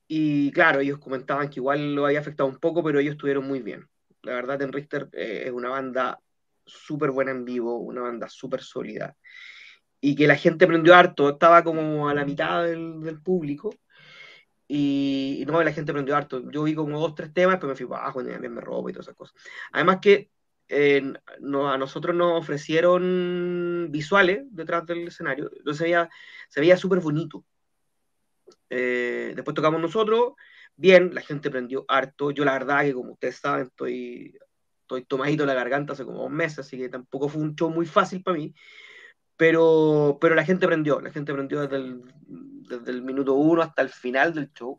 Y 0.08 0.52
claro, 0.52 0.82
ellos 0.82 1.00
comentaban 1.00 1.50
que 1.50 1.60
igual 1.60 1.96
lo 1.96 2.06
había 2.06 2.20
afectado 2.20 2.50
un 2.50 2.60
poco, 2.60 2.84
pero 2.84 3.00
ellos 3.00 3.14
estuvieron 3.14 3.48
muy 3.48 3.62
bien. 3.62 3.88
La 4.24 4.34
verdad, 4.34 4.60
Ten 4.60 4.74
Richter 4.74 5.10
eh, 5.14 5.44
es 5.46 5.52
una 5.52 5.70
banda 5.70 6.20
súper 6.66 7.12
buena 7.12 7.32
en 7.32 7.46
vivo, 7.46 7.78
una 7.80 8.02
banda 8.02 8.30
súper 8.30 8.62
sólida. 8.62 9.16
Y 10.02 10.16
que 10.16 10.28
la 10.28 10.36
gente 10.36 10.68
prendió 10.68 10.96
harto, 10.96 11.30
estaba 11.30 11.64
como 11.64 12.08
a 12.10 12.14
la 12.14 12.26
mitad 12.26 12.64
del, 12.64 13.02
del 13.02 13.22
público. 13.22 13.70
Y, 14.68 15.40
y, 15.42 15.46
no, 15.46 15.62
la 15.64 15.74
gente 15.74 15.92
prendió 15.94 16.16
harto. 16.16 16.50
Yo 16.52 16.64
vi 16.64 16.76
como 16.76 17.00
dos, 17.00 17.16
tres 17.16 17.34
temas, 17.34 17.58
pero 17.58 17.70
me 17.70 17.76
fui 17.76 17.86
abajo, 17.86 18.22
y 18.22 18.26
también 18.26 18.54
me 18.54 18.62
robo 18.62 18.90
y 18.90 18.94
todas 18.94 19.08
esas 19.08 19.18
cosas. 19.18 19.36
Además 19.72 20.00
que 20.02 20.30
eh, 20.70 21.02
no, 21.40 21.72
a 21.72 21.78
nosotros 21.80 22.16
nos 22.16 22.40
ofrecieron 22.40 23.88
visuales 23.90 24.44
detrás 24.52 24.86
del 24.86 25.08
escenario, 25.08 25.50
entonces 25.58 25.82
veía, 25.82 26.10
se 26.48 26.60
veía 26.60 26.78
súper 26.78 27.00
bonito. 27.00 27.44
Eh, 28.70 29.34
después 29.36 29.56
tocamos 29.56 29.82
nosotros, 29.82 30.34
bien, 30.76 31.14
la 31.16 31.22
gente 31.22 31.50
prendió 31.50 31.86
harto. 31.88 32.30
Yo 32.30 32.46
la 32.46 32.54
verdad 32.54 32.84
que 32.84 32.94
como 32.94 33.14
ustedes 33.14 33.38
saben, 33.38 33.66
estoy, 33.66 34.38
estoy 34.82 35.06
tomadito 35.06 35.46
la 35.46 35.56
garganta 35.56 35.94
hace 35.94 36.06
como 36.06 36.20
dos 36.20 36.32
meses, 36.32 36.60
así 36.60 36.78
que 36.78 36.90
tampoco 36.90 37.30
fue 37.30 37.42
un 37.42 37.56
show 37.56 37.72
muy 37.72 37.88
fácil 37.88 38.22
para 38.22 38.38
mí. 38.38 38.54
Pero, 39.40 40.18
pero 40.20 40.36
la 40.36 40.44
gente 40.44 40.68
prendió, 40.68 41.00
la 41.00 41.12
gente 41.12 41.32
prendió 41.34 41.62
desde 41.62 41.78
el, 41.78 42.02
desde 42.28 42.92
el 42.92 43.02
minuto 43.02 43.36
uno 43.36 43.62
hasta 43.62 43.82
el 43.82 43.88
final 43.88 44.34
del 44.34 44.52
show. 44.52 44.78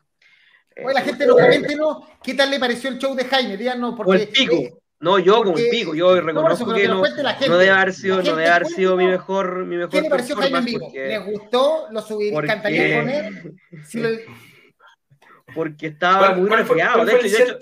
Oye, 0.84 0.92
la 0.92 1.00
gente 1.00 1.26
no 1.26 1.32
coméntenos 1.32 1.96
qué 2.22 2.34
tal 2.34 2.50
le 2.50 2.60
pareció 2.60 2.90
el 2.90 2.98
show 2.98 3.14
de 3.14 3.24
Jaime, 3.24 3.56
díganos 3.56 3.94
porque... 3.96 4.10
O 4.10 4.14
el 4.14 4.28
pico. 4.28 4.82
No, 4.98 5.18
yo 5.18 5.42
como 5.42 5.56
el 5.56 5.70
pico, 5.70 5.94
yo 5.94 6.20
reconozco 6.20 6.66
no, 6.66 6.74
que, 6.74 6.86
no, 6.86 7.02
no, 7.02 7.56
debe 7.56 7.70
haber 7.70 7.94
sido, 7.94 8.22
no 8.22 8.36
debe 8.36 8.48
haber 8.50 8.66
sido 8.66 8.98
mi 8.98 9.06
mejor, 9.06 9.64
mi 9.64 9.76
mejor 9.76 9.92
¿Qué 9.92 10.02
le 10.02 10.10
pareció 10.10 10.36
Jaime 10.36 10.58
en 10.58 10.64
vivo? 10.66 10.80
Porque, 10.80 11.08
¿Les 11.08 11.24
gustó? 11.24 11.86
¿Lo 11.90 12.02
subí? 12.02 12.30
¿Cantaría 12.46 13.00
con 13.00 13.08
él? 13.08 13.56
Si 13.86 13.98
lo... 13.98 14.10
Porque 15.54 15.86
estaba 15.86 16.34
muy 16.34 16.50
resfriado. 16.50 17.02
De, 17.06 17.14
de, 17.14 17.28
hecho, 17.28 17.58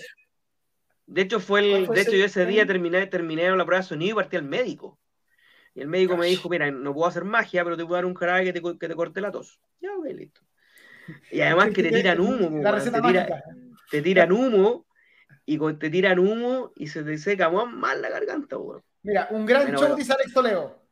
de 1.06 1.22
hecho, 1.22 1.38
fue 1.38 1.60
el, 1.60 1.86
de 1.86 2.00
hecho, 2.00 2.16
yo 2.16 2.24
ese 2.24 2.44
día 2.44 2.66
terminé, 2.66 3.06
terminé 3.06 3.48
la 3.56 3.64
prueba 3.64 3.82
de 3.82 3.88
sonido 3.88 4.14
y 4.14 4.16
partí 4.16 4.36
al 4.36 4.42
médico. 4.42 4.98
Y 5.78 5.80
el 5.80 5.86
médico 5.86 6.16
me 6.16 6.26
dijo, 6.26 6.48
mira, 6.48 6.68
no 6.72 6.92
puedo 6.92 7.06
hacer 7.06 7.22
magia, 7.22 7.62
pero 7.62 7.76
te 7.76 7.84
puedo 7.84 7.94
dar 7.94 8.04
un 8.04 8.14
jarabe 8.14 8.42
que 8.42 8.52
te, 8.52 8.60
que 8.60 8.88
te 8.88 8.96
corte 8.96 9.20
la 9.20 9.30
tos. 9.30 9.60
Ya, 9.80 9.90
ok, 9.96 10.06
listo. 10.06 10.40
Y 11.30 11.40
además 11.40 11.70
que 11.72 11.84
te 11.84 11.90
tiran 11.90 12.18
humo, 12.18 12.60
la 12.60 12.82
te, 12.82 13.00
tira, 13.00 13.44
te 13.88 14.02
tiran 14.02 14.32
humo 14.32 14.86
y 15.46 15.56
te 15.74 15.88
tiran 15.88 16.18
humo 16.18 16.72
y 16.74 16.88
se 16.88 17.04
te 17.04 17.16
seca 17.16 17.48
mal 17.48 18.02
la 18.02 18.08
garganta, 18.08 18.58
weón. 18.58 18.82
Mira, 19.04 19.28
un 19.30 19.46
gran 19.46 19.62
bueno, 19.62 19.78
show, 19.78 19.86
bueno. 19.86 19.96
dice 19.98 20.12
Alex 20.14 20.34
Toledo. 20.34 20.82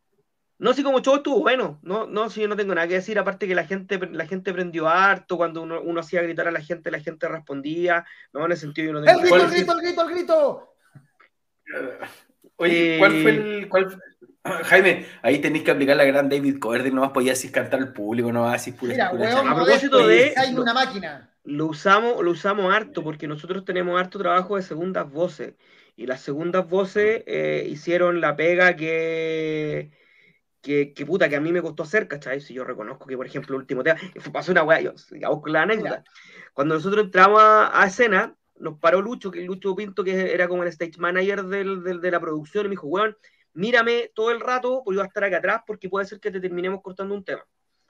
No, 0.58 0.72
sí, 0.72 0.84
como 0.84 1.00
show 1.00 1.16
estuvo 1.16 1.40
bueno. 1.40 1.80
No, 1.82 2.06
no, 2.06 2.30
sí, 2.30 2.42
yo 2.42 2.46
no 2.46 2.54
tengo 2.54 2.72
nada 2.72 2.86
que 2.86 2.94
decir. 2.94 3.18
Aparte 3.18 3.48
que 3.48 3.56
la 3.56 3.64
gente, 3.64 3.98
la 4.12 4.26
gente 4.26 4.52
prendió 4.52 4.88
harto. 4.88 5.36
Cuando 5.36 5.62
uno, 5.62 5.82
uno 5.82 5.98
hacía 5.98 6.22
gritar 6.22 6.46
a 6.46 6.52
la 6.52 6.62
gente, 6.62 6.92
la 6.92 7.00
gente 7.00 7.26
respondía. 7.26 8.06
No, 8.32 8.46
en 8.46 8.52
ese 8.52 8.62
sentido 8.62 8.86
yo 8.86 8.92
no 8.92 9.04
tengo 9.04 9.18
¡El 9.18 9.26
grito, 9.26 9.44
el 9.44 9.50
grito, 9.50 9.72
el 9.72 9.80
grito, 9.80 10.02
el 10.02 10.14
grito! 10.14 10.76
Oye, 12.56 12.96
¿cuál 12.98 13.22
fue 13.22 13.30
el. 13.30 13.68
Cuál... 13.68 14.02
Jaime, 14.64 15.06
ahí 15.22 15.38
tenéis 15.40 15.64
que 15.64 15.70
aplicar 15.70 15.96
la 15.96 16.04
gran 16.04 16.28
David 16.28 16.58
Coverdale. 16.58 16.90
No 16.90 17.02
más 17.02 17.10
podías 17.10 17.38
así 17.38 17.50
cantar 17.50 17.80
al 17.80 17.92
público, 17.92 18.32
no 18.32 18.48
así 18.48 18.72
pura, 18.72 18.92
Mira, 18.92 19.10
pura 19.10 19.34
weón, 19.34 19.48
a 19.48 19.54
propósito 19.54 20.06
de. 20.06 20.34
Hay 20.36 20.54
una 20.54 20.74
máquina 20.74 21.30
lo 21.46 21.66
usamos, 21.66 22.22
lo 22.22 22.32
usamos 22.32 22.74
harto 22.74 23.02
porque 23.02 23.28
nosotros 23.28 23.64
tenemos 23.64 23.98
harto 23.98 24.18
trabajo 24.18 24.56
de 24.56 24.62
segundas 24.62 25.10
voces 25.10 25.54
y 25.96 26.06
las 26.06 26.20
segundas 26.20 26.68
voces 26.68 27.22
eh, 27.26 27.66
hicieron 27.70 28.20
la 28.20 28.36
pega 28.36 28.76
que, 28.76 29.92
que, 30.60 30.92
que, 30.92 31.06
puta, 31.06 31.28
que 31.28 31.36
a 31.36 31.40
mí 31.40 31.52
me 31.52 31.62
costó 31.62 31.84
hacer, 31.84 32.08
¿cachai? 32.08 32.40
Si 32.40 32.52
yo 32.52 32.64
reconozco 32.64 33.06
que, 33.06 33.16
por 33.16 33.26
ejemplo, 33.26 33.54
el 33.54 33.62
último 33.62 33.82
tema, 33.82 33.98
pasó 34.32 34.52
una 34.52 34.64
weá, 34.64 34.80
yo 34.80 34.92
digamos 35.10 35.40
con 35.40 35.52
la 35.52 35.62
anécdota. 35.62 36.04
Cuando 36.52 36.74
nosotros 36.74 37.04
entramos 37.04 37.40
a, 37.40 37.80
a, 37.80 37.86
escena, 37.86 38.36
nos 38.58 38.78
paró 38.78 39.00
Lucho, 39.00 39.30
que 39.30 39.42
Lucho 39.42 39.74
Pinto, 39.76 40.02
que 40.02 40.34
era 40.34 40.48
como 40.48 40.64
el 40.64 40.68
stage 40.70 40.98
manager 40.98 41.44
del, 41.44 41.82
del, 41.84 42.00
de 42.00 42.10
la 42.10 42.20
producción, 42.20 42.66
y 42.66 42.68
me 42.68 42.72
dijo, 42.72 42.88
weón, 42.88 43.16
mírame 43.56 44.12
todo 44.14 44.30
el 44.30 44.40
rato, 44.40 44.82
pues 44.84 44.94
yo 44.94 45.00
voy 45.00 45.06
a 45.06 45.08
estar 45.08 45.24
acá 45.24 45.38
atrás 45.38 45.62
porque 45.66 45.88
puede 45.88 46.06
ser 46.06 46.20
que 46.20 46.30
te 46.30 46.40
terminemos 46.40 46.82
cortando 46.82 47.14
un 47.14 47.24
tema. 47.24 47.44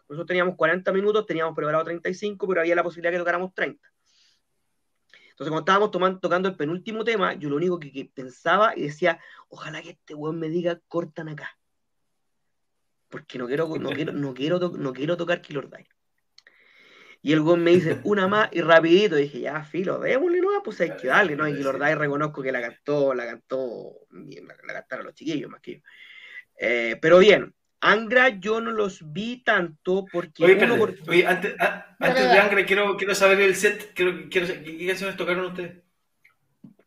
Nosotros 0.08 0.28
teníamos 0.28 0.54
40 0.56 0.92
minutos, 0.92 1.26
teníamos 1.26 1.54
preparado 1.54 1.84
35, 1.84 2.46
pero 2.46 2.60
había 2.60 2.76
la 2.76 2.84
posibilidad 2.84 3.12
que 3.12 3.18
tocáramos 3.18 3.52
30. 3.52 3.92
Entonces, 5.30 5.50
cuando 5.50 5.58
estábamos 5.58 5.90
tomando, 5.90 6.20
tocando 6.20 6.48
el 6.48 6.56
penúltimo 6.56 7.04
tema, 7.04 7.34
yo 7.34 7.50
lo 7.50 7.56
único 7.56 7.78
que, 7.78 7.92
que, 7.92 8.06
pensaba 8.06 8.72
y 8.76 8.82
decía, 8.82 9.20
ojalá 9.48 9.82
que 9.82 9.90
este 9.90 10.14
weón 10.14 10.38
me 10.38 10.48
diga, 10.48 10.80
cortan 10.88 11.28
acá. 11.28 11.58
Porque 13.08 13.36
no 13.36 13.46
quiero, 13.46 13.68
no 13.76 13.90
quiero, 13.90 14.12
no 14.12 14.34
quiero, 14.34 14.58
no 14.70 14.92
quiero 14.92 15.16
tocar 15.16 15.42
Killer. 15.42 15.68
Y 17.26 17.32
el 17.32 17.40
weón 17.40 17.64
me 17.64 17.72
dice, 17.72 17.98
una 18.04 18.28
más 18.28 18.48
y 18.52 18.60
rapidito. 18.60 19.18
Y 19.18 19.22
dije, 19.22 19.40
ya, 19.40 19.64
filo, 19.64 19.98
démosle, 19.98 20.40
no, 20.40 20.62
pues 20.62 20.80
hay 20.80 20.92
que 20.92 21.08
darle, 21.08 21.34
¿no? 21.34 21.48
Y 21.48 21.54
Die 21.54 21.94
reconozco 21.96 22.40
que 22.40 22.52
la 22.52 22.60
cantó, 22.60 23.14
la 23.14 23.26
cantó, 23.26 24.06
la, 24.12 24.54
la 24.64 24.72
cantaron 24.72 25.06
los 25.06 25.14
chiquillos 25.16 25.50
más 25.50 25.60
que 25.60 25.72
yo. 25.74 25.80
Eh, 26.56 26.96
pero 27.02 27.18
bien, 27.18 27.52
Angra 27.80 28.28
yo 28.28 28.60
no 28.60 28.70
los 28.70 29.12
vi 29.12 29.42
tanto 29.42 30.04
porque... 30.12 30.44
Oye, 30.44 30.64
uno 30.66 30.76
por... 30.76 30.94
Oye 31.08 31.26
antes, 31.26 31.56
a, 31.58 31.96
antes 31.98 32.30
de 32.30 32.38
Angra 32.38 32.64
quiero, 32.64 32.96
quiero 32.96 33.12
saber 33.16 33.40
el 33.40 33.56
set, 33.56 33.92
quiero, 33.92 34.28
quiero, 34.30 34.46
¿qué 34.46 34.86
canciones 34.86 35.16
tocaron 35.16 35.46
ustedes? 35.46 35.82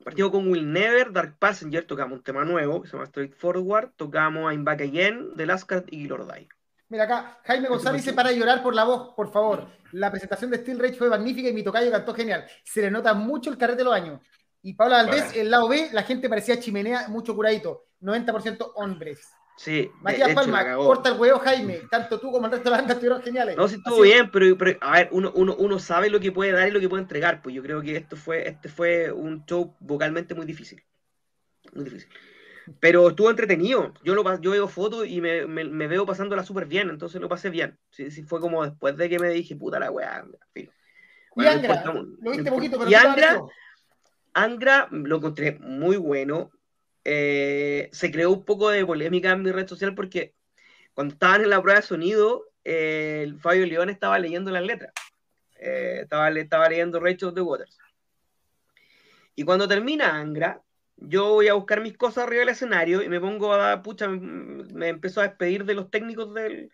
Partimos 0.06 0.32
con 0.32 0.50
Will 0.50 0.72
Never, 0.72 1.12
Dark 1.12 1.38
Passenger, 1.38 1.84
tocamos 1.84 2.20
un 2.20 2.24
tema 2.24 2.46
nuevo, 2.46 2.82
que 2.82 2.88
se 2.88 2.94
llama 2.94 3.08
Straightforward, 3.08 3.92
tocamos 3.98 4.54
I'm 4.54 4.64
Back 4.64 4.80
Again, 4.80 5.32
The 5.36 5.46
Last 5.46 5.66
Card 5.66 5.88
y 5.92 6.08
Lord 6.08 6.34
Die. 6.34 6.48
Mira 6.90 7.04
acá, 7.04 7.40
Jaime 7.46 7.70
González 7.70 8.04
dice 8.04 8.16
para 8.16 8.32
llorar 8.32 8.64
por 8.64 8.74
la 8.74 8.84
voz, 8.84 9.14
por 9.16 9.32
favor. 9.32 9.68
La 9.92 10.10
presentación 10.10 10.50
de 10.50 10.58
Steel 10.58 10.80
Rage 10.80 10.96
fue 10.96 11.10
magnífica 11.10 11.48
y 11.48 11.54
mi 11.54 11.64
tocayo 11.64 11.92
cantó 11.92 12.14
genial. 12.14 12.46
Se 12.64 12.82
le 12.82 12.90
nota 12.90 13.14
mucho 13.14 13.52
el 13.52 13.58
carrete 13.58 13.80
de 13.80 13.84
los 13.84 13.94
años. 13.94 14.20
Y 14.64 14.74
Pablo 14.74 14.96
Valdés, 14.96 15.28
vale. 15.28 15.42
el 15.42 15.52
lado 15.52 15.70
B, 15.70 15.90
la 15.94 16.04
gente 16.04 16.28
parecía 16.28 16.60
chimenea, 16.60 17.08
mucho 17.08 17.36
curadito. 17.36 17.86
90% 18.02 18.72
hombres. 18.76 19.20
Sí, 19.56 19.92
Matías 20.02 20.34
Palma, 20.34 20.76
corta 20.78 21.10
el 21.10 21.20
huevo, 21.20 21.38
Jaime. 21.40 21.82
Tanto 21.92 22.20
tú 22.20 22.32
como 22.32 22.46
el 22.46 22.52
resto 22.54 22.66
de 22.66 22.72
la 22.72 22.78
banda 22.78 22.94
estuvieron 22.94 23.22
geniales. 23.22 23.58
No, 23.58 23.68
sí 23.68 23.76
estuvo 23.76 24.02
Así 24.02 24.04
bien, 24.04 24.32
pero, 24.32 24.58
pero, 24.58 24.80
a 24.82 24.94
ver, 24.94 25.10
uno, 25.12 25.32
uno, 25.36 25.56
uno 25.60 25.80
sabe 25.80 26.10
lo 26.10 26.20
que 26.20 26.32
puede 26.32 26.54
dar 26.54 26.68
y 26.68 26.72
lo 26.72 26.80
que 26.80 26.88
puede 26.88 27.04
entregar. 27.04 27.42
Pues 27.42 27.54
yo 27.54 27.62
creo 27.62 27.82
que 27.82 27.98
esto 27.98 28.16
fue, 28.16 28.48
este 28.48 28.70
fue 28.70 29.12
un 29.12 29.46
show 29.46 29.76
vocalmente 29.82 30.34
muy 30.34 30.46
difícil. 30.46 30.82
Muy 31.74 31.84
difícil. 31.84 32.10
Pero 32.80 33.10
estuvo 33.10 33.30
entretenido. 33.30 33.94
Yo, 34.04 34.16
lo, 34.16 34.42
yo 34.42 34.52
veo 34.52 34.68
fotos 34.68 35.08
y 35.08 35.22
me, 35.22 35.46
me, 35.48 35.64
me 35.66 35.88
veo 35.88 36.06
pasándola 36.06 36.44
súper 36.44 36.66
bien, 36.66 36.90
entonces 36.90 37.22
lo 37.22 37.30
pasé 37.30 37.50
bien. 37.50 37.78
Sí, 37.92 38.12
sí, 38.12 38.24
fue 38.24 38.40
como 38.40 38.64
después 38.64 38.98
de 38.98 39.10
que 39.10 39.20
me 39.20 39.30
dije, 39.30 39.56
puta 39.56 39.80
la 39.80 39.92
weá. 39.92 40.26
Bueno, 40.54 40.72
y 41.36 41.46
Angra, 41.46 41.84
no 41.84 41.94
lo 42.22 42.32
viste 42.32 42.50
poquito, 42.50 42.78
pero 42.78 42.90
y 42.90 42.94
Angra, 42.96 43.42
Angra 44.34 44.88
lo 44.92 45.18
encontré 45.18 45.58
muy 45.60 45.98
bueno 45.98 46.52
eh, 47.06 47.90
se 47.92 48.12
creó 48.12 48.32
un 48.32 48.46
poco 48.46 48.70
de 48.70 48.86
polémica 48.86 49.32
en 49.32 49.42
mi 49.42 49.52
red 49.52 49.68
social 49.68 49.96
porque 49.96 50.36
cuando 50.94 51.14
estaban 51.14 51.42
en 51.42 51.50
la 51.50 51.62
prueba 51.62 51.80
de 51.80 51.86
sonido, 51.86 52.46
eh, 52.64 53.22
el 53.24 53.40
Fabio 53.40 53.66
León 53.66 53.90
estaba 53.90 54.20
leyendo 54.20 54.52
las 54.52 54.64
letras. 54.64 54.94
Eh, 55.60 56.02
estaba, 56.04 56.30
estaba 56.30 56.70
leyendo 56.70 57.00
Rachel 57.00 57.34
the 57.34 57.42
Waters. 57.42 57.78
Y 59.36 59.44
cuando 59.44 59.68
termina 59.68 60.20
Angra, 60.20 60.62
yo 61.02 61.30
voy 61.34 61.48
a 61.48 61.54
buscar 61.54 61.82
mis 61.82 61.98
cosas 61.98 62.26
arriba 62.26 62.42
del 62.42 62.50
escenario 62.50 63.02
y 63.02 63.10
me 63.10 63.20
pongo 63.20 63.54
a, 63.54 63.82
pucha, 63.82 64.08
me, 64.08 64.64
me 64.74 64.88
empezó 64.90 65.22
a 65.22 65.28
despedir 65.28 65.66
de 65.66 65.74
los 65.76 65.90
técnicos 65.90 66.34
del, 66.34 66.72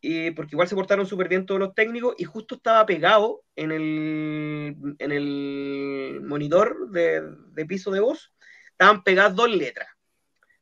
y 0.00 0.30
porque 0.30 0.54
igual 0.54 0.68
se 0.68 0.76
portaron 0.76 1.06
súper 1.06 1.28
bien 1.28 1.44
todos 1.46 1.58
los 1.58 1.74
técnicos 1.74 2.14
y 2.18 2.24
justo 2.24 2.54
estaba 2.54 2.86
pegado 2.86 3.42
en 3.56 3.72
el, 3.72 4.76
en 4.98 5.12
el 5.12 6.20
monitor 6.22 6.90
de, 6.90 7.22
de 7.52 7.66
piso 7.66 7.90
de 7.90 8.00
voz 8.00 8.32
estaban 8.70 9.02
pegadas 9.02 9.34
dos 9.34 9.50
letras. 9.50 9.88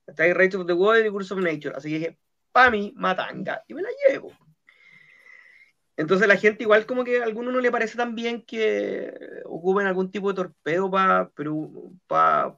Está 0.07 0.22
ahí 0.22 0.32
Rage 0.32 0.57
of 0.57 0.66
the 0.66 0.72
World 0.72 1.05
y 1.05 1.11
Curse 1.11 1.34
of 1.34 1.41
Nature. 1.41 1.74
Así 1.76 1.91
que 1.91 1.99
dije, 1.99 2.18
pa' 2.51 2.70
mí, 2.70 2.95
matanga. 2.97 3.62
Y 3.66 3.74
me 3.74 3.82
la 3.82 3.91
llevo. 4.09 4.32
Entonces 5.99 6.26
la 6.26 6.37
gente 6.37 6.62
igual 6.62 6.87
como 6.87 7.05
que 7.05 7.20
a 7.20 7.24
alguno 7.24 7.53
no 7.53 7.61
le 7.61 7.70
parece 7.70 7.97
tan 7.97 8.14
bien 8.14 8.43
que 8.43 9.12
ocupen 9.45 9.87
algún 9.87 10.11
tipo 10.11 10.28
de 10.28 10.37
torpeo 10.37 10.91
para... 10.91 11.30
Pa, 12.07 12.57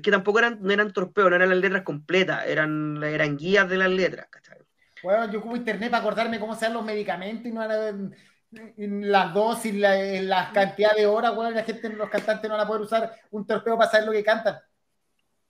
que 0.00 0.10
tampoco 0.10 0.38
eran, 0.38 0.58
no 0.62 0.72
eran 0.72 0.92
torpeos, 0.92 1.30
no 1.30 1.36
eran 1.36 1.50
las 1.50 1.58
letras 1.58 1.82
completas, 1.82 2.46
eran, 2.46 3.02
eran 3.02 3.36
guías 3.36 3.68
de 3.68 3.76
las 3.76 3.90
letras, 3.90 4.26
¿cachai? 4.30 4.58
Bueno, 5.02 5.30
yo 5.30 5.40
ocupo 5.40 5.56
internet 5.56 5.90
para 5.90 6.02
acordarme 6.02 6.38
cómo 6.38 6.54
se 6.54 6.66
dan 6.66 6.74
los 6.74 6.84
medicamentos 6.84 7.46
y 7.46 7.52
no 7.52 7.62
eran 7.62 8.14
las 8.76 9.34
dosis, 9.34 9.74
la, 9.74 9.96
la 10.22 10.50
cantidad 10.52 10.94
de 10.94 11.06
horas, 11.06 11.34
bueno, 11.34 11.50
la 11.50 11.64
gente, 11.64 11.88
los 11.90 12.08
cantantes 12.08 12.48
no 12.48 12.56
van 12.56 12.64
a 12.64 12.68
poder 12.68 12.82
usar 12.82 13.12
un 13.30 13.46
torpeo 13.46 13.76
para 13.76 13.90
saber 13.90 14.06
lo 14.06 14.12
que 14.12 14.22
cantan. 14.22 14.56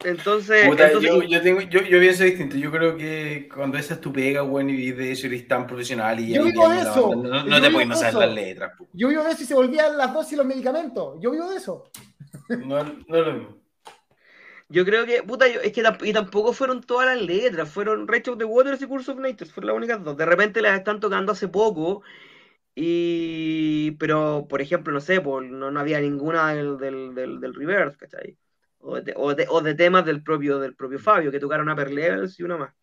Entonces, 0.04 0.68
Puta, 0.68 0.86
entonces 0.86 1.10
yo, 1.10 1.22
yo, 1.22 1.42
tengo, 1.42 1.60
yo, 1.60 1.80
yo 1.82 2.00
pienso 2.00 2.24
distinto. 2.24 2.56
Yo 2.56 2.72
creo 2.72 2.96
que 2.96 3.48
cuando 3.52 3.78
esa 3.78 3.94
es 3.94 4.00
tu 4.00 4.12
pega, 4.12 4.42
bueno, 4.42 4.70
y 4.70 4.76
vives 4.76 4.98
de 4.98 5.12
eso, 5.12 5.26
eres 5.28 5.46
tan 5.46 5.66
profesional 5.66 6.18
y 6.18 6.32
yo 6.32 6.42
vivo 6.42 6.68
de 6.68 6.80
eso. 6.80 7.08
Banda, 7.10 7.28
no, 7.28 7.44
no 7.44 7.60
te 7.60 7.70
puedes 7.70 7.88
no 7.88 7.94
saber 7.94 8.14
las 8.14 8.34
letras. 8.34 8.72
Yo 8.92 9.08
vivo 9.08 9.22
de 9.22 9.30
eso 9.30 9.42
y 9.42 9.46
se 9.46 9.54
volvían 9.54 9.96
las 9.96 10.12
dosis 10.12 10.32
y 10.32 10.36
los 10.36 10.46
medicamentos. 10.46 11.18
Yo 11.20 11.30
vivo 11.30 11.48
de 11.50 11.56
eso. 11.56 11.84
No, 12.48 12.82
no 12.82 13.16
es 13.16 13.26
lo 13.26 13.32
mismo. 13.32 13.61
Yo 14.72 14.86
creo 14.86 15.04
que, 15.04 15.22
puta, 15.22 15.46
yo, 15.48 15.60
es 15.60 15.70
que 15.70 15.82
y 16.02 16.12
tampoco 16.14 16.54
fueron 16.54 16.80
todas 16.80 17.06
las 17.06 17.20
letras, 17.20 17.68
fueron 17.68 18.08
Rage 18.08 18.30
of 18.30 18.38
the 18.38 18.44
Waters 18.44 18.80
y 18.80 18.86
Curse 18.86 19.10
of 19.10 19.18
Nature, 19.18 19.50
fueron 19.50 19.66
las 19.66 19.76
únicas 19.76 20.02
dos. 20.02 20.16
De 20.16 20.24
repente 20.24 20.62
las 20.62 20.78
están 20.78 20.98
tocando 20.98 21.32
hace 21.32 21.46
poco, 21.48 22.02
y 22.74 23.90
pero 23.92 24.46
por 24.48 24.62
ejemplo, 24.62 24.90
no 24.90 25.00
sé, 25.00 25.20
pues, 25.20 25.50
no, 25.50 25.70
no 25.70 25.78
había 25.78 26.00
ninguna 26.00 26.54
del, 26.54 26.78
del, 26.78 27.14
del, 27.14 27.38
del 27.38 27.54
reverse, 27.54 27.98
¿cachai? 27.98 28.38
O 28.78 28.98
de, 28.98 29.12
o, 29.14 29.34
de, 29.34 29.46
o 29.46 29.60
de, 29.60 29.74
temas 29.74 30.06
del 30.06 30.22
propio, 30.22 30.58
del 30.58 30.74
propio 30.74 30.98
Fabio, 30.98 31.30
que 31.30 31.38
tocaron 31.38 31.68
Upper 31.68 31.90
Levels 31.90 32.40
y 32.40 32.42
una 32.42 32.56
más. 32.56 32.74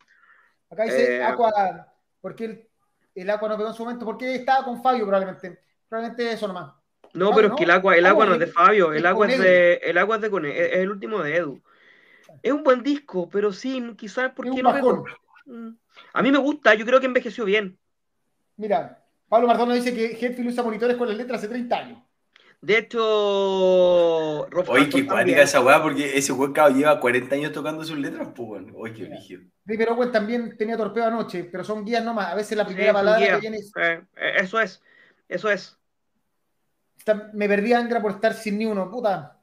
Acá 0.69 0.83
dice 0.83 1.17
eh, 1.17 1.23
Aqua, 1.23 1.91
porque 2.21 2.45
el, 2.45 2.67
el, 3.15 3.29
Aqua 3.31 3.49
no 3.49 3.57
pegó 3.57 3.69
en 3.69 3.75
su 3.75 3.83
momento? 3.83 4.05
Porque 4.05 4.35
estaba 4.35 4.63
con 4.63 4.83
Fabio 4.83 5.07
probablemente. 5.07 5.59
Probablemente 5.89 6.33
eso 6.33 6.47
nomás. 6.47 6.71
No, 7.15 7.29
Fabio, 7.29 7.35
pero 7.35 7.47
es 7.47 7.53
que 7.55 7.63
el 7.63 7.71
Aqua, 7.71 7.97
el 7.97 8.05
agua 8.05 8.27
no 8.27 8.33
es 8.35 8.39
de 8.39 8.47
Fabio, 8.47 8.93
el 8.93 9.07
agua 9.07 9.27
es 9.27 9.39
de, 9.39 9.73
el 9.83 9.97
agua 9.97 10.17
es 10.17 10.21
de 10.21 10.29
Cone, 10.29 10.59
es 10.59 10.73
el 10.75 10.91
último 10.91 11.23
de 11.23 11.35
Edu. 11.35 11.63
Es 12.41 12.51
un 12.51 12.63
buen 12.63 12.83
disco, 12.83 13.29
pero 13.29 13.51
sí, 13.51 13.81
quizás 13.97 14.31
porque 14.35 14.61
no. 14.61 15.03
Mm. 15.45 15.75
A 16.13 16.21
mí 16.21 16.31
me 16.31 16.37
gusta, 16.37 16.73
yo 16.75 16.85
creo 16.85 16.99
que 16.99 17.07
envejeció 17.07 17.45
bien. 17.45 17.77
Mira, 18.57 19.03
Pablo 19.27 19.47
Mardón 19.47 19.73
dice 19.73 19.93
que 19.93 20.05
Hetfield 20.05 20.49
usa 20.49 20.63
monitores 20.63 20.97
con 20.97 21.07
las 21.07 21.17
letras 21.17 21.39
hace 21.39 21.47
30 21.47 21.77
años. 21.77 21.99
De 22.61 22.77
hecho, 22.77 24.47
Oye, 24.67 24.89
qué 24.89 25.07
cuática 25.07 25.43
esa 25.43 25.61
weá, 25.61 25.81
porque 25.81 26.17
ese 26.17 26.33
weón 26.33 26.53
lleva 26.75 26.99
40 26.99 27.35
años 27.35 27.53
tocando 27.53 27.85
sus 27.85 27.97
letras, 27.97 28.27
pues 28.35 28.65
Oye, 28.75 28.93
qué 28.93 29.05
rígido. 29.05 29.43
Pero 29.65 29.93
Owen 29.93 30.11
también 30.11 30.57
tenía 30.57 30.75
torpeo 30.75 31.05
anoche, 31.05 31.45
pero 31.45 31.63
son 31.63 31.85
guías 31.85 32.03
nomás. 32.03 32.33
A 32.33 32.35
veces 32.35 32.57
la 32.57 32.65
primera 32.65 32.89
sí, 32.89 32.93
balada 32.93 33.19
que 33.19 33.39
viene 33.39 33.57
es... 33.57 33.71
Eh, 33.77 34.01
eso 34.35 34.59
es, 34.59 34.81
eso 35.29 35.49
es. 35.49 35.77
Me 37.33 37.47
perdí 37.47 37.71
Angra 37.71 38.01
por 38.01 38.11
estar 38.11 38.33
sin 38.33 38.57
ni 38.57 38.65
uno, 38.65 38.91
puta. 38.91 39.39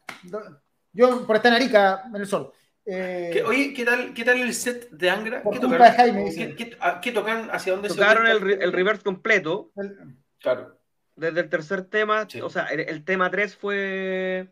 Yo 0.92 1.26
por 1.26 1.36
estar 1.36 1.52
en 1.52 1.56
Arica, 1.56 2.04
en 2.06 2.16
el 2.16 2.26
sol. 2.26 2.52
Eh, 2.88 3.30
¿Qué, 3.32 3.42
oye, 3.42 3.74
¿qué 3.74 3.84
tal, 3.84 4.14
¿qué 4.14 4.24
tal 4.24 4.40
el 4.40 4.54
set 4.54 4.88
de 4.90 5.10
Angra? 5.10 5.42
¿Qué 5.50 5.58
tocaron? 5.58 5.86
Jaime, 5.96 6.32
¿Qué, 6.32 6.54
qué, 6.54 6.76
¿Qué, 7.02 7.12
tocan? 7.12 7.50
¿Hacia 7.50 7.72
dónde 7.72 7.88
tocaron 7.88 8.26
se 8.26 8.32
el, 8.32 8.62
el 8.62 8.72
reverse 8.72 9.02
completo. 9.02 9.72
El... 9.76 10.16
Claro. 10.38 10.78
Desde 11.16 11.40
el 11.40 11.48
tercer 11.48 11.82
tema, 11.82 12.28
sí. 12.28 12.40
o 12.40 12.48
sea, 12.48 12.66
el, 12.66 12.80
el, 12.80 13.04
tema 13.04 13.28
3 13.30 13.56
fue, 13.56 14.48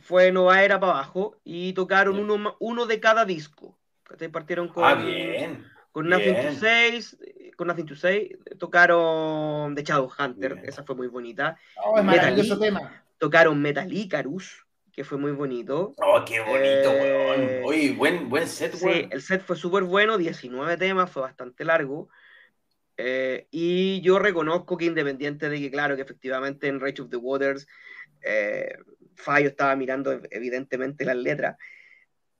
fue 0.00 0.32
Nova 0.32 0.62
Era 0.62 0.80
para 0.80 0.92
abajo 0.92 1.36
y 1.44 1.74
tocaron 1.74 2.18
uno, 2.18 2.56
uno 2.58 2.86
de 2.86 3.00
cada 3.00 3.26
disco. 3.26 3.78
Partieron 4.32 4.68
con, 4.68 4.84
ah, 4.84 4.94
bien. 4.94 5.66
con 5.92 6.08
Nothing 6.08 6.36
to 6.36 6.52
Say, 6.54 7.04
con 7.56 7.66
Nothing 7.66 7.86
to 7.86 7.96
Say, 7.96 8.38
tocaron 8.58 9.74
The 9.74 9.82
Shadow 9.82 10.10
Hunter, 10.18 10.54
bien. 10.54 10.66
esa 10.66 10.84
fue 10.84 10.94
muy 10.94 11.08
bonita. 11.08 11.58
Oh, 11.84 11.98
es 11.98 12.04
maravilloso 12.04 12.58
tema. 12.58 13.04
Tocaron 13.18 13.60
Metal 13.60 13.92
Icarus, 13.92 14.64
que 14.98 15.04
fue 15.04 15.16
muy 15.16 15.30
bonito. 15.30 15.94
Oh, 15.98 16.24
qué 16.26 16.40
bonito, 16.40 16.92
eh, 16.92 17.28
weón. 17.30 17.64
Oye, 17.66 17.92
buen, 17.92 18.28
buen 18.28 18.48
set, 18.48 18.74
sí, 18.74 18.84
weón. 18.84 19.08
el 19.12 19.22
set 19.22 19.42
fue 19.42 19.54
súper 19.54 19.84
bueno, 19.84 20.18
19 20.18 20.76
temas, 20.76 21.08
fue 21.08 21.22
bastante 21.22 21.64
largo. 21.64 22.08
Eh, 22.96 23.46
y 23.52 24.00
yo 24.00 24.18
reconozco 24.18 24.76
que 24.76 24.86
independiente 24.86 25.48
de 25.48 25.60
que, 25.60 25.70
claro, 25.70 25.94
que 25.94 26.02
efectivamente 26.02 26.66
en 26.66 26.80
Rage 26.80 27.02
of 27.02 27.10
the 27.10 27.16
Waters 27.16 27.68
eh, 28.22 28.76
Fabio 29.14 29.50
estaba 29.50 29.76
mirando 29.76 30.20
evidentemente 30.32 31.04
las 31.04 31.16
letras, 31.16 31.56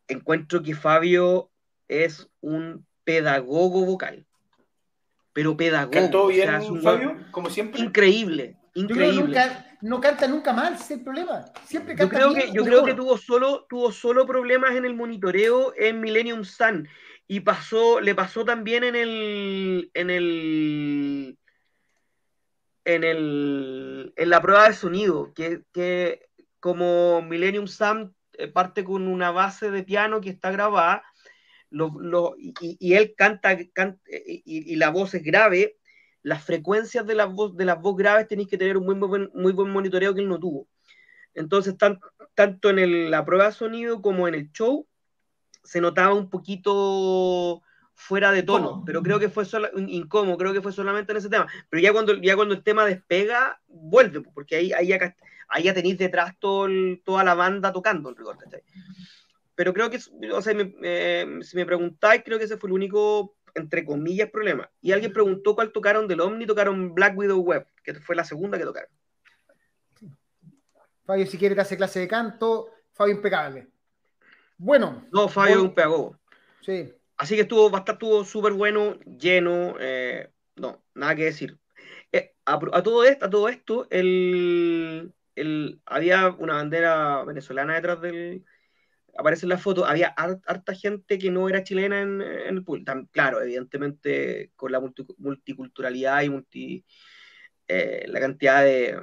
encuentro 0.09 0.61
que 0.61 0.75
Fabio 0.75 1.53
es 1.87 2.29
un 2.41 2.85
pedagogo 3.05 3.85
vocal. 3.85 4.27
Pero 5.33 5.57
pedagogo. 5.57 5.93
¿Cantó 5.93 6.27
bien, 6.27 6.53
o 6.53 6.61
sea, 6.61 6.83
Fabio? 6.83 7.17
Como 7.31 7.51
siempre. 7.51 7.81
Increíble, 7.81 8.57
increíble. 8.81 9.23
Nunca, 9.23 9.67
no 9.81 10.01
canta 10.01 10.29
nunca 10.29 10.53
mal, 10.53 10.75
ese 10.75 10.83
es 10.83 10.91
el 10.93 11.01
problema. 11.03 11.45
Siempre 11.65 11.95
canta 11.95 12.05
yo 12.05 12.09
creo 12.11 12.35
bien, 12.35 12.47
que, 12.47 12.57
yo 12.57 12.65
creo 12.65 12.85
que 12.85 12.95
tuvo 12.95 13.17
solo, 13.19 13.67
tuvo 13.69 13.93
solo 13.93 14.27
problemas 14.27 14.77
en 14.77 14.85
el 14.85 14.95
monitoreo 14.95 15.73
en 15.77 16.01
Millennium 16.01 16.45
Sun 16.45 16.89
y 17.27 17.41
pasó, 17.41 18.01
le 18.01 18.15
pasó 18.15 18.45
también 18.45 18.85
en 18.85 18.97
el, 18.97 19.91
en 19.95 20.11
el, 20.11 21.39
en 22.85 23.05
el, 23.05 24.13
en 24.17 24.31
la 24.31 24.41
prueba 24.41 24.69
de 24.69 24.75
sonido, 24.75 25.33
que, 25.35 25.63
que 25.73 26.29
como 26.61 27.23
Millennium 27.23 27.67
Sam 27.67 28.15
eh, 28.33 28.49
parte 28.49 28.85
con 28.85 29.09
una 29.09 29.31
base 29.31 29.71
de 29.71 29.83
piano 29.83 30.21
que 30.21 30.31
está 30.31 30.51
grabada, 30.51 31.03
lo, 31.71 31.93
lo, 32.01 32.35
y, 32.39 32.55
y, 32.81 32.95
él 32.95 33.15
canta, 33.17 33.59
canta 33.75 34.01
y, 34.27 34.43
y, 34.45 34.77
la 34.77 34.91
voz 34.91 35.13
es 35.15 35.23
grave, 35.23 35.78
las 36.23 36.45
frecuencias 36.45 37.07
de 37.07 37.15
las 37.15 37.33
voz, 37.33 37.57
de 37.57 37.65
las 37.65 37.81
voz 37.81 37.97
graves 37.97 38.29
tenéis 38.29 38.49
que 38.49 38.59
tener 38.59 38.77
un 38.77 38.85
muy, 38.85 38.95
muy, 38.95 39.09
buen, 39.09 39.31
muy 39.35 39.53
buen 39.53 39.71
monitoreo 39.71 40.15
que 40.15 40.21
él 40.21 40.29
no 40.29 40.39
tuvo. 40.39 40.69
Entonces, 41.35 41.77
tan, 41.77 42.01
tanto 42.35 42.71
en 42.71 42.79
el, 42.79 43.11
la 43.11 43.25
prueba 43.25 43.47
de 43.47 43.53
sonido 43.53 44.03
como 44.03 44.29
en 44.29 44.35
el 44.35 44.51
show, 44.53 44.87
se 45.63 45.81
notaba 45.81 46.15
un 46.15 46.31
poquito 46.31 47.63
fuera 47.95 48.31
de 48.31 48.45
tono, 48.45 48.85
pero 48.87 49.03
creo 49.03 49.19
que 49.19 49.29
fue 49.29 49.45
solo, 49.45 49.69
incómodo, 49.77 50.39
creo 50.39 50.53
que 50.53 50.63
fue 50.63 50.73
solamente 50.73 51.13
en 51.13 51.19
ese 51.19 51.29
tema. 51.29 51.47
Pero 51.69 51.83
ya 51.83 51.93
cuando, 51.93 52.15
ya 52.15 52.37
cuando 52.37 52.55
el 52.55 52.63
tema 52.63 52.87
despega, 52.87 53.61
vuelve, 53.67 54.23
porque 54.23 54.57
ahí, 54.57 54.73
ahí, 54.73 54.87
ya, 54.87 55.17
ahí 55.49 55.65
ya 55.65 55.75
tenéis 55.75 55.99
detrás 55.99 56.35
todo 56.39 56.67
el, 56.67 57.03
toda 57.05 57.25
la 57.25 57.35
banda 57.35 57.73
tocando 57.73 58.09
el 58.09 58.17
rigor, 58.17 58.39
¿cachai? 58.39 58.63
Pero 59.57 59.75
creo 59.75 59.91
que, 59.91 59.99
o 60.33 60.41
sea, 60.41 60.55
me, 60.55 60.73
eh, 60.83 61.41
si 61.43 61.57
me 61.57 61.67
preguntáis, 61.67 62.23
creo 62.25 62.39
que 62.39 62.45
ese 62.45 62.57
fue 62.57 62.69
el 62.69 62.75
único, 62.75 63.37
entre 63.55 63.85
comillas, 63.85 64.31
problema. 64.31 64.71
Y 64.81 64.93
alguien 64.93 65.13
preguntó 65.13 65.55
cuál 65.55 65.73
tocaron 65.73 66.09
del 66.09 66.21
Omni, 66.21 66.47
tocaron 66.47 66.95
Black 66.95 67.17
Widow 67.17 67.41
Web, 67.41 67.67
que 67.83 67.95
fue 67.95 68.17
la 68.17 68.25
segunda 68.25 68.59
que 68.59 68.65
tocaron. 68.65 68.91
Fabio, 71.05 71.27
si 71.27 71.39
quiere, 71.39 71.55
te 71.55 71.63
hace 71.63 71.77
clase 71.77 72.01
de 72.01 72.09
canto, 72.09 72.71
Fabio 72.93 73.15
impecable. 73.15 73.69
Bueno. 74.59 75.07
No, 75.13 75.29
Fabio 75.29 75.57
es 75.57 75.63
un 75.63 75.75
pedagogo. 75.75 76.19
Sí. 76.61 76.93
Así 77.17 77.35
que 77.35 77.43
estuvo 77.43 77.71
bastante, 77.71 78.05
estuvo 78.05 78.25
súper 78.25 78.53
bueno, 78.53 78.99
lleno. 79.19 79.77
Eh, 79.81 80.31
no, 80.57 80.83
nada 80.95 81.15
que 81.15 81.25
decir. 81.25 81.59
Eh, 82.13 82.35
a, 82.45 82.59
a, 82.73 82.83
todo 82.83 83.05
esto, 83.05 83.25
a 83.25 83.31
todo 83.31 83.49
esto 83.49 83.87
el, 83.91 85.13
el, 85.35 85.81
había 85.87 86.29
una 86.31 86.55
bandera 86.55 87.25
venezolana 87.25 87.75
detrás 87.75 88.01
del. 88.01 88.45
Aparece 89.19 89.47
en 89.47 89.51
la 89.51 89.59
foto, 89.59 89.85
había 89.85 90.15
harta 90.17 90.75
gente 90.75 91.19
que 91.19 91.29
no 91.29 91.49
era 91.49 91.65
chilena 91.65 92.01
en, 92.01 92.23
en 92.23 92.55
el 92.55 92.63
pool. 92.63 92.85
Claro, 93.11 93.43
evidentemente 93.43 94.53
con 94.55 94.71
la 94.71 94.79
multi, 94.79 95.05
multiculturalidad 95.17 96.23
y 96.23 96.31
multi, 96.31 96.85
eh, 97.67 98.05
la 98.07 98.21
cantidad 98.21 98.63
de, 98.63 98.97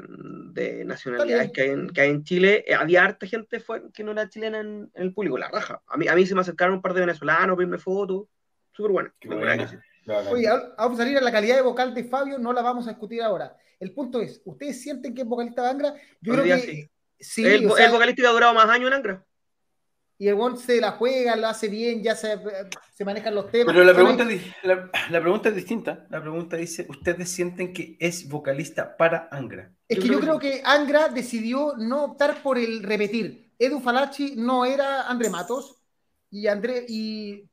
de 0.54 0.86
nacionalidades 0.86 1.52
que 1.52 1.64
hay, 1.64 1.70
en, 1.72 1.90
que 1.90 2.00
hay, 2.00 2.12
en, 2.12 2.24
Chile, 2.24 2.64
eh, 2.66 2.76
había 2.76 3.04
harta 3.04 3.28
gente 3.28 3.60
fue, 3.60 3.92
que 3.92 4.06
no 4.06 4.14
era 4.14 4.30
chilena 4.30 4.62
en, 4.62 4.90
en, 4.94 5.04
el 5.04 5.14
público, 5.14 5.38
la 5.38 5.50
raja. 5.50 5.84
A 5.86 5.98
mí, 5.98 6.08
a 6.08 6.16
mí 6.16 6.26
se 6.26 6.34
me 6.34 6.40
acercaron 6.40 6.76
un 6.76 6.82
par 6.82 6.94
de 6.94 7.02
venezolanos, 7.02 7.58
pedirme 7.58 7.78
fotos, 7.78 8.28
súper 8.72 8.92
buena. 8.94 9.14
buena. 9.26 9.84
Oye, 10.32 10.48
vamos 10.78 10.98
a 10.98 11.04
salir 11.04 11.18
a 11.18 11.22
la 11.22 11.32
calidad 11.34 11.58
de 11.58 11.62
vocal 11.62 11.94
de 11.94 12.06
Fabio, 12.06 12.40
no 12.40 12.54
la 12.54 12.62
vamos 12.62 12.88
a 12.88 12.92
discutir 12.92 13.22
ahora. 13.22 13.54
El 13.82 13.92
punto 13.92 14.22
es, 14.22 14.42
¿ustedes 14.46 14.82
sienten 14.82 15.14
que 15.14 15.24
es 15.24 15.28
vocalista 15.28 15.64
de 15.64 15.70
Angra? 15.72 15.96
Yo 16.22 16.32
creo 16.32 16.46
que 16.46 16.60
sí. 16.60 16.90
sí 17.20 17.46
el, 17.46 17.68
o 17.70 17.76
sea, 17.76 17.88
el 17.88 17.92
vocalista 17.92 18.22
que 18.22 18.28
ha 18.30 18.32
durado 18.32 18.54
más 18.54 18.70
años 18.70 18.88
en 18.88 18.94
Angra 18.94 19.26
y 20.18 20.28
el 20.28 20.36
one 20.40 20.58
se 20.58 20.80
la 20.80 20.92
juega, 20.92 21.36
lo 21.36 21.48
hace 21.48 21.68
bien, 21.68 22.02
ya 22.02 22.16
se, 22.16 22.40
se 22.94 23.04
manejan 23.04 23.36
los 23.36 23.52
temas. 23.52 23.74
Pero 23.74 23.86
la 23.86 23.94
pregunta, 23.94 24.26
la, 24.64 24.90
la, 25.10 25.22
pregunta 25.22 25.50
es 25.50 25.56
distinta. 25.56 26.06
La 26.10 26.22
pregunta 26.22 26.56
dice, 26.56 26.86
¿ustedes 26.90 27.30
sienten 27.30 27.74
que 27.74 27.98
es 28.00 28.30
vocalista 28.30 28.96
para 28.96 29.28
Angra? 29.32 29.72
Es 29.88 30.00
que 30.00 30.08
yo 30.08 30.20
creo 30.20 30.40
que 30.40 30.62
Angra 30.64 31.10
decidió 31.10 31.74
no 31.78 32.06
optar 32.06 32.42
por 32.42 32.58
el 32.58 32.84
repetir. 32.84 33.52
Edu 33.60 33.80
Falachi 33.82 34.36
no 34.38 34.66
era 34.66 35.08
André 35.08 35.30
Matos 35.30 35.76
y, 36.30 36.48
André, 36.48 36.86
y 36.88 37.50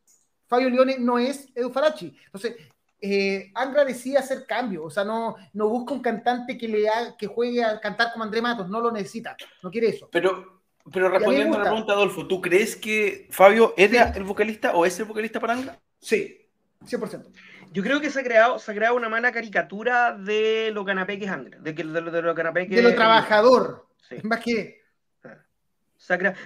Fabio 0.47 0.71
Leone 0.71 0.99
no 0.99 1.19
es 1.19 1.49
Edu 1.55 1.71
Falachi. 1.71 2.17
Entonces, 2.27 2.57
eh, 3.01 3.51
Angra 3.55 3.85
decide 3.85 4.19
hacer 4.19 4.47
cambio, 4.47 4.85
o 4.85 4.91
sea, 4.91 5.03
no, 5.03 5.35
no 5.55 5.69
busca 5.69 5.95
un 5.95 6.03
cantante 6.03 6.57
que, 6.57 6.69
le 6.69 6.89
haga, 6.89 7.17
que 7.17 7.27
juegue 7.27 7.65
a 7.65 7.81
cantar 7.81 8.13
como 8.13 8.23
André 8.23 8.41
Matos, 8.41 8.69
no 8.69 8.81
lo 8.81 8.93
necesita, 8.93 9.37
no 9.65 9.71
quiere 9.73 9.89
eso. 9.89 10.09
Pero 10.13 10.62
pero 10.91 11.09
respondiendo 11.09 11.57
a, 11.57 11.61
a, 11.61 11.65
la 11.65 11.71
pregunta, 11.71 11.93
Adolfo, 11.93 12.27
¿tú 12.27 12.41
crees 12.41 12.77
que 12.77 13.29
Fabio 13.31 13.75
era 13.77 14.11
el 14.11 14.25
vocalista 14.25 14.75
o 14.75 14.85
es 14.85 14.99
el 14.99 15.05
vocalista 15.05 15.39
para 15.39 15.53
Angra? 15.53 15.79
Sí, 16.01 16.49
100%. 16.85 17.31
Yo 17.73 17.83
creo 17.83 18.01
que 18.01 18.11
se 18.11 18.21
ha 18.21 18.25
creado, 18.25 18.59
se 18.59 18.71
ha 18.71 18.75
creado 18.75 18.97
una 18.97 19.09
mala 19.09 19.33
caricatura 19.33 20.13
de 20.13 20.71
lo 20.73 20.85
canapé 20.85 21.19
que 21.19 21.27
es 21.27 21.31
Angra, 21.31 21.59
de, 21.59 21.75
que, 21.75 21.85
de, 21.85 22.01
lo, 22.01 22.11
de 22.11 22.23
lo 22.23 22.35
canapé 22.35 22.67
que 22.67 22.77
De 22.77 22.83
lo 22.83 22.95
trabajador, 22.95 23.87
sí. 24.09 24.17
más 24.23 24.41
que... 24.41 24.83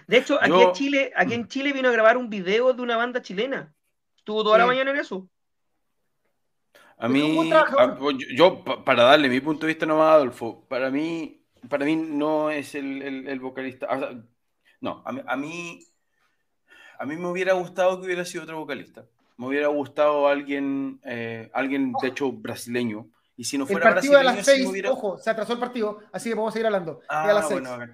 De 0.07 0.19
hecho, 0.19 0.39
aquí, 0.39 0.51
yo... 0.51 0.63
en 0.63 0.73
Chile, 0.73 1.13
aquí 1.17 1.33
en 1.33 1.49
Chile 1.49 1.73
vino 1.73 1.89
a 1.89 1.93
grabar 1.93 2.19
un 2.19 2.29
video 2.29 2.75
de 2.75 2.83
una 2.83 2.97
banda 2.97 3.23
chilena. 3.23 3.75
Estuvo 4.15 4.45
toda 4.45 4.57
sí. 4.57 4.61
la 4.61 4.67
mañana 4.67 4.91
en 4.91 4.99
eso. 4.99 5.29
A 6.99 7.09
mí, 7.09 7.51
a, 7.53 7.99
yo, 7.99 8.11
yo, 8.35 8.65
para 8.85 9.05
darle 9.05 9.31
mi 9.31 9.41
punto 9.41 9.67
de 9.67 9.73
vista 9.73 9.87
nomás, 9.87 10.15
Adolfo, 10.15 10.67
para 10.69 10.91
mí 10.91 11.46
para 11.69 11.85
mí 11.85 11.97
no 11.97 12.51
es 12.51 12.75
el, 12.75 13.03
el, 13.03 13.29
el 13.29 13.41
vocalista. 13.41 13.87
O 13.91 13.99
sea, 13.99 14.11
no, 14.81 15.03
a 15.05 15.13
mí, 15.13 15.21
a 15.27 15.37
mí, 15.37 15.81
a 16.99 17.07
mí 17.07 17.17
me 17.17 17.29
hubiera 17.29 17.55
gustado 17.55 17.99
que 17.99 18.07
hubiera 18.07 18.25
sido 18.25 18.45
otro 18.45 18.59
vocalista. 18.59 19.05
Me 19.37 19.47
hubiera 19.47 19.69
gustado 19.69 20.29
alguien, 20.29 21.01
eh, 21.05 21.51
alguien 21.53 21.93
de 22.01 22.09
hecho 22.09 22.33
brasileño. 22.33 23.09
Y 23.37 23.45
si 23.45 23.59
no 23.59 23.67
fuera 23.67 23.89
el 23.89 23.95
partido 23.95 24.13
brasileño, 24.13 24.31
a 24.31 24.37
las 24.37 24.47
seis, 24.47 24.63
si 24.63 24.67
hubiera... 24.67 24.91
ojo, 24.91 25.19
se 25.19 25.29
atrasó 25.29 25.53
el 25.53 25.59
partido, 25.59 26.01
así 26.13 26.31
que 26.31 26.37
podemos 26.37 26.55
seguir 26.55 26.67
hablando. 26.67 27.03
Ah, 27.09 27.25
a 27.25 27.33
las 27.35 27.51
bueno, 27.51 27.71
a 27.71 27.77
ver. 27.77 27.93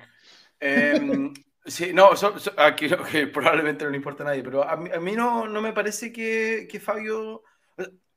Eh, 0.61 1.33
sí, 1.67 1.93
no, 1.93 2.15
so, 2.15 2.39
so, 2.39 2.53
aquí 2.57 2.89
que 3.11 3.27
probablemente 3.27 3.85
no 3.85 3.91
le 3.91 3.97
importa 3.97 4.23
a 4.23 4.27
nadie, 4.27 4.43
pero 4.43 4.69
a 4.69 4.77
mí, 4.77 4.91
a 4.95 5.01
mí 5.01 5.13
no, 5.17 5.49
no 5.49 5.61
me 5.61 5.73
parece 5.73 6.13
que, 6.13 6.69
que 6.71 6.79
Fabio. 6.79 7.43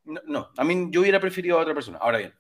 No, 0.04 0.22
no, 0.28 0.50
a 0.56 0.64
mí 0.64 0.90
yo 0.92 1.02
hubiera 1.02 1.20
preferido 1.20 1.58
a 1.58 1.62
otra 1.62 1.74
persona. 1.74 1.98
Ahora 1.98 2.20
bien, 2.20 2.34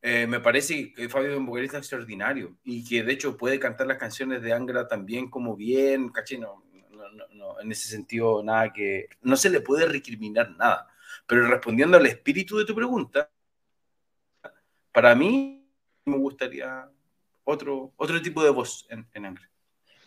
eh, 0.00 0.26
me 0.26 0.40
parece 0.40 0.92
que 0.92 1.08
Fabio 1.08 1.58
es 1.58 1.74
extraordinario 1.74 2.56
y 2.64 2.84
que 2.84 3.02
de 3.02 3.12
hecho 3.12 3.36
puede 3.36 3.58
cantar 3.58 3.86
las 3.86 3.98
canciones 3.98 4.42
de 4.42 4.52
Angra 4.52 4.86
también 4.86 5.28
como 5.28 5.56
bien, 5.56 6.10
caché, 6.10 6.38
no, 6.38 6.64
no, 7.32 7.60
en 7.60 7.72
ese 7.72 7.88
sentido 7.88 8.42
nada 8.42 8.72
que, 8.72 9.08
no 9.22 9.36
se 9.36 9.50
le 9.50 9.60
puede 9.60 9.86
recriminar 9.86 10.50
nada. 10.56 10.88
Pero 11.26 11.46
respondiendo 11.48 11.96
al 11.96 12.06
espíritu 12.06 12.58
de 12.58 12.64
tu 12.64 12.74
pregunta, 12.74 13.30
para 14.92 15.14
mí 15.14 15.68
me 16.04 16.16
gustaría 16.16 16.88
otro, 17.44 17.92
otro 17.96 18.22
tipo 18.22 18.42
de 18.42 18.50
voz 18.50 18.86
en, 18.90 19.08
en 19.12 19.26
Angra. 19.26 19.50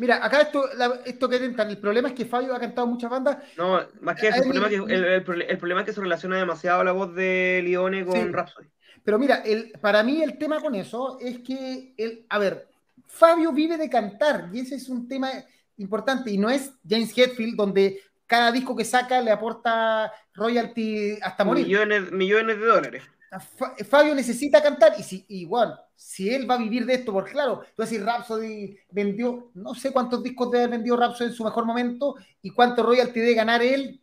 Mira, 0.01 0.25
acá 0.25 0.41
esto, 0.41 0.63
esto 1.05 1.29
que 1.29 1.37
tentan, 1.37 1.69
el 1.69 1.77
problema 1.77 2.07
es 2.07 2.15
que 2.15 2.25
Fabio 2.25 2.55
ha 2.55 2.59
cantado 2.59 2.87
muchas 2.87 3.11
bandas. 3.11 3.37
No, 3.55 3.79
más 3.99 4.19
que 4.19 4.29
eso, 4.29 4.37
el 4.37 4.49
problema, 4.49 4.67
que, 4.67 4.75
el, 4.75 5.57
problema, 5.59 5.81
es 5.81 5.85
que 5.85 5.93
se 5.93 6.01
relaciona 6.01 6.37
demasiado 6.37 6.83
la 6.83 6.91
voz 6.91 7.13
de 7.13 7.61
Lione 7.63 8.03
con 8.03 8.33
Rhapsody. 8.33 8.67
Pero 9.03 9.19
mira, 9.19 9.43
el, 9.45 9.73
para 9.79 10.01
mí 10.01 10.23
el 10.23 10.39
tema 10.39 10.59
con 10.59 10.73
eso 10.73 11.19
es 11.21 11.41
que, 11.41 11.93
el, 11.95 12.25
a 12.29 12.39
ver, 12.39 12.67
Fabio 13.05 13.51
vive 13.51 13.77
de 13.77 13.91
cantar 13.91 14.49
y 14.51 14.61
ese 14.61 14.73
es 14.73 14.89
un 14.89 15.07
tema 15.07 15.29
importante 15.77 16.31
y 16.31 16.37
no 16.39 16.49
es 16.49 16.73
James 16.89 17.15
Hetfield 17.15 17.55
donde 17.55 18.01
cada 18.25 18.51
disco 18.51 18.75
que 18.75 18.85
saca 18.85 19.21
le 19.21 19.29
aporta 19.29 20.11
royalty 20.33 21.19
hasta 21.21 21.43
morir. 21.43 21.67
Millones, 21.67 22.11
millones 22.11 22.59
de 22.59 22.65
dólares. 22.65 23.03
Fabio 23.39 24.13
necesita 24.13 24.61
cantar 24.61 24.93
y 24.97 25.03
si 25.03 25.25
igual, 25.29 25.79
si 25.95 26.33
él 26.33 26.49
va 26.49 26.55
a 26.55 26.57
vivir 26.57 26.85
de 26.85 26.95
esto, 26.95 27.13
porque 27.13 27.31
claro, 27.31 27.63
tú 27.75 27.83
decís 27.83 28.03
Rhapsody 28.03 28.77
vendió, 28.89 29.51
no 29.53 29.73
sé 29.73 29.91
cuántos 29.91 30.21
discos 30.21 30.51
debe 30.51 30.65
haber 30.65 30.77
vendido 30.77 30.97
Rhapsody 30.97 31.29
en 31.29 31.35
su 31.35 31.45
mejor 31.45 31.65
momento 31.65 32.15
y 32.41 32.49
cuánto 32.49 32.83
royalty 32.83 33.21
debe 33.21 33.33
ganar 33.33 33.61
él, 33.61 34.01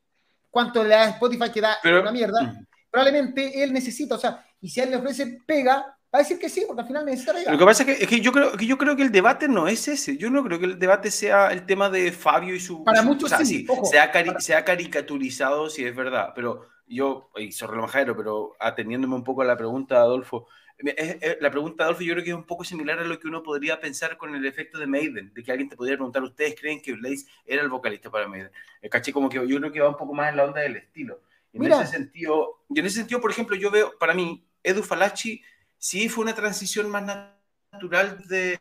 cuánto 0.51 0.83
le 0.83 0.91
da 0.91 1.11
Spotify 1.11 1.51
que 1.53 1.61
da 1.61 1.77
una 1.85 2.11
mierda. 2.11 2.43
Mm. 2.43 2.67
Probablemente 2.91 3.63
él 3.63 3.73
necesita, 3.73 4.15
o 4.15 4.19
sea, 4.19 4.47
y 4.63 4.71
si 4.71 4.81
a 4.81 4.85
él 4.85 4.91
le 4.91 4.97
ofrece 4.97 5.41
pega, 5.47 5.77
va 5.77 5.95
a 6.13 6.19
decir 6.19 6.39
que 6.39 6.49
sí, 6.49 6.65
porque 6.67 6.81
al 6.81 6.89
final 6.89 7.05
necesita 7.05 7.35
pegar. 7.35 7.53
Lo 7.53 7.59
que 7.59 7.65
pasa 7.67 7.83
es 7.83 8.09
que, 8.09 8.21
yo, 8.21 8.33
creo, 8.33 8.53
que 8.53 8.65
yo 8.65 8.79
creo 8.79 8.97
que 8.97 9.03
el 9.03 9.13
debate 9.13 9.47
no 9.47 9.69
es 9.69 9.89
ese. 9.89 10.17
Yo 10.17 10.31
no 10.31 10.43
creo 10.43 10.59
que 10.59 10.65
el 10.65 10.79
debate 10.79 11.11
sea 11.11 11.53
el 11.53 11.67
tema 11.67 11.91
de 11.91 12.13
Fabio 12.13 12.55
y 12.55 12.61
su. 12.61 12.83
Para 12.83 13.03
muchos 13.03 13.31
sí, 13.45 13.67
se, 13.85 13.99
ha 13.99 14.41
se 14.41 14.55
ha 14.55 14.65
caricaturizado, 14.65 15.69
si 15.69 15.85
es 15.85 15.95
verdad, 15.95 16.33
pero 16.35 16.63
yo, 16.89 17.31
y 17.37 17.53
sobre 17.53 17.79
majadero, 17.79 18.17
pero 18.17 18.57
atendiéndome 18.59 19.15
un 19.15 19.25
poco 19.25 19.43
a 19.43 19.45
la 19.45 19.57
pregunta 19.57 19.97
de 19.97 20.01
Adolfo, 20.01 20.47
la 21.41 21.51
pregunta 21.51 21.83
de 21.83 21.85
Adolfo 21.85 22.03
yo 22.03 22.15
creo 22.15 22.25
que 22.25 22.31
es 22.31 22.37
un 22.37 22.47
poco 22.47 22.65
similar 22.65 22.99
a 23.01 23.05
lo 23.05 23.19
que 23.19 23.27
uno 23.27 23.43
podría 23.43 23.81
pensar 23.81 24.17
con 24.17 24.35
el 24.35 24.47
efecto 24.47 24.79
de 24.79 24.87
Maiden, 24.87 25.33
de 25.35 25.43
que 25.43 25.51
alguien 25.51 25.69
te 25.69 25.77
podría 25.77 25.97
preguntar, 25.97 26.23
¿ustedes 26.23 26.55
creen 26.59 26.81
que 26.81 26.93
Blaze 26.93 27.27
era 27.45 27.63
el 27.63 27.69
vocalista 27.69 28.11
para 28.11 28.29
Maiden? 28.29 28.51
El 28.81 28.91
caché 28.91 29.13
como 29.13 29.29
que 29.29 29.37
yo 29.37 29.59
creo 29.59 29.73
que 29.73 29.81
va 29.81 29.89
un 29.89 29.97
poco 29.97 30.15
más 30.15 30.31
en 30.31 30.37
la 30.37 30.45
onda 30.45 30.61
del 30.61 30.77
estilo. 30.77 31.21
Y 31.53 31.59
en 31.59 31.73
ese 31.73 31.87
sentido, 31.87 32.65
y 32.69 32.79
en 32.79 32.87
ese 32.87 32.97
sentido, 32.97 33.21
por 33.21 33.31
ejemplo, 33.31 33.57
yo 33.57 33.71
veo, 33.71 33.99
para 33.99 34.15
mí, 34.15 34.47
Edu 34.63 34.83
Falachi 34.83 35.43
sí 35.79 36.09
fue 36.09 36.25
una 36.25 36.35
transición 36.35 36.91
más 36.91 37.33
natural 37.73 38.23
de, 38.29 38.61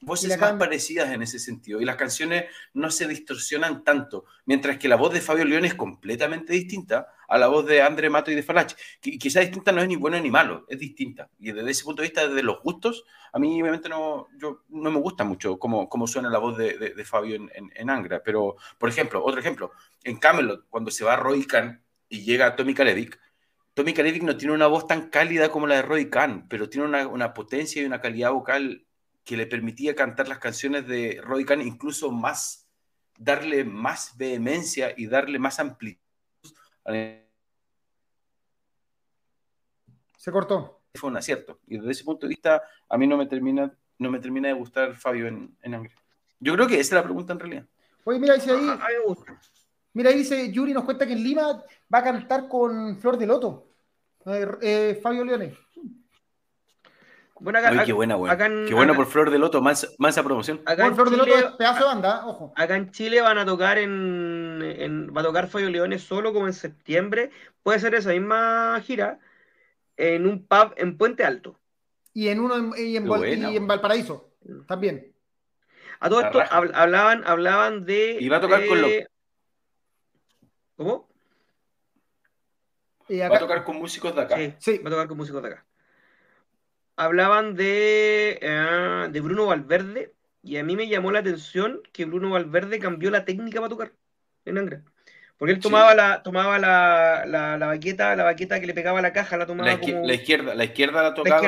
voces 0.00 0.38
más 0.38 0.52
parecidas 0.54 1.10
en 1.10 1.22
ese 1.22 1.38
sentido 1.38 1.80
y 1.80 1.84
las 1.84 1.96
canciones 1.96 2.44
no 2.72 2.90
se 2.90 3.06
distorsionan 3.06 3.84
tanto, 3.84 4.24
mientras 4.46 4.78
que 4.78 4.88
la 4.88 4.96
voz 4.96 5.12
de 5.12 5.20
Fabio 5.20 5.44
León 5.44 5.64
es 5.64 5.74
completamente 5.74 6.52
distinta 6.52 7.08
a 7.28 7.38
la 7.38 7.46
voz 7.48 7.66
de 7.66 7.82
André 7.82 8.10
Mato 8.10 8.30
y 8.30 8.34
de 8.34 8.42
Falache. 8.42 8.76
Que, 9.00 9.18
quizá 9.18 9.40
distinta 9.40 9.72
no 9.72 9.82
es 9.82 9.88
ni 9.88 9.96
bueno 9.96 10.18
ni 10.18 10.30
malo, 10.30 10.64
es 10.68 10.78
distinta. 10.78 11.28
Y 11.38 11.52
desde 11.52 11.70
ese 11.70 11.84
punto 11.84 12.02
de 12.02 12.08
vista, 12.08 12.26
desde 12.26 12.42
los 12.42 12.60
gustos, 12.62 13.04
a 13.32 13.38
mí 13.38 13.60
obviamente 13.60 13.88
no, 13.88 14.28
yo, 14.36 14.64
no 14.68 14.90
me 14.90 14.98
gusta 14.98 15.22
mucho 15.24 15.58
cómo, 15.58 15.88
cómo 15.88 16.06
suena 16.06 16.30
la 16.30 16.38
voz 16.38 16.56
de, 16.56 16.76
de, 16.78 17.04
Fabio 17.04 17.36
en, 17.36 17.50
en, 17.54 17.90
Angra. 17.90 18.22
Pero, 18.22 18.56
por 18.78 18.88
ejemplo, 18.88 19.24
otro 19.24 19.40
ejemplo, 19.40 19.70
en 20.02 20.18
Camelot, 20.18 20.66
cuando 20.68 20.90
se 20.90 21.04
va 21.04 21.16
Roy 21.16 21.46
Khan 21.46 21.82
y 22.08 22.24
llega 22.24 22.56
Tommy 22.56 22.74
Kalevik, 22.74 23.18
Tommy 23.74 23.94
Kalevik 23.94 24.24
no 24.24 24.36
tiene 24.36 24.54
una 24.54 24.66
voz 24.66 24.86
tan 24.86 25.08
cálida 25.10 25.50
como 25.50 25.66
la 25.66 25.76
de 25.76 25.82
Roy 25.82 26.10
Khan, 26.10 26.48
pero 26.48 26.68
tiene 26.68 26.88
una, 26.88 27.06
una 27.06 27.32
potencia 27.32 27.80
y 27.80 27.84
una 27.84 28.00
calidad 28.00 28.32
vocal 28.32 28.86
que 29.24 29.36
le 29.36 29.46
permitía 29.46 29.94
cantar 29.94 30.28
las 30.28 30.38
canciones 30.38 30.86
de 30.86 31.20
Roy 31.22 31.44
Khan 31.44 31.60
incluso 31.60 32.10
más, 32.10 32.68
darle 33.18 33.64
más 33.64 34.16
vehemencia 34.16 34.94
y 34.96 35.06
darle 35.06 35.38
más 35.38 35.60
amplitud. 35.60 36.00
Se 40.16 40.32
cortó. 40.32 40.82
Fue 40.94 41.08
un 41.10 41.16
acierto. 41.16 41.60
Y 41.66 41.78
desde 41.78 41.92
ese 41.92 42.04
punto 42.04 42.26
de 42.26 42.30
vista, 42.30 42.62
a 42.88 42.98
mí 42.98 43.06
no 43.06 43.16
me 43.16 43.26
termina, 43.26 43.72
no 43.98 44.10
me 44.10 44.18
termina 44.18 44.48
de 44.48 44.54
gustar 44.54 44.96
Fabio 44.96 45.28
en, 45.28 45.56
en 45.62 45.88
Yo 46.40 46.54
creo 46.54 46.66
que 46.66 46.74
esa 46.74 46.96
es 46.96 47.00
la 47.00 47.04
pregunta 47.04 47.32
en 47.32 47.38
realidad. 47.38 47.66
Oye, 48.04 48.18
mira, 48.18 48.34
dice 48.34 48.50
ahí. 48.50 48.68
Mira, 49.92 50.10
ahí 50.10 50.18
dice 50.18 50.52
Yuri, 50.52 50.72
nos 50.72 50.84
cuenta 50.84 51.06
que 51.06 51.12
en 51.12 51.22
Lima 51.22 51.64
va 51.92 51.98
a 51.98 52.04
cantar 52.04 52.48
con 52.48 52.96
Flor 52.98 53.18
de 53.18 53.26
Loto. 53.26 53.66
Eh, 54.26 54.46
eh, 54.62 55.00
Fabio 55.02 55.24
Leone. 55.24 55.54
Bueno, 57.40 57.58
acá, 57.58 57.84
qué 57.84 57.92
buena, 57.94 58.16
qué 58.68 58.74
bueno 58.74 58.94
por 58.94 59.06
Flor 59.06 59.30
de 59.30 59.38
Loto, 59.38 59.62
más, 59.62 59.88
esa 60.06 60.22
promoción. 60.22 60.60
Acá 60.66 60.86
en 60.86 60.94
Flor 60.94 61.10
de 61.10 61.16
Loto 61.16 61.56
pedazo 61.56 61.80
de 61.80 61.84
banda, 61.86 62.26
ojo. 62.26 62.52
Acá 62.54 62.76
en 62.76 62.90
Chile 62.90 63.22
van 63.22 63.38
a 63.38 63.46
tocar 63.46 63.78
en, 63.78 65.10
va 65.16 65.22
a 65.22 65.24
tocar 65.24 65.48
Fabio 65.48 65.70
Leones 65.70 66.02
solo 66.02 66.34
como 66.34 66.46
en 66.46 66.52
septiembre. 66.52 67.30
Puede 67.62 67.78
ser 67.78 67.94
esa 67.94 68.10
misma 68.10 68.78
gira 68.84 69.18
en 69.96 70.26
un 70.26 70.46
pub 70.46 70.74
en 70.76 70.98
Puente 70.98 71.24
Alto. 71.24 71.58
Y 72.12 72.28
en 72.28 72.40
uno 72.40 72.56
en, 72.56 72.72
y 72.76 72.96
en, 72.96 73.66
Valparaíso 73.66 74.30
también. 74.66 75.14
A 75.98 76.10
todo 76.10 76.20
esto 76.20 76.42
hablaban, 76.50 77.22
hablaban 77.26 77.86
de. 77.86 78.18
Y 78.20 78.28
va 78.28 78.36
a 78.36 78.40
tocar 78.40 78.66
con 78.66 78.82
lo... 78.82 78.88
¿Cómo? 80.76 81.08
Va 83.10 83.36
a 83.36 83.38
tocar 83.38 83.64
con 83.64 83.76
músicos 83.76 84.14
de 84.14 84.20
acá. 84.20 84.36
sí, 84.58 84.78
va 84.78 84.88
a 84.88 84.92
tocar 84.92 85.08
con 85.08 85.16
músicos 85.16 85.42
de 85.42 85.48
acá 85.48 85.66
hablaban 87.00 87.54
de, 87.54 88.38
eh, 88.42 89.08
de 89.10 89.20
Bruno 89.22 89.46
Valverde 89.46 90.12
y 90.42 90.58
a 90.58 90.64
mí 90.64 90.76
me 90.76 90.86
llamó 90.86 91.10
la 91.10 91.20
atención 91.20 91.80
que 91.92 92.04
Bruno 92.04 92.30
Valverde 92.30 92.78
cambió 92.78 93.10
la 93.10 93.24
técnica 93.24 93.58
para 93.58 93.70
tocar 93.70 93.92
en 94.44 94.58
Angra. 94.58 94.82
Porque 95.38 95.54
él 95.54 95.60
tomaba 95.60 95.94
la 95.94 96.22
tomaba 96.22 96.58
la, 96.58 97.24
la, 97.26 97.56
la, 97.56 97.66
baqueta, 97.68 98.14
la 98.14 98.24
baqueta 98.24 98.60
que 98.60 98.66
le 98.66 98.74
pegaba 98.74 98.98
a 98.98 99.02
la 99.02 99.14
caja, 99.14 99.38
la 99.38 99.46
tomaba 99.46 99.70
la, 99.70 99.80
como... 99.80 100.06
la 100.06 100.12
izquierda, 100.12 100.54
la 100.54 100.64
izquierda 100.64 101.02
la 101.02 101.14
tocaba 101.14 101.40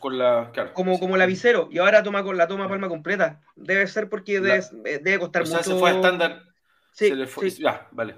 con 0.00 0.18
la, 0.18 0.52
como, 0.72 0.98
como 0.98 1.16
la 1.16 1.26
visero, 1.26 1.68
y 1.70 1.78
ahora 1.78 2.02
toma 2.02 2.24
con 2.24 2.36
la 2.36 2.48
toma 2.48 2.68
palma 2.68 2.88
completa. 2.88 3.40
Debe 3.54 3.86
ser 3.86 4.08
porque 4.08 4.40
debe, 4.40 4.64
eh, 4.84 5.00
debe 5.00 5.20
costar 5.20 5.42
o 5.42 5.46
sea, 5.46 5.62
se 5.62 5.76
fue 5.76 5.90
a 5.90 5.94
estándar. 5.94 6.42
Sí, 6.90 7.12
sí. 7.40 7.62
Ya, 7.62 7.86
vale. 7.92 8.16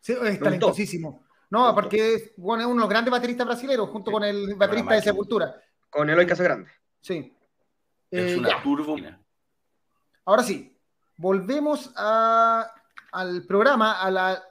Sí, 0.00 0.16
es 0.24 0.40
talentosísimo. 0.40 1.22
No, 1.50 1.74
porque 1.74 2.14
es 2.14 2.32
bueno, 2.38 2.64
uno 2.64 2.76
de 2.76 2.80
los 2.80 2.88
grandes 2.88 3.12
bateristas 3.12 3.46
brasileños, 3.46 3.90
junto 3.90 4.10
con 4.10 4.24
el 4.24 4.54
baterista 4.54 4.94
de 4.94 5.02
Sepultura. 5.02 5.54
Con 5.90 6.08
Eloy 6.08 6.26
Casagrande. 6.26 6.70
Sí. 7.00 7.36
Es 8.10 8.32
eh, 8.32 8.38
una 8.38 8.62
turbo. 8.62 8.96
Ahora 10.24 10.42
sí, 10.42 10.76
volvemos 11.16 11.92
al 11.96 13.44
programa, 13.46 14.00
a 14.00 14.10
la. 14.10 14.42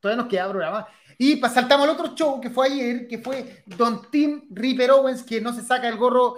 Todavía 0.00 0.22
nos 0.22 0.30
queda 0.30 0.48
programa. 0.50 0.88
Y 1.18 1.40
saltamos 1.40 1.88
al 1.88 1.94
otro 1.94 2.14
show 2.14 2.40
que 2.40 2.50
fue 2.50 2.66
ayer, 2.66 3.08
que 3.08 3.18
fue 3.18 3.62
Don 3.66 4.10
Tim 4.10 4.46
Ripper 4.50 4.90
Owens, 4.90 5.22
que 5.22 5.40
no 5.40 5.52
se 5.52 5.62
saca 5.62 5.88
el 5.88 5.96
gorro 5.96 6.34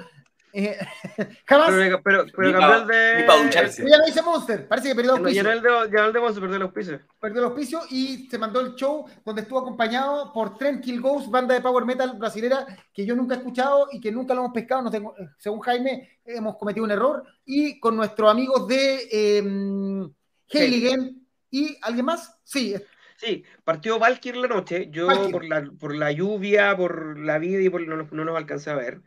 eh, 0.59 0.77
jamás. 1.47 1.71
Pero, 1.71 2.03
pero, 2.03 2.25
pero 2.37 2.53
cambió 2.59 2.83
el 2.83 2.87
de. 2.89 3.27
Ya 3.89 3.97
lo 3.97 4.07
dice 4.07 4.23
Monster. 4.23 4.67
Parece 4.67 4.89
que 4.89 4.95
perdió 4.97 5.13
el 5.13 5.19
auspicio. 5.19 5.43
Ya 5.45 5.53
el 5.53 5.63
de, 5.63 5.69
ya 5.97 6.07
el 6.07 6.13
de 6.13 6.21
Monster 6.21 6.41
perdió 6.41 6.57
el 6.57 6.63
auspicio. 6.63 7.01
Perdió 7.21 7.39
el 7.39 7.45
auspicio 7.45 7.81
y 7.91 8.29
se 8.29 8.39
mandó 8.39 8.61
el 8.61 8.75
show 8.75 9.07
donde 9.25 9.43
estuvo 9.43 9.61
acompañado 9.61 10.33
por 10.33 10.59
Tranquil 10.59 11.01
Ghost, 11.01 11.31
banda 11.31 11.55
de 11.55 11.61
power 11.61 11.85
metal 11.85 12.17
brasilera 12.19 12.67
que 12.93 13.07
yo 13.07 13.15
nunca 13.15 13.37
he 13.37 13.39
escuchado 13.39 13.87
y 13.93 14.01
que 14.01 14.11
nunca 14.11 14.35
lo 14.35 14.41
hemos 14.41 14.53
pescado. 14.53 14.83
No 14.83 14.91
tengo, 14.91 15.17
eh, 15.17 15.29
según 15.39 15.61
Jaime, 15.61 16.19
hemos 16.25 16.57
cometido 16.57 16.85
un 16.85 16.91
error. 16.91 17.23
Y 17.45 17.79
con 17.79 17.97
nuestros 17.97 18.29
amigos 18.29 18.67
de 18.67 19.09
eh, 19.13 20.09
Heiligen 20.49 21.25
y 21.53 21.79
alguien 21.83 22.05
más. 22.05 22.37
Sí, 22.43 22.75
Sí, 23.19 23.43
partió 23.65 23.99
Valkyr 23.99 24.37
la 24.37 24.47
noche. 24.47 24.91
Yo 24.93 25.09
por 25.33 25.45
la, 25.45 25.69
por 25.81 25.93
la 25.93 26.13
lluvia, 26.13 26.77
por 26.77 27.19
la 27.19 27.39
vida 27.39 27.61
y 27.61 27.69
por 27.69 27.85
no, 27.85 27.97
no 27.97 28.25
nos 28.25 28.37
alcancé 28.37 28.71
a 28.71 28.77
ver. 28.77 29.03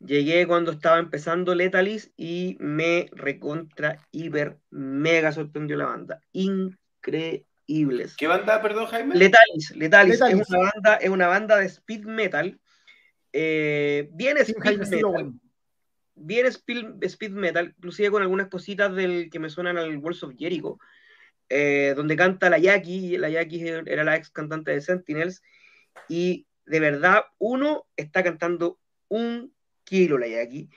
Llegué 0.00 0.46
cuando 0.46 0.70
estaba 0.70 0.98
empezando 0.98 1.54
Letalis 1.54 2.12
y 2.16 2.56
me 2.60 3.08
recontra, 3.12 3.98
hiper, 4.12 4.58
mega 4.70 5.32
sorprendió 5.32 5.76
la 5.76 5.86
banda. 5.86 6.20
Increíbles. 6.32 8.14
¿Qué 8.16 8.28
banda, 8.28 8.62
perdón, 8.62 8.86
Jaime? 8.86 9.16
Letalis. 9.16 9.74
Letalis, 9.74 10.20
Es, 10.20 10.48
una 10.48 10.70
banda, 10.72 10.94
es 10.96 11.10
una 11.10 11.26
banda 11.26 11.56
de 11.56 11.66
speed 11.66 12.04
metal. 12.04 12.60
Eh, 13.32 14.08
bien 14.12 14.38
speed 14.38 14.78
metal. 14.88 15.32
Bien 16.14 16.46
speed, 16.46 17.30
metal, 17.30 17.74
inclusive 17.76 18.10
con 18.10 18.22
algunas 18.22 18.48
cositas 18.48 18.94
del 18.94 19.30
que 19.30 19.38
me 19.38 19.50
suenan 19.50 19.78
al 19.78 19.96
Walls 19.98 20.22
of 20.22 20.34
Jericho. 20.36 20.78
Eh, 21.48 21.94
donde 21.96 22.14
canta 22.14 22.50
la 22.50 22.58
Jackie, 22.58 23.16
la 23.16 23.30
Jackie 23.30 23.66
era 23.66 24.04
la 24.04 24.16
ex 24.16 24.30
cantante 24.30 24.70
de 24.70 24.82
Sentinels, 24.82 25.42
y 26.06 26.46
de 26.66 26.80
verdad, 26.80 27.22
uno 27.38 27.86
está 27.96 28.22
cantando 28.22 28.78
un 29.08 29.54
kilo 29.88 30.18
la 30.18 30.26
hay 30.26 30.68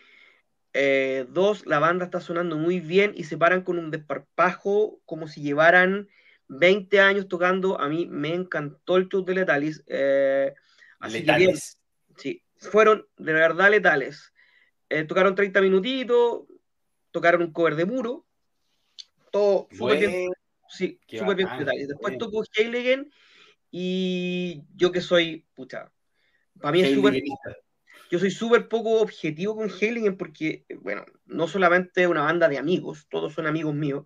eh, 0.73 1.25
dos, 1.29 1.65
la 1.65 1.79
banda 1.79 2.05
está 2.05 2.21
sonando 2.21 2.55
muy 2.55 2.79
bien 2.79 3.11
y 3.15 3.25
se 3.25 3.37
paran 3.37 3.63
con 3.63 3.77
un 3.77 3.91
desparpajo 3.91 5.01
como 5.05 5.27
si 5.27 5.41
llevaran 5.41 6.07
20 6.47 6.99
años 7.01 7.27
tocando. 7.27 7.79
A 7.79 7.89
mí 7.89 8.05
me 8.05 8.33
encantó 8.33 8.95
el 8.95 9.09
show 9.09 9.25
de 9.25 9.35
Letalis. 9.35 9.83
Eh, 9.87 10.53
Así 10.99 11.25
que 11.25 11.35
bien, 11.35 11.57
sí, 12.15 12.41
fueron 12.55 13.05
de 13.17 13.33
verdad 13.33 13.69
letales. 13.69 14.31
Eh, 14.87 15.03
tocaron 15.03 15.35
30 15.35 15.59
minutitos, 15.61 16.43
tocaron 17.11 17.41
un 17.41 17.51
cover 17.51 17.75
de 17.75 17.85
muro, 17.85 18.25
todo 19.31 19.67
súper 19.71 19.99
bien, 19.99 20.29
sí, 20.69 20.99
súper 21.07 21.35
bien 21.37 21.49
Después 21.87 22.17
tocó 22.17 22.43
Heiligen 22.55 23.11
y 23.71 24.63
yo 24.75 24.91
que 24.91 25.01
soy, 25.01 25.45
pucha, 25.53 25.91
para 26.59 26.73
mí 26.73 26.81
es 26.81 26.93
súper... 26.93 27.21
Yo 28.11 28.19
soy 28.19 28.29
súper 28.29 28.67
poco 28.67 28.99
objetivo 28.99 29.55
con 29.55 29.71
Heiligen 29.71 30.17
porque, 30.17 30.65
bueno, 30.81 31.05
no 31.25 31.47
solamente 31.47 32.07
una 32.07 32.23
banda 32.23 32.49
de 32.49 32.57
amigos, 32.57 33.07
todos 33.09 33.33
son 33.33 33.47
amigos 33.47 33.73
míos. 33.73 34.05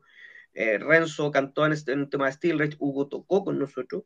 Eh, 0.53 0.77
Renzo 0.77 1.31
cantó 1.31 1.65
en, 1.65 1.73
este, 1.73 1.93
en 1.93 2.01
un 2.01 2.09
tema 2.11 2.27
de 2.27 2.33
Steel 2.33 2.75
Hugo 2.77 3.07
tocó 3.07 3.43
con 3.43 3.57
nosotros, 3.57 4.03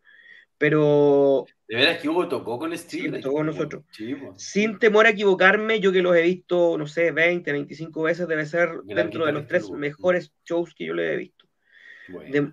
pero... 0.58 1.46
De 1.68 1.76
veras 1.76 2.00
que 2.00 2.08
Hugo 2.08 2.30
tocó 2.30 2.58
con 2.58 2.76
Steel 2.78 3.16
sí, 3.16 3.22
tocó 3.22 3.36
con 3.36 3.48
nosotros. 3.48 3.84
Sin 4.38 4.80
temor 4.80 5.06
a 5.06 5.10
equivocarme, 5.10 5.82
yo 5.82 5.92
que 5.92 6.02
los 6.02 6.16
he 6.16 6.22
visto, 6.22 6.78
no 6.78 6.88
sé, 6.88 7.12
20, 7.12 7.52
25 7.52 8.02
veces, 8.02 8.26
debe 8.30 8.46
ser 8.46 8.70
dentro 8.86 9.26
de 9.26 9.34
los 9.34 9.48
tres 9.48 9.70
mejores 9.70 10.32
shows 10.46 10.74
que 10.74 10.86
yo 10.86 10.94
le 10.94 11.14
he 11.14 11.18
visto. 11.18 11.46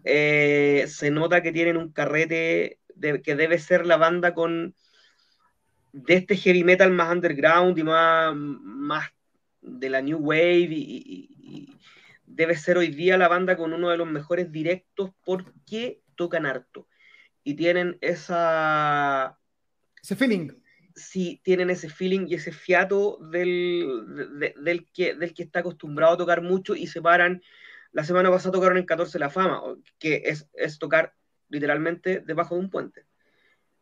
Eh, 0.02 0.84
se 0.88 1.12
nota 1.12 1.44
que 1.44 1.52
tienen 1.52 1.76
un 1.76 1.92
carrete 1.92 2.80
que 3.22 3.36
debe 3.36 3.60
ser 3.60 3.86
la 3.86 3.98
banda 3.98 4.34
con 4.34 4.74
de 5.96 6.14
este 6.14 6.36
heavy 6.36 6.62
metal 6.62 6.90
más 6.90 7.12
underground 7.12 7.78
y 7.78 7.82
más, 7.82 8.34
más 8.36 9.10
de 9.60 9.90
la 9.90 10.02
new 10.02 10.18
wave 10.18 10.68
y 10.70 11.76
debe 12.36 12.54
ser 12.54 12.76
hoy 12.76 12.88
día 12.88 13.16
la 13.16 13.28
banda 13.28 13.56
con 13.56 13.72
uno 13.72 13.88
de 13.88 13.96
los 13.96 14.06
mejores 14.06 14.52
directos 14.52 15.10
porque 15.24 16.02
tocan 16.16 16.44
harto 16.44 16.86
y 17.42 17.54
tienen 17.54 17.96
esa... 18.02 19.38
Ese 20.02 20.16
feeling. 20.16 20.50
Sí, 20.94 21.40
tienen 21.42 21.70
ese 21.70 21.88
feeling 21.88 22.26
y 22.28 22.34
ese 22.34 22.52
fiato 22.52 23.18
del, 23.30 24.52
del, 24.56 24.90
que, 24.92 25.14
del 25.14 25.32
que 25.32 25.44
está 25.44 25.60
acostumbrado 25.60 26.14
a 26.14 26.16
tocar 26.18 26.42
mucho 26.42 26.74
y 26.74 26.86
se 26.86 27.00
paran. 27.00 27.42
La 27.92 28.04
semana 28.04 28.30
pasada 28.30 28.52
tocaron 28.52 28.78
en 28.78 28.84
14 28.84 29.18
La 29.18 29.30
Fama, 29.30 29.62
que 29.98 30.22
es, 30.26 30.48
es 30.52 30.78
tocar 30.78 31.14
literalmente 31.48 32.20
debajo 32.20 32.54
de 32.54 32.60
un 32.60 32.70
puente. 32.70 33.05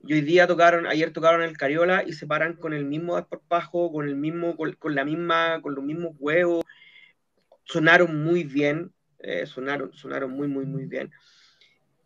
Y 0.07 0.13
hoy 0.13 0.21
día 0.21 0.47
tocaron, 0.47 0.87
ayer 0.87 1.13
tocaron 1.13 1.43
el 1.43 1.57
Cariola 1.57 2.05
y 2.07 2.13
se 2.13 2.27
paran 2.27 2.55
con 2.55 2.73
el 2.75 2.85
mismo 2.85 3.17
desparpajo, 3.17 3.91
con 3.91 4.07
el 4.07 4.17
mismo, 4.17 4.57
con, 4.57 4.73
con, 4.75 4.95
la 4.95 5.05
misma, 5.05 5.61
con 5.63 5.75
los 5.75 5.85
mismos 5.85 6.13
huevos. 6.19 6.65
Sonaron 7.65 8.23
muy 8.23 8.45
bien, 8.45 8.93
eh, 9.21 9.47
sonaron, 9.47 9.93
sonaron 9.95 10.31
muy, 10.33 10.49
muy, 10.49 10.67
muy 10.67 10.85
bien 10.87 11.11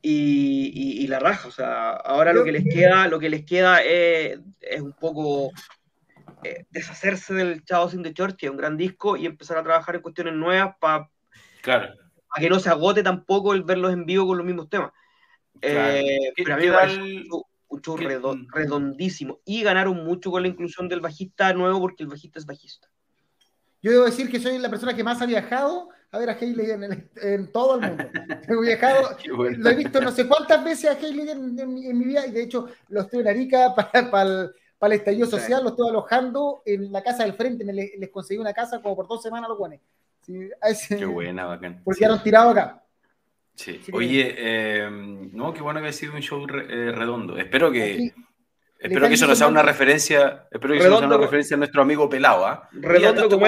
y, 0.02 1.06
la 1.08 1.18
raja. 1.18 1.48
O 1.48 1.50
sea, 1.50 1.90
ahora 1.90 2.32
lo 2.32 2.44
que 2.44 2.52
les 2.52 2.64
queda, 2.64 3.08
lo 3.08 3.18
que 3.18 3.28
les 3.28 3.44
queda 3.44 3.82
es, 3.82 4.38
un 4.80 4.92
poco 4.92 5.50
eh, 6.44 6.64
deshacerse 6.70 7.34
del 7.34 7.64
Chao 7.64 7.88
Sin 7.90 8.02
the 8.02 8.12
Church, 8.12 8.36
que 8.36 8.46
es 8.46 8.50
un 8.50 8.58
gran 8.58 8.76
disco, 8.76 9.16
y 9.16 9.26
empezar 9.26 9.58
a 9.58 9.62
trabajar 9.62 9.96
en 9.96 10.02
cuestiones 10.02 10.34
nuevas 10.34 10.76
para 10.80 11.08
claro. 11.62 11.94
que 12.36 12.48
no 12.48 12.58
se 12.58 12.70
agote 12.70 13.02
tampoco 13.02 13.54
el 13.54 13.62
verlos 13.62 13.92
en 13.92 14.06
vivo 14.06 14.26
con 14.26 14.38
los 14.38 14.46
mismos 14.46 14.68
temas. 14.68 14.92
Eh, 15.60 16.32
pero 16.36 16.54
a 16.54 16.56
mí 16.56 16.68
me 16.68 17.30
un 17.68 17.80
show 17.80 17.96
redondísimo. 17.96 19.40
Y 19.44 19.62
ganaron 19.62 20.04
mucho 20.04 20.30
con 20.30 20.42
la 20.42 20.48
inclusión 20.48 20.88
del 20.88 21.00
bajista 21.00 21.52
nuevo, 21.52 21.80
porque 21.80 22.02
el 22.02 22.08
bajista 22.08 22.38
es 22.38 22.46
bajista. 22.46 22.88
Yo 23.80 23.92
debo 23.92 24.04
decir 24.04 24.30
que 24.30 24.40
soy 24.40 24.58
la 24.58 24.70
persona 24.70 24.94
que 24.94 25.04
más 25.04 25.22
ha 25.22 25.26
viajado 25.26 25.88
a 26.10 26.18
ver 26.18 26.30
a 26.30 26.32
Hailey 26.32 26.70
en, 27.22 27.52
todo 27.52 27.76
el 27.76 27.88
mundo. 27.88 28.04
He 28.48 28.60
viajado, 28.60 29.16
lo 29.26 29.70
he 29.70 29.74
visto 29.74 30.00
no 30.00 30.10
sé 30.10 30.26
cuántas 30.26 30.64
veces 30.64 30.90
a 30.90 30.94
Hailey 30.94 31.30
en, 31.30 31.98
mi 31.98 32.04
vida 32.04 32.26
y 32.26 32.32
de 32.32 32.42
hecho 32.42 32.68
lo 32.88 33.02
estoy 33.02 33.20
en 33.20 33.28
Arica 33.28 33.74
para, 34.10 34.22
el, 34.22 34.50
para 34.78 34.94
el 34.94 35.00
estallido 35.00 35.26
social, 35.26 35.62
lo 35.62 35.70
estoy 35.70 35.90
alojando 35.90 36.62
en 36.64 36.90
la 36.90 37.02
casa 37.02 37.24
del 37.24 37.34
frente, 37.34 37.64
me 37.64 37.72
les, 37.72 38.10
conseguí 38.10 38.40
una 38.40 38.54
casa 38.54 38.80
como 38.80 38.96
por 38.96 39.06
dos 39.06 39.22
semanas 39.22 39.48
los 39.48 39.58
guanes. 39.58 39.80
qué 40.26 41.06
buena, 41.06 41.44
bacán. 41.44 41.80
Porque 41.84 42.04
sí. 42.04 42.18
tirado 42.24 42.50
acá. 42.50 42.82
Sí. 43.58 43.80
Oye, 43.92 44.34
eh, 44.38 44.88
no, 44.88 45.52
qué 45.52 45.62
bueno 45.62 45.82
que 45.82 45.88
ha 45.88 45.92
sido 45.92 46.14
un 46.14 46.22
show 46.22 46.46
eh, 46.46 46.92
redondo. 46.92 47.36
Espero 47.36 47.72
que... 47.72 48.12
Espero 48.78 49.08
que 49.08 49.14
eso 49.14 49.26
no 49.26 49.34
sea 49.34 49.48
una 49.48 49.62
referencia, 49.62 50.46
espero 50.52 50.74
que 50.74 50.78
eso 50.78 50.90
no 50.90 50.98
sea 50.98 51.08
una 51.08 51.16
referencia 51.16 51.56
a 51.56 51.58
nuestro 51.58 51.82
amigo 51.82 52.08
Pelado, 52.08 52.46
¿ah? 52.46 52.68
Redondo 52.70 53.28
como, 53.28 53.46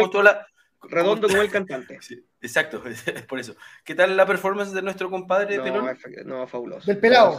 Redondo 0.83 1.29
como 1.29 1.41
el 1.41 1.51
cantante. 1.51 2.01
exacto, 2.43 2.83
es 2.85 3.05
por 3.29 3.39
eso. 3.39 3.55
¿Qué 3.85 3.95
tal 3.95 4.17
la 4.17 4.27
performance 4.27 4.73
de 4.73 4.83
nuestro 4.83 5.09
compadre 5.09 5.59
no, 5.59 5.63
Pelón? 5.63 5.99
No, 6.25 6.47
fabuloso. 6.49 6.85
Del 6.85 6.99
pelado. 6.99 7.39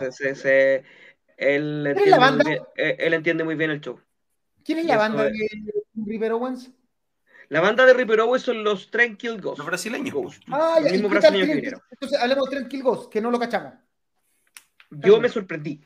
él, 1.35 1.87
entiende 1.87 2.09
la 2.09 2.17
banda? 2.17 2.43
Muy 2.45 2.53
bien, 2.53 2.63
él 2.77 3.13
entiende 3.13 3.43
muy 3.43 3.55
bien 3.55 3.71
el 3.71 3.81
show. 3.81 3.99
¿Quién 4.63 4.79
es 4.79 4.85
la 4.85 4.97
banda 4.97 5.25
de 5.25 5.49
River 5.93 6.31
Owens? 6.31 6.71
La 7.51 7.59
banda 7.59 7.85
de 7.85 7.93
River 7.93 8.21
Owens 8.21 8.43
son 8.43 8.63
los 8.63 8.89
Tranquil 8.89 9.41
Ghosts. 9.41 9.57
Los 9.57 9.67
brasileños. 9.67 10.13
Ghost. 10.13 10.41
Ah, 10.49 10.77
el 10.81 10.93
mismo 10.93 11.09
brasileño 11.09 11.45
que 11.45 11.55
vinieron. 11.55 11.81
Entonces, 11.91 12.17
hablemos 12.17 12.49
de 12.49 12.55
Tranquil 12.55 12.81
Ghosts, 12.81 13.09
que 13.09 13.19
no 13.19 13.29
lo 13.29 13.37
cachamos. 13.37 13.73
Yo 14.89 15.19
me 15.19 15.27
sorprendí. 15.27 15.81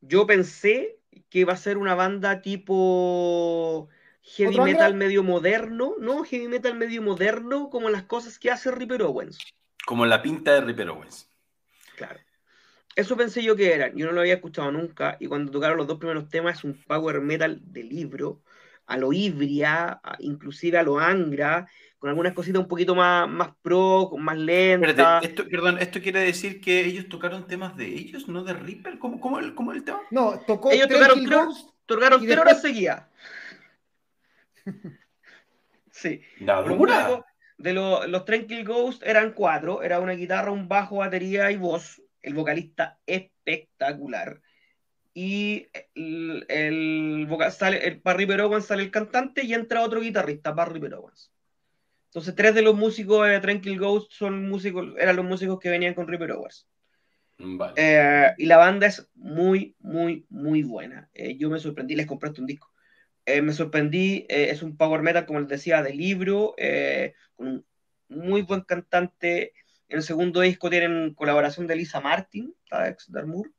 Yo 0.00 0.26
pensé 0.26 0.98
que 1.30 1.38
iba 1.38 1.52
a 1.52 1.56
ser 1.56 1.78
una 1.78 1.94
banda 1.94 2.42
tipo 2.42 3.88
heavy 4.22 4.58
metal 4.58 4.94
medio 4.94 5.22
moderno, 5.22 5.94
¿no? 6.00 6.24
Heavy 6.24 6.48
metal 6.48 6.74
medio 6.74 7.00
moderno, 7.00 7.70
como 7.70 7.90
las 7.90 8.02
cosas 8.02 8.40
que 8.40 8.50
hace 8.50 8.72
Ripper 8.72 9.02
Owens. 9.02 9.38
Como 9.86 10.06
la 10.06 10.20
pinta 10.20 10.54
de 10.54 10.62
Ripper 10.62 10.88
Owens. 10.90 11.30
Claro. 11.94 12.18
Eso 12.96 13.16
pensé 13.16 13.40
yo 13.40 13.54
que 13.54 13.72
eran. 13.72 13.96
Yo 13.96 14.06
no 14.06 14.12
lo 14.12 14.22
había 14.22 14.34
escuchado 14.34 14.72
nunca. 14.72 15.16
Y 15.20 15.28
cuando 15.28 15.52
tocaron 15.52 15.76
los 15.76 15.86
dos 15.86 15.98
primeros 15.98 16.28
temas, 16.28 16.58
es 16.58 16.64
un 16.64 16.74
power 16.88 17.20
metal 17.20 17.60
de 17.62 17.84
libro, 17.84 18.42
a 18.86 18.96
lo 18.96 19.12
Ibria, 19.12 20.00
inclusive 20.18 20.78
a 20.78 20.82
lo 20.82 20.98
Angra, 20.98 21.68
con 21.98 22.10
algunas 22.10 22.34
cositas 22.34 22.60
un 22.60 22.68
poquito 22.68 22.94
más, 22.94 23.28
más 23.28 23.50
pro, 23.62 24.10
más 24.18 24.36
lentas. 24.36 25.24
esto, 25.24 25.48
perdón, 25.48 25.78
¿esto 25.78 26.00
quiere 26.00 26.20
decir 26.20 26.60
que 26.60 26.84
ellos 26.84 27.08
tocaron 27.08 27.46
temas 27.46 27.76
de 27.76 27.86
ellos, 27.86 28.28
no 28.28 28.44
de 28.44 28.52
Ripper? 28.52 28.98
¿Cómo, 28.98 29.20
cómo, 29.20 29.38
el, 29.38 29.54
cómo 29.54 29.72
el 29.72 29.84
tema? 29.84 30.00
No, 30.10 30.38
tocó 30.46 30.70
ellos 30.70 30.88
tocaron, 30.88 31.24
tres, 31.24 31.66
tocaron 31.86 32.20
tres 32.20 32.38
horas 32.38 32.60
seguidas. 32.60 33.04
sí. 35.90 36.20
De 37.56 37.72
los 37.72 38.24
Tranquil 38.24 38.64
Ghost 38.64 39.02
eran 39.04 39.32
cuatro, 39.32 39.82
era 39.82 40.00
una 40.00 40.12
guitarra, 40.12 40.50
un 40.50 40.68
bajo, 40.68 40.96
batería 40.96 41.50
y 41.50 41.56
voz. 41.56 42.02
El 42.20 42.34
vocalista 42.34 42.98
espectacular. 43.06 44.40
Y 45.14 45.68
el, 45.94 46.44
el, 46.48 47.28
sale, 47.52 47.86
el 47.86 48.00
Barry 48.02 48.26
Perowans 48.26 48.66
sale 48.66 48.82
el 48.82 48.90
cantante 48.90 49.44
y 49.44 49.54
entra 49.54 49.82
otro 49.82 50.00
guitarrista, 50.00 50.50
Barry 50.50 50.80
Perowans. 50.80 51.32
Entonces, 52.06 52.34
tres 52.34 52.54
de 52.54 52.62
los 52.62 52.74
músicos 52.76 53.26
de 53.28 53.40
Tranquil 53.40 53.78
Ghost 53.78 54.12
son 54.12 54.48
músicos, 54.48 54.94
eran 54.98 55.16
los 55.16 55.24
músicos 55.24 55.58
que 55.58 55.70
venían 55.70 55.94
con 55.94 56.06
Ripper 56.06 56.32
Owens. 56.32 56.68
Eh, 57.76 58.32
y 58.38 58.46
la 58.46 58.56
banda 58.56 58.86
es 58.86 59.08
muy, 59.14 59.74
muy, 59.80 60.26
muy 60.28 60.62
buena. 60.62 61.08
Eh, 61.14 61.36
yo 61.36 61.50
me 61.50 61.58
sorprendí, 61.58 61.94
les 61.96 62.06
compraste 62.06 62.40
un 62.40 62.46
disco. 62.46 62.70
Eh, 63.26 63.40
me 63.40 63.52
sorprendí, 63.52 64.26
eh, 64.28 64.50
es 64.50 64.62
un 64.62 64.76
power 64.76 65.02
metal, 65.02 65.26
como 65.26 65.40
les 65.40 65.48
decía, 65.48 65.82
de 65.82 65.94
libro, 65.94 66.54
eh, 66.58 67.14
con 67.34 67.48
un 67.48 67.66
muy 68.08 68.42
buen 68.42 68.60
cantante. 68.62 69.52
En 69.88 69.98
el 69.98 70.02
segundo 70.02 70.40
disco 70.40 70.68
tienen 70.70 71.14
colaboración 71.14 71.66
de 71.66 71.76
Lisa 71.76 72.00
Martin, 72.00 72.54
ex 72.86 73.10
Darmour. 73.10 73.50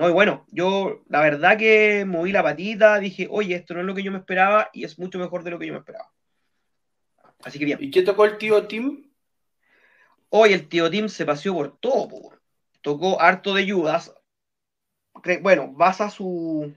No, 0.00 0.08
y 0.08 0.12
bueno, 0.12 0.46
yo 0.50 1.02
la 1.10 1.20
verdad 1.20 1.58
que 1.58 2.06
moví 2.06 2.32
la 2.32 2.42
patita, 2.42 2.98
dije, 2.98 3.28
oye, 3.30 3.54
esto 3.54 3.74
no 3.74 3.80
es 3.80 3.86
lo 3.86 3.94
que 3.94 4.02
yo 4.02 4.10
me 4.10 4.16
esperaba 4.16 4.70
y 4.72 4.84
es 4.84 4.98
mucho 4.98 5.18
mejor 5.18 5.44
de 5.44 5.50
lo 5.50 5.58
que 5.58 5.66
yo 5.66 5.74
me 5.74 5.80
esperaba. 5.80 6.10
Así 7.44 7.58
que 7.58 7.66
bien. 7.66 7.78
¿Y 7.82 7.90
qué 7.90 8.00
tocó 8.00 8.24
el 8.24 8.38
tío 8.38 8.66
Tim? 8.66 9.10
Hoy 10.30 10.54
el 10.54 10.70
tío 10.70 10.90
Tim 10.90 11.10
se 11.10 11.26
paseó 11.26 11.52
por 11.52 11.78
todo, 11.80 12.32
tocó 12.80 13.20
harto 13.20 13.52
de 13.52 13.70
Judas. 13.70 14.14
Bueno, 15.42 15.70
basa 15.74 16.08
su, 16.08 16.74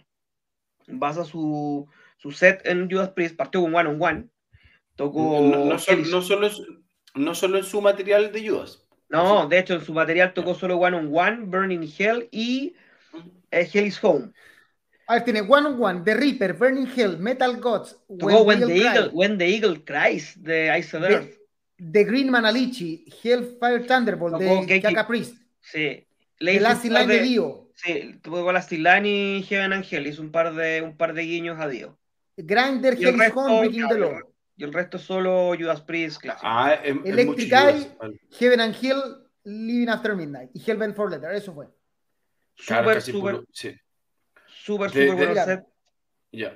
basa 0.87 1.23
su, 1.23 1.87
su 2.17 2.31
set 2.33 2.59
en 2.67 2.91
Judas 2.91 3.11
Priest, 3.11 3.37
partió 3.37 3.61
con 3.61 3.73
One 3.73 3.87
on 3.87 4.01
One. 4.01 4.29
Tocó. 4.97 5.39
No, 5.39 5.63
no, 5.63 5.79
solo, 5.79 6.49
no 7.15 7.35
solo 7.35 7.57
en 7.57 7.63
su 7.63 7.81
material 7.81 8.33
de 8.33 8.49
Judas. 8.49 8.85
No, 9.07 9.47
de 9.47 9.59
hecho 9.59 9.75
en 9.75 9.85
su 9.85 9.93
material 9.93 10.33
tocó 10.33 10.55
solo 10.55 10.75
One 10.75 10.97
on 10.97 11.09
One, 11.13 11.45
Burning 11.45 11.87
Hell 11.97 12.27
y 12.29 12.75
eh, 13.59 13.69
Hell 13.71 13.85
is 13.85 14.03
Home. 14.03 14.31
A 15.07 15.15
ver, 15.15 15.23
tiene 15.25 15.41
One 15.41 15.67
on 15.67 15.81
One, 15.81 16.01
The 16.03 16.13
Reaper, 16.13 16.53
Burning 16.53 16.87
Hell, 16.87 17.17
Metal 17.17 17.57
Gods. 17.57 17.97
Tocó 18.07 18.43
When, 18.43 18.61
the, 18.61 18.75
Eagle, 18.75 19.09
When 19.13 19.37
the 19.37 19.47
Eagle 19.47 19.83
Cries 19.83 20.41
de 20.41 20.77
Ice 20.77 20.95
of 20.95 21.03
Earth. 21.03 21.37
The, 21.77 22.03
Green 22.05 22.29
Manalichi, 22.29 23.05
Hellfire 23.21 23.85
Thunderbolt 23.85 24.39
de 24.39 24.81
Kaka 24.81 25.05
Priest. 25.05 25.35
Sí. 25.61 26.05
The 26.39 26.59
Last 26.59 26.85
Line 26.85 27.07
de 27.07 27.21
Dio. 27.21 27.63
Sí, 27.75 28.19
tuvo 28.21 28.43
con 28.43 28.53
la 28.53 28.65
y 29.03 29.43
Heaven 29.43 29.73
Angel, 29.73 30.07
hizo 30.07 30.21
un 30.21 30.31
par 30.31 30.53
de, 30.53 30.81
un 30.81 30.95
par 30.95 31.13
de 31.13 31.23
guiños 31.23 31.59
a 31.59 31.67
Dios. 31.67 31.93
Grinder, 32.37 32.97
y 32.99 33.05
el, 33.05 33.17
resto, 33.17 33.59
Breaking 33.59 33.87
the 33.87 33.97
Law. 33.97 34.19
Y 34.55 34.63
el 34.63 34.73
resto 34.73 34.97
solo 34.97 35.53
Judas 35.57 35.81
Priest 35.81 36.21
clásico. 36.21 36.45
Ah, 36.45 36.75
Electric 36.83 37.51
Eye, 37.51 37.87
Heaven 38.39 38.61
and 38.61 38.75
Hell, 38.81 39.23
Living 39.43 39.89
After 39.89 40.15
Midnight 40.15 40.51
y 40.53 40.61
Hellbent 40.65 40.95
for 40.95 41.09
Letter, 41.09 41.33
eso 41.33 41.53
fue. 41.53 41.67
Súper, 42.55 43.01
súper, 43.01 43.41
sí. 43.51 43.75
Súper, 44.47 44.89
súper 44.91 45.35
set. 45.35 45.65
Ya. 46.31 46.55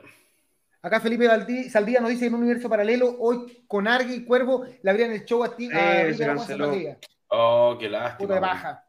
Acá 0.82 1.00
Felipe 1.02 1.28
Valdí- 1.28 1.70
Saldía 1.70 2.00
nos 2.00 2.10
dice 2.10 2.28
en 2.28 2.34
un 2.36 2.42
universo 2.44 2.70
paralelo, 2.70 3.16
hoy 3.20 3.64
con 3.68 3.88
Argue 3.88 4.16
y 4.16 4.24
Cuervo 4.26 4.66
le 4.82 4.90
abrían 4.90 5.12
el 5.12 5.26
show 5.26 5.44
a 5.44 5.56
ti. 5.56 5.68
Sí, 5.68 5.74
a. 5.76 6.98
Oh, 7.30 7.78
qué 7.80 7.90
lástima. 7.90 8.28
Puta 8.28 8.40
baja. 8.40 8.84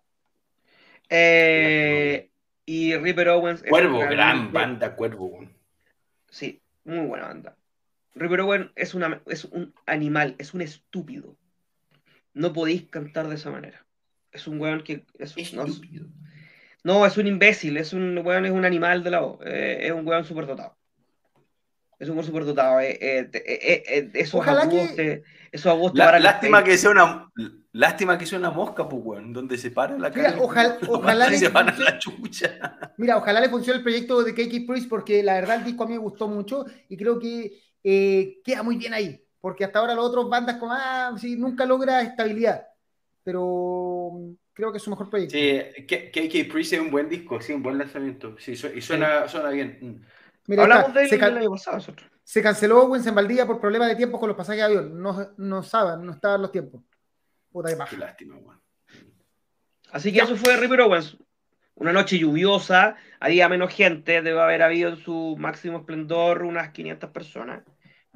Eh, 1.09 2.31
y 2.67 2.95
Ripper 2.97 3.29
Owens. 3.31 3.63
es 3.63 3.71
Cuervo, 3.71 3.99
gran 4.01 4.53
banda, 4.53 4.95
Cuervo. 4.95 5.27
weón. 5.27 5.53
Sí, 6.29 6.63
muy 6.85 7.07
buena 7.07 7.29
banda. 7.29 7.57
Ripper 8.15 8.41
Owens 8.41 8.71
es, 8.77 8.95
una, 8.95 9.23
es 9.27 9.45
un 9.47 9.75
animal, 9.87 10.35
es 10.39 10.55
un 10.55 10.61
estúpido. 10.61 11.37
No 12.35 12.53
podéis 12.53 12.85
cantar 12.89 13.29
de 13.29 13.37
esa 13.37 13.51
manera. 13.51 13.85
Es 14.31 14.47
un 14.47 14.61
weón 14.61 14.83
que. 14.85 15.05
Es, 15.19 15.37
Estúpido. 15.37 16.05
no, 16.07 16.13
es 16.85 17.17
un 17.19 17.27
imbécil, 17.27 17.77
es 17.77 17.93
un 17.93 18.19
weón, 18.19 18.47
es 18.47 18.53
un 18.53 18.65
animal 18.65 19.03
de 19.05 19.11
la 19.11 19.21
voz. 19.21 19.39
eh, 19.45 19.79
es 19.87 19.93
un 19.93 20.07
weón 20.07 20.25
superdotado. 20.25 20.77
Es 21.99 22.09
un 22.09 22.15
weón 22.17 22.27
superdotado. 22.27 22.81
Eh, 22.81 22.97
eh, 23.01 23.31
eh, 23.33 23.83
eh, 23.89 24.11
esos 24.15 24.41
Ojalá 24.41 24.63
agudos 24.63 24.89
que- 24.91 24.95
te- 24.95 25.23
esos 25.51 25.67
agudos 25.73 25.93
La- 25.95 26.19
lástima 26.19 26.63
que 26.63 26.77
sea 26.79 26.91
una 26.91 27.31
lástima 27.73 28.19
que 28.19 28.27
sea 28.27 28.39
una 28.39 28.51
mosca, 28.51 28.89
pues, 28.89 29.03
weón, 29.05 29.33
donde 29.33 29.57
se 29.59 29.71
para 29.71 29.99
la 29.99 30.11
Mira, 30.11 30.31
cara. 30.31 30.39
ojalá- 30.43 30.79
ojalá 30.89 31.29
le 31.29 31.39
se 31.39 31.49
van 31.49 31.69
a 31.69 31.77
la 31.79 31.99
chucha. 31.99 32.93
Mira, 32.97 33.17
ojalá 33.17 33.41
le 33.41 33.49
funcione 33.49 33.79
el 33.79 33.83
proyecto 33.83 34.23
de 34.23 34.35
KK 34.35 34.67
Priest 34.67 34.89
porque 34.89 35.23
la 35.23 35.35
verdad 35.35 35.57
el 35.57 35.65
disco 35.65 35.85
a 35.85 35.87
mí 35.87 35.93
me 35.93 35.99
gustó 35.99 36.29
mucho 36.29 36.65
y 36.89 36.97
creo 36.97 37.19
que 37.19 37.61
eh, 37.85 38.41
queda 38.45 38.63
muy 38.63 38.77
bien 38.77 38.95
ahí. 38.95 39.23
Porque 39.41 39.65
hasta 39.65 39.79
ahora 39.79 39.95
los 39.95 40.05
otros 40.07 40.29
bandas 40.29 40.57
como, 40.57 40.73
ah, 40.73 41.15
sí, 41.17 41.37
nunca 41.37 41.65
logra 41.65 42.03
estabilidad. 42.03 42.67
Pero 43.23 44.13
creo 44.59 44.73
que 44.73 44.79
es 44.79 44.83
su 44.83 44.91
mejor 44.91 45.09
proyecto. 45.09 45.37
Sí, 45.39 45.87
K- 45.87 46.11
KK 46.11 46.51
Priest 46.53 46.73
es 46.73 46.81
un 46.81 46.91
buen 46.91 47.09
disco, 47.09 47.41
sí, 47.41 47.53
un 47.53 47.63
buen 47.63 47.79
lanzamiento. 47.79 48.35
Sí, 48.41 48.57
su- 48.57 48.67
y 48.67 48.81
suena, 48.81 49.29
suena 49.29 49.51
bien. 49.51 49.79
Mm. 49.81 50.05
Mira, 50.49 50.63
Hablamos 50.65 50.89
está. 50.89 50.99
de 50.99 51.05
él 51.05 51.09
se, 51.11 51.15
el 51.15 51.21
can- 51.21 51.37
año 51.39 51.51
pasado 51.51 51.77
nosotros. 51.77 52.11
se 52.25 52.43
canceló 52.43 52.83
Owens 52.83 53.07
en 53.07 53.15
Valdivia 53.15 53.47
por 53.47 53.61
problemas 53.61 53.87
de 53.89 53.95
tiempo 53.95 54.19
con 54.19 54.29
los 54.29 54.37
pasajes 54.37 54.59
de 54.59 54.65
avión. 54.65 55.01
No, 55.01 55.29
no 55.37 55.63
saben, 55.63 56.05
no 56.05 56.11
estaban 56.11 56.43
los 56.43 56.51
tiempos. 56.51 56.83
Puta 57.53 57.69
que 57.69 57.91
Qué 57.91 57.97
lástima, 57.97 58.35
weón. 58.37 58.61
Así 59.93 60.13
que 60.13 60.19
eso 60.19 60.35
fue 60.37 60.57
Ripper 60.57 60.81
Owens. 60.81 61.17
Una 61.77 61.93
noche 61.93 62.19
lluviosa, 62.19 62.97
había 63.21 63.49
menos 63.49 63.73
gente, 63.73 64.21
debe 64.23 64.41
haber 64.41 64.63
habido 64.63 64.91
en 64.91 64.97
su 64.97 65.37
máximo 65.39 65.79
esplendor 65.79 66.43
unas 66.43 66.71
500 66.71 67.11
personas. 67.11 67.63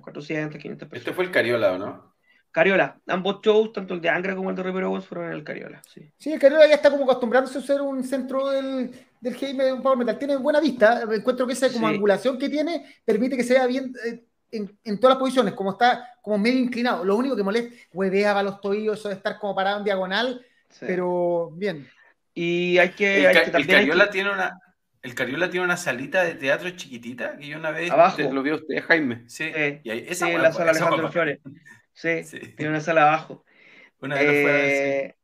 400, 0.00 0.60
500 0.60 0.88
personas. 0.88 1.06
Este 1.06 1.14
fue 1.14 1.24
el 1.24 1.30
Cariola, 1.30 1.72
¿o 1.74 1.78
no? 1.78 2.11
Cariola, 2.52 3.00
ambos 3.06 3.40
shows, 3.42 3.72
tanto 3.72 3.94
el 3.94 4.00
de 4.00 4.08
Angra 4.10 4.36
como 4.36 4.50
el 4.50 4.56
de 4.56 4.62
Owens, 4.84 5.06
fueron 5.06 5.28
en 5.28 5.32
el 5.32 5.42
Cariola. 5.44 5.80
Sí. 5.92 6.12
Sí, 6.18 6.32
el 6.32 6.38
Cariola 6.38 6.66
ya 6.68 6.74
está 6.74 6.90
como 6.90 7.04
acostumbrándose 7.04 7.58
a 7.58 7.62
ser 7.62 7.80
un 7.80 8.04
centro 8.04 8.48
del, 8.50 8.90
del 9.20 9.34
heavy 9.36 9.54
metal, 9.54 9.72
un 9.74 9.82
power 9.82 9.98
metal. 9.98 10.18
Tiene 10.18 10.36
buena 10.36 10.60
vista. 10.60 11.02
Encuentro 11.10 11.46
que 11.46 11.54
esa 11.54 11.72
como 11.72 11.88
Sí. 11.88 11.94
angulación 11.94 12.38
que 12.38 12.48
tiene 12.50 12.84
permite 13.04 13.36
que 13.36 13.42
se 13.44 13.54
vea 13.54 13.66
bien 13.66 13.92
eh, 14.06 14.22
en, 14.50 14.78
en 14.84 15.00
todas 15.00 15.14
las 15.16 15.18
posiciones, 15.20 15.54
como 15.54 15.70
está 15.72 16.08
como 16.20 16.36
medio 16.38 16.58
inclinado. 16.60 17.04
Lo 17.04 17.16
único 17.16 17.34
que 17.34 17.42
molesta, 17.42 17.74
huevea 17.92 18.38
a 18.38 18.42
los 18.42 18.60
tobillos, 18.60 18.98
eso 18.98 19.08
de 19.08 19.14
estar 19.14 19.38
como 19.38 19.54
parado 19.54 19.78
en 19.78 19.84
diagonal, 19.84 20.44
sí. 20.68 20.84
pero 20.86 21.50
bien. 21.54 21.88
Y 22.34 22.76
hay 22.78 22.90
que. 22.90 23.20
El, 23.20 23.26
hay 23.28 23.34
Ca- 23.34 23.40
que 23.40 23.46
el 23.46 23.52
también 23.52 23.70
hay 23.70 23.86
Cariola 23.86 24.04
que- 24.06 24.10
tiene 24.12 24.30
una. 24.30 24.58
El 25.00 25.14
Cariola 25.16 25.50
tiene 25.50 25.64
una 25.64 25.76
salita 25.76 26.22
de 26.22 26.34
teatro 26.34 26.70
chiquitita 26.70 27.36
que 27.36 27.48
yo 27.48 27.58
una 27.58 27.72
vez 27.72 27.90
Abajo. 27.90 28.22
lo 28.30 28.42
vi 28.42 28.50
a 28.50 28.54
usted, 28.54 28.82
Jaime. 28.84 29.24
Sí, 29.26 29.50
Sí, 29.52 29.80
y 29.82 29.90
ahí, 29.90 30.04
esa 30.08 30.26
sí, 30.26 30.32
la 30.34 30.52
sala 30.52 30.70
esa 30.70 30.84
Alejandro 30.84 31.10
Flores. 31.10 31.40
Sí, 31.92 32.24
Sí. 32.24 32.38
tiene 32.56 32.70
una 32.70 32.80
sala 32.80 33.02
abajo. 33.08 33.44
Una 34.00 34.16
sí. 34.16 34.24
Eh, 34.26 35.14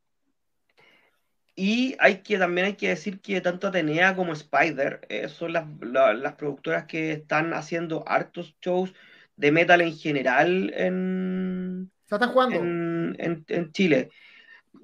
Y 1.55 1.95
hay 1.99 2.21
que 2.21 2.37
también 2.37 2.67
hay 2.67 2.73
que 2.75 2.87
decir 2.89 3.19
que 3.19 3.41
tanto 3.41 3.67
Atenea 3.67 4.15
como 4.15 4.31
Spider 4.31 5.01
eh, 5.09 5.27
son 5.27 5.51
las, 5.53 5.65
la- 5.81 6.13
las 6.13 6.35
productoras 6.35 6.85
que 6.85 7.11
están 7.11 7.53
haciendo 7.53 8.05
hartos 8.07 8.55
shows 8.61 8.93
de 9.35 9.51
metal 9.51 9.81
en 9.81 9.93
general 9.97 10.71
en, 10.75 11.91
están 12.09 12.29
jugando. 12.31 12.59
en, 12.59 13.15
en- 13.19 13.45
en 13.49 13.71
Chile. 13.73 14.09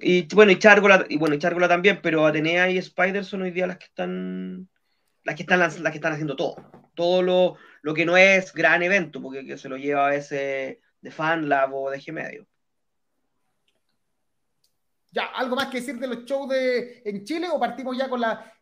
Y 0.00 0.26
bueno, 0.34 0.52
y 0.52 0.58
Chárgola, 0.58 1.06
y 1.08 1.16
bueno, 1.16 1.34
y 1.34 1.38
Chárgola 1.38 1.68
también, 1.68 2.00
pero 2.02 2.26
Atenea 2.26 2.68
y 2.68 2.76
Spider 2.76 3.24
son 3.24 3.42
hoy 3.42 3.52
día 3.52 3.66
las 3.66 3.78
que 3.78 3.86
están 3.86 4.68
las 5.24 5.34
que 5.34 5.42
están 5.42 5.60
las 5.60 5.74
que 5.76 5.88
están 5.96 6.12
haciendo 6.12 6.36
todo. 6.36 6.56
Todo 6.94 7.22
lo, 7.22 7.56
lo 7.82 7.94
que 7.94 8.04
no 8.04 8.16
es 8.18 8.52
gran 8.52 8.82
evento, 8.82 9.22
porque 9.22 9.46
que 9.46 9.56
se 9.56 9.68
lo 9.70 9.76
lleva 9.78 10.06
a 10.06 10.10
veces 10.10 10.76
de 11.06 11.12
FanLab 11.12 11.72
o 11.72 11.88
de 11.90 12.00
G 12.00 12.12
Medio. 12.12 12.44
Ya, 15.12 15.26
¿algo 15.36 15.54
más 15.54 15.68
que 15.68 15.78
decir 15.78 15.98
de 16.00 16.08
los 16.08 16.24
shows 16.24 16.48
de, 16.48 17.00
en 17.04 17.24
Chile 17.24 17.46
o 17.50 17.58
partimos 17.60 17.96
ya 17.96 18.08
con 18.08 18.20
la. 18.20 18.52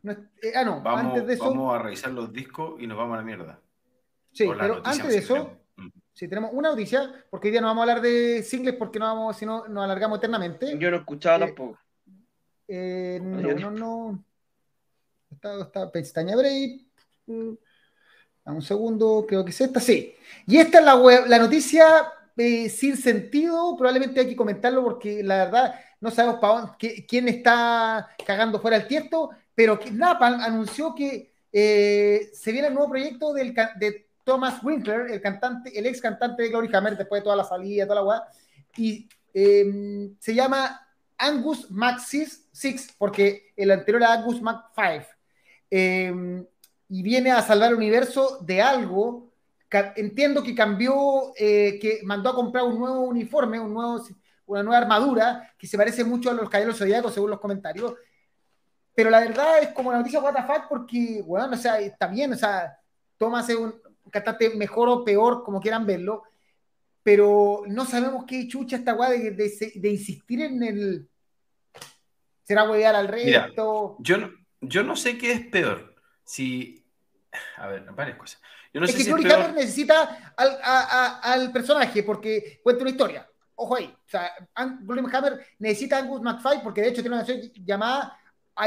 eh, 0.42 0.52
ah, 0.54 0.62
no, 0.62 0.82
Vamos, 0.82 1.12
antes 1.14 1.26
de 1.26 1.34
eso. 1.34 1.44
vamos 1.48 1.74
a 1.74 1.78
revisar 1.82 2.10
los 2.12 2.30
discos 2.32 2.80
y 2.80 2.86
nos 2.86 2.98
vamos 2.98 3.14
a 3.14 3.18
la 3.18 3.22
mierda. 3.24 3.60
sí, 4.30 4.46
la 4.46 4.56
pero 4.58 4.82
antes 4.84 5.08
de 5.08 5.18
eso, 5.18 5.34
queremos. 5.34 5.58
Mm. 5.76 5.88
sí, 6.12 6.28
tenemos 6.28 6.50
una 6.52 6.68
noticia, 6.68 7.24
porque 7.30 7.48
hoy 7.48 7.52
día 7.52 7.60
no 7.62 7.68
vamos 7.68 7.80
a 7.80 7.82
hablar 7.90 8.02
de 8.02 8.42
singles 8.42 8.76
porque 8.76 8.98
no 8.98 9.06
vamos, 9.06 9.36
si 9.38 9.46
no, 9.46 9.66
nos 9.66 9.84
alargamos 9.84 10.18
eternamente. 10.18 10.78
Yo 10.78 10.90
no 10.90 10.96
he 10.98 11.00
escuchado 11.00 11.44
Eh, 11.44 11.46
tampoco. 11.48 11.78
Eh, 12.68 13.20
no, 13.22 13.40
Yo- 13.40 13.54
no, 13.58 13.70
no. 13.70 14.24
Está, 15.30 15.62
está 15.62 15.90
pestaña 15.90 16.36
break. 16.36 16.82
Mm, 17.26 17.54
dame 18.44 18.56
Un 18.58 18.62
segundo, 18.62 19.24
creo 19.26 19.42
que 19.44 19.50
es 19.50 19.60
esta, 19.62 19.80
sí. 19.80 20.14
Y 20.46 20.58
esta 20.58 20.78
es 20.78 20.84
la, 20.84 20.94
web- 20.94 21.24
la 21.26 21.38
noticia 21.40 22.12
eh, 22.36 22.68
sin 22.68 22.96
sentido, 22.96 23.76
probablemente 23.76 24.20
hay 24.20 24.28
que 24.28 24.36
comentarlo 24.36 24.82
porque 24.82 25.22
la 25.22 25.44
verdad 25.44 25.74
no 26.00 26.10
sabemos 26.10 26.72
quién 27.08 27.28
está 27.28 28.08
cagando 28.26 28.60
fuera 28.60 28.76
el 28.76 28.86
tiesto, 28.86 29.30
pero 29.54 29.78
que 29.78 29.90
Napalm 29.90 30.40
anunció 30.40 30.94
que 30.94 31.32
eh, 31.52 32.30
se 32.32 32.52
viene 32.52 32.68
el 32.68 32.74
nuevo 32.74 32.90
proyecto 32.90 33.32
del, 33.32 33.54
de 33.76 34.08
Thomas 34.24 34.62
Winkler, 34.62 35.10
el 35.10 35.20
cantante, 35.20 35.78
el 35.78 35.86
ex 35.86 36.00
cantante 36.00 36.42
de 36.42 36.48
Glory 36.48 36.68
Hammer, 36.74 36.96
después 36.96 37.20
de 37.20 37.24
toda 37.24 37.36
la 37.36 37.44
salida, 37.44 37.84
toda 37.84 38.00
la 38.00 38.04
weá, 38.04 38.24
y 38.76 39.08
eh, 39.32 40.10
se 40.18 40.34
llama 40.34 40.84
Angus 41.16 41.70
Mac 41.70 42.00
6, 42.00 42.96
porque 42.98 43.52
el 43.56 43.70
anterior 43.70 44.02
era 44.02 44.12
Angus 44.12 44.42
Mac 44.42 44.66
5. 44.74 45.06
Eh, 45.70 46.44
y 46.88 47.02
viene 47.02 47.30
a 47.30 47.42
salvar 47.42 47.70
el 47.70 47.76
universo 47.76 48.38
de 48.42 48.62
algo. 48.62 49.23
Entiendo 49.96 50.42
que 50.42 50.54
cambió, 50.54 51.32
eh, 51.36 51.78
que 51.80 52.00
mandó 52.04 52.30
a 52.30 52.34
comprar 52.34 52.64
un 52.64 52.78
nuevo 52.78 53.00
uniforme, 53.00 53.58
un 53.58 53.72
nuevo, 53.74 54.04
una 54.46 54.62
nueva 54.62 54.78
armadura, 54.82 55.52
que 55.58 55.66
se 55.66 55.76
parece 55.76 56.04
mucho 56.04 56.30
a 56.30 56.34
los 56.34 56.48
caballeros 56.48 56.78
zodiacos, 56.78 57.14
según 57.14 57.30
los 57.30 57.40
comentarios. 57.40 57.94
Pero 58.94 59.10
la 59.10 59.20
verdad 59.20 59.58
es 59.60 59.68
como 59.70 59.88
una 59.88 59.98
noticia 59.98 60.20
fuck, 60.20 60.68
porque, 60.68 61.22
bueno, 61.26 61.50
o 61.52 61.56
sea, 61.56 61.80
está 61.80 62.06
bien, 62.06 62.32
o 62.32 62.36
sea, 62.36 62.78
Thomas 63.18 63.48
es 63.48 63.56
un 63.56 63.74
cantante 64.10 64.50
mejor 64.50 64.88
o 64.88 65.04
peor, 65.04 65.42
como 65.42 65.60
quieran 65.60 65.86
verlo, 65.86 66.22
pero 67.02 67.62
no 67.66 67.84
sabemos 67.84 68.24
qué 68.26 68.46
chucha 68.46 68.76
esta 68.76 68.94
weá 68.94 69.10
de, 69.10 69.32
de- 69.32 69.72
de 69.74 69.90
insistir 69.90 70.40
en 70.42 70.62
el. 70.62 71.08
¿Será 72.42 72.68
huevear 72.68 72.94
al 72.94 73.10
Mira, 73.12 73.46
resto? 73.46 73.96
Yo 74.00 74.18
no, 74.18 74.30
yo 74.60 74.82
no 74.82 74.96
sé 74.96 75.18
qué 75.18 75.32
es 75.32 75.46
peor. 75.46 75.94
Si. 76.24 76.84
A 77.56 77.66
ver, 77.66 77.84
varias 77.92 78.16
cosas. 78.16 78.40
Yo 78.74 78.80
no 78.80 78.84
es 78.86 78.92
sé 78.92 78.98
que 78.98 79.04
si 79.04 79.08
Glory 79.10 79.22
peor. 79.22 79.34
Hammer 79.40 79.54
necesita 79.54 80.34
al, 80.36 80.48
a- 80.62 81.20
a- 81.22 81.32
al 81.32 81.50
personaje 81.52 82.02
porque 82.02 82.60
cuenta 82.62 82.82
una 82.82 82.90
historia. 82.90 83.26
Ojo 83.54 83.76
ahí. 83.76 83.86
O 83.86 84.08
sea, 84.08 84.30
Glory 84.82 85.02
Hammer 85.12 85.46
necesita 85.60 85.96
a 85.96 86.00
Angus 86.00 86.20
McFly 86.20 86.60
porque 86.62 86.82
de 86.82 86.88
hecho 86.88 87.00
tiene 87.02 87.16
una 87.16 87.24
canción 87.24 87.50
llamada 87.64 88.18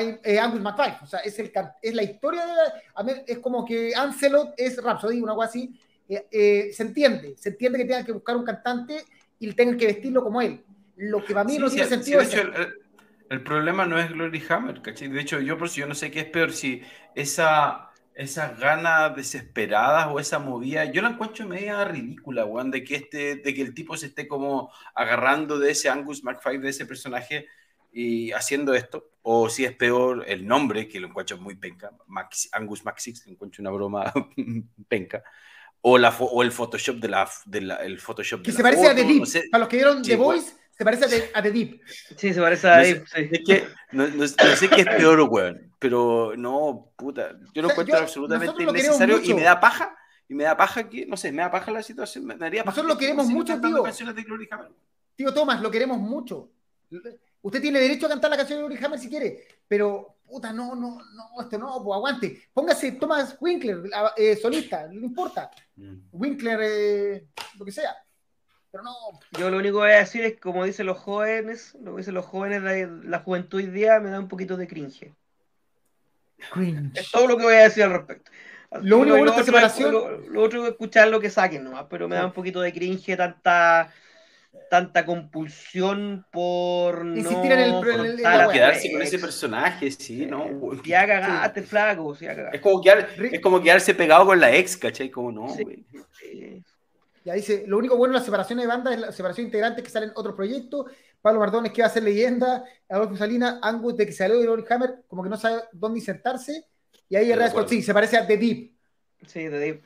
I- 0.01 0.17
eh, 0.23 0.39
Angus 0.39 0.61
McFly. 0.61 0.93
O 1.03 1.05
sea, 1.05 1.19
es, 1.19 1.37
el, 1.39 1.51
es 1.81 1.93
la 1.93 2.03
historia 2.03 2.45
de 2.45 2.53
la- 2.53 2.73
a 2.95 3.03
ver, 3.03 3.23
Es 3.27 3.37
como 3.39 3.63
que 3.65 3.93
Ancelot 3.93 4.53
es 4.57 4.81
Rhapsody, 4.81 5.21
una 5.21 5.35
cosa 5.35 5.49
así. 5.49 5.79
Eh, 6.09 6.25
eh, 6.31 6.69
se 6.73 6.83
entiende. 6.83 7.35
Se 7.37 7.49
entiende 7.49 7.77
que 7.79 7.85
tengan 7.85 8.05
que 8.05 8.13
buscar 8.13 8.37
un 8.37 8.45
cantante 8.45 9.03
y 9.39 9.51
tengan 9.53 9.77
que 9.77 9.87
vestirlo 9.87 10.23
como 10.23 10.41
él. 10.41 10.63
Lo 10.95 11.23
que 11.23 11.33
para 11.33 11.43
mí 11.43 11.53
Sí, 11.53 11.59
no 11.59 11.67
sí, 11.69 11.75
tiene 11.75 11.89
sí, 11.89 11.95
sentido 11.95 12.21
es 12.21 12.33
el- 12.33 12.53
el 13.29 13.43
problema 13.43 13.85
no 13.85 13.99
es 13.99 14.09
Glory 14.09 14.41
Hammer, 14.49 14.81
¿cachai? 14.81 15.09
De 15.09 15.19
hecho, 15.19 15.41
yo 15.41 15.57
por 15.57 15.67
si 15.67 15.81
yo 15.81 15.85
no 15.85 15.93
sé 15.95 16.09
qué 16.09 16.21
es 16.21 16.25
peor, 16.27 16.53
si 16.53 16.81
esa, 17.13 17.86
esas 18.17 18.59
ganas 18.59 19.15
desesperadas 19.15 20.07
o 20.11 20.19
esa 20.19 20.39
movida, 20.39 20.85
yo 20.85 21.01
la 21.01 21.09
encuentro 21.09 21.47
media 21.47 21.85
ridícula, 21.85 22.45
weón, 22.45 22.71
de 22.71 22.83
que 22.83 22.95
este, 22.95 23.35
de 23.37 23.53
que 23.53 23.61
el 23.61 23.73
tipo 23.73 23.95
se 23.95 24.07
esté 24.07 24.27
como 24.27 24.71
agarrando 24.95 25.59
de 25.59 25.71
ese 25.71 25.89
Angus 25.89 26.23
McFly, 26.23 26.57
de 26.57 26.69
ese 26.69 26.85
personaje, 26.85 27.47
y 27.91 28.31
haciendo 28.31 28.73
esto, 28.73 29.11
o 29.21 29.49
si 29.49 29.65
es 29.65 29.75
peor 29.75 30.25
el 30.27 30.45
nombre, 30.47 30.87
que 30.87 30.99
lo 30.99 31.07
encuentro 31.07 31.37
muy 31.37 31.55
penca, 31.55 31.91
Max- 32.07 32.49
Angus 32.51 32.83
Maxix, 32.83 33.25
encuentro 33.27 33.61
una 33.61 33.71
broma 33.71 34.11
penca, 34.87 35.23
o, 35.81 35.97
la, 35.97 36.09
o 36.19 36.43
el 36.43 36.51
Photoshop 36.51 36.97
de 36.97 37.07
la, 37.09 37.29
de 37.45 37.61
la- 37.61 37.75
el 37.77 37.99
Photoshop 37.99 38.41
que 38.41 38.51
de 38.51 38.57
se 38.57 38.63
la 38.63 38.69
parece 38.69 38.87
a 38.87 38.89
foto, 38.91 39.01
The 39.01 39.07
Deep. 39.07 39.19
no 39.19 39.25
sé. 39.25 39.43
Para 39.51 39.59
los 39.61 39.69
que 39.69 39.77
vieron 39.77 40.03
Sí, 40.03 40.11
The 40.11 40.17
bueno. 40.17 40.41
Voice, 40.41 40.55
se 40.77 40.83
parece 40.85 41.05
a 41.05 41.09
The, 41.09 41.31
a 41.33 41.41
The 41.41 41.51
Deep. 41.51 41.81
Sí, 42.17 42.33
se 42.33 42.39
parece 42.41 42.67
a 42.69 42.77
No 42.77 42.83
sí. 42.85 43.01
Es 43.31 43.41
que 43.45 43.67
no, 43.91 44.07
no- 44.07 44.15
no 44.17 44.27
sé 44.27 44.69
qué 44.69 44.81
es 44.81 44.87
peor, 44.87 45.21
weón. 45.21 45.71
Pero 45.79 46.33
no, 46.37 46.91
puta. 46.95 47.37
Yo 47.53 47.61
lo 47.61 47.67
O 47.67 47.71
sea, 47.71 47.73
encuentro 47.73 47.95
yo- 47.97 48.03
absolutamente 48.03 48.63
innecesario 48.63 49.21
y 49.23 49.33
me 49.33 49.43
da 49.43 49.59
paja. 49.59 49.95
Y 50.29 50.33
me 50.35 50.43
da 50.43 50.57
paja 50.57 50.89
que, 50.89 51.05
no 51.05 51.15
sé, 51.15 51.31
me 51.31 51.41
da 51.41 51.49
paja 51.49 51.71
la 51.71 51.81
situación. 51.81 52.25
Me 52.25 52.35
daría 52.35 52.63
paja 52.63 52.75
Nosotros 52.75 52.93
lo 52.95 52.99
que 52.99 53.05
queremos 53.05 53.27
mucho, 53.27 53.59
tío. 53.61 53.83
Tío 55.15 55.33
Tomás, 55.33 55.61
lo 55.61 55.71
queremos 55.71 55.97
mucho. 55.99 56.51
Usted 57.41 57.61
tiene 57.61 57.79
derecho 57.79 58.05
a 58.07 58.09
cantar 58.09 58.29
la 58.31 58.37
canción 58.37 58.59
de 58.59 58.65
Glory 58.65 58.83
Hammer 58.83 58.99
si 58.99 59.09
quiere, 59.09 59.45
pero 59.67 60.17
puta, 60.25 60.51
no, 60.51 60.75
no, 60.75 60.97
no, 60.97 61.41
esto 61.41 61.57
no, 61.57 61.81
pues 61.83 61.95
aguante. 61.95 62.41
Póngase 62.53 62.93
Thomas 62.93 63.37
Winkler, 63.39 63.83
eh, 64.17 64.35
solista, 64.35 64.87
no 64.87 65.05
importa. 65.05 65.49
Mm. 65.75 65.95
Winkler, 66.11 66.59
eh, 66.61 67.27
lo 67.57 67.63
que 67.65 67.71
sea. 67.71 67.95
Pero 68.71 68.83
no. 68.83 68.95
Yo 69.37 69.49
lo 69.49 69.57
único 69.57 69.77
que 69.77 69.85
voy 69.85 69.91
a 69.91 69.99
decir 69.99 70.23
es, 70.23 70.39
como 70.39 70.65
dicen 70.65 70.85
los 70.85 70.97
jóvenes, 70.97 71.75
lo 71.81 71.93
que 71.93 71.99
dicen 71.99 72.13
los 72.13 72.25
jóvenes, 72.25 72.61
la, 72.61 72.73
la 73.03 73.19
juventud 73.19 73.59
hoy 73.59 73.67
día 73.67 73.99
me 73.99 74.09
da 74.09 74.19
un 74.19 74.27
poquito 74.27 74.57
de 74.57 74.67
cringe. 74.67 75.13
Cringe. 76.51 76.97
Es 76.99 77.11
todo 77.11 77.27
lo 77.27 77.37
que 77.37 77.43
voy 77.43 77.55
a 77.55 77.63
decir 77.63 77.83
al 77.83 77.93
respecto. 77.93 78.31
Lo 78.81 78.99
único 78.99 79.17
bueno 79.17 79.43
separación. 79.43 79.91
Lo, 80.29 80.41
otro 80.41 80.63
es 80.63 80.71
escuchar 80.71 81.07
lo 81.07 81.19
que 81.19 81.29
saquen 81.29 81.63
nomás, 81.63 81.85
pero 81.89 82.07
me 82.07 82.15
da 82.15 82.25
un 82.25 82.33
poquito 82.33 82.61
de 82.61 82.73
cringe 82.73 83.15
tanta 83.15 83.93
tanta 84.69 85.05
compulsión 85.05 86.25
por 86.29 87.05
Insistir 87.15 87.51
en 87.53 87.59
el, 87.59 87.75
el, 87.75 88.17
quedarse 88.51 88.91
con 88.91 89.01
ese 89.01 89.17
personaje, 89.19 89.89
sí, 89.91 90.25
¿no? 90.25 90.73
Ya 90.83 91.07
cagaste, 91.07 91.61
flaco, 91.61 92.13
Es 92.51 92.59
como, 92.59 92.81
quedar, 92.81 93.07
es 93.17 93.39
como 93.39 93.61
quedarse 93.61 93.93
pegado 93.95 94.25
con 94.25 94.39
la 94.39 94.53
ex, 94.53 94.75
¿cachai? 94.75 95.09
Como 95.09 95.31
no, 95.31 95.53
güey. 95.53 95.85
Ya 97.27 97.33
dice, 97.33 97.65
lo 97.67 97.77
único 97.77 97.97
bueno 97.97 98.13
de 98.13 98.19
la 98.19 98.25
separación 98.25 98.57
de 98.57 98.65
bandas 98.65 98.93
es 98.93 99.01
la 99.01 99.11
separación 99.11 99.47
integrante 99.47 99.83
que 99.83 99.89
salen 99.89 100.13
otro 100.15 100.33
proyecto. 100.33 100.85
Pablo 101.21 101.41
Mardones 101.41 101.73
que 101.73 101.81
va 101.81 101.89
a 101.89 101.91
ser 101.91 102.03
leyenda, 102.03 102.63
Adolfo 102.87 103.17
Salina, 103.17 103.59
Angus 103.61 103.97
de 103.97 104.05
que 104.05 104.13
salió 104.13 104.39
de 104.39 104.45
Lori 104.45 104.63
Hammer, 104.69 105.03
como 105.09 105.23
que 105.23 105.29
no 105.29 105.35
sabe 105.35 105.63
dónde 105.73 105.99
insertarse. 105.99 106.63
Y 107.09 107.17
ahí 107.17 107.29
el 107.29 107.45
Scott, 107.49 107.67
sí, 107.67 107.81
se 107.81 107.93
parece 107.93 108.15
a 108.15 108.25
The 108.25 108.37
Deep. 108.37 108.71
Sí, 109.25 109.49
The 109.49 109.59
Deep. 109.59 109.81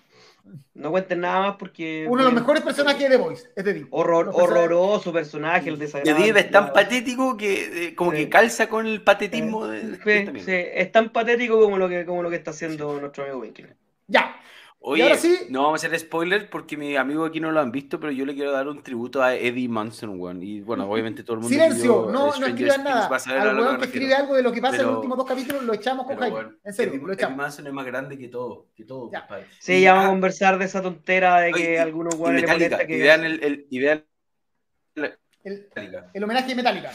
No 0.76 0.91
cuenten 0.91 1.22
nada 1.22 1.39
más 1.39 1.55
porque. 1.57 2.05
Uno 2.07 2.22
de 2.22 2.31
los 2.31 2.39
mejores 2.39 2.61
personajes 2.61 3.01
de 3.01 3.09
The 3.09 3.18
Voice, 3.18 3.49
es 3.55 3.63
The 3.63 3.73
Deep. 3.73 3.88
Horror, 3.89 4.30
horroroso 4.31 5.11
personaje, 5.11 5.69
el 5.69 5.80
desagradable. 5.80 6.23
The 6.23 6.34
Deep 6.34 6.45
es 6.45 6.51
tan 6.51 6.72
patético 6.72 7.38
que 7.38 7.88
eh, 7.88 7.95
como 7.95 8.11
que 8.11 8.30
calza 8.30 8.69
con 8.69 8.85
el 8.85 9.03
patetismo 9.03 9.65
de, 9.65 9.95
sí, 9.95 10.41
sí, 10.45 10.51
es 10.51 10.91
tan 10.91 11.11
patético 11.11 11.59
como 11.59 11.80
lo 11.80 11.89
que, 11.89 12.05
como 12.05 12.22
lo 12.22 12.30
que 12.30 12.35
está 12.35 12.51
haciendo 12.51 12.99
nuestro 12.99 13.23
amigo 13.23 13.39
Winkler. 13.39 13.76
Ya, 14.05 14.35
Oye, 14.83 15.15
no 15.49 15.61
vamos 15.61 15.83
a 15.83 15.87
hacer 15.87 15.99
spoiler 15.99 16.49
porque 16.49 16.75
mi 16.75 16.95
amigo 16.95 17.23
aquí 17.23 17.39
no 17.39 17.51
lo 17.51 17.59
han 17.59 17.71
visto, 17.71 17.99
pero 17.99 18.11
yo 18.11 18.25
le 18.25 18.33
quiero 18.33 18.51
dar 18.51 18.67
un 18.67 18.81
tributo 18.81 19.21
a 19.21 19.35
Eddie 19.35 19.69
Manson, 19.69 20.19
weón. 20.19 20.41
Y 20.41 20.61
bueno, 20.61 20.89
obviamente 20.89 21.23
todo 21.23 21.35
el 21.35 21.41
mundo. 21.41 21.53
Silencio, 21.53 22.09
no, 22.11 22.35
no 22.35 22.47
escriban 22.47 22.83
nada. 22.83 23.07
Al 23.07 23.59
weón 23.59 23.77
que 23.77 23.85
escribe 23.85 24.15
algo 24.15 24.33
de 24.33 24.41
lo 24.41 24.51
que 24.51 24.59
pasa 24.59 24.77
en 24.77 24.87
los 24.87 24.95
últimos 24.95 25.19
dos 25.19 25.27
capítulos, 25.27 25.61
lo 25.63 25.75
echamos 25.75 26.07
con 26.07 26.17
Jaime. 26.17 26.57
en 26.63 26.73
serio, 26.73 26.95
Eddie, 26.95 27.05
lo 27.05 27.13
echamos. 27.13 27.33
Eddie 27.33 27.43
Manson 27.43 27.67
es 27.67 27.73
más 27.73 27.85
grande 27.85 28.17
que 28.17 28.27
todo, 28.27 28.69
que 28.75 28.83
todo, 28.83 29.11
ya. 29.11 29.27
Sí, 29.59 29.81
ya 29.81 29.93
vamos 29.93 30.07
a 30.07 30.11
conversar 30.13 30.57
de 30.57 30.65
esa 30.65 30.81
tontera 30.81 31.41
de 31.41 31.51
que 31.51 31.79
algunos 31.79 32.15
weones 32.15 32.41
le 32.41 32.69
que. 32.87 32.95
Y 32.97 33.01
vean 33.01 33.23
el, 33.23 33.43
el, 33.43 33.67
y 33.69 33.79
vean 33.79 34.03
el, 34.95 35.69
el 36.11 36.23
homenaje 36.23 36.47
de 36.47 36.55
Metallica. 36.55 36.91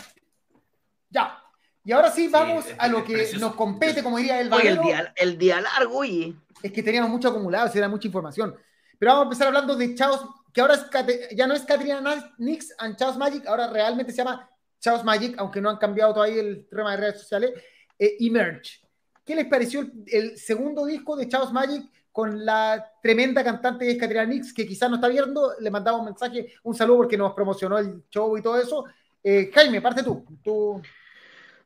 Ya. 1.08 1.40
Y 1.84 1.92
ahora 1.92 2.10
sí, 2.10 2.26
vamos 2.26 2.66
a 2.78 2.88
lo 2.88 3.04
que 3.04 3.28
nos 3.38 3.54
compete, 3.54 4.02
como 4.02 4.16
diría 4.16 4.40
el 4.40 4.52
Oye, 4.52 4.70
el 4.70 4.80
día, 4.80 5.12
el 5.14 5.38
día 5.38 5.60
largo, 5.60 5.98
oye 5.98 6.34
es 6.66 6.72
que 6.72 6.82
teníamos 6.82 7.10
mucho 7.10 7.28
acumulado, 7.28 7.70
era 7.74 7.88
mucha 7.88 8.06
información. 8.06 8.54
Pero 8.98 9.12
vamos 9.12 9.22
a 9.22 9.26
empezar 9.26 9.46
hablando 9.48 9.76
de 9.76 9.94
Chaos, 9.94 10.26
que 10.52 10.60
ahora 10.60 10.74
es, 10.74 11.36
ya 11.36 11.46
no 11.46 11.54
es 11.54 11.62
Katrina 11.62 12.32
Nix 12.38 12.74
and 12.78 12.96
Chaos 12.96 13.16
Magic, 13.16 13.46
ahora 13.46 13.68
realmente 13.68 14.12
se 14.12 14.18
llama 14.18 14.48
Chaos 14.78 15.04
Magic, 15.04 15.34
aunque 15.38 15.60
no 15.60 15.70
han 15.70 15.76
cambiado 15.76 16.14
todavía 16.14 16.40
el 16.40 16.66
tema 16.68 16.92
de 16.92 16.96
redes 16.96 17.20
sociales, 17.20 17.52
eh, 17.98 18.16
Emerge. 18.20 18.80
¿Qué 19.24 19.34
les 19.34 19.46
pareció 19.46 19.84
el, 20.06 20.38
segundo 20.38 20.86
disco 20.86 21.16
de 21.16 21.28
Chaos 21.28 21.52
Magic 21.52 21.90
con 22.12 22.44
la 22.44 22.92
tremenda 23.02 23.42
cantante 23.42 23.96
Katrina 23.98 24.24
Nix, 24.24 24.54
que 24.54 24.66
quizás 24.66 24.88
no 24.88 24.96
está 24.96 25.08
viendo? 25.08 25.54
Le 25.60 25.70
mandaba 25.70 25.98
un 25.98 26.04
mensaje, 26.04 26.54
un 26.62 26.74
saludo 26.74 26.98
porque 26.98 27.18
nos 27.18 27.34
promocionó 27.34 27.78
el 27.78 28.04
show 28.10 28.36
y 28.38 28.42
todo 28.42 28.58
eso. 28.58 28.84
Eh, 29.22 29.50
Jaime, 29.52 29.80
parte 29.80 30.02
tú. 30.02 30.24
tú 30.42 30.80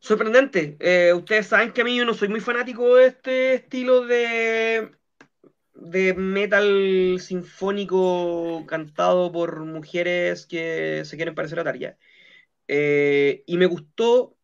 sorprendente. 0.00 0.76
Eh, 0.80 1.12
ustedes 1.14 1.46
saben 1.46 1.72
que 1.72 1.82
a 1.82 1.84
mí 1.84 1.96
yo 1.96 2.04
no 2.04 2.14
soy 2.14 2.28
muy 2.28 2.40
fanático 2.40 2.96
de 2.96 3.06
este 3.06 3.54
estilo 3.54 4.06
de, 4.06 4.90
de 5.74 6.14
metal 6.14 7.18
sinfónico 7.20 8.64
cantado 8.66 9.30
por 9.30 9.64
mujeres 9.64 10.46
que 10.46 11.02
se 11.04 11.16
quieren 11.16 11.34
parecer 11.34 11.60
a 11.60 11.64
Taria. 11.64 11.98
Eh, 12.68 13.42
y 13.46 13.56
me 13.56 13.66
gustó 13.66 14.36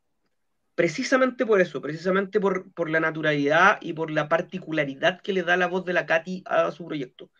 precisamente 0.74 1.46
por 1.46 1.60
eso, 1.60 1.80
precisamente 1.80 2.40
por, 2.40 2.72
por, 2.72 2.90
la 2.90 3.00
naturalidad 3.00 3.78
y 3.80 3.94
por 3.94 4.10
la 4.10 4.28
particularidad 4.28 5.20
que 5.22 5.32
le 5.32 5.42
da 5.42 5.56
la 5.56 5.68
voz 5.68 5.84
de 5.84 5.94
la 5.94 6.06
Katy 6.06 6.44
a 6.46 6.70
su 6.72 6.86
proyecto. 6.86 7.30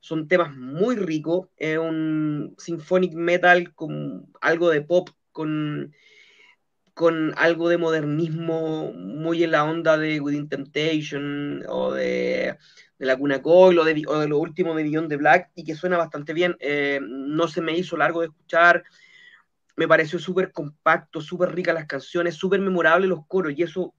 Son 0.00 0.28
temas 0.28 0.54
muy 0.56 0.96
ricos, 0.96 1.48
es 1.56 1.78
un 1.78 2.54
symphonic 2.58 3.14
metal 3.14 3.74
con 3.74 4.26
algo 4.40 4.70
de 4.70 4.82
pop, 4.82 5.10
con 5.32 5.94
con 6.94 7.34
algo 7.36 7.68
de 7.68 7.76
modernismo 7.76 8.92
muy 8.92 9.42
en 9.42 9.50
la 9.50 9.64
onda 9.64 9.98
de 9.98 10.20
Within 10.20 10.48
Temptation 10.48 11.64
o 11.68 11.92
de, 11.92 12.56
de 12.98 13.06
Laguna 13.06 13.42
Coil 13.42 13.78
o 13.80 13.84
de, 13.84 13.94
de 13.94 14.28
lo 14.28 14.38
último 14.38 14.74
de 14.74 14.84
Beyond 14.84 15.08
the 15.08 15.16
Black 15.16 15.50
y 15.56 15.64
que 15.64 15.74
suena 15.74 15.98
bastante 15.98 16.32
bien. 16.32 16.56
Eh, 16.60 17.00
no 17.02 17.48
se 17.48 17.60
me 17.60 17.76
hizo 17.76 17.96
largo 17.96 18.20
de 18.20 18.28
escuchar, 18.28 18.84
me 19.76 19.88
pareció 19.88 20.20
súper 20.20 20.52
compacto, 20.52 21.20
súper 21.20 21.52
rica 21.52 21.72
las 21.72 21.86
canciones, 21.86 22.36
súper 22.36 22.60
memorable 22.60 23.08
los 23.08 23.26
coros 23.26 23.52
y 23.56 23.64
eso, 23.64 23.92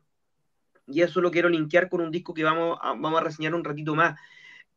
y 0.88 1.01
eso 1.01 1.19
lo 1.19 1.31
quiero 1.31 1.49
linkear 1.49 1.89
con 1.89 1.99
un 1.99 2.11
disco 2.11 2.34
que 2.34 2.45
vamos 2.45 2.80
a, 2.81 2.93
vamos 2.93 3.19
a 3.19 3.26
reseñar 3.26 3.53
un 3.53 3.65
ratito 3.65 3.93
más. 3.93 4.17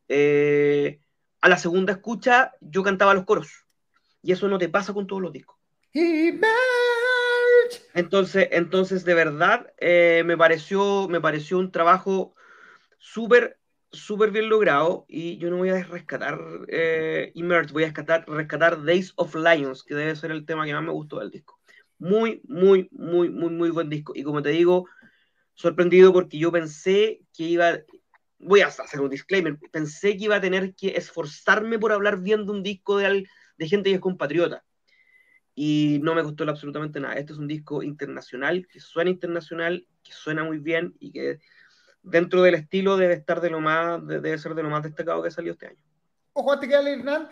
Eh, 0.09 0.99
a 1.39 1.47
la 1.47 1.57
segunda 1.57 1.93
escucha 1.93 2.51
yo 2.59 2.83
cantaba 2.83 3.13
los 3.13 3.23
coros 3.23 3.65
y 4.21 4.33
eso 4.33 4.49
no 4.49 4.57
te 4.57 4.67
pasa 4.67 4.93
con 4.93 5.07
todos 5.07 5.21
los 5.21 5.31
discos. 5.31 5.55
Entonces, 7.93 8.47
entonces 8.51 9.03
de 9.03 9.13
verdad, 9.13 9.73
eh, 9.77 10.23
me, 10.25 10.37
pareció, 10.37 11.07
me 11.09 11.21
pareció 11.21 11.57
un 11.57 11.71
trabajo 11.71 12.35
súper, 12.97 13.59
súper 13.91 14.31
bien 14.31 14.49
logrado 14.49 15.05
y 15.07 15.37
yo 15.37 15.49
no 15.49 15.57
voy 15.57 15.69
a 15.69 15.83
rescatar 15.83 16.39
eh, 16.67 17.31
voy 17.35 17.83
a 17.83 17.87
rescatar, 17.87 18.25
rescatar 18.27 18.83
Days 18.83 19.13
of 19.15 19.35
Lions, 19.35 19.83
que 19.83 19.95
debe 19.95 20.15
ser 20.15 20.31
el 20.31 20.45
tema 20.45 20.65
que 20.65 20.73
más 20.73 20.83
me 20.83 20.91
gustó 20.91 21.19
del 21.19 21.31
disco. 21.31 21.59
Muy, 21.97 22.41
muy, 22.47 22.87
muy, 22.91 23.29
muy, 23.29 23.49
muy 23.49 23.69
buen 23.71 23.89
disco. 23.89 24.13
Y 24.15 24.23
como 24.23 24.41
te 24.41 24.49
digo, 24.49 24.87
sorprendido 25.53 26.13
porque 26.13 26.37
yo 26.37 26.51
pensé 26.51 27.21
que 27.33 27.43
iba, 27.43 27.79
voy 28.37 28.61
a 28.61 28.67
hacer 28.67 29.01
un 29.01 29.09
disclaimer, 29.09 29.57
pensé 29.71 30.15
que 30.15 30.25
iba 30.25 30.37
a 30.37 30.41
tener 30.41 30.75
que 30.75 30.89
esforzarme 30.89 31.79
por 31.79 31.91
hablar 31.91 32.21
bien 32.21 32.45
de 32.45 32.51
un 32.51 32.63
disco 32.63 32.97
de, 32.97 33.27
de 33.57 33.67
gente 33.67 33.89
que 33.89 33.95
es 33.95 34.01
compatriota 34.01 34.63
y 35.61 35.99
no 36.01 36.15
me 36.15 36.21
gustó 36.21 36.45
absolutamente 36.45 37.01
nada. 37.01 37.15
Este 37.15 37.33
es 37.33 37.37
un 37.37 37.45
disco 37.45 37.83
internacional, 37.83 38.65
que 38.65 38.79
suena 38.79 39.09
internacional, 39.09 39.85
que 40.01 40.13
suena 40.13 40.45
muy 40.45 40.59
bien 40.59 40.95
y 41.01 41.11
que 41.11 41.41
dentro 42.01 42.41
del 42.43 42.55
estilo 42.55 42.95
debe 42.95 43.15
estar 43.15 43.41
de 43.41 43.49
lo 43.49 43.59
más, 43.59 44.07
debe 44.07 44.37
ser 44.37 44.55
de 44.55 44.63
lo 44.63 44.69
más 44.69 44.83
destacado 44.83 45.21
que 45.21 45.31
salió 45.31 45.51
este 45.51 45.67
año. 45.67 45.83
Ojo, 46.31 46.53
antes 46.53 46.69
que 46.69 46.75
Hernán, 46.75 47.27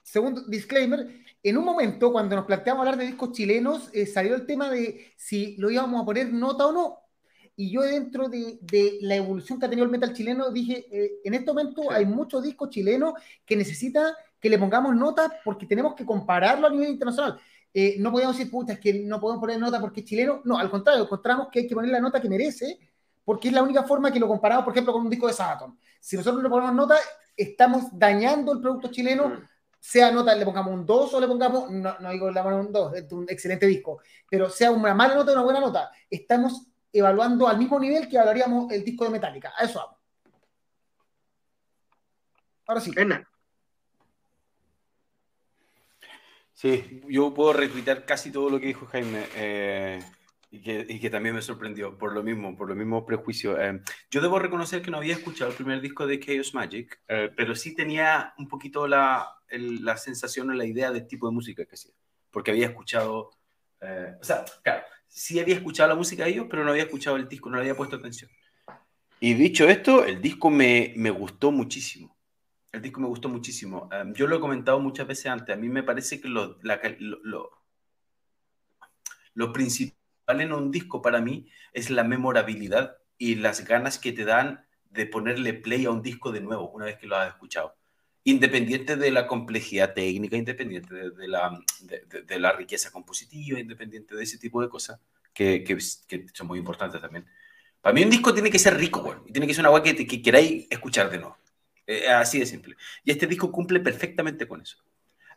segundo 0.00 0.42
disclaimer, 0.42 1.08
en 1.42 1.58
un 1.58 1.64
momento 1.64 2.12
cuando 2.12 2.36
nos 2.36 2.44
planteamos 2.44 2.82
hablar 2.82 2.98
de 2.98 3.06
discos 3.06 3.32
chilenos, 3.32 3.90
eh, 3.92 4.06
salió 4.06 4.36
el 4.36 4.46
tema 4.46 4.70
de 4.70 5.12
si 5.16 5.56
lo 5.56 5.68
íbamos 5.68 6.00
a 6.00 6.04
poner 6.04 6.32
nota 6.32 6.68
o 6.68 6.72
no. 6.72 6.98
Y 7.56 7.72
yo 7.72 7.82
dentro 7.82 8.28
de, 8.28 8.60
de 8.60 8.98
la 9.00 9.16
evolución 9.16 9.58
que 9.58 9.66
ha 9.66 9.68
tenido 9.68 9.86
el 9.86 9.90
metal 9.90 10.12
chileno 10.12 10.52
dije, 10.52 10.86
eh, 10.88 11.14
en 11.24 11.34
este 11.34 11.46
momento 11.46 11.90
hay 11.90 12.06
muchos 12.06 12.44
discos 12.44 12.70
chilenos 12.70 13.14
que 13.44 13.56
necesita 13.56 14.16
que 14.38 14.50
le 14.50 14.58
pongamos 14.58 14.94
nota 14.94 15.32
porque 15.44 15.66
tenemos 15.66 15.96
que 15.96 16.06
compararlo 16.06 16.68
a 16.68 16.70
nivel 16.70 16.90
internacional. 16.90 17.40
Eh, 17.78 17.96
no 17.98 18.10
podemos 18.10 18.34
decir, 18.34 18.50
puta, 18.50 18.72
es 18.72 18.80
que 18.80 18.94
no 19.00 19.20
podemos 19.20 19.38
poner 19.38 19.60
nota 19.60 19.78
porque 19.78 20.00
es 20.00 20.06
chileno. 20.06 20.40
No, 20.44 20.56
al 20.56 20.70
contrario, 20.70 21.02
encontramos 21.02 21.48
que 21.52 21.58
hay 21.58 21.66
que 21.66 21.74
poner 21.74 21.90
la 21.90 22.00
nota 22.00 22.22
que 22.22 22.28
merece, 22.30 22.78
porque 23.22 23.48
es 23.48 23.54
la 23.54 23.62
única 23.62 23.82
forma 23.82 24.10
que 24.10 24.18
lo 24.18 24.26
comparamos, 24.26 24.64
por 24.64 24.72
ejemplo, 24.72 24.94
con 24.94 25.02
un 25.02 25.10
disco 25.10 25.26
de 25.26 25.34
Sabaton. 25.34 25.78
Si 26.00 26.16
nosotros 26.16 26.42
le 26.42 26.48
ponemos 26.48 26.74
nota, 26.74 26.96
estamos 27.36 27.88
dañando 27.92 28.54
el 28.54 28.62
producto 28.62 28.90
chileno, 28.90 29.28
mm. 29.28 29.48
sea 29.78 30.10
nota, 30.10 30.34
le 30.34 30.46
pongamos 30.46 30.72
un 30.72 30.86
2 30.86 31.12
o 31.12 31.20
le 31.20 31.26
pongamos, 31.26 31.70
no, 31.70 31.98
no 31.98 32.10
digo 32.12 32.30
la 32.30 32.42
mano 32.42 32.60
un 32.60 32.72
2, 32.72 32.94
es 32.94 33.12
un 33.12 33.26
excelente 33.28 33.66
disco, 33.66 34.00
pero 34.30 34.48
sea 34.48 34.70
una 34.70 34.94
mala 34.94 35.14
nota 35.14 35.32
o 35.32 35.34
una 35.34 35.44
buena 35.44 35.60
nota, 35.60 35.90
estamos 36.08 36.68
evaluando 36.90 37.46
al 37.46 37.58
mismo 37.58 37.78
nivel 37.78 38.08
que 38.08 38.16
evaluaríamos 38.16 38.72
el 38.72 38.82
disco 38.84 39.04
de 39.04 39.10
Metallica. 39.10 39.52
A 39.54 39.66
eso 39.66 39.80
vamos. 39.80 39.98
Ahora 42.68 42.80
sí. 42.80 42.90
Sí, 46.56 47.02
yo 47.06 47.34
puedo 47.34 47.52
retuitar 47.52 48.06
casi 48.06 48.32
todo 48.32 48.48
lo 48.48 48.58
que 48.58 48.68
dijo 48.68 48.86
Jaime 48.86 49.26
eh, 49.34 50.02
y, 50.50 50.60
que, 50.98 51.10
también 51.10 51.34
me 51.34 51.42
sorprendió 51.42 51.98
por 51.98 52.14
lo 52.14 52.22
mismo, 52.22 52.56
por 52.56 52.66
lo 52.66 52.74
mismo 52.74 53.04
prejuicio. 53.04 53.60
Eh, 53.60 53.82
yo 54.10 54.22
debo 54.22 54.38
reconocer 54.38 54.80
que 54.80 54.90
no 54.90 54.96
había 54.96 55.16
escuchado 55.16 55.50
el 55.50 55.56
primer 55.56 55.82
disco 55.82 56.06
de 56.06 56.18
Chaos 56.18 56.54
Magic, 56.54 56.98
eh, 57.08 57.30
pero 57.36 57.54
sí 57.54 57.74
tenía 57.74 58.32
un 58.38 58.48
poquito 58.48 58.88
la, 58.88 59.28
la 59.50 59.98
sensación 59.98 60.48
o 60.48 60.54
la 60.54 60.64
idea 60.64 60.90
del 60.92 61.06
tipo 61.06 61.28
de 61.28 61.34
música 61.34 61.66
que 61.66 61.74
hacía, 61.74 61.92
porque 62.30 62.52
había 62.52 62.68
escuchado, 62.68 63.32
o 63.82 64.24
sea, 64.24 64.46
claro, 64.62 64.82
sí 65.08 65.38
había 65.38 65.56
escuchado 65.56 65.90
la 65.90 65.94
música 65.94 66.24
de 66.24 66.30
ellos, 66.30 66.46
pero 66.48 66.64
no 66.64 66.70
había 66.70 66.84
escuchado 66.84 67.16
el 67.16 67.28
disco, 67.28 67.50
no 67.50 67.56
le 67.56 67.64
había 67.64 67.76
puesto 67.76 67.96
atención. 67.96 68.30
Y 69.20 69.34
dicho 69.34 69.68
esto, 69.68 70.06
el 70.06 70.22
disco 70.22 70.48
me, 70.48 70.94
me 70.96 71.10
gustó 71.10 71.52
muchísimo. 71.52 72.15
El 72.76 72.82
disco 72.82 73.00
me 73.00 73.06
gustó 73.06 73.30
muchísimo. 73.30 73.88
Em, 73.90 74.12
yo 74.12 74.26
lo 74.26 74.36
he 74.36 74.40
comentado 74.40 74.78
muchas 74.80 75.06
veces 75.06 75.26
antes. 75.26 75.56
A 75.56 75.58
mí 75.58 75.70
me 75.70 75.82
parece 75.82 76.20
que 76.20 76.28
lo, 76.28 76.58
lo, 79.34 79.52
principal 79.54 80.42
en 80.42 80.52
un 80.52 80.70
disco 80.70 81.00
para 81.00 81.22
mí 81.22 81.48
es 81.72 81.88
la 81.88 82.04
memorabilidad 82.04 82.98
y 83.16 83.36
las 83.36 83.64
ganas 83.64 83.98
que 83.98 84.12
te 84.12 84.26
dan 84.26 84.66
de 84.90 85.06
ponerle 85.06 85.54
play 85.54 85.86
a 85.86 85.90
un 85.90 86.02
disco 86.02 86.32
de 86.32 86.42
nuevo 86.42 86.68
una 86.68 86.84
vez 86.84 86.98
que 86.98 87.06
lo 87.06 87.16
has 87.16 87.28
escuchado. 87.28 87.74
Independiente 88.24 88.96
de 88.96 89.10
la 89.10 89.26
complejidad 89.26 89.94
técnica, 89.94 90.36
independiente 90.36 90.94
de, 90.94 91.28
la, 91.28 91.58
de, 92.26 92.38
la, 92.38 92.52
riqueza 92.52 92.90
compositiva, 92.90 93.58
independiente 93.58 94.14
de 94.14 94.22
ese 94.22 94.36
tipo 94.36 94.60
de 94.60 94.68
cosas 94.68 95.00
que, 95.32 95.64
que, 95.64 95.78
son 96.34 96.46
muy 96.46 96.58
importantes 96.58 97.00
también. 97.00 97.24
Para 97.80 97.94
mí 97.94 98.02
un 98.02 98.10
disco 98.10 98.34
tiene 98.34 98.50
que 98.50 98.58
ser 98.58 98.76
rico, 98.76 99.00
bueno, 99.00 99.24
y 99.26 99.32
tiene 99.32 99.46
que 99.46 99.54
ser 99.54 99.62
una 99.62 99.68
agua 99.68 99.82
que, 99.82 100.06
que, 100.06 100.20
queráis 100.20 100.66
escuchar 100.68 101.08
de 101.08 101.18
nuevo. 101.18 101.38
Eh, 101.86 102.08
así 102.08 102.38
de 102.40 102.46
simple. 102.46 102.76
Y 103.04 103.10
este 103.10 103.26
disco 103.26 103.52
cumple 103.52 103.80
perfectamente 103.80 104.46
con 104.48 104.60
eso 104.60 104.78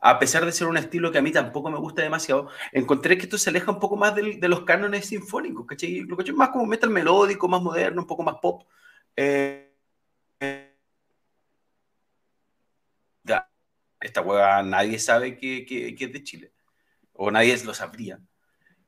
a 0.02 0.20
pesar 0.20 0.46
de 0.46 0.52
ser 0.52 0.68
un 0.68 0.78
estilo 0.78 1.12
que 1.12 1.18
a 1.18 1.22
mí 1.22 1.32
tampoco 1.32 1.70
me 1.70 1.78
gusta 1.78 2.02
demasiado, 2.02 2.50
encontré 2.72 3.18
que 3.18 3.24
esto 3.24 3.38
se 3.38 3.50
aleja 3.50 3.72
un 3.72 3.80
poco 3.80 3.98
más 3.98 4.16
de, 4.16 4.38
de 4.38 4.48
los 4.48 4.64
cánones 4.64 5.08
sinfónicos, 5.08 5.66
¿cachai? 5.66 6.02
Lo 6.02 6.16
que 6.18 6.24
es 6.24 6.34
más 6.34 6.50
como 6.50 6.66
metal 6.66 6.90
melódico, 6.90 7.48
más 7.48 7.62
moderno, 7.62 8.02
un 8.02 8.08
poco 8.08 8.24
más 8.24 8.36
pop. 8.42 8.64
Eh, 9.16 9.66
esta 14.02 14.22
hueá 14.22 14.64
nadie 14.64 14.98
sabe 14.98 15.38
que, 15.38 15.66
que, 15.66 16.06
es 16.06 16.14
de 16.14 16.24
Chile, 16.24 16.54
o 17.14 17.30
nadie 17.32 17.58
lo 17.66 17.74
sabría. 17.74 18.20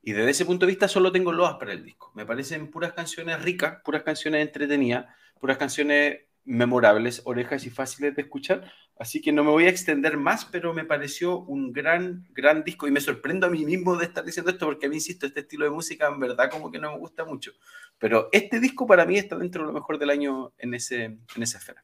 Y 0.02 0.14
desde 0.14 0.32
ese 0.32 0.46
punto 0.46 0.66
de 0.66 0.72
vista 0.72 0.88
solo 0.88 1.12
tengo 1.12 1.32
loas 1.34 1.56
para 1.56 1.74
el 1.74 1.84
disco. 1.84 2.12
Me 2.16 2.26
parecen 2.26 2.72
puras 2.72 2.94
canciones 2.94 3.42
ricas, 3.42 3.82
puras 3.84 4.04
canciones 4.04 4.42
entretenidas, 4.42 5.06
puras 5.40 5.58
canciones 5.58 6.22
memorables, 6.44 7.22
orejas 7.26 7.66
y 7.66 7.70
fáciles 7.70 8.16
de 8.16 8.24
escuchar. 8.24 8.72
Así 8.98 9.22
que 9.22 9.32
no 9.32 9.44
me 9.44 9.52
voy 9.52 9.66
a 9.66 9.70
extender 9.70 10.18
más, 10.18 10.46
pero 10.46 10.74
me 10.74 10.86
pareció 10.86 11.40
un 11.40 11.74
gran, 11.74 12.28
gran 12.34 12.64
disco 12.64 12.88
y 12.88 12.92
me 12.92 13.02
sorprendo 13.02 13.48
a 13.48 13.50
mí 13.50 13.66
mismo 13.66 13.96
de 13.96 14.06
estar 14.06 14.24
diciendo 14.24 14.52
esto 14.52 14.66
porque 14.66 14.86
a 14.86 14.90
mí, 14.90 14.96
insisto, 14.96 15.26
este 15.26 15.40
estilo 15.40 15.66
de 15.66 15.72
música 15.72 16.08
en 16.08 16.20
verdad 16.20 16.52
como 16.52 16.72
que 16.72 16.80
no 16.80 16.92
me 16.92 17.00
gusta 17.00 17.26
mucho. 17.26 17.52
Pero 17.98 18.30
este 18.32 18.60
disco 18.60 18.86
para 18.86 19.06
mí 19.06 19.18
está 19.18 19.38
dentro 19.38 19.64
de 19.64 19.68
lo 19.68 19.74
mejor 19.74 19.98
del 19.98 20.12
año 20.12 20.54
en, 20.58 20.74
ese, 20.74 21.04
en 21.06 21.44
esa 21.44 21.58
esfera. 21.58 21.84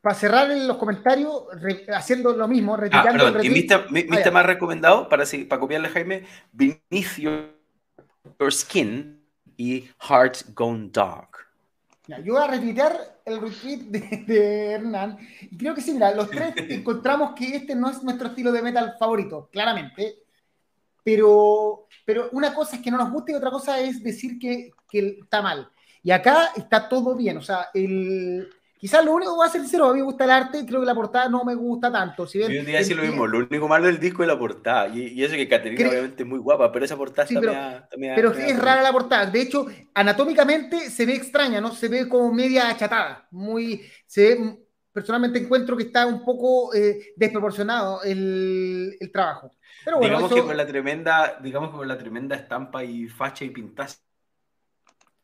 Para 0.00 0.14
cerrar 0.14 0.50
en 0.50 0.68
los 0.68 0.76
comentarios, 0.76 1.32
haciendo 1.88 2.34
lo 2.36 2.46
mismo, 2.46 2.76
retirando 2.76 3.26
ah, 3.26 3.40
Y 3.42 3.48
mi, 3.48 3.66
ah, 3.70 4.30
más 4.30 4.46
recomendado, 4.46 5.08
para, 5.08 5.24
para 5.48 5.60
copiarle 5.60 5.88
a 5.88 5.90
Jaime, 5.90 6.26
Vinicio 6.52 7.54
Your 8.38 8.52
Skin 8.52 9.26
y 9.56 9.88
Heart 10.00 10.54
Gone 10.54 10.90
Dark 10.92 11.44
yo 12.06 12.34
voy 12.34 12.42
a 12.42 12.46
retuitear 12.46 13.20
el 13.24 13.40
retweet 13.40 13.78
de, 13.78 14.72
Hernán. 14.72 15.18
Y 15.40 15.56
creo 15.56 15.74
que 15.74 15.80
sí, 15.80 15.92
mira, 15.92 16.14
los 16.14 16.30
tres 16.30 16.54
encontramos 16.68 17.34
que 17.34 17.56
este 17.56 17.74
no 17.74 17.90
es 17.90 18.02
nuestro 18.02 18.28
estilo 18.28 18.52
de 18.52 18.62
metal 18.62 18.96
favorito, 18.98 19.48
claramente. 19.50 20.18
Pero, 21.02 21.86
pero 22.04 22.28
una 22.32 22.54
cosa 22.54 22.76
es 22.76 22.82
que 22.82 22.90
no 22.90 22.98
nos 22.98 23.10
guste 23.10 23.32
y 23.32 23.34
otra 23.34 23.50
cosa 23.50 23.78
es 23.80 24.02
decir 24.02 24.38
que, 24.38 24.70
que 24.88 25.18
está 25.22 25.42
mal. 25.42 25.70
Y 26.02 26.10
acá 26.10 26.50
está 26.56 26.88
todo 26.88 27.14
bien. 27.14 27.38
O 27.38 27.42
sea, 27.42 27.68
el, 27.72 28.48
Quizás 28.84 29.02
lo 29.02 29.14
único, 29.14 29.34
voy 29.34 29.46
a 29.46 29.50
ser 29.50 29.62
sincero, 29.62 29.86
a 29.86 29.94
mí 29.94 30.00
me 30.00 30.04
gusta 30.04 30.24
el 30.24 30.30
arte, 30.30 30.66
creo 30.66 30.80
que 30.80 30.86
la 30.86 30.94
portada 30.94 31.26
no 31.26 31.42
me 31.42 31.54
gusta 31.54 31.90
tanto. 31.90 32.26
Si 32.26 32.36
bien, 32.36 32.52
Yo 32.52 32.64
día 32.64 32.80
decir 32.80 32.94
lo 32.94 33.02
mismo, 33.02 33.26
lo 33.26 33.38
único 33.38 33.66
malo 33.66 33.86
del 33.86 33.98
disco 33.98 34.22
es 34.22 34.28
la 34.28 34.38
portada. 34.38 34.88
Y, 34.88 35.24
eso 35.24 35.36
que 35.36 35.48
Caterina 35.48 35.88
obviamente 35.88 36.22
es 36.22 36.28
muy 36.28 36.38
guapa, 36.38 36.70
pero 36.70 36.84
esa 36.84 36.94
portada 36.94 37.26
sí, 37.26 37.32
también, 37.32 38.14
Pero 38.14 38.32
es 38.32 38.58
rara 38.58 38.82
la 38.82 38.92
portada. 38.92 39.24
De 39.24 39.40
hecho, 39.40 39.64
anatómicamente 39.94 40.90
se 40.90 41.06
ve 41.06 41.14
extraña, 41.14 41.62
¿no? 41.62 41.72
Se 41.72 41.88
ve 41.88 42.06
como 42.06 42.30
media 42.30 42.68
achatada. 42.68 43.26
Muy, 43.30 43.80
se 44.04 44.34
ve, 44.34 44.58
personalmente 44.92 45.38
encuentro 45.38 45.78
que 45.78 45.84
está 45.84 46.04
un 46.04 46.22
poco 46.22 46.74
eh, 46.74 47.14
desproporcionado 47.16 48.02
el, 48.02 48.98
el, 49.00 49.10
trabajo. 49.10 49.50
Pero 49.82 49.96
bueno, 49.96 50.18
digamos 50.18 50.34
que 50.34 50.42
con 50.42 50.56
la 50.58 50.66
tremenda, 50.66 51.38
digamos 51.42 51.70
que 51.70 51.76
con 51.78 51.88
la 51.88 51.96
tremenda 51.96 52.36
estampa 52.36 52.84
y 52.84 53.08
facha 53.08 53.46
y 53.46 53.48
pintaza. 53.48 53.96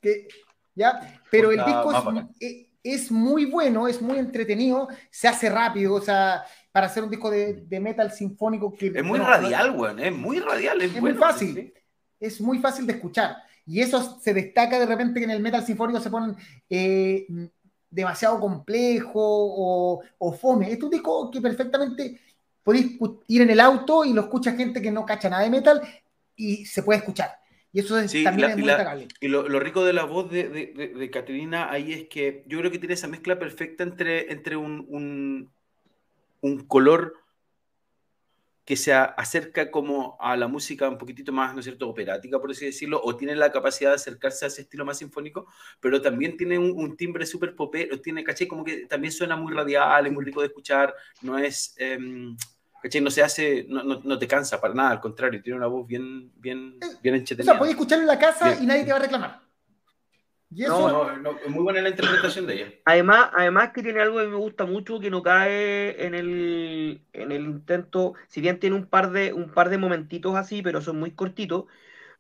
Que, 0.01 0.29
ya, 0.75 1.21
pero 1.31 1.51
el 1.51 1.63
disco 1.63 1.93
es, 2.41 2.70
es 2.83 3.11
muy 3.11 3.45
bueno, 3.47 3.89
es 3.89 4.01
muy 4.01 4.19
entretenido, 4.19 4.89
se 5.11 5.29
hace 5.29 5.51
rápido, 5.51 5.95
o 5.95 6.01
sea, 6.01 6.45
para 6.73 6.87
hacer 6.87 7.03
un 7.03 7.11
disco 7.11 7.31
de, 7.31 7.81
metal 7.81 8.13
sinfónico 8.13 8.73
que... 8.73 8.89
Es 8.89 9.05
muy 9.05 9.19
radial, 9.19 9.77
weón, 9.77 9.99
es 9.99 10.13
muy 10.13 10.41
radial, 10.41 10.81
es, 10.81 11.01
muy 11.01 11.15
fácil, 11.15 11.75
es 12.19 12.41
muy 12.41 12.59
fácil 12.59 12.87
de 12.87 12.95
escuchar. 12.95 13.37
Y 13.67 13.81
eso 13.81 14.19
se 14.21 14.35
destaca 14.35 14.79
de 14.79 14.87
repente 14.87 15.21
que 15.21 15.25
en 15.25 15.31
el 15.31 15.43
metal 15.43 15.65
sinfónico 15.65 16.01
se 16.01 16.11
ponen 16.11 16.35
eh, 16.69 17.27
demasiado 17.91 18.41
complejo 18.41 19.21
o, 19.21 20.03
o, 20.19 20.33
fome. 20.33 20.73
Es 20.73 20.83
un 20.83 20.91
disco 20.91 21.31
que 21.31 21.41
perfectamente 21.41 22.21
podéis 22.63 22.99
ir 23.29 23.43
en 23.43 23.51
el 23.51 23.61
auto 23.61 24.05
y 24.05 24.13
lo 24.13 24.23
escucha 24.23 24.53
gente 24.53 24.81
que 24.81 24.91
no 24.91 25.05
cacha 25.05 25.29
nada 25.29 25.43
de 25.43 25.51
metal 25.51 25.81
y 26.35 26.65
se 26.65 26.83
puede 26.83 27.01
escuchar. 27.01 27.40
Y 27.73 27.81
eso 27.81 27.95
también 27.95 28.51
es 28.51 28.57
muy 28.57 28.67
destacable. 28.67 29.09
Y 29.21 29.29
lo, 29.29 29.61
rico 29.61 29.85
de 29.85 29.93
la 29.93 30.05
voz 30.05 30.31
de, 30.31 30.49
de, 30.49 31.11
Caterina 31.11 31.71
ahí 31.71 31.93
es 31.93 32.09
que 32.09 32.43
yo 32.47 32.59
creo 32.59 32.71
que 32.71 32.79
tiene 32.79 32.95
esa 32.95 33.07
mezcla 33.07 33.39
perfecta 33.39 33.85
entre, 33.85 34.33
entre 34.33 34.57
un, 34.57 35.53
un, 36.41 36.67
color 36.67 37.15
que 38.65 38.77
se 38.77 38.93
acerca 38.93 39.71
como 39.71 40.17
a 40.21 40.37
la 40.37 40.49
música 40.49 40.89
un 40.89 40.99
poquitito 40.99 41.33
más, 41.33 41.55
¿no 41.55 41.61
es 41.61 41.65
cierto?, 41.65 41.89
operática, 41.89 42.41
por 42.41 42.51
así 42.51 42.67
decirlo, 42.67 43.01
o 43.03 43.17
tiene 43.17 43.35
la 43.37 43.53
capacidad 43.53 43.91
de 43.91 43.97
acercarse 43.97 44.45
a 44.45 44.49
ese 44.49 44.63
estilo 44.63 44.85
más 44.85 44.99
sinfónico, 44.99 45.47
pero 45.81 46.01
también 46.01 46.37
tiene 46.37 46.59
un, 46.59 46.97
timbre 46.97 47.25
súper 47.27 47.55
popero, 47.55 48.01
tiene, 48.01 48.23
caché, 48.23 48.47
como 48.47 48.65
que 48.65 48.87
también 48.87 49.13
suena 49.13 49.37
muy 49.37 49.53
radial, 49.53 50.07
es 50.07 50.13
muy 50.13 50.25
rico 50.25 50.41
de 50.41 50.49
escuchar, 50.49 50.95
no 51.23 51.39
es... 51.39 51.75
Em, 51.79 52.37
¿Cachai? 52.83 53.01
No 53.01 53.11
se 53.11 53.23
hace, 53.23 53.67
no, 53.69 53.83
no, 53.83 54.19
te 54.19 54.27
cansa 54.27 54.61
para 54.61 54.75
nada, 54.75 54.91
al 54.91 55.01
contrario, 55.01 55.43
tiene 55.43 55.59
una 55.59 55.67
voz 55.67 55.87
bien, 55.87 56.33
bien, 56.37 56.79
bien 57.03 57.15
entretenida. 57.15 57.53
O 57.53 57.55
sea, 57.55 57.59
podés 57.59 57.75
escucharlo 57.75 58.03
en 58.03 58.09
la 58.09 58.19
casa 58.19 58.57
y 58.61 58.67
nadie 58.67 58.85
te 58.85 58.91
va 58.91 58.97
a 58.97 59.03
reclamar. 59.03 59.51
No, 60.51 61.17
no, 61.17 61.39
es 61.39 61.49
muy 61.49 61.63
buena 61.63 61.81
la 61.81 61.91
interpretación 61.91 62.45
de 62.47 62.55
ella. 62.55 62.73
Además, 62.85 63.31
además 63.35 63.71
que 63.73 63.85
tiene 63.85 64.01
algo 64.01 64.19
que 64.19 64.27
me 64.27 64.37
gusta 64.37 64.65
mucho, 64.67 64.99
que 64.99 65.09
no 65.09 65.23
cae 65.23 66.05
en 66.05 66.15
el, 66.15 67.03
en 67.13 67.31
el 67.31 67.45
intento, 67.45 68.15
si 68.27 68.41
bien 68.41 68.59
tiene 68.59 68.75
un 68.75 68.87
par, 68.87 69.13
de, 69.13 69.33
un 69.33 69.51
par 69.51 69.71
de 69.71 69.79
momentitos 69.79 70.35
así, 70.35 70.61
pero 70.61 70.81
son 70.81 70.99
muy 70.99 71.13
cortitos, 71.13 71.67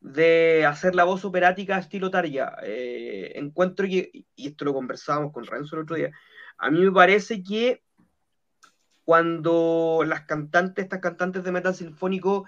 de 0.01 0.65
hacer 0.65 0.95
la 0.95 1.03
voz 1.03 1.25
operática 1.25 1.77
estilo 1.77 2.11
Tarja. 2.11 2.57
Eh, 2.63 3.33
encuentro 3.35 3.87
que, 3.89 4.25
y 4.37 4.47
esto 4.47 4.65
lo 4.65 4.75
conversábamos 4.75 5.33
con 5.33 5.45
Renzo 5.45 5.75
el 5.75 5.83
otro 5.83 5.97
día, 5.97 6.13
a 6.57 6.71
mí 6.71 6.81
me 6.81 6.93
parece 6.93 7.43
que 7.43 7.83
cuando 9.11 10.05
las 10.07 10.21
cantantes, 10.21 10.85
estas 10.85 11.01
cantantes 11.01 11.43
de 11.43 11.51
metal 11.51 11.75
sinfónico, 11.75 12.45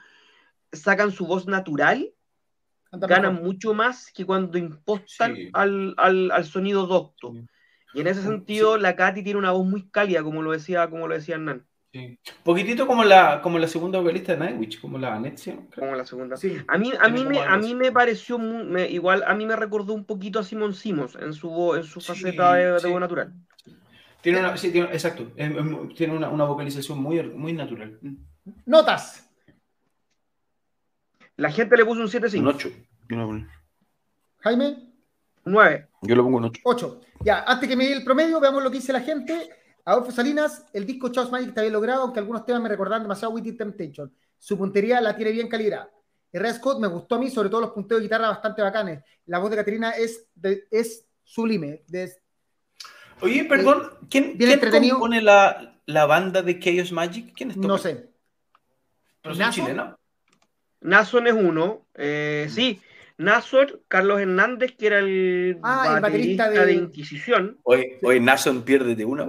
sacan 0.71 1.11
su 1.11 1.27
voz 1.27 1.49
natural, 1.49 2.13
ganan 2.93 3.43
mucho 3.43 3.75
más 3.75 4.13
que 4.13 4.25
cuando 4.25 4.59
impostan 4.59 5.37
al, 5.55 5.97
al, 5.99 6.45
sonido 6.45 6.87
docto. 6.87 7.35
Y 7.95 8.03
en 8.03 8.07
ese 8.07 8.23
sentido, 8.23 8.79
la 8.79 8.95
Katy 8.95 9.25
tiene 9.25 9.41
una 9.41 9.51
voz 9.51 9.67
muy 9.67 9.91
cálida, 9.91 10.23
como 10.23 10.41
lo 10.41 10.53
decía, 10.53 10.89
como 10.89 11.09
lo 11.09 11.15
decía 11.15 11.35
Hernán. 11.35 11.67
Sí. 11.93 12.17
Poquitito 12.45 12.87
como 12.87 13.03
la, 13.03 13.41
como 13.43 13.59
la 13.59 13.67
segunda 13.67 13.99
vocalista 13.99 14.37
de 14.37 14.39
Nightwish, 14.39 14.81
como 14.81 14.99
la 14.99 15.17
Anexia. 15.17 15.59
Como 15.75 15.97
la 15.97 16.07
segunda. 16.07 16.37
Sí. 16.37 16.59
A 16.69 16.79
mí, 16.79 16.93
a 16.97 17.09
mí, 17.09 17.25
me, 17.25 17.41
a 17.41 17.57
mí 17.57 17.75
me 17.75 17.91
pareció, 17.91 18.39
igual, 18.89 19.25
a 19.27 19.35
mí 19.35 19.47
me 19.47 19.57
recordó 19.57 19.95
un 19.95 20.05
poquito 20.05 20.39
a 20.39 20.45
Simon 20.45 20.75
Simons 20.75 21.17
en 21.17 21.33
su, 21.33 21.75
en 21.75 21.83
su 21.83 22.01
faceta 22.01 22.55
de, 22.55 22.81
de 22.81 22.89
voz 22.89 23.01
natural. 23.01 23.35
Tiene 24.23 24.39
una, 24.39 24.57
sí, 24.57 24.71
tiene, 24.71 24.89
exacto. 24.93 25.33
Tiene 25.35 26.17
una, 26.17 26.29
una, 26.29 26.45
vocalización 26.45 27.03
muy, 27.03 27.23
muy 27.23 27.53
natural. 27.53 27.99
Notas. 28.65 29.29
La 31.37 31.51
gente 31.51 31.77
le 31.77 31.85
puso 31.85 32.01
un 32.01 32.09
7 32.09 32.39
Un 32.39 32.47
8. 32.47 32.69
Jaime. 34.39 34.93
9. 35.45 35.89
Yo 36.03 36.15
le 36.15 36.23
pongo 36.23 36.37
un 36.37 36.45
8. 36.45 36.61
8. 36.65 37.01
Ya, 37.25 37.43
antes 37.43 37.69
que 37.69 37.77
me 37.77 37.87
dé 37.87 37.95
el 37.95 38.05
promedio, 38.05 38.39
veamos 38.39 38.63
lo 38.63 38.71
que 38.71 38.79
dice 38.79 38.93
la 38.93 39.01
gente. 39.01 39.51
Adolfo 39.85 40.13
Salinas, 40.13 40.67
el 40.73 40.87
disco 40.87 41.11
Chaos 41.11 41.31
Magic 41.33 41.49
está 41.49 41.63
bien 41.63 41.73
logrado, 41.73 42.03
aunque 42.03 42.21
algunos 42.21 42.47
temas 42.47 42.63
me 42.63 42.69
recordan 42.69 43.03
demasiado 43.03 43.35
Witty 43.35 43.57
Temptation. 43.57 44.15
Su 44.39 44.57
puntería 44.57 45.01
la 45.01 45.17
tiene 45.17 45.33
bien 45.33 45.49
calibrada. 45.49 45.91
Red 46.33 46.55
Scott 46.55 46.81
me 46.81 46.87
gustó 46.87 47.17
a 47.17 47.19
mí, 47.19 47.29
sobre 47.31 47.49
todo 47.49 47.61
los 47.63 47.71
punteos 47.71 48.01
de 48.01 48.05
guitarra 48.05 48.29
bastante 48.29 48.63
bacanes. 48.63 49.03
La 49.27 49.39
voz 49.39 49.51
de 49.51 49.57
Caterina 49.57 49.91
es, 49.91 50.29
es 50.71 51.07
sublime. 51.25 51.83
De, 51.89 52.13
Oye, 53.23 53.45
perdón, 53.45 53.91
¿quién, 54.11 54.37
¿quién 54.37 54.61
compone 54.91 55.23
la, 55.23 55.77
la, 55.87 56.07
banda 56.07 56.43
de 56.43 56.59
Chaos 56.59 56.91
Magic? 56.91 57.33
¿Quién 57.35 57.53
es 57.53 57.57
No 57.57 57.79
sé. 57.79 58.09
¿Pero 59.23 59.35
es 59.35 59.51
chileno? 59.51 59.97
Nason 60.81 61.29
es 61.29 61.33
uno. 61.33 61.87
Eh, 61.95 62.49
sí, 62.51 62.81
Nason, 63.19 63.81
Carlos 63.87 64.21
Hernández, 64.21 64.75
que 64.77 64.87
era 64.89 64.99
el, 64.99 65.59
ah, 65.63 66.01
baterista, 66.03 66.51
de... 66.51 66.73
Inquisición. 66.73 67.59
Oye, 67.63 68.01
oye, 68.03 68.19
Nason 68.19 68.63
pierde 68.63 68.97
de 68.97 69.05
una. 69.05 69.25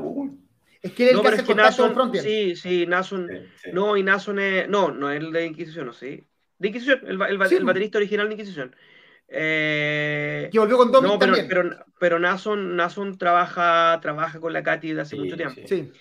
Es 0.82 0.92
que 0.94 1.10
era 1.10 1.18
el 1.18 1.22
que 1.22 1.28
hace 1.28 1.44
que 1.44 1.56
Nason, 1.56 2.12
Sí, 2.16 2.56
sí, 2.56 2.86
Nason. 2.88 3.30
No, 3.72 3.96
y 3.96 4.04
Nason 4.04 4.40
es. 4.40 4.68
No, 4.68 4.92
no 4.92 5.12
es 5.12 5.20
el 5.20 5.32
de 5.32 5.46
Inquisición, 5.46 5.86
¿no? 5.86 5.94
Sí. 5.94 6.24
De 6.58 6.68
Inquisición, 6.68 7.00
el, 7.04 7.22
el, 7.22 7.42
el 7.42 7.64
baterista 7.64 8.00
original 8.00 8.28
de 8.28 8.34
Inquisición. 8.34 8.76
Eh, 9.28 10.50
que 10.52 10.60
volvió 10.60 10.78
con 10.78 10.92
Domi 10.92 11.08
no, 11.08 11.20
pero, 11.20 11.34
Pero, 11.48 11.86
pero 12.00 12.20
Nason, 12.20 12.76
Nason 12.76 13.18
trabaja, 13.18 14.00
trabaja 14.02 14.40
con 14.40 14.54
la 14.54 14.64
Katy 14.64 14.90
desde 14.90 15.02
hace 15.02 15.16
mucho 15.16 15.36
tiempo. 15.36 15.62
Sí. 15.66 15.92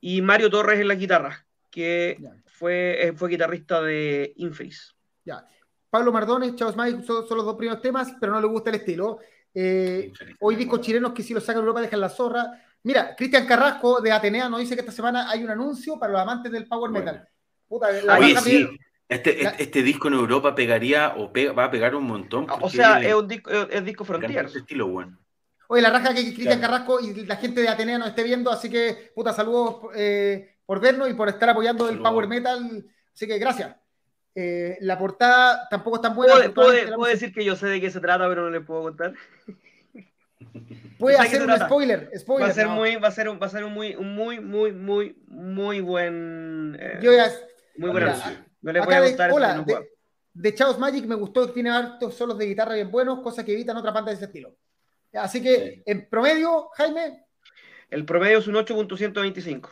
Y 0.00 0.22
Mario 0.22 0.50
Torres 0.50 0.80
en 0.80 0.88
la 0.88 0.94
guitarra, 0.94 1.46
que 1.70 2.18
fue, 2.46 3.08
eh, 3.08 3.12
fue 3.12 3.30
guitarrista 3.30 3.82
de 3.82 4.32
Infris. 4.36 4.94
Ya. 5.24 5.46
Pablo 5.90 6.12
Mardones, 6.12 6.54
Chavos 6.54 6.76
Mike 6.76 7.02
son, 7.02 7.26
los 7.28 7.44
dos 7.44 7.56
primeros 7.56 7.82
temas, 7.82 8.14
pero 8.20 8.32
no 8.32 8.40
le 8.40 8.46
gusta 8.46 8.70
el 8.70 8.76
estilo. 8.76 9.18
Eh, 9.52 10.12
hoy 10.38 10.54
discos 10.54 10.80
chilenos 10.80 11.12
que 11.12 11.22
si 11.22 11.34
los 11.34 11.44
sacan 11.44 11.60
Europa 11.60 11.80
dejan 11.80 12.00
la 12.00 12.08
zorra. 12.08 12.46
Mira, 12.82 13.14
Cristian 13.14 13.46
Carrasco 13.46 14.00
de 14.00 14.12
Atenea 14.12 14.48
nos 14.48 14.60
dice 14.60 14.74
que 14.74 14.80
esta 14.80 14.92
semana 14.92 15.28
hay 15.28 15.44
un 15.44 15.50
anuncio 15.50 15.98
para 15.98 16.12
los 16.12 16.22
amantes 16.22 16.50
del 16.50 16.66
Power 16.66 16.90
Metal. 16.90 17.28
Oye, 17.68 18.36
sí. 18.40 18.68
Este, 19.10 19.42
este, 19.60 19.82
disco 19.82 20.06
en 20.06 20.14
Europa 20.14 20.54
pegaría 20.54 21.14
o 21.16 21.32
va 21.58 21.64
a 21.64 21.70
pegar 21.70 21.96
un 21.96 22.04
montón. 22.04 22.46
O 22.48 22.70
sea, 22.70 23.02
es 23.02 23.12
un 23.12 23.26
disco, 23.26 23.50
es 23.50 23.84
disco 23.84 24.04
Frontier. 24.04 24.46
Este 24.46 24.60
estilo, 24.60 24.86
bueno. 24.86 25.18
Oye, 25.66 25.82
la 25.82 25.90
raja 25.90 26.14
que 26.14 26.32
Cristian 26.32 26.60
Carrasco 26.60 27.00
y 27.00 27.26
la 27.26 27.34
gente 27.34 27.60
de 27.60 27.68
Atenea 27.68 27.98
nos 27.98 28.08
esté 28.08 28.22
viendo, 28.22 28.52
así 28.52 28.70
que, 28.70 29.10
puta, 29.12 29.32
saludos 29.32 29.90
eh, 29.96 30.58
por 30.64 30.80
vernos 30.80 31.10
y 31.10 31.14
por 31.14 31.28
estar 31.28 31.50
apoyando 31.50 31.88
el 31.88 31.98
Power 31.98 32.28
Metal. 32.28 32.84
Así 33.12 33.26
que 33.26 33.38
gracias. 33.38 33.74
Eh, 34.36 34.78
la 34.80 34.96
portada 34.96 35.66
tampoco 35.68 35.96
es 35.96 36.02
tan 36.02 36.14
buena. 36.14 36.34
¿Puedo, 36.54 36.70
decir 37.04 37.32
que 37.32 37.44
yo 37.44 37.56
sé 37.56 37.66
de 37.66 37.80
qué 37.80 37.90
se 37.90 37.98
trata, 37.98 38.28
pero 38.28 38.42
no 38.42 38.50
le 38.50 38.60
puedo 38.60 38.82
contar? 38.82 39.14
Puede 41.00 41.16
hacer 41.18 41.42
un 41.42 41.58
spoiler, 41.58 42.12
spoiler. 42.16 42.48
Va 42.48 42.52
a 42.52 42.54
ser 42.54 42.68
muy, 42.68 42.94
va 42.94 43.08
a 43.08 43.12
ser 43.12 43.28
un, 43.28 43.40
va 43.42 43.46
a 43.46 43.50
ser 43.50 43.64
un 43.64 43.72
muy, 43.72 43.96
muy, 43.96 44.38
muy, 44.38 44.70
muy, 44.70 45.16
muy 45.26 45.80
buen. 45.80 46.78
Eh, 46.80 47.00
yo 47.02 47.12
ya, 47.12 47.28
muy 47.76 47.90
buen 47.90 48.04
No 48.62 48.72
le 48.72 48.80
voy 48.80 48.94
a 48.94 49.04
contar. 49.04 49.32
Hola, 49.32 49.64
de, 49.66 49.90
de, 50.32 50.54
Chaos 50.54 50.78
Magic 50.78 51.06
me 51.06 51.14
gustó 51.14 51.46
que 51.46 51.52
tiene 51.52 51.70
hartos 51.70 52.14
solos 52.14 52.36
de 52.38 52.46
guitarra 52.46 52.74
bien 52.74 52.90
buenos, 52.90 53.20
cosas 53.20 53.44
que 53.44 53.52
evitan 53.52 53.76
otra 53.76 53.90
banda 53.90 54.10
de 54.10 54.16
ese 54.16 54.26
estilo. 54.26 54.54
Así 55.14 55.42
que, 55.42 55.82
en 55.86 56.08
promedio, 56.08 56.68
Jaime. 56.74 57.24
El 57.88 58.04
promedio 58.04 58.38
es 58.38 58.46
un 58.46 58.54
8.125. 58.54 59.68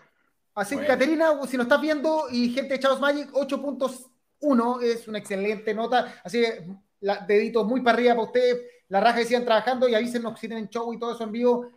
Así 0.54 0.76
que, 0.76 0.86
Caterina, 0.86 1.30
si 1.46 1.56
nos 1.56 1.66
estás 1.66 1.80
viendo 1.80 2.24
y 2.30 2.50
gente 2.50 2.74
de 2.74 2.80
Chaos 2.80 3.00
Magic, 3.00 3.30
8.1 3.30 4.82
es 4.82 5.06
una 5.06 5.18
excelente 5.18 5.72
nota. 5.74 6.20
Así 6.24 6.40
que, 6.40 6.66
la, 7.00 7.24
deditos 7.26 7.66
muy 7.66 7.80
para 7.80 7.96
arriba 7.96 8.14
para 8.14 8.26
ustedes. 8.26 8.60
La 8.88 9.00
raja 9.00 9.18
que 9.18 9.26
sigan 9.26 9.44
trabajando 9.44 9.88
y 9.88 9.94
avísenos 9.94 10.40
si 10.40 10.48
tienen 10.48 10.68
show 10.68 10.92
y 10.92 10.98
todo 10.98 11.12
eso 11.14 11.22
en 11.22 11.32
vivo. 11.32 11.70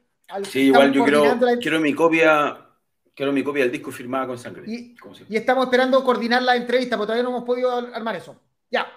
sí, 0.50 0.62
igual 0.62 0.92
yo 0.92 1.04
quiero, 1.04 1.38
quiero 1.60 1.80
mi 1.80 1.94
copia 1.94 2.71
Quiero 3.14 3.32
mi 3.32 3.44
copia 3.44 3.64
del 3.64 3.72
disco 3.72 3.92
firmada 3.92 4.28
con 4.28 4.38
sangre. 4.38 4.64
Y, 4.66 4.96
estamos 5.30 5.66
esperando 5.66 6.04
coordinar 6.04 6.42
la 6.42 6.56
entrevista, 6.56 6.98
porque 6.98 7.08
todavía 7.08 7.24
no 7.24 7.30
hemos 7.30 7.44
podido 7.44 7.72
armar 7.72 8.16
eso. 8.16 8.42
Ya. 8.70 8.88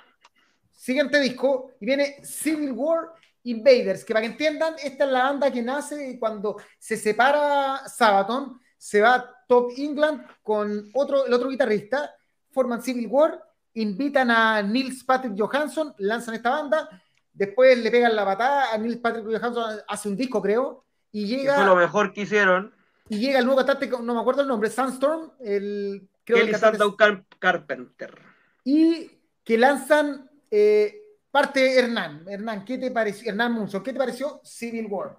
Siguiente 0.70 1.20
disco. 1.20 1.72
Y 1.80 1.86
viene 1.86 2.24
Civil 2.24 2.72
War 2.72 3.12
Invaders, 3.44 4.04
que 4.04 4.14
para 4.14 4.24
que 4.24 4.32
entiendan, 4.32 4.74
esta 4.82 5.04
es 5.04 5.10
la 5.10 5.24
banda 5.24 5.50
que 5.50 5.62
nace 5.62 6.16
cuando 6.18 6.56
se 6.78 6.96
separa 6.96 7.86
Sabaton, 7.88 8.58
se 8.78 9.00
va 9.00 9.30
Top 9.46 9.70
England 9.76 10.26
con 10.42 10.88
otro, 10.94 11.26
el 11.26 11.32
otro 11.32 11.50
guitarrista, 11.50 12.14
forman 12.50 12.82
Civil 12.82 13.06
War, 13.08 13.42
invitan 13.74 14.30
a 14.30 14.62
Nils 14.62 15.04
Patrick 15.04 15.34
Johansson, 15.38 15.94
lanzan 15.98 16.36
esta 16.36 16.50
banda, 16.50 16.88
después 17.32 17.76
le 17.76 17.90
pegan 17.90 18.16
la 18.16 18.24
patada 18.24 18.72
a 18.72 18.78
Nils 18.78 18.98
Patrick 18.98 19.26
Johansson, 19.26 19.80
hace 19.86 20.08
un 20.08 20.16
disco 20.16 20.40
creo, 20.40 20.84
y 21.12 21.26
llega... 21.26 21.56
fue 21.56 21.66
lo 21.66 21.76
mejor 21.76 22.12
que 22.12 22.22
hicieron. 22.22 22.74
Y 23.08 23.18
llega 23.18 23.38
el 23.38 23.44
nuevo 23.44 23.58
cantante, 23.58 23.88
no 23.88 24.14
me 24.14 24.20
acuerdo 24.20 24.42
el 24.42 24.48
nombre, 24.48 24.70
Sandstorm, 24.70 25.32
el... 25.40 26.08
Creo 26.24 26.38
Kelly 26.38 27.26
Carpenter. 27.38 28.18
Y 28.64 29.10
que 29.44 29.58
lanzan... 29.58 30.30
Eh, 30.50 31.00
Parte 31.34 31.76
Hernán. 31.76 32.24
Hernán, 32.28 32.64
¿qué 32.64 32.78
te 32.78 32.92
pareció? 32.92 33.28
Hernán 33.28 33.54
Munzo, 33.54 33.82
¿qué 33.82 33.92
te 33.92 33.98
pareció 33.98 34.40
Civil 34.44 34.86
War? 34.88 35.18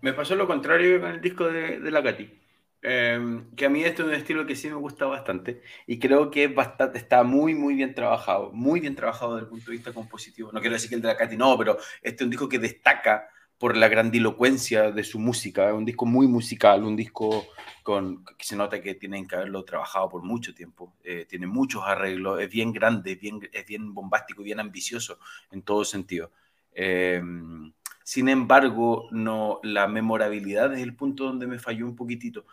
Me 0.00 0.14
pasó 0.14 0.34
lo 0.34 0.46
contrario 0.46 1.02
con 1.02 1.10
el 1.10 1.20
disco 1.20 1.44
de, 1.50 1.78
la 1.90 2.02
Katy. 2.02 2.40
Em, 2.80 3.54
que 3.54 3.66
a 3.66 3.68
mí 3.68 3.84
esto 3.84 4.00
es 4.04 4.08
un 4.08 4.14
estilo 4.14 4.46
que 4.46 4.56
sí 4.56 4.70
me 4.70 4.76
gusta 4.76 5.04
bastante 5.04 5.60
y 5.86 5.98
creo 5.98 6.30
que 6.30 6.48
bastante, 6.48 6.96
está 6.96 7.24
muy, 7.24 7.54
muy 7.54 7.74
bien 7.74 7.94
trabajado, 7.94 8.50
muy 8.54 8.80
bien 8.80 8.96
trabajado 8.96 9.34
desde 9.34 9.44
el 9.44 9.50
punto 9.50 9.66
de 9.66 9.76
vista 9.76 9.92
compositivo. 9.92 10.50
No 10.50 10.60
quiero 10.62 10.76
decir 10.76 10.88
que 10.88 10.96
el 10.96 11.02
de 11.02 11.08
la 11.08 11.16
Katy 11.18 11.36
no, 11.36 11.58
pero 11.58 11.76
este 12.00 12.16
es 12.16 12.22
un 12.22 12.30
disco 12.30 12.48
que 12.48 12.58
destaca 12.58 13.28
por 13.62 13.76
la 13.76 13.86
grandilocuencia 13.86 14.90
de 14.90 15.04
su 15.04 15.20
música. 15.20 15.68
Es 15.68 15.72
un 15.72 15.84
disco 15.84 16.04
muy 16.04 16.26
musical, 16.26 16.82
un 16.82 16.96
disco 16.96 17.46
con, 17.84 18.24
que 18.24 18.44
se 18.44 18.56
nota 18.56 18.82
que 18.82 18.96
tienen 18.96 19.28
que 19.28 19.36
haberlo 19.36 19.64
trabajado 19.64 20.08
por 20.08 20.24
mucho 20.24 20.52
tiempo. 20.52 20.96
Eh, 21.04 21.26
tiene 21.28 21.46
muchos 21.46 21.84
arreglos, 21.86 22.40
es 22.40 22.50
bien 22.50 22.72
grande, 22.72 23.14
bien, 23.14 23.38
es 23.52 23.64
bien 23.64 23.94
bombástico 23.94 24.42
bien 24.42 24.58
ambicioso 24.58 25.20
en 25.52 25.62
todo 25.62 25.84
sentido. 25.84 26.32
Em, 26.72 27.72
sin 28.02 28.28
embargo, 28.28 29.06
no, 29.12 29.60
la 29.62 29.86
memorabilidad 29.86 30.74
es 30.74 30.80
el 30.80 30.96
punto 30.96 31.22
donde 31.22 31.46
me 31.46 31.60
falló 31.60 31.86
un 31.86 31.94
poquitito. 31.94 32.46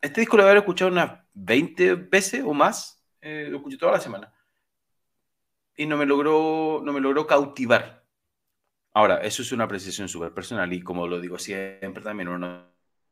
Este 0.00 0.22
disco 0.22 0.38
lo 0.38 0.50
he 0.50 0.56
escuchado 0.56 0.90
unas 0.90 1.20
20 1.34 1.94
veces 1.94 2.42
o 2.42 2.54
más, 2.54 3.04
eh, 3.20 3.48
lo 3.50 3.58
escuché 3.58 3.76
toda 3.76 3.92
la 3.92 4.00
semana. 4.00 4.32
Y 5.76 5.84
no 5.84 5.98
me 5.98 6.06
logró, 6.06 6.80
no 6.82 6.90
me 6.94 7.00
logró 7.00 7.26
cautivar 7.26 7.97
Ahora, 8.98 9.18
eso 9.18 9.42
es 9.42 9.52
una 9.52 9.62
apreciación 9.62 10.08
súper 10.08 10.34
personal 10.34 10.72
y 10.72 10.82
como 10.82 11.06
lo 11.06 11.20
digo 11.20 11.38
siempre 11.38 12.02
también, 12.02 12.26
uno 12.26 12.64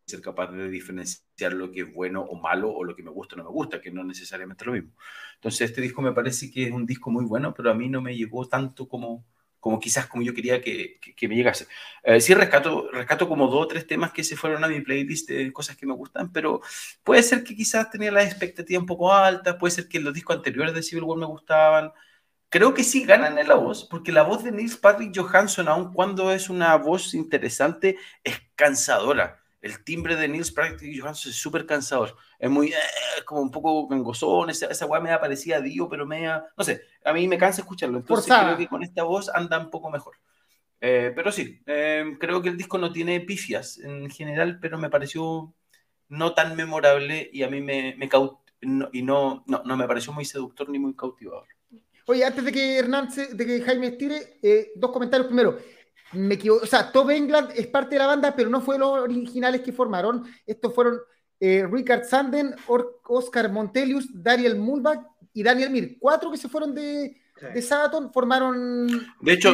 ser 0.05 0.21
capaz 0.21 0.51
de 0.51 0.69
diferenciar 0.69 1.53
lo 1.53 1.71
que 1.71 1.83
es 1.83 1.95
bueno 1.95 2.23
o 2.23 2.35
malo 2.35 2.73
o 2.73 2.83
lo 2.83 2.97
que 2.97 3.05
me 3.05 3.11
gusta 3.13 3.37
o 3.37 3.39
no 3.39 3.45
me 3.45 3.51
gusta, 3.51 3.81
que 3.81 3.93
no 3.93 4.03
necesariamente 4.03 4.65
es 4.65 4.67
lo 4.67 4.73
mismo. 4.73 4.91
Entonces, 5.37 5.61
este 5.61 5.81
disco 5.81 6.03
me 6.03 6.11
parece 6.11 6.51
que 6.51 6.65
es 6.65 6.73
un 6.73 6.87
disco 6.87 7.13
muy 7.13 7.25
bueno, 7.25 7.55
pero 7.55 7.71
a 7.71 7.75
mí 7.75 7.89
no 7.89 8.03
me 8.03 8.17
llegó 8.17 8.49
tanto 8.49 8.89
como, 8.89 9.25
como 9.61 9.79
quizás 9.79 10.09
como 10.09 10.25
yo 10.25 10.35
quería 10.35 10.61
que, 10.61 10.99
que, 10.99 11.29
me 11.29 11.37
llegase. 11.37 11.69
Eh, 12.03 12.21
sí, 12.21 12.35
rescato, 12.35 12.91
rescato 12.91 13.29
como 13.29 13.47
dos 13.47 13.67
o 13.67 13.69
tres 13.69 13.87
temas 13.87 14.11
que 14.11 14.25
se 14.25 14.35
fueron 14.37 14.65
a 14.65 14.69
mi 14.69 14.81
playlist 14.81 15.29
de 15.29 15.53
cosas 15.53 15.77
que 15.77 15.87
me 15.87 15.95
gustan, 15.95 16.33
pero 16.33 16.63
puede 17.05 17.23
ser 17.23 17.45
que 17.45 17.55
quizás 17.55 17.91
tenía 17.93 18.11
las 18.11 18.27
expectativas 18.27 18.81
un 18.81 18.89
poco 18.89 19.15
altas, 19.15 19.55
puede 19.55 19.71
ser 19.71 19.89
que 19.89 20.01
los 20.01 20.13
discos 20.13 20.35
anteriores 20.35 20.75
de 20.75 20.83
Civil 20.83 21.05
War 21.05 21.17
me 21.17 21.27
gustaban, 21.27 21.93
creo 22.49 22.75
que 22.75 22.85
sí 22.85 23.05
ganan 23.05 23.39
en 23.39 23.49
la 23.49 23.55
voz, 23.57 23.85
porque 23.85 24.13
la 24.13 24.23
voz 24.23 24.45
de 24.45 24.53
Nils 24.53 24.77
Patrick 24.77 25.17
Johansson, 25.17 25.69
aun 25.69 25.93
cuando 25.93 26.31
es 26.31 26.49
una 26.49 26.77
voz 26.77 27.15
interesante, 27.15 27.99
es 28.23 28.41
cansadora. 28.55 29.43
El 29.61 29.83
timbre 29.83 30.15
de 30.17 30.29
Nils 30.29 30.53
Patrick 30.53 31.01
Johansson 31.01 31.31
es 31.31 31.37
súper 31.37 31.67
cansador. 31.67 32.17
Es 32.39 32.49
muy, 32.49 32.69
eh, 32.69 33.25
como 33.25 33.41
un 33.41 33.51
poco 33.51 33.89
gangosón, 33.89 34.51
esa, 34.51 34.67
esa 34.67 34.87
weá 34.87 35.01
me 35.01 35.17
parecía 35.19 35.61
Dio, 35.61 35.89
pero 35.89 36.07
me 36.07 36.23
no 36.25 36.65
sé, 36.65 36.83
a 37.05 37.13
mí 37.13 37.27
me 37.27 37.39
cansa 37.39 37.63
escucharlo. 37.63 37.99
Entonces 37.99 38.33
creo 38.33 38.57
que 38.57 38.69
con 38.69 38.83
esta 38.83 39.03
voz 39.03 39.29
anda 39.29 39.59
un 39.59 39.71
poco 39.71 39.91
mejor. 39.91 40.17
Eh, 40.81 41.13
pero 41.17 41.33
sí, 41.33 41.61
eh, 41.67 42.17
creo 42.21 42.43
que 42.43 42.51
el 42.51 42.57
disco 42.57 42.79
no 42.79 42.93
tiene 42.93 43.21
pifias 43.21 43.79
en 43.79 44.11
general, 44.11 44.59
pero 44.61 44.79
me 44.79 44.91
pareció 44.91 45.55
no 46.09 46.35
tan 46.35 46.55
memorable 46.55 47.29
y 47.33 47.43
a 47.43 47.49
mí 47.49 47.61
me, 47.61 47.97
me 47.97 48.09
y 48.93 49.03
no, 49.03 49.45
no, 49.47 49.63
no 49.65 49.77
me 49.77 49.89
pareció 49.89 50.13
muy 50.13 50.25
seductor 50.25 50.69
ni 50.69 50.79
muy 50.79 50.95
cautivador. 50.95 51.56
Oye, 52.07 52.25
antes 52.25 52.45
de 52.45 52.53
que 52.53 52.79
Hernán, 52.79 53.09
de 53.33 53.47
que 53.47 53.61
Jaime 53.63 53.89
estire, 53.89 54.39
eh, 54.43 54.73
dos 54.77 54.93
comentarios 54.93 55.27
primero. 55.27 55.59
Me 56.13 56.35
equivoco, 56.35 56.63
o 56.63 56.67
sea, 56.67 56.93
Top 56.93 57.11
England 57.11 57.51
es 57.57 57.67
parte 57.67 57.97
de 57.97 57.99
la 57.99 58.07
banda, 58.07 58.35
pero 58.35 58.49
no 58.49 58.61
fue 58.61 58.79
los 58.79 58.91
originales 58.91 59.61
que 59.61 59.73
formaron. 59.73 60.25
Estos 60.47 60.73
fueron 60.73 61.01
eh, 61.41 61.67
Richard 61.71 62.05
Sanden, 62.05 62.55
Oscar 63.05 63.51
Montelius, 63.51 64.09
Daniel 64.13 64.57
Mulbach 64.57 65.01
y 65.33 65.43
Daniel 65.43 65.71
Mir. 65.71 65.99
Cuatro 65.99 66.31
que 66.31 66.39
se 66.39 66.49
fueron 66.49 66.75
de, 66.75 67.21
de 67.41 67.61
Sabaton 67.61 68.13
formaron. 68.13 68.89
De 69.21 69.33
hecho, 69.33 69.53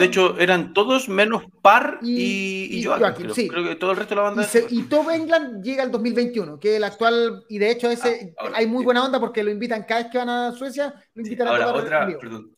de 0.00 0.04
hecho, 0.04 0.38
eran 0.38 0.72
todos 0.72 1.08
menos 1.08 1.44
Par 1.62 1.98
y, 2.02 2.78
y, 2.78 2.84
creo, 2.84 3.34
sí. 3.34 3.48
creo, 3.48 3.64
que 3.64 3.76
todo 3.76 3.92
el 3.92 3.96
resto 3.96 4.14
de 4.14 4.20
la 4.20 4.30
banda. 4.30 4.48
Y, 4.70 4.82
Top 4.84 5.10
England 5.10 5.62
llega 5.62 5.82
al 5.82 5.90
2021, 5.90 6.58
que 6.58 6.70
es 6.70 6.76
el 6.76 6.84
actual. 6.84 7.44
Y 7.48 7.58
de 7.58 7.70
hecho, 7.70 7.90
ese 7.90 8.34
ah, 8.38 8.50
hay 8.54 8.66
muy 8.66 8.84
buena 8.84 9.04
onda 9.04 9.20
porque 9.20 9.44
lo 9.44 9.50
invitan 9.50 9.84
cada 9.84 10.02
vez 10.02 10.12
que 10.12 10.18
van 10.18 10.28
a 10.28 10.52
Suecia. 10.52 10.94
Lo 11.14 11.22
invitan 11.22 11.48
a 11.48 11.72
otra, 11.72 12.06
perdón, 12.18 12.56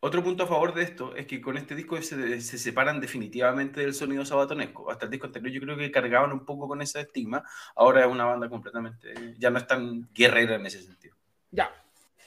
Otro 0.00 0.22
punto 0.22 0.44
a 0.44 0.46
favor 0.46 0.74
de 0.74 0.82
esto 0.82 1.14
es 1.16 1.26
que 1.26 1.40
con 1.40 1.56
este 1.56 1.74
disco 1.74 2.00
se, 2.00 2.40
se, 2.40 2.58
separan 2.58 3.00
definitivamente 3.00 3.80
del 3.80 3.94
sonido 3.94 4.24
sabatonesco. 4.24 4.90
Hasta 4.90 5.06
el 5.06 5.10
disco 5.10 5.26
anterior 5.26 5.52
yo 5.52 5.60
creo 5.62 5.76
que 5.78 5.90
cargaban 5.90 6.32
un 6.32 6.44
poco 6.44 6.68
con 6.68 6.82
ese 6.82 7.00
estigma. 7.00 7.42
Ahora 7.74 8.04
es 8.04 8.10
una 8.10 8.26
banda 8.26 8.48
completamente, 8.50 9.34
ya 9.38 9.50
no 9.50 9.58
es 9.58 9.66
tan 9.66 10.08
guerrera 10.14 10.56
en 10.56 10.66
ese 10.66 10.82
sentido. 10.82 11.16
Ya. 11.50 11.70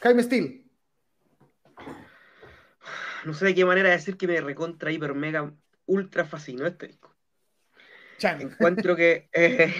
Jaime 0.01 0.23
Steele 0.23 0.60
no 3.25 3.33
sé 3.33 3.45
de 3.45 3.55
qué 3.55 3.65
manera 3.65 3.89
decir 3.89 4.17
que 4.17 4.27
me 4.27 4.41
recontra, 4.41 4.91
hiper, 4.91 5.13
mega, 5.13 5.53
ultra 5.85 6.25
fascinó 6.25 6.65
este 6.65 6.87
disco. 6.87 7.15
Encuentro 8.21 8.95
que 8.95 9.29
eh, 9.33 9.73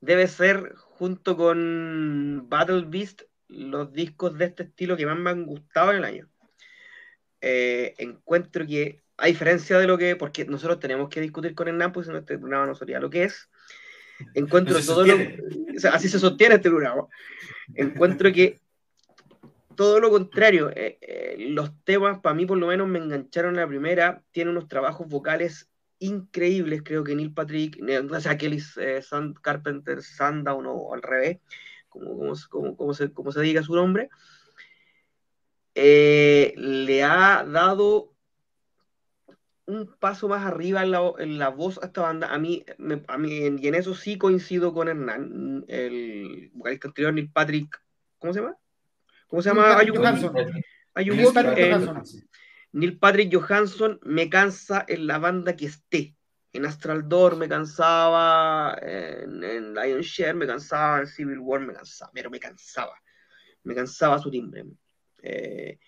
debe 0.00 0.26
ser, 0.26 0.74
junto 0.76 1.36
con 1.36 2.46
Battle 2.48 2.84
Beast, 2.86 3.22
los 3.48 3.92
discos 3.92 4.36
de 4.38 4.46
este 4.46 4.64
estilo 4.64 4.96
que 4.96 5.06
más 5.06 5.18
me 5.18 5.30
han 5.30 5.44
gustado 5.44 5.90
en 5.90 5.96
el 5.98 6.04
año. 6.04 6.28
Eh, 7.40 7.94
encuentro 7.98 8.66
que, 8.66 9.02
a 9.18 9.26
diferencia 9.26 9.78
de 9.78 9.86
lo 9.86 9.98
que, 9.98 10.16
porque 10.16 10.44
nosotros 10.44 10.80
tenemos 10.80 11.08
que 11.08 11.20
discutir 11.20 11.54
con 11.54 11.68
el 11.68 11.92
pues 11.92 12.08
en 12.08 12.16
este 12.16 12.38
programa 12.38 12.66
no 12.66 12.74
sería 12.74 13.00
lo 13.00 13.10
que 13.10 13.24
es, 13.24 13.50
encuentro 14.34 14.80
todo 14.80 15.04
lo, 15.06 15.14
así 15.92 16.08
se 16.08 16.18
sostiene 16.18 16.54
este 16.54 16.70
programa, 16.70 17.06
encuentro 17.74 18.32
que 18.32 18.60
todo 19.74 20.00
lo 20.00 20.10
contrario, 20.10 20.70
eh, 20.70 20.98
eh, 21.00 21.36
los 21.38 21.72
temas 21.84 22.20
para 22.20 22.34
mí 22.34 22.46
por 22.46 22.58
lo 22.58 22.66
menos 22.66 22.88
me 22.88 22.98
engancharon 22.98 23.56
la 23.56 23.66
primera, 23.66 24.22
tiene 24.32 24.50
unos 24.50 24.68
trabajos 24.68 25.08
vocales 25.08 25.68
increíbles, 25.98 26.82
creo 26.84 27.04
que 27.04 27.14
Neil 27.14 27.32
Patrick, 27.32 27.80
o 28.10 28.20
sea, 28.20 28.36
Kelly 28.36 28.62
eh, 28.76 29.02
Sand, 29.02 29.40
Carpenter 29.40 30.02
Sandown 30.02 30.66
o 30.66 30.92
al 30.92 31.02
revés, 31.02 31.38
como, 31.88 32.34
se, 32.94 33.40
diga 33.42 33.62
su 33.62 33.74
nombre, 33.74 34.10
eh, 35.74 36.52
le 36.56 37.02
ha 37.04 37.44
dado 37.44 38.12
un 39.66 39.94
paso 39.98 40.28
más 40.28 40.44
arriba 40.44 40.82
en 40.82 40.90
la, 40.90 41.12
en 41.18 41.38
la 41.38 41.48
voz 41.48 41.78
a 41.82 41.86
esta 41.86 42.02
banda. 42.02 42.34
A 42.34 42.38
mí, 42.38 42.64
me, 42.78 43.02
a 43.08 43.16
mí, 43.16 43.30
y 43.30 43.68
en 43.68 43.74
eso 43.74 43.94
sí 43.94 44.18
coincido 44.18 44.74
con 44.74 44.88
Hernán, 44.88 45.64
el 45.68 46.50
vocalista 46.54 46.88
anterior, 46.88 47.14
Neil 47.14 47.30
Patrick, 47.32 47.80
¿cómo 48.18 48.32
se 48.32 48.40
llama? 48.40 48.58
¿Cómo 49.28 49.42
se 49.42 49.50
llama? 49.50 49.76
Neil 49.76 49.96
Johansson. 49.96 50.34
Ayuwoki, 50.94 51.34
Patrick 51.34 51.66
Johansson. 51.66 52.02
Neil 52.72 52.98
Patrick 52.98 53.34
Johansson 53.34 54.00
me 54.02 54.28
cansa 54.28 54.84
en 54.88 55.06
la 55.06 55.18
banda 55.18 55.56
que 55.56 55.66
esté. 55.66 56.14
En 56.52 56.64
Astral 56.66 57.08
Door 57.08 57.36
me 57.36 57.48
cansaba, 57.48 58.78
en, 58.80 59.42
en 59.42 59.74
Lion 59.74 60.02
Share 60.02 60.34
me 60.34 60.46
cansaba, 60.46 61.00
en 61.00 61.08
Civil 61.08 61.40
War 61.40 61.60
me 61.60 61.72
cansaba, 61.72 62.12
pero 62.14 62.30
me 62.30 62.38
cansaba. 62.38 62.94
Me 63.64 63.74
cansaba 63.74 64.20
su 64.20 64.30
timbre. 64.30 64.64
Eh, 65.20 65.78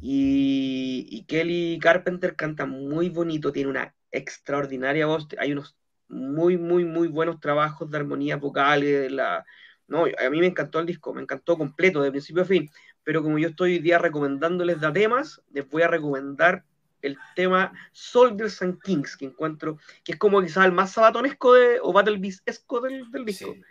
y, 0.00 1.08
y 1.10 1.24
Kelly 1.24 1.80
Carpenter 1.80 2.36
canta 2.36 2.64
muy 2.64 3.08
bonito, 3.08 3.50
tiene 3.50 3.70
una 3.70 3.92
extraordinaria 4.12 5.06
voz. 5.06 5.26
Hay 5.36 5.50
unos 5.50 5.76
muy, 6.08 6.56
muy, 6.56 6.84
muy 6.84 7.08
buenos 7.08 7.40
trabajos 7.40 7.90
de 7.90 7.98
armonía 7.98 8.36
vocales. 8.36 9.02
de 9.02 9.10
La... 9.10 9.44
No, 9.88 10.04
a 10.04 10.30
mí 10.30 10.38
me 10.40 10.46
encantó 10.46 10.78
el 10.80 10.86
disco, 10.86 11.12
me 11.14 11.22
encantó 11.22 11.56
completo, 11.56 12.02
de 12.02 12.10
principio 12.10 12.42
a 12.42 12.46
fin. 12.46 12.70
Pero 13.04 13.22
como 13.22 13.38
yo 13.38 13.48
estoy 13.48 13.72
hoy 13.72 13.78
día 13.78 13.98
recomendándoles 13.98 14.80
de 14.80 14.92
temas, 14.92 15.40
les 15.52 15.68
voy 15.68 15.82
a 15.82 15.88
recomendar 15.88 16.64
el 17.00 17.16
tema 17.36 17.72
Soldiers 17.92 18.60
and 18.60 18.80
Kings, 18.82 19.16
que 19.16 19.24
encuentro 19.26 19.78
que 20.04 20.12
es 20.12 20.18
como 20.18 20.42
quizás 20.42 20.66
el 20.66 20.72
más 20.72 20.92
sabatonesco 20.92 21.54
de, 21.54 21.78
o 21.80 21.92
Battle 21.92 22.18
Beast-esco 22.18 22.80
del, 22.80 23.10
del 23.10 23.24
disco. 23.24 23.54
Sí. 23.54 23.62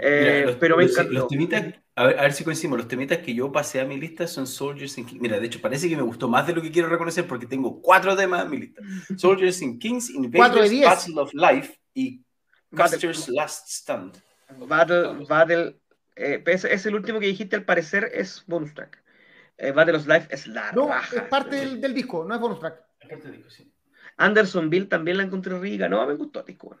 Eh, 0.00 0.20
Mira, 0.40 0.46
los- 0.46 0.56
pero 0.56 0.76
me 0.76 0.82
los- 0.82 0.92
encantó. 0.92 1.12
Los 1.12 1.28
temitas, 1.28 1.74
a 1.94 2.06
ver, 2.06 2.18
a 2.18 2.22
ver 2.22 2.32
si 2.34 2.44
coincidimos, 2.44 2.76
los 2.78 2.88
temitas 2.88 3.18
que 3.18 3.32
yo 3.34 3.50
pasé 3.52 3.80
a 3.80 3.84
mi 3.86 3.96
lista 3.98 4.26
son 4.26 4.46
Soldiers 4.46 4.98
in 4.98 5.06
Kings. 5.06 5.22
Mira, 5.22 5.38
de 5.40 5.46
hecho, 5.46 5.60
parece 5.62 5.88
que 5.88 5.96
me 5.96 6.02
gustó 6.02 6.28
más 6.28 6.46
de 6.46 6.52
lo 6.52 6.60
que 6.60 6.70
quiero 6.72 6.88
reconocer 6.88 7.26
porque 7.26 7.46
tengo 7.46 7.80
cuatro 7.80 8.14
temas 8.16 8.44
en 8.44 8.50
mi 8.50 8.58
lista. 8.58 8.82
Soldiers 9.16 9.62
in 9.62 9.78
Kings, 9.78 10.10
Invaders. 10.10 10.70
Battle 10.84 11.14
of 11.20 11.30
Life 11.32 11.78
y 11.94 12.20
Custer's 12.76 13.28
Last 13.28 13.68
Stand. 13.68 14.18
Battle, 14.66 15.24
Battle, 15.28 15.80
eh, 16.16 16.42
es, 16.46 16.64
es 16.64 16.86
el 16.86 16.94
último 16.94 17.20
que 17.20 17.26
dijiste, 17.26 17.56
al 17.56 17.64
parecer 17.64 18.10
es 18.12 18.44
bonus 18.46 18.74
track. 18.74 19.02
Eh, 19.56 19.70
Battle 19.72 19.96
of 19.96 20.06
Life 20.06 20.28
es 20.30 20.46
la 20.46 20.72
No, 20.72 20.88
raja. 20.88 21.16
es 21.16 21.22
parte 21.22 21.56
del, 21.56 21.80
del 21.80 21.94
disco, 21.94 22.24
no 22.24 22.34
es 22.34 22.40
bonus 22.40 22.58
track. 22.60 22.82
Aparte 23.04 23.30
digo, 23.30 23.48
sí. 23.50 23.72
Andersonville 24.16 24.86
también 24.86 25.16
la 25.16 25.24
encontré 25.24 25.58
rica. 25.58 25.88
No, 25.88 26.06
me 26.06 26.14
gustó 26.14 26.40
el 26.40 26.46
disco. 26.46 26.76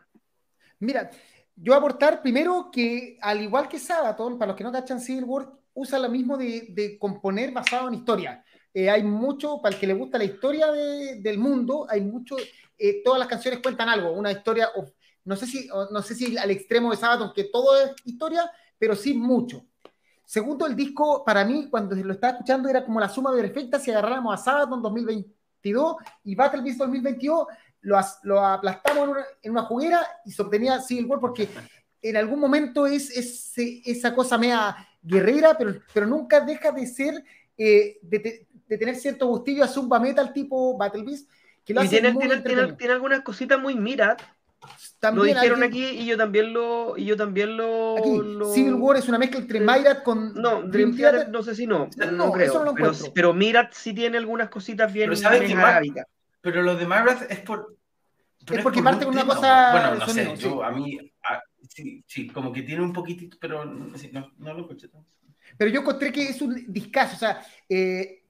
Mira, 0.80 1.10
yo 1.56 1.72
voy 1.72 1.74
a 1.74 1.78
aportar 1.78 2.22
primero 2.22 2.70
que, 2.72 3.16
al 3.20 3.42
igual 3.42 3.68
que 3.68 3.78
Sabaton, 3.78 4.38
para 4.38 4.50
los 4.50 4.56
que 4.56 4.64
no 4.64 4.72
cachan 4.72 5.00
Civil 5.00 5.24
War, 5.24 5.50
usa 5.74 5.98
lo 5.98 6.08
mismo 6.08 6.36
de, 6.36 6.66
de 6.70 6.98
componer 6.98 7.52
basado 7.52 7.88
en 7.88 7.94
historia. 7.94 8.44
Eh, 8.72 8.90
hay 8.90 9.02
mucho, 9.02 9.60
para 9.62 9.74
el 9.74 9.80
que 9.80 9.86
le 9.86 9.94
gusta 9.94 10.18
la 10.18 10.24
historia 10.24 10.70
de- 10.72 11.20
del 11.20 11.38
mundo, 11.38 11.86
hay 11.88 12.00
mucho, 12.00 12.36
eh, 12.78 13.02
todas 13.04 13.18
las 13.20 13.28
canciones 13.28 13.60
cuentan 13.60 13.88
algo, 13.88 14.12
una 14.12 14.32
historia, 14.32 14.68
o- 14.74 14.84
no, 15.24 15.36
sé 15.36 15.46
si, 15.46 15.68
no 15.90 16.02
sé 16.02 16.14
si 16.14 16.36
al 16.36 16.50
extremo 16.50 16.90
de 16.90 16.96
Sabaton, 16.96 17.32
que 17.34 17.44
todo 17.44 17.76
es 17.80 17.92
historia, 18.04 18.50
pero 18.78 18.94
sí 18.96 19.14
mucho. 19.14 19.66
Segundo, 20.24 20.66
el 20.66 20.74
disco, 20.74 21.24
para 21.24 21.44
mí, 21.44 21.68
cuando 21.70 21.94
lo 21.96 22.12
estaba 22.14 22.32
escuchando, 22.34 22.68
era 22.68 22.84
como 22.84 22.98
la 23.00 23.08
suma 23.08 23.32
perfecta 23.32 23.78
si 23.78 23.90
agarráramos 23.90 24.34
a 24.34 24.42
Sabaton 24.42 24.80
2022 24.82 25.96
y 26.24 26.34
Battle 26.34 26.62
Beast 26.62 26.78
2022, 26.78 27.46
lo, 27.82 27.98
lo 28.22 28.40
aplastamos 28.44 29.04
en 29.04 29.10
una, 29.10 29.24
en 29.42 29.50
una 29.52 29.62
juguera 29.64 30.00
y 30.24 30.32
se 30.32 30.42
obtenía 30.42 30.80
Civil 30.80 31.06
War 31.06 31.20
porque 31.20 31.48
en 32.02 32.16
algún 32.16 32.40
momento 32.40 32.86
es, 32.86 33.10
es- 33.16 33.52
esa 33.56 34.14
cosa 34.14 34.38
media 34.38 34.76
guerrera, 35.02 35.56
pero, 35.56 35.74
pero 35.92 36.06
nunca 36.06 36.40
deja 36.40 36.72
de 36.72 36.86
ser, 36.86 37.22
eh, 37.58 37.98
de, 38.02 38.18
te- 38.20 38.48
de 38.66 38.78
tener 38.78 38.96
cierto 38.96 39.26
gustillo 39.26 39.62
a 39.64 39.68
Zumba 39.68 40.00
Metal 40.00 40.32
tipo 40.32 40.76
Battle 40.78 41.04
Beast, 41.04 41.28
que 41.64 41.74
lo 41.74 41.82
Y 41.82 41.86
hace 41.86 42.00
tiene, 42.00 42.12
muy 42.12 42.26
tiene, 42.42 42.72
tiene, 42.72 42.92
algunas 42.94 43.20
cositas 43.22 43.58
muy 43.60 43.74
Lo 45.12 45.22
dijeron 45.24 45.62
alguien- 45.62 45.88
aquí 45.90 46.00
y 46.00 46.06
yo 46.06 46.16
también 46.16 46.52
lo. 46.52 46.96
Y 46.96 47.04
yo 47.04 47.16
también 47.16 47.56
lo, 47.56 47.98
aquí, 47.98 48.16
lo- 48.16 48.52
Civil 48.52 48.74
War 48.74 48.96
es 48.96 49.08
una 49.08 49.18
mezcla 49.18 49.40
entre. 49.40 49.60
Myrat 49.60 50.02
con 50.02 50.34
No, 50.34 50.62
Dream 50.62 50.96
Theater. 50.96 51.20
Theater 51.20 51.32
no 51.32 51.42
sé 51.42 51.54
si 51.54 51.66
no. 51.66 51.88
No, 51.96 52.10
No, 52.12 52.32
creo. 52.32 52.46
eso 52.46 52.58
no 52.60 52.64
lo 52.66 52.74
pero, 52.74 52.92
pero 53.14 53.34
Mirat 53.34 53.72
sí 53.72 53.92
tiene 53.92 54.16
algunas 54.18 54.48
cositas 54.48 54.92
bien, 54.92 55.10
Pero 55.10 55.16
¿sabes 55.20 55.54
más? 55.54 55.64
arábicas. 55.64 56.06
Pero 56.40 56.62
lo 56.62 56.76
de 56.76 56.86
Myrath 56.86 57.30
es 57.30 57.40
por. 57.40 57.76
pero 58.46 58.58
Es 58.58 58.62
porque 58.62 58.78
por 58.82 58.84
parte 58.92 59.06
un 59.06 59.12
con 59.12 59.14
una 59.14 59.22
tema, 59.22 59.34
cosa 59.34 59.72
Bueno, 59.72 59.94
no 59.96 60.06
sonido, 60.06 60.36
sé, 60.36 60.42
sí. 60.42 60.54
a 60.62 60.70
mí. 60.70 61.12
a- 61.22 61.42
sí, 61.68 62.04
sí, 62.06 62.26
como 62.28 62.52
que 62.52 62.62
tiene 62.62 62.82
un 62.82 62.92
poquitito, 62.92 63.36
pero 63.40 63.64
sí, 63.96 64.10
no, 64.12 64.30
no 64.38 64.54
lo 64.54 64.60
escuché 64.62 64.88
tanto. 64.88 65.08
Pero 65.58 65.70
yo 65.70 65.80
encontré 65.80 66.10
que 66.12 66.28
es 66.28 66.40
un 66.42 66.64
discazo, 66.72 67.16
o 67.16 67.18
sea, 67.18 67.42
eh, 67.68 68.22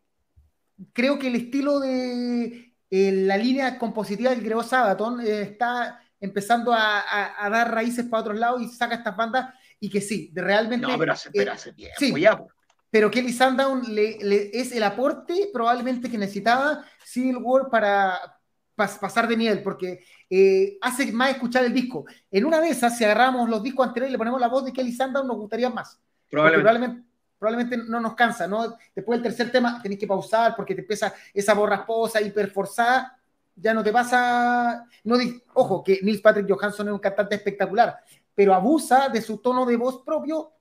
creo 0.92 1.18
que 1.18 1.28
el 1.28 1.36
estilo 1.36 1.78
de 1.80 2.74
eh, 2.90 3.12
la 3.12 3.36
línea 3.36 3.78
compositiva 3.78 4.30
del 4.30 4.42
Grego 4.42 4.62
Sabaton 4.62 5.20
eh, 5.20 5.42
está 5.42 6.00
empezando 6.24 6.72
a, 6.72 7.00
a- 7.00 7.46
a 7.46 7.50
dar 7.50 7.72
raíces 7.72 8.06
para 8.06 8.22
otros 8.22 8.38
lados 8.38 8.62
y 8.62 8.68
saca 8.68 8.94
estas 8.96 9.16
bandas 9.16 9.54
y 9.78 9.90
que 9.90 10.00
sí, 10.00 10.30
de 10.32 10.42
realmente... 10.42 10.86
No, 10.86 10.98
pero 10.98 11.12
hace, 11.12 11.30
eh, 11.32 11.48
hace 11.48 11.72
tiempo 11.72 11.94
sí. 11.98 12.20
ya, 12.20 12.42
pero 12.90 13.10
Kelly 13.10 13.32
Sandown 13.32 13.82
le, 13.94 14.18
le- 14.22 14.50
es 14.52 14.72
el 14.72 14.82
aporte 14.82 15.50
probablemente 15.52 16.10
que 16.10 16.16
necesitaba 16.18 16.84
Civil 17.04 17.36
War 17.38 17.68
para 17.70 18.18
pas- 18.76 18.98
pasar 18.98 19.26
de 19.28 19.36
nivel, 19.36 19.62
porque 19.62 20.04
eh, 20.30 20.78
hace 20.80 21.12
más 21.12 21.30
escuchar 21.30 21.64
el 21.64 21.74
disco. 21.74 22.04
En 22.30 22.44
una 22.44 22.60
de 22.60 22.68
esas, 22.68 22.96
si 22.96 23.04
agarramos 23.04 23.48
los 23.48 23.62
discos 23.62 23.86
anteriores 23.86 24.10
y 24.10 24.12
le 24.12 24.18
ponemos 24.18 24.40
la 24.40 24.48
voz 24.48 24.64
de 24.64 24.72
Kelly 24.72 24.92
Sandown, 24.92 25.26
nos 25.26 25.36
gustaría 25.36 25.68
más. 25.70 26.00
Probablemente. 26.30 26.62
probablemente, 26.62 27.08
probablemente 27.38 27.76
no 27.90 28.00
nos 28.00 28.14
cansa, 28.14 28.46
¿no? 28.46 28.76
Después 28.94 29.20
del 29.20 29.24
tercer 29.34 29.52
tema 29.52 29.80
tenés 29.82 29.98
que 29.98 30.06
pausar 30.06 30.54
porque 30.56 30.74
te 30.74 30.80
empieza 30.80 31.12
esa 31.34 31.52
voz 31.52 31.68
rasposa, 31.68 32.20
hiperforzada, 32.22 33.20
ya 33.56 33.74
no 33.74 33.82
te 33.82 33.92
pasa... 33.92 34.86
No, 35.04 35.16
di- 35.18 35.42
ojo, 35.54 35.82
que 35.84 36.00
Neil 36.02 36.20
Patrick 36.20 36.48
Johansson 36.50 36.88
es 36.88 36.92
un 36.94 36.98
cantante 36.98 37.34
espectacular, 37.36 37.98
pero 38.34 38.54
abusa 38.54 39.08
de 39.08 39.20
su 39.20 39.38
tono 39.38 39.64
de 39.66 39.76
voz 39.76 40.02
propio 40.04 40.52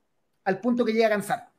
al 0.45 0.59
punto 0.59 0.83
que 0.85 0.93
llega 0.93 1.07
a 1.07 1.11
cansar. 1.11 1.49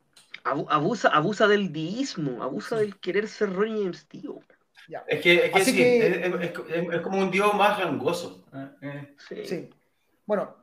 Abu- 0.45 0.67
Abusa, 0.69 1.09
abusa 1.09 1.47
del 1.49 1.73
diismo, 1.73 2.43
abusa 2.43 2.77
del 2.77 2.99
querer 3.01 3.27
ser 3.29 3.53
Ronnie 3.53 3.83
James 3.85 4.07
Dio. 4.11 4.41
Ya. 4.89 5.03
Es 5.09 5.23
que, 5.23 5.47
es, 5.47 5.51
que 5.53 5.59
Así 5.61 5.71
sí, 5.71 5.77
que- 5.79 6.07
es, 6.07 6.17
es- 6.17 6.53
es- 6.69 6.95
es 6.95 7.01
como 7.01 7.19
un 7.19 7.31
dios 7.31 7.55
más 7.55 7.79
gangoso. 7.79 8.45
Eh, 8.53 8.69
eh. 8.83 9.15
Sí. 9.29 9.47
Sí. 9.47 9.71
Bueno. 10.27 10.55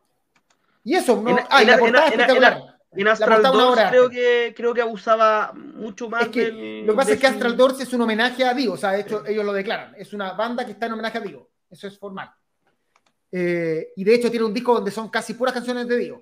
Y 0.83 0.95
eso, 0.95 1.19
¿no? 1.21 1.31
En- 1.31 1.45
ah, 1.49 1.63
y 1.63 1.65
la 1.65 1.73
en- 1.73 1.79
portada 1.79 2.07
en- 2.07 2.13
en- 2.13 2.19
espectacular. 2.19 2.79
En 2.93 3.07
Astral 3.07 3.41
Doors 3.41 3.81
creo 3.89 4.09
que, 4.09 4.53
creo 4.55 4.73
que 4.73 4.81
abusaba 4.81 5.53
mucho 5.53 6.09
más 6.09 6.23
Es 6.23 6.27
que 6.29 6.45
del. 6.51 6.85
lo 6.85 6.93
que 6.93 6.97
pasa 6.97 7.09
de 7.09 7.15
es 7.15 7.21
que 7.21 7.27
su- 7.27 7.33
Astral 7.33 7.55
Doors 7.57 7.79
es 7.79 7.93
un 7.93 8.01
homenaje 8.01 8.43
a 8.43 8.53
Dio, 8.53 8.73
o 8.73 8.77
sea, 8.77 8.91
de 8.91 9.01
hecho 9.01 9.23
ellos 9.25 9.45
lo 9.45 9.53
declaran, 9.53 9.93
es 9.97 10.11
una 10.13 10.33
banda 10.33 10.65
que 10.65 10.73
está 10.73 10.87
en 10.87 10.93
homenaje 10.93 11.17
a 11.19 11.21
Dio, 11.21 11.49
eso 11.69 11.87
es 11.87 11.97
formal. 11.97 12.29
Eh, 13.31 13.93
y 13.95 14.03
de 14.03 14.13
hecho 14.15 14.29
tiene 14.29 14.45
un 14.45 14.53
disco 14.53 14.73
donde 14.73 14.91
son 14.91 15.09
casi 15.09 15.33
puras 15.35 15.53
canciones 15.53 15.87
de 15.87 15.97
Dio. 15.97 16.21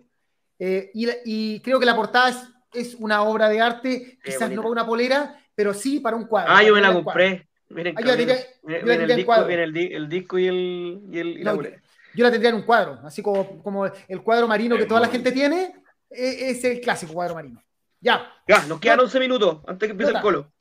Eh, 0.59 0.91
y, 0.93 1.07
y 1.25 1.59
creo 1.61 1.79
que 1.79 1.85
la 1.85 1.95
portada 1.95 2.29
es, 2.29 2.37
es 2.73 2.95
una 2.95 3.23
obra 3.23 3.49
de 3.49 3.61
arte, 3.61 4.19
quizás 4.23 4.49
no 4.51 4.57
para 4.61 4.69
una 4.71 4.85
polera, 4.85 5.39
pero 5.55 5.73
sí 5.73 5.99
para 5.99 6.15
un 6.17 6.25
cuadro. 6.27 6.51
Ah, 6.53 6.63
yo 6.63 6.73
me 6.75 6.81
la 6.81 6.93
compré. 6.93 7.47
Miren, 7.69 7.95
Ah, 7.97 8.01
yo 8.01 8.07
la 8.07 8.15
Viene- 8.15 8.45
yo 8.63 8.85
la 8.85 8.93
en 8.95 9.01
el 9.01 9.15
disco, 9.15 9.35
el, 9.35 9.59
el 9.59 9.77
y 9.77 9.93
el 10.47 11.01
y, 11.11 11.19
el, 11.19 11.27
y 11.39 11.43
la 11.43 11.51
No, 11.51 11.55
bolera. 11.57 11.81
Yo 12.15 12.23
la 12.23 12.31
tendría 12.31 12.49
en 12.49 12.55
un 12.57 12.63
cuadro, 12.63 12.99
así 13.03 13.21
como, 13.21 13.61
como 13.63 13.85
el 13.85 14.21
cuadro 14.23 14.47
marino 14.47 14.75
que 14.77 14.85
toda 14.85 14.99
la 14.99 15.07
gente 15.07 15.31
tiene, 15.31 15.75
es 16.09 16.63
el 16.63 16.81
clásico 16.81 17.13
cuadro 17.13 17.35
marino. 17.35 17.63
Ya, 18.01 18.31
Ya, 18.47 18.65
nos 18.65 18.79
quedan 18.79 18.97
No. 18.97 19.03
11 19.03 19.19
minutos 19.19 19.59
antes 19.67 19.87
que 19.87 19.91
empiece 19.91 20.13
Nota. 20.13 20.19
el 20.19 20.23
colo. 20.23 20.53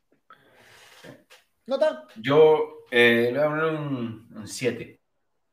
nota 1.67 2.09
Yo 2.17 2.85
eh, 2.91 3.31
le 3.33 3.39
voy 3.39 3.47
a 3.47 3.51
poner 3.51 3.65
un 3.65 4.43
7. 4.47 5.01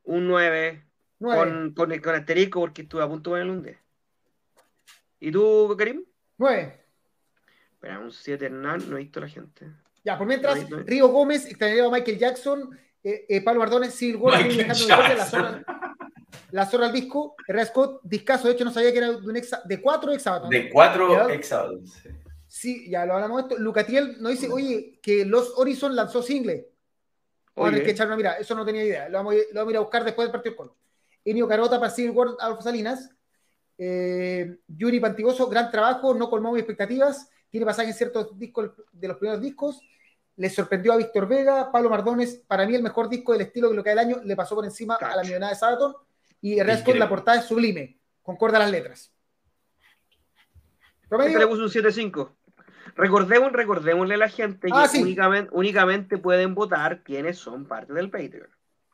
Un 0.04 0.26
9 0.26 0.84
nueve. 1.18 1.50
con, 1.50 1.74
con, 1.74 1.98
con 1.98 2.14
asterisco 2.14 2.60
porque 2.60 2.82
estuve 2.82 3.02
a 3.02 3.08
punto 3.08 3.34
de 3.34 3.42
ponerle 3.42 3.52
un. 3.52 3.76
¿Y 5.20 5.32
tú, 5.32 5.74
Karim? 5.78 6.04
Nueve. 6.38 6.84
Espera, 7.72 7.98
un 8.00 8.10
7 8.12 8.44
Hernán, 8.46 8.88
no 8.90 8.96
he 8.96 9.02
visto 9.02 9.20
a 9.20 9.22
la 9.22 9.28
gente. 9.28 9.66
Ya, 10.04 10.18
por 10.18 10.26
mientras, 10.26 10.56
Ahí, 10.56 10.62
ahí. 10.64 10.82
Río 10.86 11.08
Gómez, 11.08 11.46
extrañado 11.46 11.90
Michael 11.90 12.18
Jackson, 12.18 12.78
eh, 13.02 13.26
eh, 13.28 13.40
Pablo 13.42 13.60
Bardones, 13.60 13.94
Civil 13.94 14.16
War, 14.16 14.36
Michael 14.42 14.70
Alejandro 14.70 14.86
Deporte, 14.86 15.14
la 15.14 15.18
Jackson. 15.18 15.64
la 16.50 16.66
zorra 16.66 16.86
al 16.86 16.92
disco, 16.92 17.34
Herrera 17.46 17.66
Scott, 17.66 18.00
discaso, 18.04 18.46
de 18.48 18.54
hecho 18.54 18.64
no 18.64 18.70
sabía 18.72 18.92
que 18.92 18.98
era 18.98 19.08
de, 19.12 19.16
un 19.16 19.34
exa- 19.36 19.62
de 19.64 19.80
cuatro 19.80 20.12
exabaton. 20.12 20.50
De 20.50 20.70
4 20.70 21.28
Ya. 21.28 21.34
exados. 21.34 21.90
sí. 22.02 22.08
Sí, 22.48 22.88
ya 22.88 23.04
lo 23.04 23.14
hablamos 23.14 23.36
de 23.36 23.42
esto. 23.54 23.62
Lucatiel 23.62 24.16
nos 24.22 24.32
dice, 24.32 24.48
oye, 24.50 24.98
que 25.02 25.26
Los 25.26 25.52
Horizon 25.58 25.94
lanzó 25.94 26.22
single. 26.22 26.68
Vamos 27.54 27.68
a 27.68 27.70
tener 27.70 27.74
Oye. 27.80 27.82
que 27.84 27.90
echar 27.90 28.06
una 28.06 28.16
mirada, 28.16 28.36
eso 28.36 28.54
no 28.54 28.64
tenía 28.64 28.84
idea. 28.84 29.08
Lo 29.08 29.18
vamos, 29.18 29.34
a 29.34 29.36
ir- 29.36 29.46
lo 29.52 29.60
vamos 29.60 29.68
a 29.68 29.72
ir 29.72 29.76
a 29.76 29.80
buscar 29.80 30.04
después 30.04 30.26
del 30.26 30.32
partido 30.32 30.56
con. 30.56 30.72
Enio 31.24 31.46
Carota 31.48 31.78
para 31.80 31.90
Civil 31.90 32.12
War, 32.12 32.28
Alfa 32.38 32.62
Salinas. 32.62 33.10
Eh, 33.78 34.58
Yuri 34.68 35.00
Pantigoso, 35.00 35.48
gran 35.48 35.70
trabajo, 35.70 36.14
no 36.14 36.30
colmó 36.30 36.52
mis 36.52 36.60
expectativas. 36.60 37.28
Tiene 37.50 37.66
pasaje 37.66 37.88
en 37.88 37.94
ciertos 37.94 38.38
discos 38.38 38.70
de 38.92 39.08
los 39.08 39.16
primeros 39.18 39.42
discos. 39.42 39.80
Le 40.36 40.48
sorprendió 40.48 40.92
a 40.92 40.96
Víctor 40.96 41.26
Vega, 41.28 41.70
Pablo 41.72 41.90
Mardones, 41.90 42.42
para 42.46 42.66
mí 42.66 42.74
el 42.74 42.82
mejor 42.82 43.08
disco 43.08 43.32
del 43.32 43.42
estilo 43.42 43.70
que 43.70 43.76
lo 43.76 43.82
que 43.82 43.90
del 43.90 43.98
año, 43.98 44.20
le 44.24 44.36
pasó 44.36 44.54
por 44.54 44.64
encima 44.64 44.94
a 44.96 45.16
la 45.16 45.22
millonada 45.22 45.52
de 45.52 45.58
Sabaton. 45.58 45.94
Y 46.46 46.60
Increíble. 46.60 46.98
la 47.00 47.08
portada 47.08 47.38
es 47.38 47.44
sublime, 47.46 47.98
concorda 48.22 48.58
las 48.60 48.70
letras. 48.70 49.12
Este 51.02 51.02
le 51.02 51.08
Promedio, 51.08 51.48
puse 51.48 51.62
un 51.62 51.84
7-5. 51.84 52.36
Recordemos, 52.94 53.52
recordémosle 53.52 54.14
a 54.14 54.18
la 54.18 54.28
gente 54.28 54.68
Ah, 54.72 54.82
que 54.84 54.88
sí. 54.98 55.02
únicamente, 55.02 55.50
únicamente 55.52 56.18
pueden 56.18 56.54
votar 56.54 57.02
quienes 57.02 57.36
son 57.38 57.66
parte 57.66 57.92
del 57.92 58.10
Patreon. 58.10 58.48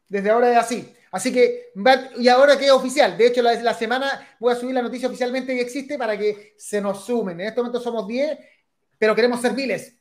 Desde 0.09 0.31
ahora 0.31 0.51
es 0.51 0.57
así. 0.57 0.95
Así 1.11 1.31
que, 1.33 1.73
y 2.17 2.29
ahora 2.29 2.59
que 2.59 2.65
es 2.67 2.71
oficial. 2.71 3.17
De 3.19 3.27
hecho, 3.27 3.43
la, 3.43 3.53
la 3.63 3.75
semana 3.75 4.35
voy 4.41 4.53
a 4.53 4.57
subir 4.57 4.75
la 4.75 4.83
noticia 4.83 5.09
oficialmente 5.09 5.55
que 5.55 5.61
existe 5.61 5.99
para 5.99 6.17
que 6.19 6.55
se 6.57 6.81
nos 6.81 7.05
sumen. 7.05 7.39
En 7.41 7.49
este 7.49 7.61
momento 7.61 7.81
somos 7.81 8.07
10, 8.09 8.39
pero 8.99 9.15
queremos 9.15 9.41
ser 9.43 9.53
miles. 9.53 9.95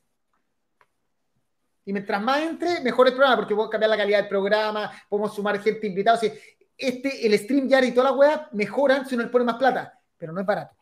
Y 1.84 1.92
mientras 1.92 2.22
más 2.22 2.40
entre, 2.42 2.80
mejor 2.80 3.08
el 3.08 3.12
programa, 3.14 3.36
porque 3.36 3.54
podemos 3.54 3.70
cambiar 3.70 3.90
la 3.90 3.96
calidad 3.96 4.18
del 4.20 4.28
programa, 4.28 4.90
podemos 5.08 5.34
sumar 5.34 5.60
gente 5.60 5.86
invitada. 5.86 6.16
O 6.16 6.20
sea, 6.20 6.32
este, 6.82 7.26
el 7.26 7.38
stream 7.38 7.68
ya 7.68 7.82
y 7.84 7.92
toda 7.92 8.10
la 8.10 8.16
weá 8.16 8.48
mejoran 8.52 9.06
si 9.06 9.14
uno 9.14 9.24
le 9.24 9.30
pone 9.30 9.44
más 9.44 9.56
plata, 9.56 9.98
pero 10.18 10.32
no 10.32 10.40
es 10.40 10.46
barato. 10.46 10.74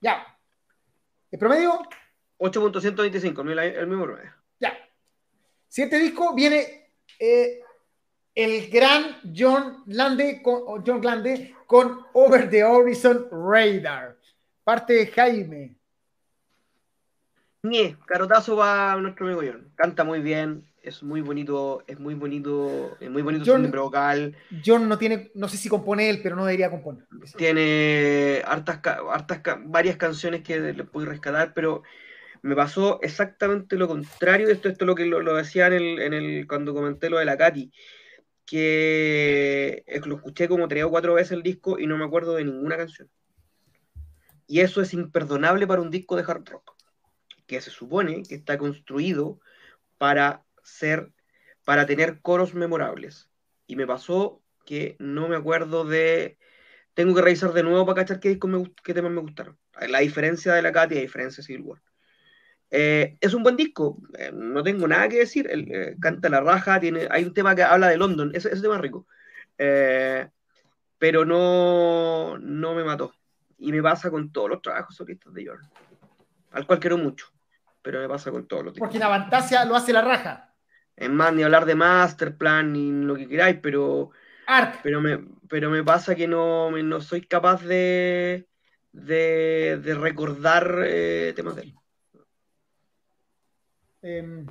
Ya. 0.00 0.26
El 1.30 1.38
promedio, 1.38 1.80
8.125, 2.38 3.76
el, 3.78 3.86
mismo 3.86 4.04
promedio. 4.04 4.32
ya. 4.58 4.76
Siguiente 5.68 5.98
disco 5.98 6.34
viene 6.34 6.90
eh, 7.18 7.60
el 8.34 8.70
gran 8.70 9.20
John 9.36 9.84
Lande 9.86 10.42
con, 10.42 10.84
John 10.84 11.02
Lande 11.02 11.54
con 11.66 12.06
Over 12.12 12.50
the 12.50 12.64
Horizon 12.64 13.28
Radar. 13.30 14.16
Parte 14.64 14.94
de 14.94 15.06
Jaime. 15.08 15.76
Nie, 17.62 17.96
carotazo 18.06 18.56
para 18.56 18.96
nuestro 18.96 19.26
amigo 19.26 19.42
John. 19.44 19.72
Canta 19.74 20.02
muy 20.02 20.20
bien, 20.20 20.69
es 20.82 21.02
muy 21.02 21.20
bonito, 21.20 21.82
es 21.86 21.98
muy 21.98 22.14
bonito, 22.14 22.96
es 23.00 23.10
muy 23.10 23.22
bonito 23.22 23.44
su 23.44 23.50
John- 23.50 23.62
timbre 23.62 23.80
vocal. 23.80 24.36
John 24.64 24.88
no 24.88 24.98
tiene, 24.98 25.30
no 25.34 25.48
sé 25.48 25.56
si 25.56 25.68
compone 25.68 26.08
él, 26.10 26.20
pero 26.22 26.36
no 26.36 26.44
debería 26.44 26.70
componer. 26.70 27.06
Tiene 27.36 28.42
hartas, 28.44 28.80
hartas 28.84 29.40
varias 29.66 29.96
canciones 29.96 30.42
que 30.42 30.58
le 30.58 30.84
puedo 30.84 31.06
rescatar, 31.06 31.52
pero 31.54 31.82
me 32.42 32.56
pasó 32.56 32.98
exactamente 33.02 33.76
lo 33.76 33.88
contrario. 33.88 34.48
Esto, 34.48 34.68
esto 34.68 34.84
es 34.84 34.86
lo 34.86 34.94
que 34.94 35.06
lo, 35.06 35.20
lo 35.20 35.34
decía 35.34 35.66
en 35.66 35.72
el, 35.74 35.98
en 36.00 36.14
el, 36.14 36.46
cuando 36.46 36.72
comenté 36.72 37.10
lo 37.10 37.18
de 37.18 37.26
la 37.26 37.36
Katy, 37.36 37.70
que 38.46 39.84
lo 40.06 40.16
escuché 40.16 40.48
como 40.48 40.66
tres 40.66 40.84
o 40.84 40.90
cuatro 40.90 41.14
veces 41.14 41.32
el 41.32 41.42
disco 41.42 41.78
y 41.78 41.86
no 41.86 41.96
me 41.96 42.04
acuerdo 42.04 42.34
de 42.34 42.44
ninguna 42.44 42.76
canción. 42.76 43.08
Y 44.46 44.60
eso 44.60 44.80
es 44.80 44.92
imperdonable 44.94 45.66
para 45.66 45.82
un 45.82 45.90
disco 45.90 46.16
de 46.16 46.24
hard 46.26 46.48
rock, 46.48 46.72
que 47.46 47.60
se 47.60 47.70
supone 47.70 48.22
que 48.24 48.34
está 48.34 48.58
construido 48.58 49.38
para 49.98 50.42
ser, 50.70 51.12
para 51.64 51.86
tener 51.86 52.20
coros 52.20 52.54
memorables. 52.54 53.30
Y 53.66 53.76
me 53.76 53.86
pasó 53.86 54.42
que 54.66 54.96
no 54.98 55.28
me 55.28 55.36
acuerdo 55.36 55.84
de 55.84 56.38
tengo 56.94 57.14
que 57.14 57.22
revisar 57.22 57.52
de 57.52 57.62
nuevo 57.62 57.86
para 57.86 58.02
cachar 58.02 58.20
qué, 58.20 58.30
discos 58.30 58.50
me 58.50 58.62
qué 58.84 58.94
temas 58.94 59.12
me 59.12 59.20
gustaron. 59.20 59.58
La 59.88 60.00
diferencia 60.00 60.52
de 60.52 60.62
la 60.62 60.72
Katy 60.72 60.96
la 60.96 61.00
diferencia 61.00 61.42
de 61.42 61.46
Civil 61.46 61.62
War. 61.62 61.82
Eh, 62.70 63.16
es 63.20 63.34
un 63.34 63.42
buen 63.42 63.56
disco, 63.56 64.00
eh, 64.16 64.30
no 64.32 64.62
tengo 64.62 64.86
nada 64.86 65.08
que 65.08 65.18
decir. 65.18 65.48
él, 65.50 65.66
eh, 65.72 65.96
canta 66.00 66.28
la 66.28 66.40
raja, 66.40 66.78
tiene, 66.78 67.08
hay 67.10 67.24
un 67.24 67.34
tema 67.34 67.54
que 67.54 67.62
habla 67.62 67.88
de 67.88 67.96
London, 67.96 68.30
ese, 68.34 68.48
ese 68.48 68.62
tema 68.62 68.78
rico. 68.78 69.06
Pero 70.98 71.24
no, 71.24 72.38
no 72.38 72.74
me 72.74 72.84
mató. 72.84 73.14
Y 73.58 73.72
me 73.72 73.82
pasa 73.82 74.10
con 74.10 74.30
todos 74.30 74.50
los 74.50 74.62
trabajos 74.62 74.94
solistas 74.94 75.34
de 75.34 75.46
Jordan, 75.46 75.70
al 76.52 76.66
cual 76.66 76.78
quiero 76.78 76.96
mucho, 76.96 77.26
pero 77.82 78.00
me 78.00 78.08
pasa 78.08 78.30
con 78.30 78.46
todos 78.46 78.64
los 78.64 78.74
discos. 78.74 78.86
Porque 78.86 78.98
en 78.98 79.04
Avantasia 79.04 79.64
lo 79.64 79.76
hace 79.76 79.92
la 79.92 80.02
raja. 80.02 80.49
Es 81.00 81.10
más, 81.10 81.32
ni 81.34 81.42
hablar 81.42 81.64
de 81.64 81.74
Masterplan 81.74 82.72
ni 82.72 82.92
lo 82.92 83.16
que 83.16 83.26
queráis, 83.28 83.58
pero 83.62 84.10
pero 84.82 85.00
me, 85.00 85.18
pero 85.48 85.70
me 85.70 85.82
pasa 85.84 86.14
que 86.14 86.28
no, 86.28 86.70
me- 86.70 86.82
no 86.82 87.00
soy 87.00 87.22
capaz 87.22 87.62
de, 87.64 88.46
de, 88.92 89.80
de 89.82 89.94
recordar 89.94 90.82
eh, 90.84 91.32
temas 91.34 91.56
de 91.56 91.62
él. 91.62 91.74
eh, 94.02 94.44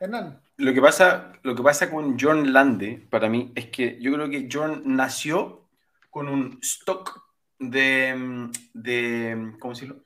Hernán. 0.00 0.40
Lo 0.56 0.72
que, 0.74 0.80
pasa, 0.80 1.32
lo 1.42 1.54
que 1.54 1.62
pasa 1.62 1.90
con 1.90 2.16
John 2.18 2.52
Lande, 2.52 3.06
para 3.10 3.28
mí, 3.28 3.52
es 3.54 3.66
que 3.70 3.98
yo 4.00 4.12
creo 4.14 4.28
que 4.30 4.48
John 4.52 4.82
nació 4.86 5.68
con 6.10 6.28
un 6.28 6.58
stock 6.62 7.22
de, 7.58 8.14
mm, 8.16 8.50
de 8.74 9.52
¿cómo 9.60 9.74
decirlo? 9.74 10.04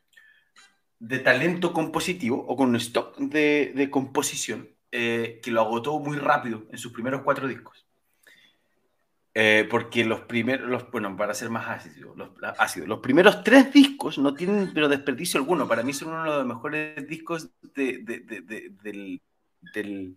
De 1.00 1.18
talento 1.20 1.72
compositivo 1.72 2.44
o 2.46 2.56
con 2.56 2.70
un 2.70 2.76
stock 2.76 3.16
de, 3.18 3.72
de 3.74 3.90
composición 3.90 4.68
eh, 4.93 5.40
que 5.43 5.51
lo 5.51 5.60
agotó 5.60 5.98
muy 5.98 6.16
rápido 6.19 6.65
en 6.70 6.78
sus 6.78 6.93
primeros 6.93 7.23
cuatro 7.23 7.47
discos. 7.47 7.85
Eh, 9.35 9.69
porque 9.70 10.05
los 10.05 10.20
primeros, 10.23 10.69
los, 10.69 10.90
bueno, 10.90 11.16
para 11.16 11.32
ser 11.32 11.48
más 11.48 11.69
ácido, 11.69 12.12
los, 12.16 12.31
ácido, 12.59 12.86
los 12.89 12.98
primeros 12.98 13.44
tres 13.44 13.73
discos 13.73 14.19
no 14.19 14.35
tienen 14.35 14.73
pero 14.74 14.89
desperdicio 14.89 15.39
alguno. 15.39 15.69
Para 15.69 15.82
mí 15.85 15.93
son 15.93 16.09
uno 16.09 16.24
de 16.24 16.39
los 16.39 16.47
mejores 16.47 17.06
discos 17.06 17.48
de, 17.74 17.98
de- 17.98 18.20
de- 18.20 18.40
de- 18.40 18.70
del, 18.82 19.20
del- 19.74 20.16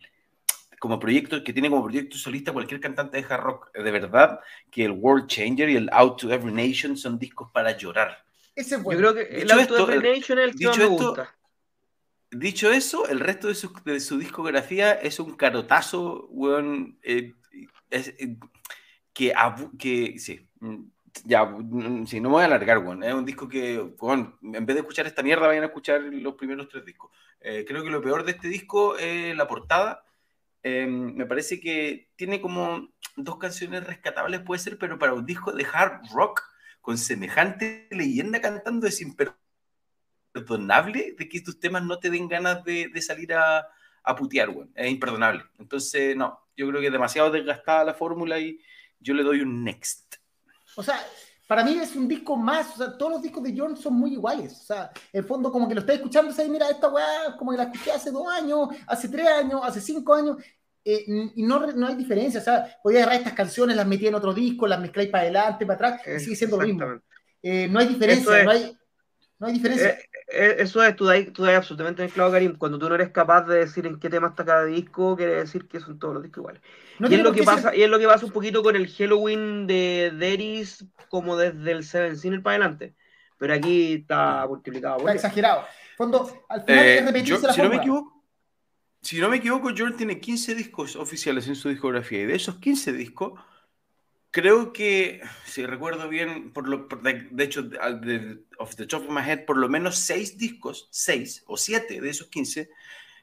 como 0.80 0.98
proyecto 1.00 1.44
que 1.44 1.54
tiene 1.54 1.70
como 1.70 1.84
proyecto 1.84 2.18
solista 2.18 2.52
cualquier 2.52 2.80
cantante 2.80 3.18
de 3.22 3.28
hard 3.32 3.44
rock. 3.44 3.72
De 3.74 3.92
verdad 3.92 4.40
que 4.72 4.86
el 4.86 4.92
World 4.92 5.28
Changer 5.28 5.70
y 5.70 5.76
el 5.76 5.90
Out 5.92 6.22
to 6.22 6.32
Every 6.34 6.52
Nation 6.52 6.98
son 6.98 7.20
discos 7.20 7.52
para 7.52 7.78
llorar. 7.78 8.24
Ese 8.56 8.76
es 8.76 8.80
Yo 8.80 8.84
bueno. 8.84 9.00
creo 9.02 9.14
que 9.14 9.22
el 9.36 9.42
Dicho 9.44 9.60
esto, 9.60 9.86
de 9.86 9.96
el- 9.98 10.02
Nation 10.02 10.40
es 10.40 10.46
el 10.46 10.56
que 10.56 10.66
más 10.66 10.78
me 10.80 10.84
esto, 10.86 10.96
gusta. 10.96 11.36
Dicho 12.32 12.72
eso, 12.72 13.08
el 13.10 13.20
resto 13.20 13.50
de 13.50 13.56
su, 13.56 13.74
de 13.84 14.00
su 14.00 14.18
discografía 14.18 14.94
es 14.94 15.20
un 15.20 15.36
carotazo, 15.36 16.28
weón, 16.30 16.98
eh, 17.04 17.34
eh, 17.92 18.38
que, 19.78 20.16
sí, 20.18 20.50
mm, 20.60 20.84
ya, 21.26 21.46
mm, 21.46 22.06
sí, 22.08 22.20
no 22.22 22.30
me 22.30 22.34
voy 22.36 22.44
a 22.44 22.46
alargar, 22.46 22.78
weón, 22.80 23.04
es 23.04 23.14
un 23.14 23.26
disco 23.26 23.48
que, 23.50 23.80
weón, 24.00 24.38
en 24.42 24.66
vez 24.66 24.76
de 24.76 24.82
escuchar 24.82 25.08
esta 25.08 25.24
mierda, 25.24 25.48
vayan 25.48 25.64
a 25.64 25.68
escuchar 25.68 26.02
los 26.02 26.36
primeros 26.36 26.70
tres 26.70 26.86
discos. 26.86 27.12
Eh, 27.42 27.66
creo 27.68 27.84
que 27.84 27.90
lo 27.90 28.02
peor 28.02 28.24
de 28.24 28.32
este 28.32 28.48
disco 28.48 28.98
es 28.98 29.36
la 29.36 29.48
portada, 29.48 30.04
Eh, 30.64 30.88
me 30.88 31.26
parece 31.28 31.60
que 31.62 32.10
tiene 32.18 32.42
como 32.42 32.90
dos 33.18 33.38
canciones 33.38 33.86
rescatables, 33.88 34.42
puede 34.42 34.60
ser, 34.62 34.78
pero 34.80 35.00
para 35.00 35.14
un 35.14 35.26
disco 35.26 35.52
de 35.54 35.66
hard 35.72 36.02
rock 36.14 36.42
con 36.82 36.98
semejante 36.98 37.88
leyenda 37.92 38.42
cantando 38.42 38.88
es 38.88 39.02
imperdonable 40.34 41.16
de 41.18 41.30
que 41.30 41.42
tus 41.42 41.60
temas 41.60 41.84
no 41.84 42.00
te 42.00 42.10
den 42.10 42.28
ganas 42.28 42.64
de, 42.64 42.90
de 42.94 43.02
salir 43.02 43.34
a, 43.34 43.68
a 44.04 44.16
putear, 44.16 44.50
weón. 44.50 44.72
Es 44.76 44.90
imperdonable. 44.90 45.44
Entonces, 45.60 46.16
no, 46.16 46.40
yo 46.56 46.68
creo 46.70 46.82
que 46.82 46.88
es 46.88 46.94
demasiado 46.94 47.32
desgastada 47.32 47.84
la 47.84 47.94
fórmula 47.94 48.40
y 48.40 48.60
yo 49.00 49.14
le 49.14 49.24
doy 49.24 49.42
un 49.42 49.64
next. 49.64 50.16
O 50.76 50.84
sea, 50.84 51.00
para 51.48 51.64
mí 51.64 51.78
es 51.78 51.96
un 51.96 52.08
disco 52.08 52.38
más, 52.38 52.76
o 52.76 52.78
sea, 52.78 52.98
todos 52.98 53.14
los 53.14 53.22
discos 53.22 53.44
de 53.44 53.54
John 53.56 53.76
son 53.76 53.96
muy 53.96 54.14
iguales. 54.14 54.54
O 54.54 54.64
sea, 54.64 54.92
en 55.12 55.20
el 55.20 55.26
fondo 55.26 55.52
como 55.52 55.68
que 55.68 55.76
lo 55.76 55.82
estás 55.82 55.98
escuchando, 55.98 56.34
y 56.44 56.50
mira, 56.50 56.70
esta 56.70 56.88
weá 56.88 57.36
como 57.38 57.52
que 57.52 57.58
la 57.58 57.64
escuché 57.64 57.92
hace 57.92 58.12
dos 58.12 58.28
años, 58.28 58.70
hace 58.88 59.10
tres 59.10 59.28
años, 59.28 59.62
hace 59.64 59.82
cinco 59.82 60.14
años, 60.14 60.38
eh, 60.84 61.04
y 61.36 61.44
no, 61.44 61.60
no 61.74 61.88
hay 61.88 61.96
diferencia. 61.96 62.40
O 62.40 62.44
sea, 62.44 62.78
podía 62.82 63.00
agarrar 63.00 63.20
estas 63.20 63.34
canciones, 63.34 63.76
las 63.76 63.88
metí 63.88 64.08
en 64.08 64.16
otro 64.16 64.34
disco, 64.34 64.66
las 64.66 64.80
mezcláis 64.80 65.10
para 65.10 65.24
adelante, 65.24 65.66
para 65.66 65.90
atrás, 65.90 66.02
y 66.08 66.20
sigue 66.20 66.36
siendo 66.36 66.58
lo 66.58 66.66
mismo. 66.66 66.86
Eh, 67.44 67.68
no 67.68 67.80
hay 67.80 67.88
diferencia, 67.88 68.40
es. 68.40 68.46
no 68.46 68.52
hay, 68.52 68.78
no 69.42 69.48
hay 69.48 69.54
diferencia. 69.54 69.90
Eh, 69.90 70.10
eh, 70.32 70.56
eso 70.60 70.82
es, 70.84 70.96
tú 70.96 71.06
das, 71.06 71.26
tú 71.34 71.46
absolutamente 71.46 72.02
en 72.04 72.08
el 72.08 72.14
clavo, 72.14 72.32
Karim. 72.32 72.56
Cuando 72.58 72.78
tú 72.80 72.88
no 72.88 72.96
eres 72.96 73.10
capaz 73.10 73.42
de 73.48 73.58
decir 73.58 73.86
en 73.88 74.00
qué 74.00 74.10
tema 74.10 74.28
está 74.28 74.46
cada 74.46 74.64
disco, 74.66 75.18
quiere 75.18 75.34
decir 75.36 75.68
que 75.68 75.80
son 75.82 76.00
todos 76.00 76.14
los 76.14 76.24
discos 76.24 76.42
iguales. 76.42 76.62
no 77.00 77.10
y, 77.10 77.16
es 77.16 77.24
lo 77.24 77.32
que 77.34 77.40
ser- 77.40 77.46
pasa, 77.48 77.76
y 77.76 77.82
es 77.82 77.90
lo 77.90 78.00
que 78.00 78.06
pasa 78.08 78.26
un 78.26 78.32
poquito 78.32 78.62
con 78.64 78.76
el 78.76 78.88
Halloween 78.88 79.68
de 79.68 80.14
Deris, 80.16 80.86
como 81.10 81.36
desde 81.36 81.72
el 81.72 81.84
Seven 81.84 82.16
Sinner 82.18 82.42
para 82.42 82.56
adelante. 82.58 82.96
Pero 83.38 83.56
aquí 83.56 83.94
está 83.94 84.46
multiplicado. 84.48 85.00
Está 85.00 85.14
exagerado. 85.14 85.62
En 85.62 85.98
fondo, 85.98 86.46
al 86.48 86.62
final 86.64 86.86
Eh, 86.86 86.98
es 87.00 87.06
repetirse 87.06 87.42
yo- 87.42 87.48
la 87.48 87.54
si, 87.54 87.62
no 87.64 87.70
me 87.70 87.76
equivoco, 87.78 88.24
si 89.02 89.20
no 89.20 89.30
me 89.30 89.38
equivoco, 89.38 89.70
Jordan 89.70 89.98
tiene 89.98 90.20
15 90.20 90.54
discos 90.54 90.96
oficiales 90.96 91.48
en 91.48 91.56
su 91.56 91.68
discografía 91.70 92.22
y 92.22 92.26
de 92.28 92.36
esos 92.36 92.60
15 92.60 92.94
discos, 92.94 93.34
creo 94.32 94.74
que, 94.74 95.22
si 95.46 95.66
recuerdo 95.66 96.08
bien, 96.10 96.52
por 96.54 96.68
lo, 96.68 96.88
por 96.88 97.02
de, 97.02 97.28
de 97.30 97.44
hecho, 97.44 97.64
de- 97.64 98.40
off 98.58 98.76
the 98.76 98.88
top 98.88 99.04
of 99.08 99.12
my 99.12 99.22
head, 99.22 99.46
por 99.46 99.58
lo 99.58 99.68
menos 99.70 99.98
6 99.98 100.38
discos, 100.38 100.88
6 100.92 101.44
o 101.48 101.58
7 101.58 102.02
de 102.02 102.10
esos 102.10 102.28
15 102.28 102.70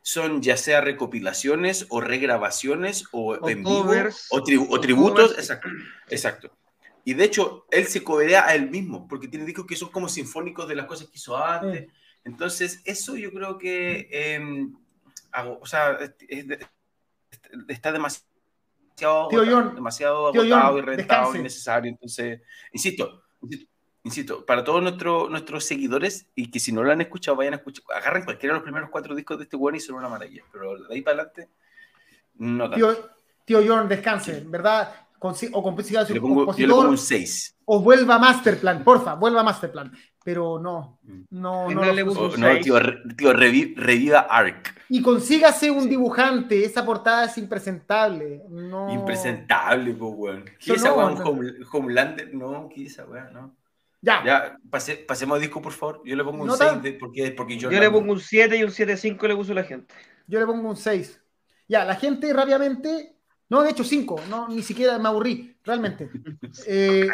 son 0.02 0.40
ya 0.43 0.56
sea 0.56 0.80
recopilaciones 0.80 1.86
o 1.90 2.01
regrabaciones 2.01 3.05
o, 3.12 3.35
O 3.35 3.48
en 3.48 3.59
vivo 3.64 3.85
o, 4.30 4.43
tribu- 4.43 4.66
o 4.70 4.80
tributos. 4.80 5.32
Exacto, 5.39 5.68
exacto. 6.09 6.56
Y 7.05 7.14
de 7.14 7.24
hecho, 7.24 7.66
él 7.70 7.86
se 7.86 8.05
coberea 8.05 8.47
a 8.47 8.55
él 8.55 8.70
mismo, 8.70 9.09
porque 9.09 9.28
tiene 9.28 9.44
discos 9.47 9.66
que 9.66 9.76
son 9.76 9.90
como 9.90 10.09
sinfónicos 10.09 10.68
de 10.68 10.76
las 10.76 10.86
cosas 10.86 11.09
que 11.09 11.16
hizo 11.16 11.36
antes. 11.36 11.86
Sí. 11.86 11.90
Entonces, 12.24 12.82
eso 12.85 13.16
yo 13.16 13.32
creo 13.32 13.56
que, 13.59 14.09
eh, 14.10 14.66
hago- 15.32 15.59
o 15.60 15.66
sea, 15.66 15.93
es- 16.28 16.47
es 16.48 16.59
está 17.68 17.93
demasiado, 17.93 18.26
Tío 18.99 19.11
agotado, 19.11 19.47
John, 19.47 19.75
demasiado 19.75 20.33
tío 20.33 20.41
agotado 20.43 20.69
John, 20.70 20.79
y 20.79 20.83
rentado, 20.83 21.20
descanse. 21.20 21.39
innecesario. 21.39 21.91
Entonces, 21.91 22.41
insisto, 22.73 23.23
insisto, 23.43 23.70
insisto, 24.05 24.47
para 24.47 24.65
todos 24.65 24.83
nuestros 24.83 25.31
nuestros 25.31 25.65
seguidores 25.65 26.27
y 26.35 26.51
que 26.51 26.61
si 26.61 26.73
no 26.73 26.83
lo 26.83 26.93
han 26.93 27.01
escuchado, 27.01 27.37
vayan 27.37 27.55
a 27.55 27.57
escuchar, 27.59 27.85
agarren 27.95 28.25
cualquiera 28.25 28.55
de 28.55 28.59
los 28.59 28.65
primeros 28.65 28.91
cuatro 28.91 29.15
discos 29.15 29.39
de 29.39 29.45
este 29.45 29.57
weón 29.57 29.77
y 29.77 29.81
son 29.81 29.97
una 29.97 30.09
maravilla, 30.09 30.43
pero 30.53 30.77
de 30.77 30.95
ahí 30.95 31.03
para 31.03 31.23
adelante, 31.23 31.49
no 32.35 32.70
tanto. 32.70 32.95
Tío, 32.95 33.11
tío 33.45 33.65
John, 33.66 33.89
descanse, 33.89 34.43
verdad. 34.47 35.07
O 35.53 35.62
consiga 35.62 36.03
le 36.09 36.20
pongo, 36.20 36.35
yo 36.35 36.40
le 36.40 36.47
compositor, 36.47 36.69
pongo 36.77 36.89
un 36.90 36.99
6. 36.99 37.57
o 37.65 37.81
vuelva 37.81 38.15
a 38.15 38.19
Masterplan, 38.19 38.85
porfa, 38.85 39.15
vuelva 39.15 39.40
a 39.40 39.45
Masterplan. 39.45 39.93
Pero 40.24 40.59
no, 40.59 40.99
no, 41.31 41.70
no. 41.70 41.93
le 41.93 42.05
puso 42.05 42.36
no, 42.36 42.61
tío, 42.61 42.78
re- 42.78 42.99
tío 43.16 43.32
revi- 43.32 43.74
reviva 43.77 44.20
Ark. 44.28 44.74
Y 44.90 45.01
consígase 45.01 45.70
un 45.70 45.85
Sí. 45.85 45.89
dibujante, 45.89 46.65
esa 46.65 46.85
portada 46.85 47.24
es 47.24 47.39
impresentable. 47.39 48.43
No. 48.51 48.93
Impresentable, 48.93 49.95
pues, 49.95 50.12
weón. 50.15 50.45
¿Qué 50.59 50.74
esa 50.74 50.89
no, 50.90 50.97
weón? 50.97 51.19
Home- 51.23 51.53
Homelander? 51.73 52.35
No, 52.35 52.69
¿qué 52.69 52.85
es 52.85 52.93
esa 52.93 53.07
weón? 53.07 53.32
No. 53.32 53.57
Ya, 54.03 54.23
Ya, 54.24 54.57
pase- 54.70 54.97
pasemos 55.09 55.39
a 55.39 55.40
disco, 55.40 55.61
por 55.62 55.73
favor. 55.73 56.03
Yo 56.05 56.15
le 56.15 56.23
pongo 56.24 56.43
un 56.43 56.49
No 56.49 56.57
6 56.57 56.70
tan- 56.70 56.82
de- 56.82 56.93
porque, 56.93 57.31
porque 57.32 57.57
yo, 57.59 57.70
Yo 57.70 57.81
le 57.81 57.90
pongo 57.90 58.12
un 58.12 58.20
7 58.20 58.57
y 58.57 58.62
un 58.62 58.70
7.5 58.70 59.27
le 59.27 59.35
puso 59.35 59.55
la 59.55 59.65
gente. 59.65 59.93
yo 60.27 60.39
le 60.39 60.47
pongo 60.47 60.69
un 60.69 60.77
6. 60.77 61.20
Ya, 61.69 61.85
la 61.85 61.95
gente 61.97 62.31
rápidamente. 62.32 63.15
No, 63.51 63.62
de 63.62 63.70
hecho, 63.70 63.85
5. 63.85 64.20
No, 64.29 64.49
ni 64.49 64.62
siquiera 64.62 64.99
me 64.99 65.09
aburrí, 65.09 65.57
realmente. 65.65 66.11
Eh, 66.66 67.09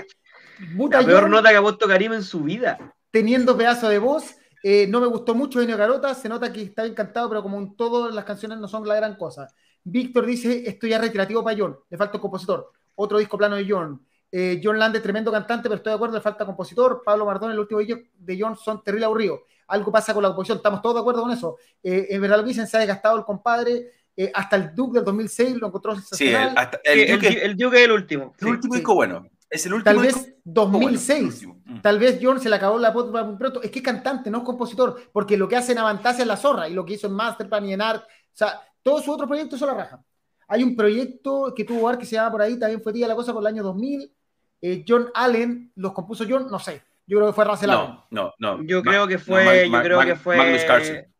Buta 0.74 1.00
La 1.00 1.06
peor 1.06 1.22
John, 1.22 1.30
nota 1.32 1.50
que 1.50 1.56
ha 1.56 1.62
puesto 1.62 1.86
Karim 1.88 2.12
en 2.12 2.22
su 2.22 2.40
vida. 2.44 2.78
teniendo 3.10 3.56
pedazo 3.56 3.88
de 3.88 3.98
voz. 3.98 4.36
eh, 4.62 4.86
no 4.88 5.00
me 5.00 5.06
gustó 5.06 5.34
mucho 5.34 5.60
Genio 5.60 5.76
Carota, 5.76 6.14
se 6.14 6.28
nota 6.28 6.52
que 6.52 6.62
está 6.62 6.84
encantado, 6.86 7.28
pero 7.28 7.42
como 7.42 7.58
en 7.58 7.76
todas 7.76 8.14
las 8.14 8.24
canciones 8.24 8.58
no 8.58 8.68
son 8.68 8.86
la 8.86 8.94
gran 8.96 9.16
cosa. 9.16 9.48
Víctor 9.82 10.24
dice, 10.26 10.62
esto 10.66 10.86
ya 10.86 10.96
es 10.96 11.02
retirativo 11.02 11.42
para 11.44 11.56
John, 11.58 11.76
le 11.90 11.98
falta 11.98 12.16
un 12.16 12.22
compositor. 12.22 12.70
Otro 12.94 13.18
disco 13.18 13.36
plano 13.36 13.56
de 13.56 13.66
John. 13.68 14.00
Eh, 14.30 14.60
John 14.62 14.78
Lande, 14.78 15.00
tremendo 15.00 15.30
cantante, 15.30 15.64
pero 15.64 15.76
estoy 15.76 15.90
de 15.90 15.94
acuerdo, 15.96 16.14
le 16.16 16.20
falta 16.20 16.46
compositor. 16.46 17.02
Pablo 17.04 17.26
Mardón, 17.26 17.50
el 17.52 17.58
último 17.58 17.80
de 17.80 18.38
John 18.40 18.56
son 18.56 18.82
terrible 18.82 19.04
aburridos. 19.06 19.40
Algo 19.68 19.92
pasa 19.92 20.14
con 20.14 20.22
la 20.22 20.30
composición, 20.30 20.58
estamos 20.58 20.80
todos 20.82 20.96
de 20.96 21.00
acuerdo 21.00 21.22
con 21.22 21.30
eso. 21.30 21.56
Eh, 21.82 22.06
en 22.10 22.20
verdad 22.20 22.38
lo 22.38 22.42
que 22.44 22.48
dicen, 22.48 22.66
se 22.66 22.76
ha 22.76 22.80
desgastado 22.80 23.18
el 23.18 23.24
compadre. 23.24 23.90
Eh, 24.16 24.30
hasta 24.32 24.56
el 24.56 24.74
Duke 24.74 24.96
del 24.98 25.04
2006 25.04 25.56
lo 25.56 25.66
encontró 25.66 25.96
Sí, 25.96 26.28
el, 26.28 26.36
hasta, 26.56 26.78
el, 26.84 27.00
El, 27.00 27.14
Duke 27.16 27.44
el 27.44 27.56
Duke 27.56 27.76
es 27.78 27.84
el 27.84 27.92
último. 27.92 28.34
el 28.40 28.46
último 28.46 28.74
sí. 28.74 28.78
disco 28.80 28.94
bueno. 28.94 29.26
Es 29.50 29.66
el 29.66 29.74
último 29.74 29.94
Tal 29.96 30.02
disco 30.02 30.20
vez 30.20 30.34
bueno, 30.44 30.70
2006. 30.70 31.18
el 31.20 31.26
último. 31.26 31.60
Mm. 31.64 31.80
Tal 31.80 31.98
vez 31.98 32.18
John 32.22 32.40
se 32.40 32.48
le 32.48 32.56
acabó 32.56 32.78
la 32.78 32.92
pot 32.92 33.10
muy 33.10 33.36
pronto. 33.36 33.62
Es 33.62 33.70
que 33.70 33.78
es 33.80 33.84
cantante, 33.84 34.30
no 34.30 34.38
es 34.38 34.44
compositor, 34.44 35.00
porque 35.12 35.36
lo 35.36 35.48
que 35.48 35.56
hace 35.56 35.72
en 35.72 35.78
Avantasia 35.78 36.22
es 36.22 36.28
la 36.28 36.36
zorra, 36.36 36.68
y 36.68 36.74
lo 36.74 36.84
que 36.84 36.94
hizo 36.94 37.06
en 37.08 37.12
Masterplan 37.14 37.64
y 37.68 37.72
en 37.72 37.80
Art, 37.82 38.02
o 38.04 38.08
sea, 38.32 38.60
todos 38.82 39.04
sus 39.04 39.14
otros 39.14 39.28
proyectos 39.28 39.58
son 39.58 39.68
la 39.68 39.74
raja. 39.74 40.04
Hay 40.48 40.62
un 40.62 40.76
proyecto 40.76 41.52
que 41.56 41.64
tuvo 41.64 41.88
Art 41.88 41.98
que 41.98 42.06
se 42.06 42.16
llama 42.16 42.30
por 42.32 42.42
ahí, 42.42 42.58
también 42.58 42.82
fue 42.82 42.92
tía 42.92 43.08
la 43.08 43.14
cosa 43.14 43.32
por 43.32 43.42
el 43.42 43.46
año 43.48 43.62
2000. 43.62 44.12
Eh, 44.60 44.84
John 44.86 45.08
Allen, 45.14 45.72
los 45.76 45.92
compuso 45.92 46.24
John, 46.28 46.48
no 46.50 46.58
sé. 46.58 46.82
Yo 47.06 47.18
creo 47.18 47.28
que 47.28 47.34
fue 47.34 47.44
Russell 47.44 47.70
Allen. 47.70 47.90
No, 48.10 48.32
no, 48.38 48.56
no. 48.56 48.62
Yo 48.64 48.82
Ma- 48.82 48.90
creo 48.90 49.06
que 49.06 49.14
no, 49.14 49.20
fue. 49.20 49.68
Ma- 49.68 49.78
yo 49.78 49.82
creo 49.84 49.98
Ma- 49.98 50.04
que 50.06 50.16
fue. 50.16 50.36
Magnus 50.36 50.64
Carlsen. 50.64 51.13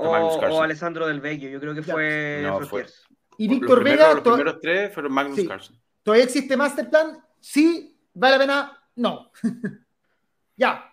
O, 0.00 0.06
o 0.08 0.62
Alessandro 0.62 1.06
Del 1.06 1.20
Vecchio. 1.20 1.48
Yo 1.50 1.60
creo 1.60 1.74
que 1.74 1.82
Ya. 1.82 1.92
fue. 1.92 2.40
No, 2.42 2.60
Fue. 2.62 2.86
Y 3.36 3.48
Víctor 3.48 3.82
Vega, 3.84 4.14
Los 4.14 4.22
to- 4.22 4.32
primeros 4.34 4.60
tres 4.60 4.92
fueron 4.94 5.12
Magnus 5.12 5.36
Sí. 5.36 5.46
Carlsen. 5.46 5.80
¿todavía 6.02 6.24
existe 6.24 6.56
Masterplan? 6.56 7.22
Sí, 7.40 8.00
¿vale 8.14 8.32
la 8.36 8.38
pena? 8.40 8.82
No. 8.96 9.30
ya. 10.56 10.84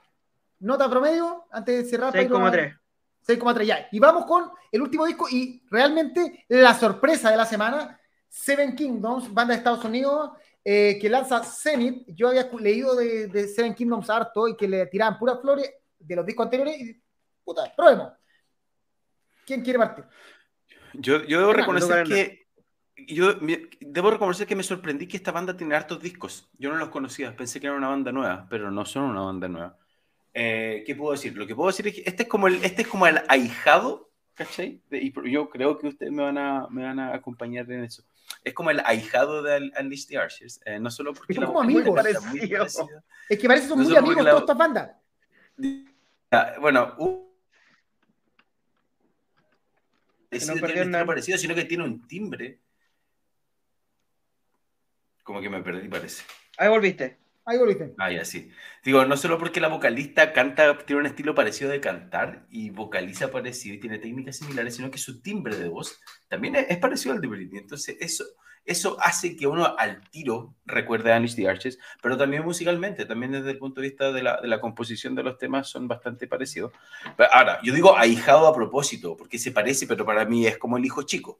Nota 0.59 0.89
promedio, 0.89 1.45
antes 1.51 1.83
de 1.83 1.89
cerrar. 1.89 2.11
Pedro. 2.13 2.37
6,3. 2.39 2.79
6,3 3.27 3.65
ya. 3.65 3.87
Y 3.91 3.99
vamos 3.99 4.25
con 4.25 4.49
el 4.71 4.81
último 4.81 5.05
disco 5.05 5.27
y 5.29 5.63
realmente 5.69 6.45
la 6.49 6.73
sorpresa 6.73 7.31
de 7.31 7.37
la 7.37 7.45
semana, 7.45 7.99
Seven 8.29 8.75
Kingdoms, 8.75 9.33
banda 9.33 9.53
de 9.53 9.57
Estados 9.59 9.83
Unidos, 9.83 10.31
eh, 10.63 10.97
que 10.99 11.09
lanza 11.09 11.43
Zenith. 11.43 12.03
Yo 12.07 12.29
había 12.29 12.49
leído 12.59 12.95
de, 12.95 13.27
de 13.27 13.47
Seven 13.47 13.73
Kingdoms 13.73 14.09
harto 14.09 14.47
y 14.47 14.55
que 14.55 14.67
le 14.67 14.85
tiraban 14.87 15.17
puras 15.17 15.39
flores 15.41 15.71
de 15.99 16.15
los 16.15 16.25
discos 16.25 16.45
anteriores 16.45 16.79
y 16.79 17.01
puta, 17.43 17.71
probemos. 17.75 18.11
¿Quién 19.45 19.61
quiere 19.61 19.79
partir? 19.79 20.05
Yo, 20.93 21.23
yo 21.23 21.39
debo 21.39 21.53
reconocer 21.53 22.05
que. 22.07 22.45
Yo 23.07 23.35
me- 23.41 23.69
debo 23.81 24.09
reconocer 24.09 24.47
que 24.47 24.55
me 24.55 24.63
sorprendí 24.63 25.05
que 25.07 25.17
esta 25.17 25.31
banda 25.33 25.55
tiene 25.57 25.75
hartos 25.75 26.01
discos. 26.01 26.49
Yo 26.57 26.69
no 26.71 26.77
los 26.77 26.89
conocía, 26.89 27.35
pensé 27.35 27.59
que 27.59 27.67
era 27.67 27.75
una 27.75 27.89
banda 27.89 28.11
nueva, 28.13 28.47
pero 28.49 28.71
no 28.71 28.85
son 28.85 29.03
una 29.03 29.21
banda 29.21 29.47
nueva. 29.49 29.77
Eh, 30.33 30.83
¿Qué 30.87 30.95
puedo 30.95 31.11
decir? 31.11 31.35
Lo 31.37 31.45
que 31.45 31.53
puedo 31.55 31.67
decir 31.67 31.87
es 31.87 31.93
que 31.95 32.03
este 32.05 32.23
es 32.23 32.29
como 32.29 32.47
el, 32.47 32.63
este 32.63 32.83
es 32.83 32.87
como 32.87 33.05
el 33.05 33.21
ahijado, 33.27 34.11
¿cachai? 34.33 34.81
De- 34.89 34.99
y 34.99 35.13
yo 35.31 35.49
creo 35.49 35.77
que 35.77 35.87
ustedes 35.87 36.11
me 36.11 36.23
van, 36.23 36.37
a, 36.37 36.67
me 36.69 36.83
van 36.83 36.99
a 36.99 37.13
acompañar 37.13 37.69
en 37.69 37.83
eso. 37.83 38.03
Es 38.43 38.53
como 38.53 38.71
el 38.71 38.79
ahijado 38.85 39.43
de 39.43 39.71
Unleash 39.79 40.07
the 40.07 40.17
Archers. 40.17 40.61
eh, 40.65 40.79
no 40.79 40.89
solo 40.89 41.13
porque 41.13 41.33
Son 41.33 41.45
como 41.45 41.61
amigos. 41.61 41.83
muy 41.85 41.95
parecida. 41.95 42.65
Es 43.29 43.39
que 43.39 43.47
parece 43.47 43.67
son 43.67 43.79
No 43.79 43.83
muy 43.85 43.95
amigos 43.97 44.23
la- 44.23 44.31
todas 44.31 44.43
estas 44.43 44.57
bandas. 44.57 44.91
Bueno, 46.61 46.95
uh, 46.97 47.25
Que 50.13 50.14
es 50.31 50.47
no 50.47 50.53
tiene 50.53 50.53
un 50.53 50.61
perdió 50.61 50.83
estilo 50.83 50.91
nada. 50.91 51.05
parecido, 51.05 51.37
sino 51.37 51.55
que 51.55 51.65
tiene 51.65 51.83
un 51.83 52.07
timbre. 52.07 52.59
Como 55.23 55.41
que 55.41 55.49
me 55.49 55.61
perdí, 55.63 55.87
parece. 55.87 56.23
Ahí 56.57 56.69
volviste. 56.69 57.17
Ahí 57.45 57.57
volviste. 57.57 57.93
Ah, 57.97 58.11
ya 58.11 58.25
sí. 58.25 58.51
Digo, 58.83 59.05
no 59.05 59.17
solo 59.17 59.37
porque 59.37 59.59
la 59.59 59.67
vocalista 59.67 60.33
canta, 60.33 60.77
tiene 60.79 61.01
un 61.01 61.05
estilo 61.05 61.35
parecido 61.35 61.69
de 61.69 61.79
cantar 61.79 62.45
y 62.49 62.71
vocaliza 62.71 63.29
parecido 63.29 63.75
y 63.75 63.79
tiene 63.79 63.99
técnicas 63.99 64.37
similares, 64.37 64.75
sino 64.75 64.89
que 64.89 64.97
su 64.97 65.21
timbre 65.21 65.55
de 65.55 65.67
voz 65.67 65.99
también 66.27 66.55
es, 66.55 66.67
es 66.69 66.77
parecido 66.77 67.13
al 67.13 67.21
de 67.21 67.27
Britney. 67.27 67.59
Entonces, 67.59 67.97
eso, 67.99 68.23
eso 68.65 68.97
hace 68.99 69.35
que 69.35 69.47
uno 69.47 69.77
al 69.77 70.01
tiro 70.09 70.55
recuerde 70.65 71.13
a 71.13 71.15
Anish 71.15 71.35
the 71.35 71.47
Arches, 71.47 71.79
pero 72.01 72.17
también 72.17 72.43
musicalmente, 72.43 73.05
también 73.05 73.31
desde 73.31 73.51
el 73.51 73.57
punto 73.57 73.79
de 73.79 73.87
vista 73.87 74.11
de 74.11 74.23
la, 74.23 74.41
de 74.41 74.47
la 74.47 74.59
composición 74.59 75.15
de 75.15 75.23
los 75.23 75.37
temas 75.37 75.69
son 75.69 75.87
bastante 75.87 76.27
parecidos. 76.27 76.73
Pero 77.15 77.29
ahora, 77.31 77.59
yo 77.63 77.73
digo 77.73 77.95
ahijado 77.95 78.47
a 78.47 78.55
propósito, 78.55 79.15
porque 79.15 79.37
se 79.37 79.51
parece, 79.51 79.85
pero 79.87 80.05
para 80.05 80.25
mí 80.25 80.47
es 80.47 80.57
como 80.57 80.77
el 80.77 80.85
hijo 80.85 81.03
chico. 81.03 81.39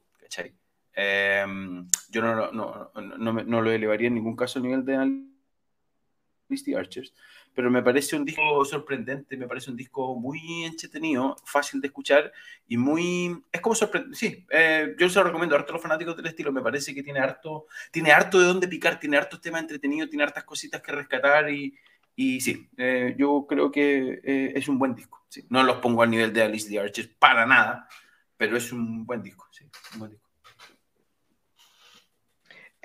Em, 0.98 1.86
yo 2.08 2.22
no, 2.22 2.50
no, 2.52 2.90
no, 2.94 3.32
no, 3.32 3.60
lo 3.60 3.70
elevaría 3.70 4.08
en 4.08 4.14
ningún 4.14 4.34
caso 4.34 4.58
al 4.58 4.62
nivel 4.62 4.84
de 4.84 4.96
Unleash 4.96 6.64
the 6.64 6.74
Archers, 6.74 7.12
pero 7.56 7.70
me 7.70 7.82
parece 7.82 8.16
un 8.16 8.24
disco 8.26 8.64
sorprendente, 8.66 9.34
me 9.34 9.48
parece 9.48 9.70
un 9.70 9.78
disco 9.78 10.14
muy 10.14 10.64
entretenido, 10.64 11.36
fácil 11.42 11.80
de 11.80 11.86
escuchar 11.86 12.30
y 12.68 12.76
muy... 12.76 13.42
Es 13.50 13.62
como 13.62 13.74
sorprendente, 13.74 14.18
sí, 14.18 14.46
eh, 14.50 14.94
yo 14.98 15.08
se 15.08 15.18
lo 15.18 15.24
recomiendo 15.24 15.56
a 15.56 15.60
harto 15.60 15.72
los 15.72 15.80
fanáticos 15.80 16.14
del 16.18 16.26
estilo, 16.26 16.52
me 16.52 16.60
parece 16.60 16.94
que 16.94 17.02
tiene 17.02 17.18
harto, 17.18 17.66
tiene 17.90 18.12
harto 18.12 18.38
de 18.38 18.44
dónde 18.44 18.68
picar, 18.68 19.00
tiene 19.00 19.16
hartos 19.16 19.40
temas 19.40 19.62
entretenidos, 19.62 20.10
tiene 20.10 20.24
hartas 20.24 20.44
cositas 20.44 20.82
que 20.82 20.92
rescatar 20.92 21.50
y, 21.50 21.74
y 22.14 22.42
sí, 22.42 22.68
eh, 22.76 23.16
yo 23.18 23.46
creo 23.48 23.72
que 23.72 24.20
eh, 24.22 24.52
es 24.54 24.68
un 24.68 24.78
buen 24.78 24.94
disco. 24.94 25.24
No 25.48 25.62
los 25.62 25.78
pongo 25.78 26.02
al 26.02 26.10
nivel 26.10 26.34
de 26.34 26.42
Alice 26.42 26.68
the 26.68 26.78
Archers 26.78 27.08
para 27.18 27.46
nada, 27.46 27.88
pero 28.36 28.58
es 28.58 28.70
un 28.70 29.06
buen 29.06 29.22
disco, 29.22 29.48
sí, 29.50 29.64
un 29.94 30.00
buen 30.00 30.10
disco. 30.10 30.25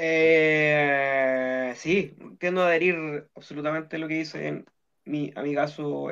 Eh, 0.04 1.74
sí, 1.78 2.16
entiendo 2.20 2.64
adherir 2.64 3.30
absolutamente 3.36 3.98
lo 4.00 4.08
que 4.08 4.16
dice 4.16 4.66
mi 5.06 5.32
amigazo. 5.36 6.08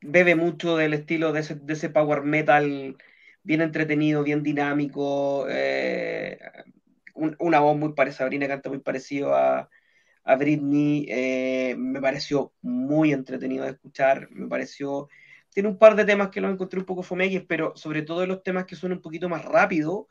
Bebe 0.00 0.34
mucho 0.36 0.76
del 0.76 0.94
estilo 0.94 1.32
de 1.32 1.40
ese, 1.40 1.90
power 1.90 2.22
metal 2.22 2.96
bien 3.42 3.60
entretenido, 3.62 4.22
bien 4.24 4.42
dinámico. 4.42 5.46
eh, 5.48 6.38
un- 7.14 7.36
una 7.40 7.60
voz 7.60 7.76
muy 7.78 7.92
parecida, 7.94 8.18
Sabrina 8.20 8.48
canta 8.48 8.68
muy 8.70 8.80
parecido 8.80 9.34
a, 9.34 9.70
a 10.24 10.36
Britney. 10.36 11.06
eh, 11.08 11.74
me 11.78 12.00
pareció 12.00 12.54
muy 12.62 13.12
entretenido 13.12 13.64
de 13.64 13.72
escuchar. 13.72 14.30
Me 14.30 14.48
pareció. 14.48 15.08
Tiene 15.52 15.68
un 15.70 15.78
par 15.78 15.96
de 15.96 16.04
temas 16.04 16.30
que 16.30 16.40
los 16.40 16.52
encontré 16.52 16.80
un 16.80 16.86
poco 16.86 17.02
fomegues, 17.02 17.44
pero 17.48 17.76
sobre 17.76 18.02
todo 18.02 18.26
los 18.26 18.42
temas 18.42 18.66
que 18.66 18.76
son 18.76 18.92
un 18.92 19.00
poquito 19.02 19.28
más 19.28 19.44
rápido. 19.44 20.08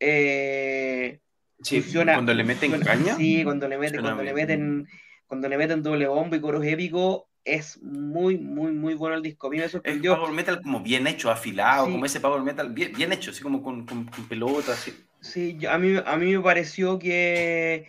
eh, 0.00 1.20
Sí, 1.62 1.80
funciona- 1.80 2.14
cuando 2.14 2.34
le 2.34 2.44
meten 2.44 2.70
funciona- 2.72 2.98
caña. 2.98 3.16
Sí, 3.16 3.44
cuando 3.44 3.68
le 3.68 3.78
meten, 3.78 4.00
cuando 4.02 4.22
le 4.22 4.34
meten, 4.34 4.88
cuando 5.26 5.48
le 5.48 5.58
meten 5.58 5.82
doble 5.82 6.06
bombo 6.06 6.36
y 6.36 6.40
coros 6.40 6.64
épicos, 6.64 7.22
es 7.44 7.82
muy, 7.82 8.38
muy, 8.38 8.72
muy 8.72 8.94
bueno 8.94 9.16
el 9.16 9.22
disco. 9.22 9.48
A 9.48 9.50
mí 9.50 9.56
me 9.58 9.64
Es 9.64 9.72
sorprendió. 9.72 10.16
power 10.16 10.32
metal 10.32 10.60
como 10.62 10.80
bien 10.80 11.06
hecho, 11.06 11.30
afilado, 11.30 11.86
Sí. 11.86 11.92
como 11.92 12.06
ese 12.06 12.20
power 12.20 12.42
metal 12.42 12.72
bien, 12.72 12.92
bien 12.94 13.12
hecho, 13.12 13.30
así 13.32 13.42
como 13.42 13.62
con, 13.62 13.84
con, 13.86 14.04
con 14.04 14.28
pelotas, 14.28 14.78
así. 14.78 14.94
Sí, 15.20 15.58
a 15.68 15.78
mí, 15.78 15.96
a 16.04 16.16
mí 16.16 16.36
me 16.36 16.40
pareció 16.42 16.98
que 16.98 17.86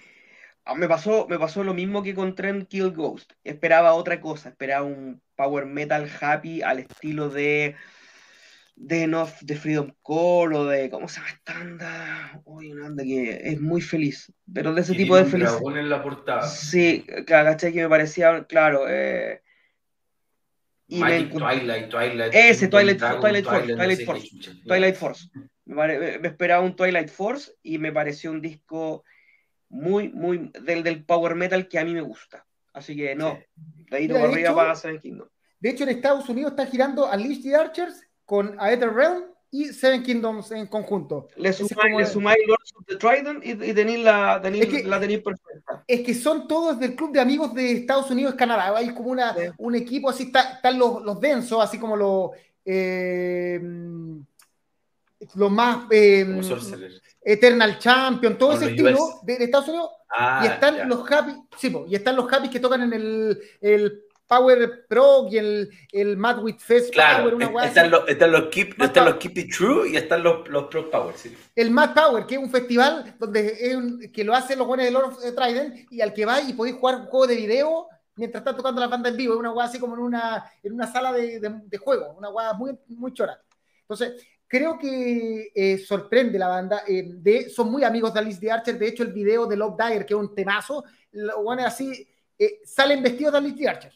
ah, 0.66 0.76
me 0.76 0.88
pasó, 0.88 1.28
me 1.30 1.38
pasó 1.38 1.64
lo 1.64 1.74
mismo 1.74 2.02
que 2.04 2.16
con 2.16 2.36
Trent 2.36 2.68
Kill 2.70 2.91
Ghost. 2.91 3.34
Esperaba 3.44 3.94
otra 3.94 4.22
cosa, 4.22 4.50
esperaba 4.50 4.86
un 4.86 5.22
power 5.36 5.66
metal 5.66 6.10
happy 6.22 6.62
al 6.62 6.80
estilo 6.80 7.30
de 7.30 7.76
de 8.76 9.04
Enough, 9.04 9.30
de 9.41 9.56
Freedom 9.56 9.94
Call 10.04 10.54
o 10.54 10.66
de 10.66 10.90
¿cómo 10.90 11.08
se 11.08 11.18
llama 11.20 11.30
esta 11.30 11.54
banda? 11.54 12.41
Uy, 12.45 12.72
una 12.72 12.84
banda 12.84 13.04
que 13.04 13.40
es 13.44 13.62
muy 13.62 13.82
feliz, 13.82 14.34
pero 14.52 14.74
de 14.74 14.82
ese 14.82 14.94
tipo 14.95 15.16
de 15.16 15.26
felicidad. 15.26 15.78
en 15.78 15.90
la 15.90 16.02
portada. 16.04 16.48
Sí, 16.48 17.06
¿cachai? 17.26 17.72
Que 17.72 17.84
me 17.84 17.90
parecía, 17.90 18.44
claro, 18.45 18.86
eh, 18.90 19.41
y 20.88 21.00
Magic 21.00 21.32
Twilight, 21.32 21.90
Twilight. 21.90 22.34
Ese, 22.34 22.68
Twilight- 22.70 22.98
Dragon, 23.00 23.22
Twilight 23.22 23.45
Force, 23.45 23.68
no 23.68 23.76
Twilight 23.78 24.06
Force. 24.06 24.30
Twilight 24.66 24.95
Force. 24.95 25.30
Me, 25.66 25.76
pare- 25.76 26.00
me- 26.00 26.20
me 26.20 26.28
esperaba 26.28 26.62
un 26.64 26.76
Twilight 26.76 27.10
Force 27.10 27.54
y 27.64 27.78
me 27.78 27.91
pareció 27.91 28.32
un 28.32 28.41
disco 28.41 29.04
muy, 29.70 30.10
muy 30.10 30.52
del, 30.62 30.84
del 30.84 31.04
power 31.06 31.36
metal 31.36 31.68
que 31.68 31.80
a 31.80 31.86
mí 31.86 31.94
me 31.94 32.02
gusta. 32.02 32.45
Así 32.74 32.95
que 32.95 33.16
no, 33.16 33.40
de 33.90 33.98
ahí 33.98 34.08
para 34.08 34.26
arriba 34.26 34.50
hecho- 34.50 34.56
para 34.56 34.76
Seven 34.76 35.00
Kingdom. 35.00 35.28
De 35.60 35.70
hecho, 35.70 35.84
en 35.84 35.90
Estados 35.91 36.28
Unidos 36.28 36.52
está 36.52 36.66
girando 36.66 37.10
Unleash 37.10 37.41
the 37.44 37.56
Archers 37.56 38.04
con 38.34 38.55
Aether 38.60 38.91
Realm 38.91 39.26
y 39.51 39.65
Seven 39.65 40.01
Kingdoms 40.01 40.49
en 40.51 40.65
conjunto. 40.65 41.27
Le 41.35 41.53
sumáis 41.53 42.39
Lords 42.47 42.73
of 42.76 42.85
the 42.88 42.95
Trident 42.95 43.45
y, 43.45 43.51
y 43.51 43.73
tenéis 43.76 44.03
la, 44.03 44.39
tenéis, 44.41 44.64
Es 44.64 44.69
que- 44.72 44.84
la 44.85 44.99
tenéis 44.99 45.22
perfecta. 45.22 45.84
Es 45.85 46.01
que 46.01 46.15
son 46.15 46.47
todos 46.47 46.80
del 46.80 46.95
club 46.95 47.11
de 47.11 47.19
amigos 47.19 47.53
de 47.53 47.73
Estados 47.73 48.10
Unidos 48.10 48.34
Canadá. 48.34 48.76
Hay 48.76 48.91
como 48.95 49.10
una, 49.11 49.35
Sí. 49.35 49.41
un 49.60 49.76
equipo 49.76 50.10
así, 50.10 50.23
está- 50.23 50.53
están 50.53 50.80
los, 50.80 51.03
los 51.03 51.22
densos, 51.22 51.64
así 51.64 51.77
como 51.77 51.95
los, 51.95 52.31
eh, 52.65 53.61
los 55.35 55.51
más 55.51 55.85
eh. 55.91 56.26
Eternal 57.22 57.77
Champion, 57.77 58.35
todo 58.35 58.53
ese 58.53 58.72
estilo 58.72 59.19
de, 59.22 59.38
de 59.38 59.43
Estados 59.45 59.68
Unidos. 59.68 59.91
Ah, 60.10 60.41
y 60.43 60.47
están 60.47 60.76
ya. 60.77 60.85
los 60.85 61.10
happy, 61.11 61.34
sí, 61.57 61.69
po, 61.69 61.85
y 61.88 61.93
están 61.95 62.15
los 62.15 62.31
happy 62.31 62.49
que 62.49 62.60
tocan 62.60 62.81
en 62.81 62.93
el, 62.93 63.39
el 63.61 64.03
Power 64.28 64.86
Pro 64.88 65.28
y 65.30 65.38
el, 65.38 65.70
el 65.91 66.18
Mad 66.18 66.41
with 66.44 66.56
Fest 66.58 66.91
Claro, 66.94 67.30
Power, 67.30 67.36
una 67.36 67.66
están 67.66 67.91
los, 67.91 68.08
están 68.08 68.32
los 68.32 68.48
keep, 68.50 68.82
están 68.82 69.06
los 69.06 69.16
keep 69.18 69.38
it 69.38 69.54
true 69.56 69.90
y 69.90 69.95
están 69.98 70.24
los, 70.24 70.48
los 70.50 70.66
pro 70.66 70.90
power, 70.90 71.16
sí. 71.16 71.36
el 71.56 71.70
Mad 71.72 71.94
Power, 71.94 72.26
que 72.26 72.36
es 72.36 72.41
un 72.41 72.50
festival 72.50 73.16
donde 73.20 73.48
es 73.60 73.76
un- 73.76 74.12
que 74.12 74.24
lo 74.24 74.34
hacen 74.34 74.58
los 74.58 74.68
buenos 74.68 74.86
de 74.86 74.91
Lord 74.91 75.06
of 75.06 75.22
the 75.22 75.32
Trident 75.34 75.91
y 75.91 76.02
al 76.02 76.14
que 76.14 76.26
va 76.26 76.41
y 76.41 76.54
podéis 76.54 76.78
jugar 76.78 76.95
un 76.95 77.06
juego 77.06 77.28
de 77.28 77.36
video 77.36 77.88
mientras 78.16 78.41
están 78.41 78.56
tocando 78.58 78.80
la 78.82 78.88
banda 78.88 79.10
en 79.10 79.18
vivo. 79.18 79.34
Es 79.34 79.40
una 79.40 79.52
weá 79.52 79.66
así 79.68 79.80
como 79.80 79.95
en 79.95 80.02
una, 80.02 80.44
en 80.64 80.74
una 80.74 80.91
sala 80.91 81.12
de, 81.14 81.40
de, 81.40 81.62
de 81.66 81.78
juego, 81.78 82.14
una 82.18 82.30
weá 82.30 82.54
muy, 82.54 82.78
muy 82.88 83.14
chora. 83.14 83.40
Entonces, 83.82 84.26
creo 84.48 84.78
que 84.80 85.52
eh, 85.54 85.78
sorprende 85.80 86.40
la 86.40 86.48
banda. 86.48 86.84
eh, 86.88 87.04
de, 87.08 87.50
son 87.50 87.72
muy 87.72 87.84
amigos 87.84 88.14
de 88.14 88.20
Alice 88.20 88.40
de 88.40 88.52
Archer. 88.52 88.78
De 88.80 88.88
hecho, 88.88 89.04
el 89.04 89.12
video 89.14 89.45
de 89.48 89.58
Love 89.58 89.76
Dyer, 89.78 90.06
que 90.06 90.14
es 90.14 90.20
un 90.20 90.34
temazo, 90.34 90.84
lo 91.12 91.44
bueno, 91.44 91.66
así, 91.66 92.08
eh, 92.40 92.62
salen 92.64 93.02
vestidos 93.04 93.34
de 93.34 93.38
Alice 93.40 93.58
de 93.58 93.68
Archer, 93.68 93.94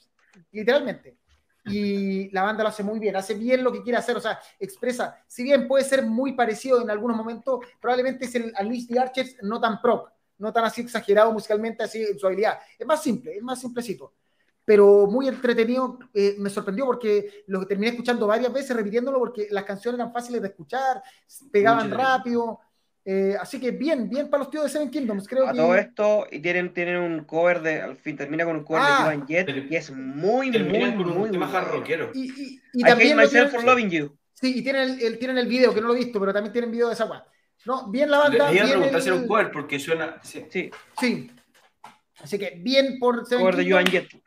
literalmente. 0.57 1.17
Y 1.65 2.31
la 2.31 2.43
banda 2.43 2.63
lo 2.63 2.69
hace 2.69 2.83
muy 2.83 2.97
bien, 2.97 3.15
hace 3.15 3.33
bien 3.33 3.63
lo 3.63 3.71
que 3.71 3.83
quiere 3.83 3.97
hacer, 3.97 4.15
o 4.15 4.21
sea, 4.21 4.39
expresa, 4.57 5.21
si 5.27 5.43
bien 5.43 5.67
puede 5.67 5.83
ser 5.83 6.05
muy 6.05 6.33
parecido 6.33 6.81
en 6.81 6.89
algunos 6.89 7.17
momentos, 7.17 7.59
probablemente 7.81 8.25
es 8.25 8.35
el 8.35 8.53
Alice 8.55 8.91
de 8.91 8.99
Archer 8.99 9.27
no 9.41 9.59
tan 9.59 9.81
prop, 9.81 10.07
no 10.37 10.53
tan 10.53 10.63
así 10.63 10.81
exagerado 10.81 11.31
musicalmente, 11.33 11.83
así 11.83 12.03
en 12.03 12.17
su 12.17 12.25
habilidad. 12.25 12.57
Es 12.79 12.87
más 12.87 13.03
simple, 13.03 13.35
es 13.35 13.43
más 13.43 13.59
simplecito. 13.59 14.13
Pero 14.63 15.07
muy 15.07 15.27
entretenido, 15.27 15.99
eh, 16.13 16.35
me 16.39 16.49
sorprendió 16.49 16.85
porque 16.85 17.43
lo 17.47 17.65
terminé 17.65 17.91
escuchando 17.91 18.27
varias 18.27 18.51
veces, 18.51 18.75
repitiéndolo, 18.75 19.19
porque 19.19 19.47
las 19.51 19.63
canciones 19.63 19.99
eran 19.99 20.13
fáciles 20.13 20.41
de 20.41 20.47
escuchar, 20.47 21.01
pegaban 21.51 21.91
rápido. 21.91 22.59
Eh, 23.09 23.35
así 23.39 23.57
que 23.57 23.71
bien, 23.71 24.09
bien 24.09 24.29
para 24.29 24.43
los 24.43 24.51
tíos 24.51 24.65
de 24.65 24.69
Seven 24.69 24.91
Kingdoms, 24.91 25.27
creo 25.29 25.47
A 25.47 25.53
que. 25.53 25.57
todo 25.57 25.75
esto, 25.75 26.27
y 26.29 26.39
tienen, 26.39 26.73
tienen 26.73 26.97
un 26.97 27.23
cover 27.23 27.61
de, 27.61 27.81
al 27.81 27.95
fin 27.95 28.17
termina 28.17 28.43
con 28.43 28.57
un 28.57 28.63
cover 28.65 28.81
Ah. 28.85 28.97
de 28.97 29.03
Joan 29.15 29.27
Jett, 29.27 29.69
que 29.69 29.77
es 29.77 29.91
muy, 29.91 30.51
muy, 30.51 30.95
con 30.95 31.09
un 31.11 31.17
muy 31.19 31.31
tema 31.31 31.45
bueno. 31.47 31.57
hard 31.57 31.71
rockero. 31.71 32.11
Y, 32.13 32.25
y, 32.31 32.61
y 32.73 32.81
I 32.81 32.83
también 32.83 33.15
myself 33.15 33.31
tienen- 33.31 33.49
for 33.51 33.63
loving 33.63 33.89
you. 33.89 34.17
Sí, 34.33 34.59
y 34.59 34.61
tienen 34.61 34.81
el, 34.91 35.01
el- 35.01 35.17
tienen 35.19 35.37
el 35.37 35.47
video, 35.47 35.73
que 35.73 35.79
no 35.81 35.87
lo 35.87 35.93
he 35.95 35.99
visto, 35.99 36.19
pero 36.19 36.33
también 36.33 36.51
tienen 36.51 36.69
video 36.69 36.87
de 36.89 36.93
esa 36.95 37.05
weá. 37.05 37.23
No, 37.65 37.89
bien 37.89 38.11
la 38.11 38.17
Le 38.29 38.37
banda, 38.37 38.47
a 38.49 38.51
bien 38.51 38.65
el- 38.67 39.13
un 39.13 39.27
cover 39.27 39.51
porque 39.51 39.79
suena. 39.79 40.19
Sí. 40.23 40.45
Sí, 40.49 40.69
Sí. 40.99 41.31
Así 42.19 42.37
que 42.37 42.55
bien 42.57 42.97
por 42.99 43.25
Seven 43.25 43.41
cover 43.41 43.55
de 43.55 43.63
Kingdoms. 43.63 43.89
Joan 43.89 44.03
Jett. 44.03 44.21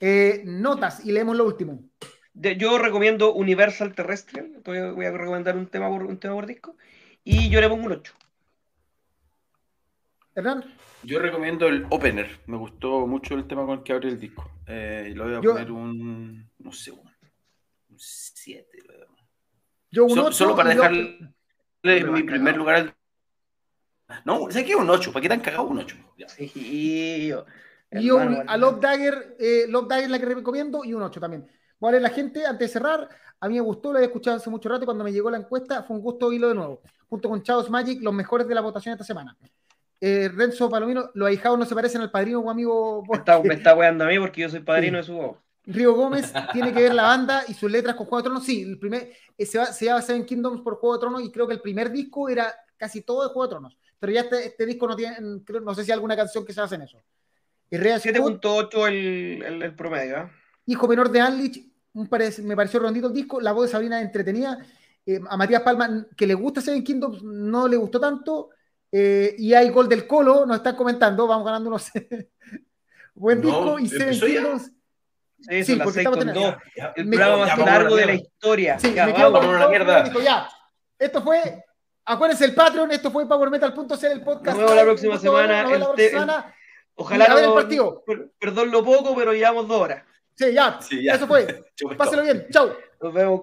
Eh, 0.00 0.42
notas, 0.46 1.04
y 1.04 1.12
leemos 1.12 1.36
lo 1.36 1.44
último. 1.44 1.82
De- 2.32 2.56
yo 2.56 2.78
recomiendo 2.78 3.34
Universal 3.34 3.94
Terrestre. 3.94 4.50
Voy 4.64 4.78
a, 4.78 4.92
voy 4.92 5.06
a 5.06 5.10
recomendar 5.10 5.56
un 5.56 5.66
tema 5.66 5.88
por 5.88 6.04
un 6.04 6.18
tema 6.18 6.34
por 6.34 6.46
disco. 6.46 6.76
Y 7.30 7.50
yo 7.50 7.60
le 7.60 7.68
pongo 7.68 7.84
un 7.84 7.92
8. 7.92 8.14
Hernán, 10.34 10.64
Yo 11.02 11.18
recomiendo 11.18 11.66
el 11.66 11.86
opener. 11.90 12.40
Me 12.46 12.56
gustó 12.56 13.06
mucho 13.06 13.34
el 13.34 13.46
tema 13.46 13.66
con 13.66 13.78
el 13.78 13.84
que 13.84 13.92
abre 13.92 14.08
el 14.08 14.18
disco. 14.18 14.50
Eh, 14.66 15.08
y 15.10 15.14
lo 15.14 15.24
voy 15.24 15.34
a 15.34 15.40
Yo- 15.42 15.52
poner 15.52 15.70
un. 15.70 16.50
No 16.58 16.72
sé, 16.72 16.90
un 16.92 17.02
7. 17.98 18.66
yo 19.90 20.04
un 20.04 20.10
Solo, 20.10 20.22
ocho 20.28 20.32
solo 20.32 20.56
para 20.56 20.72
yo- 20.74 20.80
dejarle 20.80 21.18
Me 21.82 22.04
mi 22.04 22.22
primer 22.22 22.56
lugar 22.56 22.74
al. 22.76 22.94
No, 24.24 24.50
sé 24.50 24.64
que 24.64 24.74
un 24.74 24.88
8. 24.88 25.12
¿Para 25.12 25.22
qué 25.22 25.28
tan 25.28 25.40
cagado 25.40 25.64
un 25.64 25.78
8? 25.80 25.96
Ya. 26.16 26.28
Sí, 26.30 27.26
yo. 27.28 27.44
Y 27.90 28.04
yo 28.06 28.20
hermano, 28.20 28.42
a 28.46 28.56
Love 28.56 28.80
Dagger, 28.80 29.36
eh, 29.38 29.64
Love 29.68 29.86
Dagger 29.88 30.04
es 30.04 30.10
la 30.10 30.18
que 30.18 30.26
recomiendo 30.26 30.82
y 30.82 30.94
un 30.94 31.02
8 31.02 31.20
también. 31.20 31.46
Leer 31.80 32.00
la 32.02 32.10
gente 32.10 32.46
antes 32.46 32.68
de 32.68 32.72
cerrar. 32.72 33.08
A 33.40 33.48
mí 33.48 33.54
me 33.54 33.60
gustó, 33.60 33.92
lo 33.92 33.98
había 33.98 34.06
escuchado 34.06 34.38
hace 34.38 34.48
mucho 34.50 34.68
rato. 34.70 34.84
Cuando 34.86 35.04
me 35.04 35.12
llegó 35.12 35.30
la 35.30 35.36
encuesta, 35.38 35.82
fue 35.82 35.96
un 35.96 36.02
gusto 36.02 36.26
oírlo 36.28 36.48
de 36.48 36.54
nuevo. 36.54 36.82
Junto 37.08 37.28
con 37.28 37.42
Chaos 37.42 37.70
Magic, 37.70 38.00
los 38.02 38.12
mejores 38.14 38.46
de 38.46 38.54
la 38.54 38.60
votación 38.60 38.92
esta 38.92 39.04
semana. 39.04 39.36
Eh, 40.00 40.30
Renzo 40.32 40.68
Palomino, 40.68 41.10
los 41.14 41.28
ahijados 41.28 41.58
no 41.58 41.64
se 41.64 41.74
parecen 41.74 42.00
al 42.02 42.10
padrino 42.10 42.40
o 42.40 42.50
amigo. 42.50 43.02
Me 43.10 43.16
está, 43.18 43.40
me 43.42 43.54
está 43.54 43.74
weando 43.74 44.04
a 44.04 44.08
mí 44.08 44.18
porque 44.18 44.42
yo 44.42 44.48
soy 44.48 44.60
padrino 44.60 44.98
Sí. 44.98 45.00
de 45.00 45.02
su 45.04 45.12
voz. 45.14 45.36
Río 45.64 45.94
Gómez 45.94 46.32
tiene 46.52 46.72
que 46.72 46.82
ver 46.82 46.94
la 46.94 47.02
banda 47.02 47.42
y 47.48 47.54
sus 47.54 47.70
letras 47.70 47.96
con 47.96 48.06
Juego 48.06 48.18
de 48.18 48.22
Tronos. 48.24 48.44
Sí, 48.44 48.62
el 48.62 48.78
primer, 48.78 49.10
eh, 49.36 49.46
se, 49.46 49.58
va, 49.58 49.66
se 49.66 49.86
llama 49.86 50.02
Seven 50.02 50.24
Kingdoms 50.24 50.60
por 50.62 50.76
Juego 50.76 50.94
de 50.96 51.00
Tronos 51.00 51.22
y 51.22 51.30
creo 51.32 51.46
que 51.46 51.54
el 51.54 51.60
primer 51.60 51.90
disco 51.90 52.28
era 52.28 52.54
casi 52.76 53.02
todo 53.02 53.22
de 53.22 53.28
Juego 53.34 53.42
de 53.44 53.48
Tronos. 53.50 53.78
Pero 53.98 54.12
ya 54.12 54.20
este, 54.20 54.46
este 54.46 54.64
disco 54.66 54.86
no 54.86 54.94
tiene, 54.94 55.16
creo- 55.44 55.60
no 55.60 55.74
sé 55.74 55.84
si 55.84 55.90
hay 55.90 55.94
alguna 55.96 56.16
canción 56.16 56.44
que 56.44 56.52
se 56.52 56.60
basa 56.60 56.76
en 56.76 56.82
eso. 56.82 56.98
Y 57.70 57.76
Rea 57.76 57.98
Scott, 57.98 58.14
7.8 58.14 58.86
el, 58.88 59.42
el, 59.42 59.62
el 59.62 59.74
promedio. 59.74 60.16
¿ah? 60.18 60.30
hijo 60.66 60.86
menor 60.86 61.10
de 61.10 61.20
Anlich, 61.20 61.66
me 61.94 62.06
pareció 62.56 62.78
rondito 62.80 63.08
el 63.08 63.12
disco, 63.12 63.40
la 63.40 63.52
voz 63.52 63.66
de 63.66 63.72
Sabrina 63.72 64.00
entretenida, 64.00 64.58
eh, 65.08 65.20
a 65.28 65.36
Matías 65.36 65.62
Palma, 65.62 66.06
que 66.16 66.26
le 66.26 66.34
gusta 66.34 66.60
Seven 66.60 66.84
Kingdoms, 66.84 67.22
no 67.22 67.66
le 67.66 67.76
gustó 67.76 67.98
tanto, 67.98 68.50
eh, 68.92 69.34
y 69.38 69.54
hay 69.54 69.70
gol 69.70 69.88
del 69.88 70.06
Colo, 70.06 70.44
nos 70.46 70.58
están 70.58 70.76
comentando, 70.76 71.26
vamos 71.26 71.44
ganando 71.46 71.68
unos... 71.70 71.90
Buen 73.14 73.40
No, 73.40 73.46
disco, 73.46 73.78
y 73.80 73.88
Seven 73.88 74.02
¿empezó 74.08 74.26
ya? 74.26 74.34
Kingdoms... 74.42 74.70
Sí, 75.40 75.62
Sí, 75.64 75.76
porque 75.76 75.92
6 75.92 75.96
estamos 75.98 76.18
con 76.18 76.26
teniendo- 76.26 76.50
2. 76.52 76.62
Ya, 76.76 76.92
El 76.96 77.06
Me- 77.06 77.16
programa 77.16 77.46
más 77.46 77.58
largo 77.58 77.94
de 77.96 78.06
la 78.06 78.14
historia. 78.14 78.78
Sí, 78.78 78.92
Ya, 78.92 79.06
me 79.06 79.14
quedo 79.14 79.30
vamos. 79.30 79.46
con 79.46 79.54
la 79.54 79.60
todo, 79.60 79.70
mierda. 79.70 80.12
ya. 80.20 80.48
Esto 80.98 81.22
fue, 81.22 81.64
acuérdense 82.04 82.44
el 82.44 82.54
Patreon, 82.56 82.90
esto 82.90 83.10
fue 83.12 83.28
PowerMetal.cl, 83.28 84.04
el 84.06 84.22
podcast. 84.22 84.46
Nos 84.46 84.58
vemos 84.58 84.74
la 84.76 84.82
próxima 84.82 85.12
gusto 85.14 85.32
verlo, 85.32 85.46
semana. 85.48 85.62
nos 85.62 85.70
vemos 85.72 85.88
la 85.88 85.90
El 85.92 85.94
próxima 86.10 86.20
semana. 86.20 86.54
Ojalá 86.96 87.24
a 87.26 87.34
ver 87.36 87.44
el 87.44 87.52
partido. 87.54 88.02
per- 88.04 88.30
perdón 88.40 88.70
lo 88.72 88.84
poco, 88.84 89.14
pero 89.14 89.32
llevamos 89.32 89.68
dos 89.68 89.80
horas. 89.80 90.02
Sí, 90.34 90.52
ya. 90.52 90.78
Sí, 90.82 91.04
ya. 91.04 91.14
Eso 91.14 91.28
fue. 91.28 91.64
Páselo 91.96 92.22
bien. 92.24 92.46
Chau. 92.50 92.70
Nos 93.00 93.14
vemos. 93.14 93.36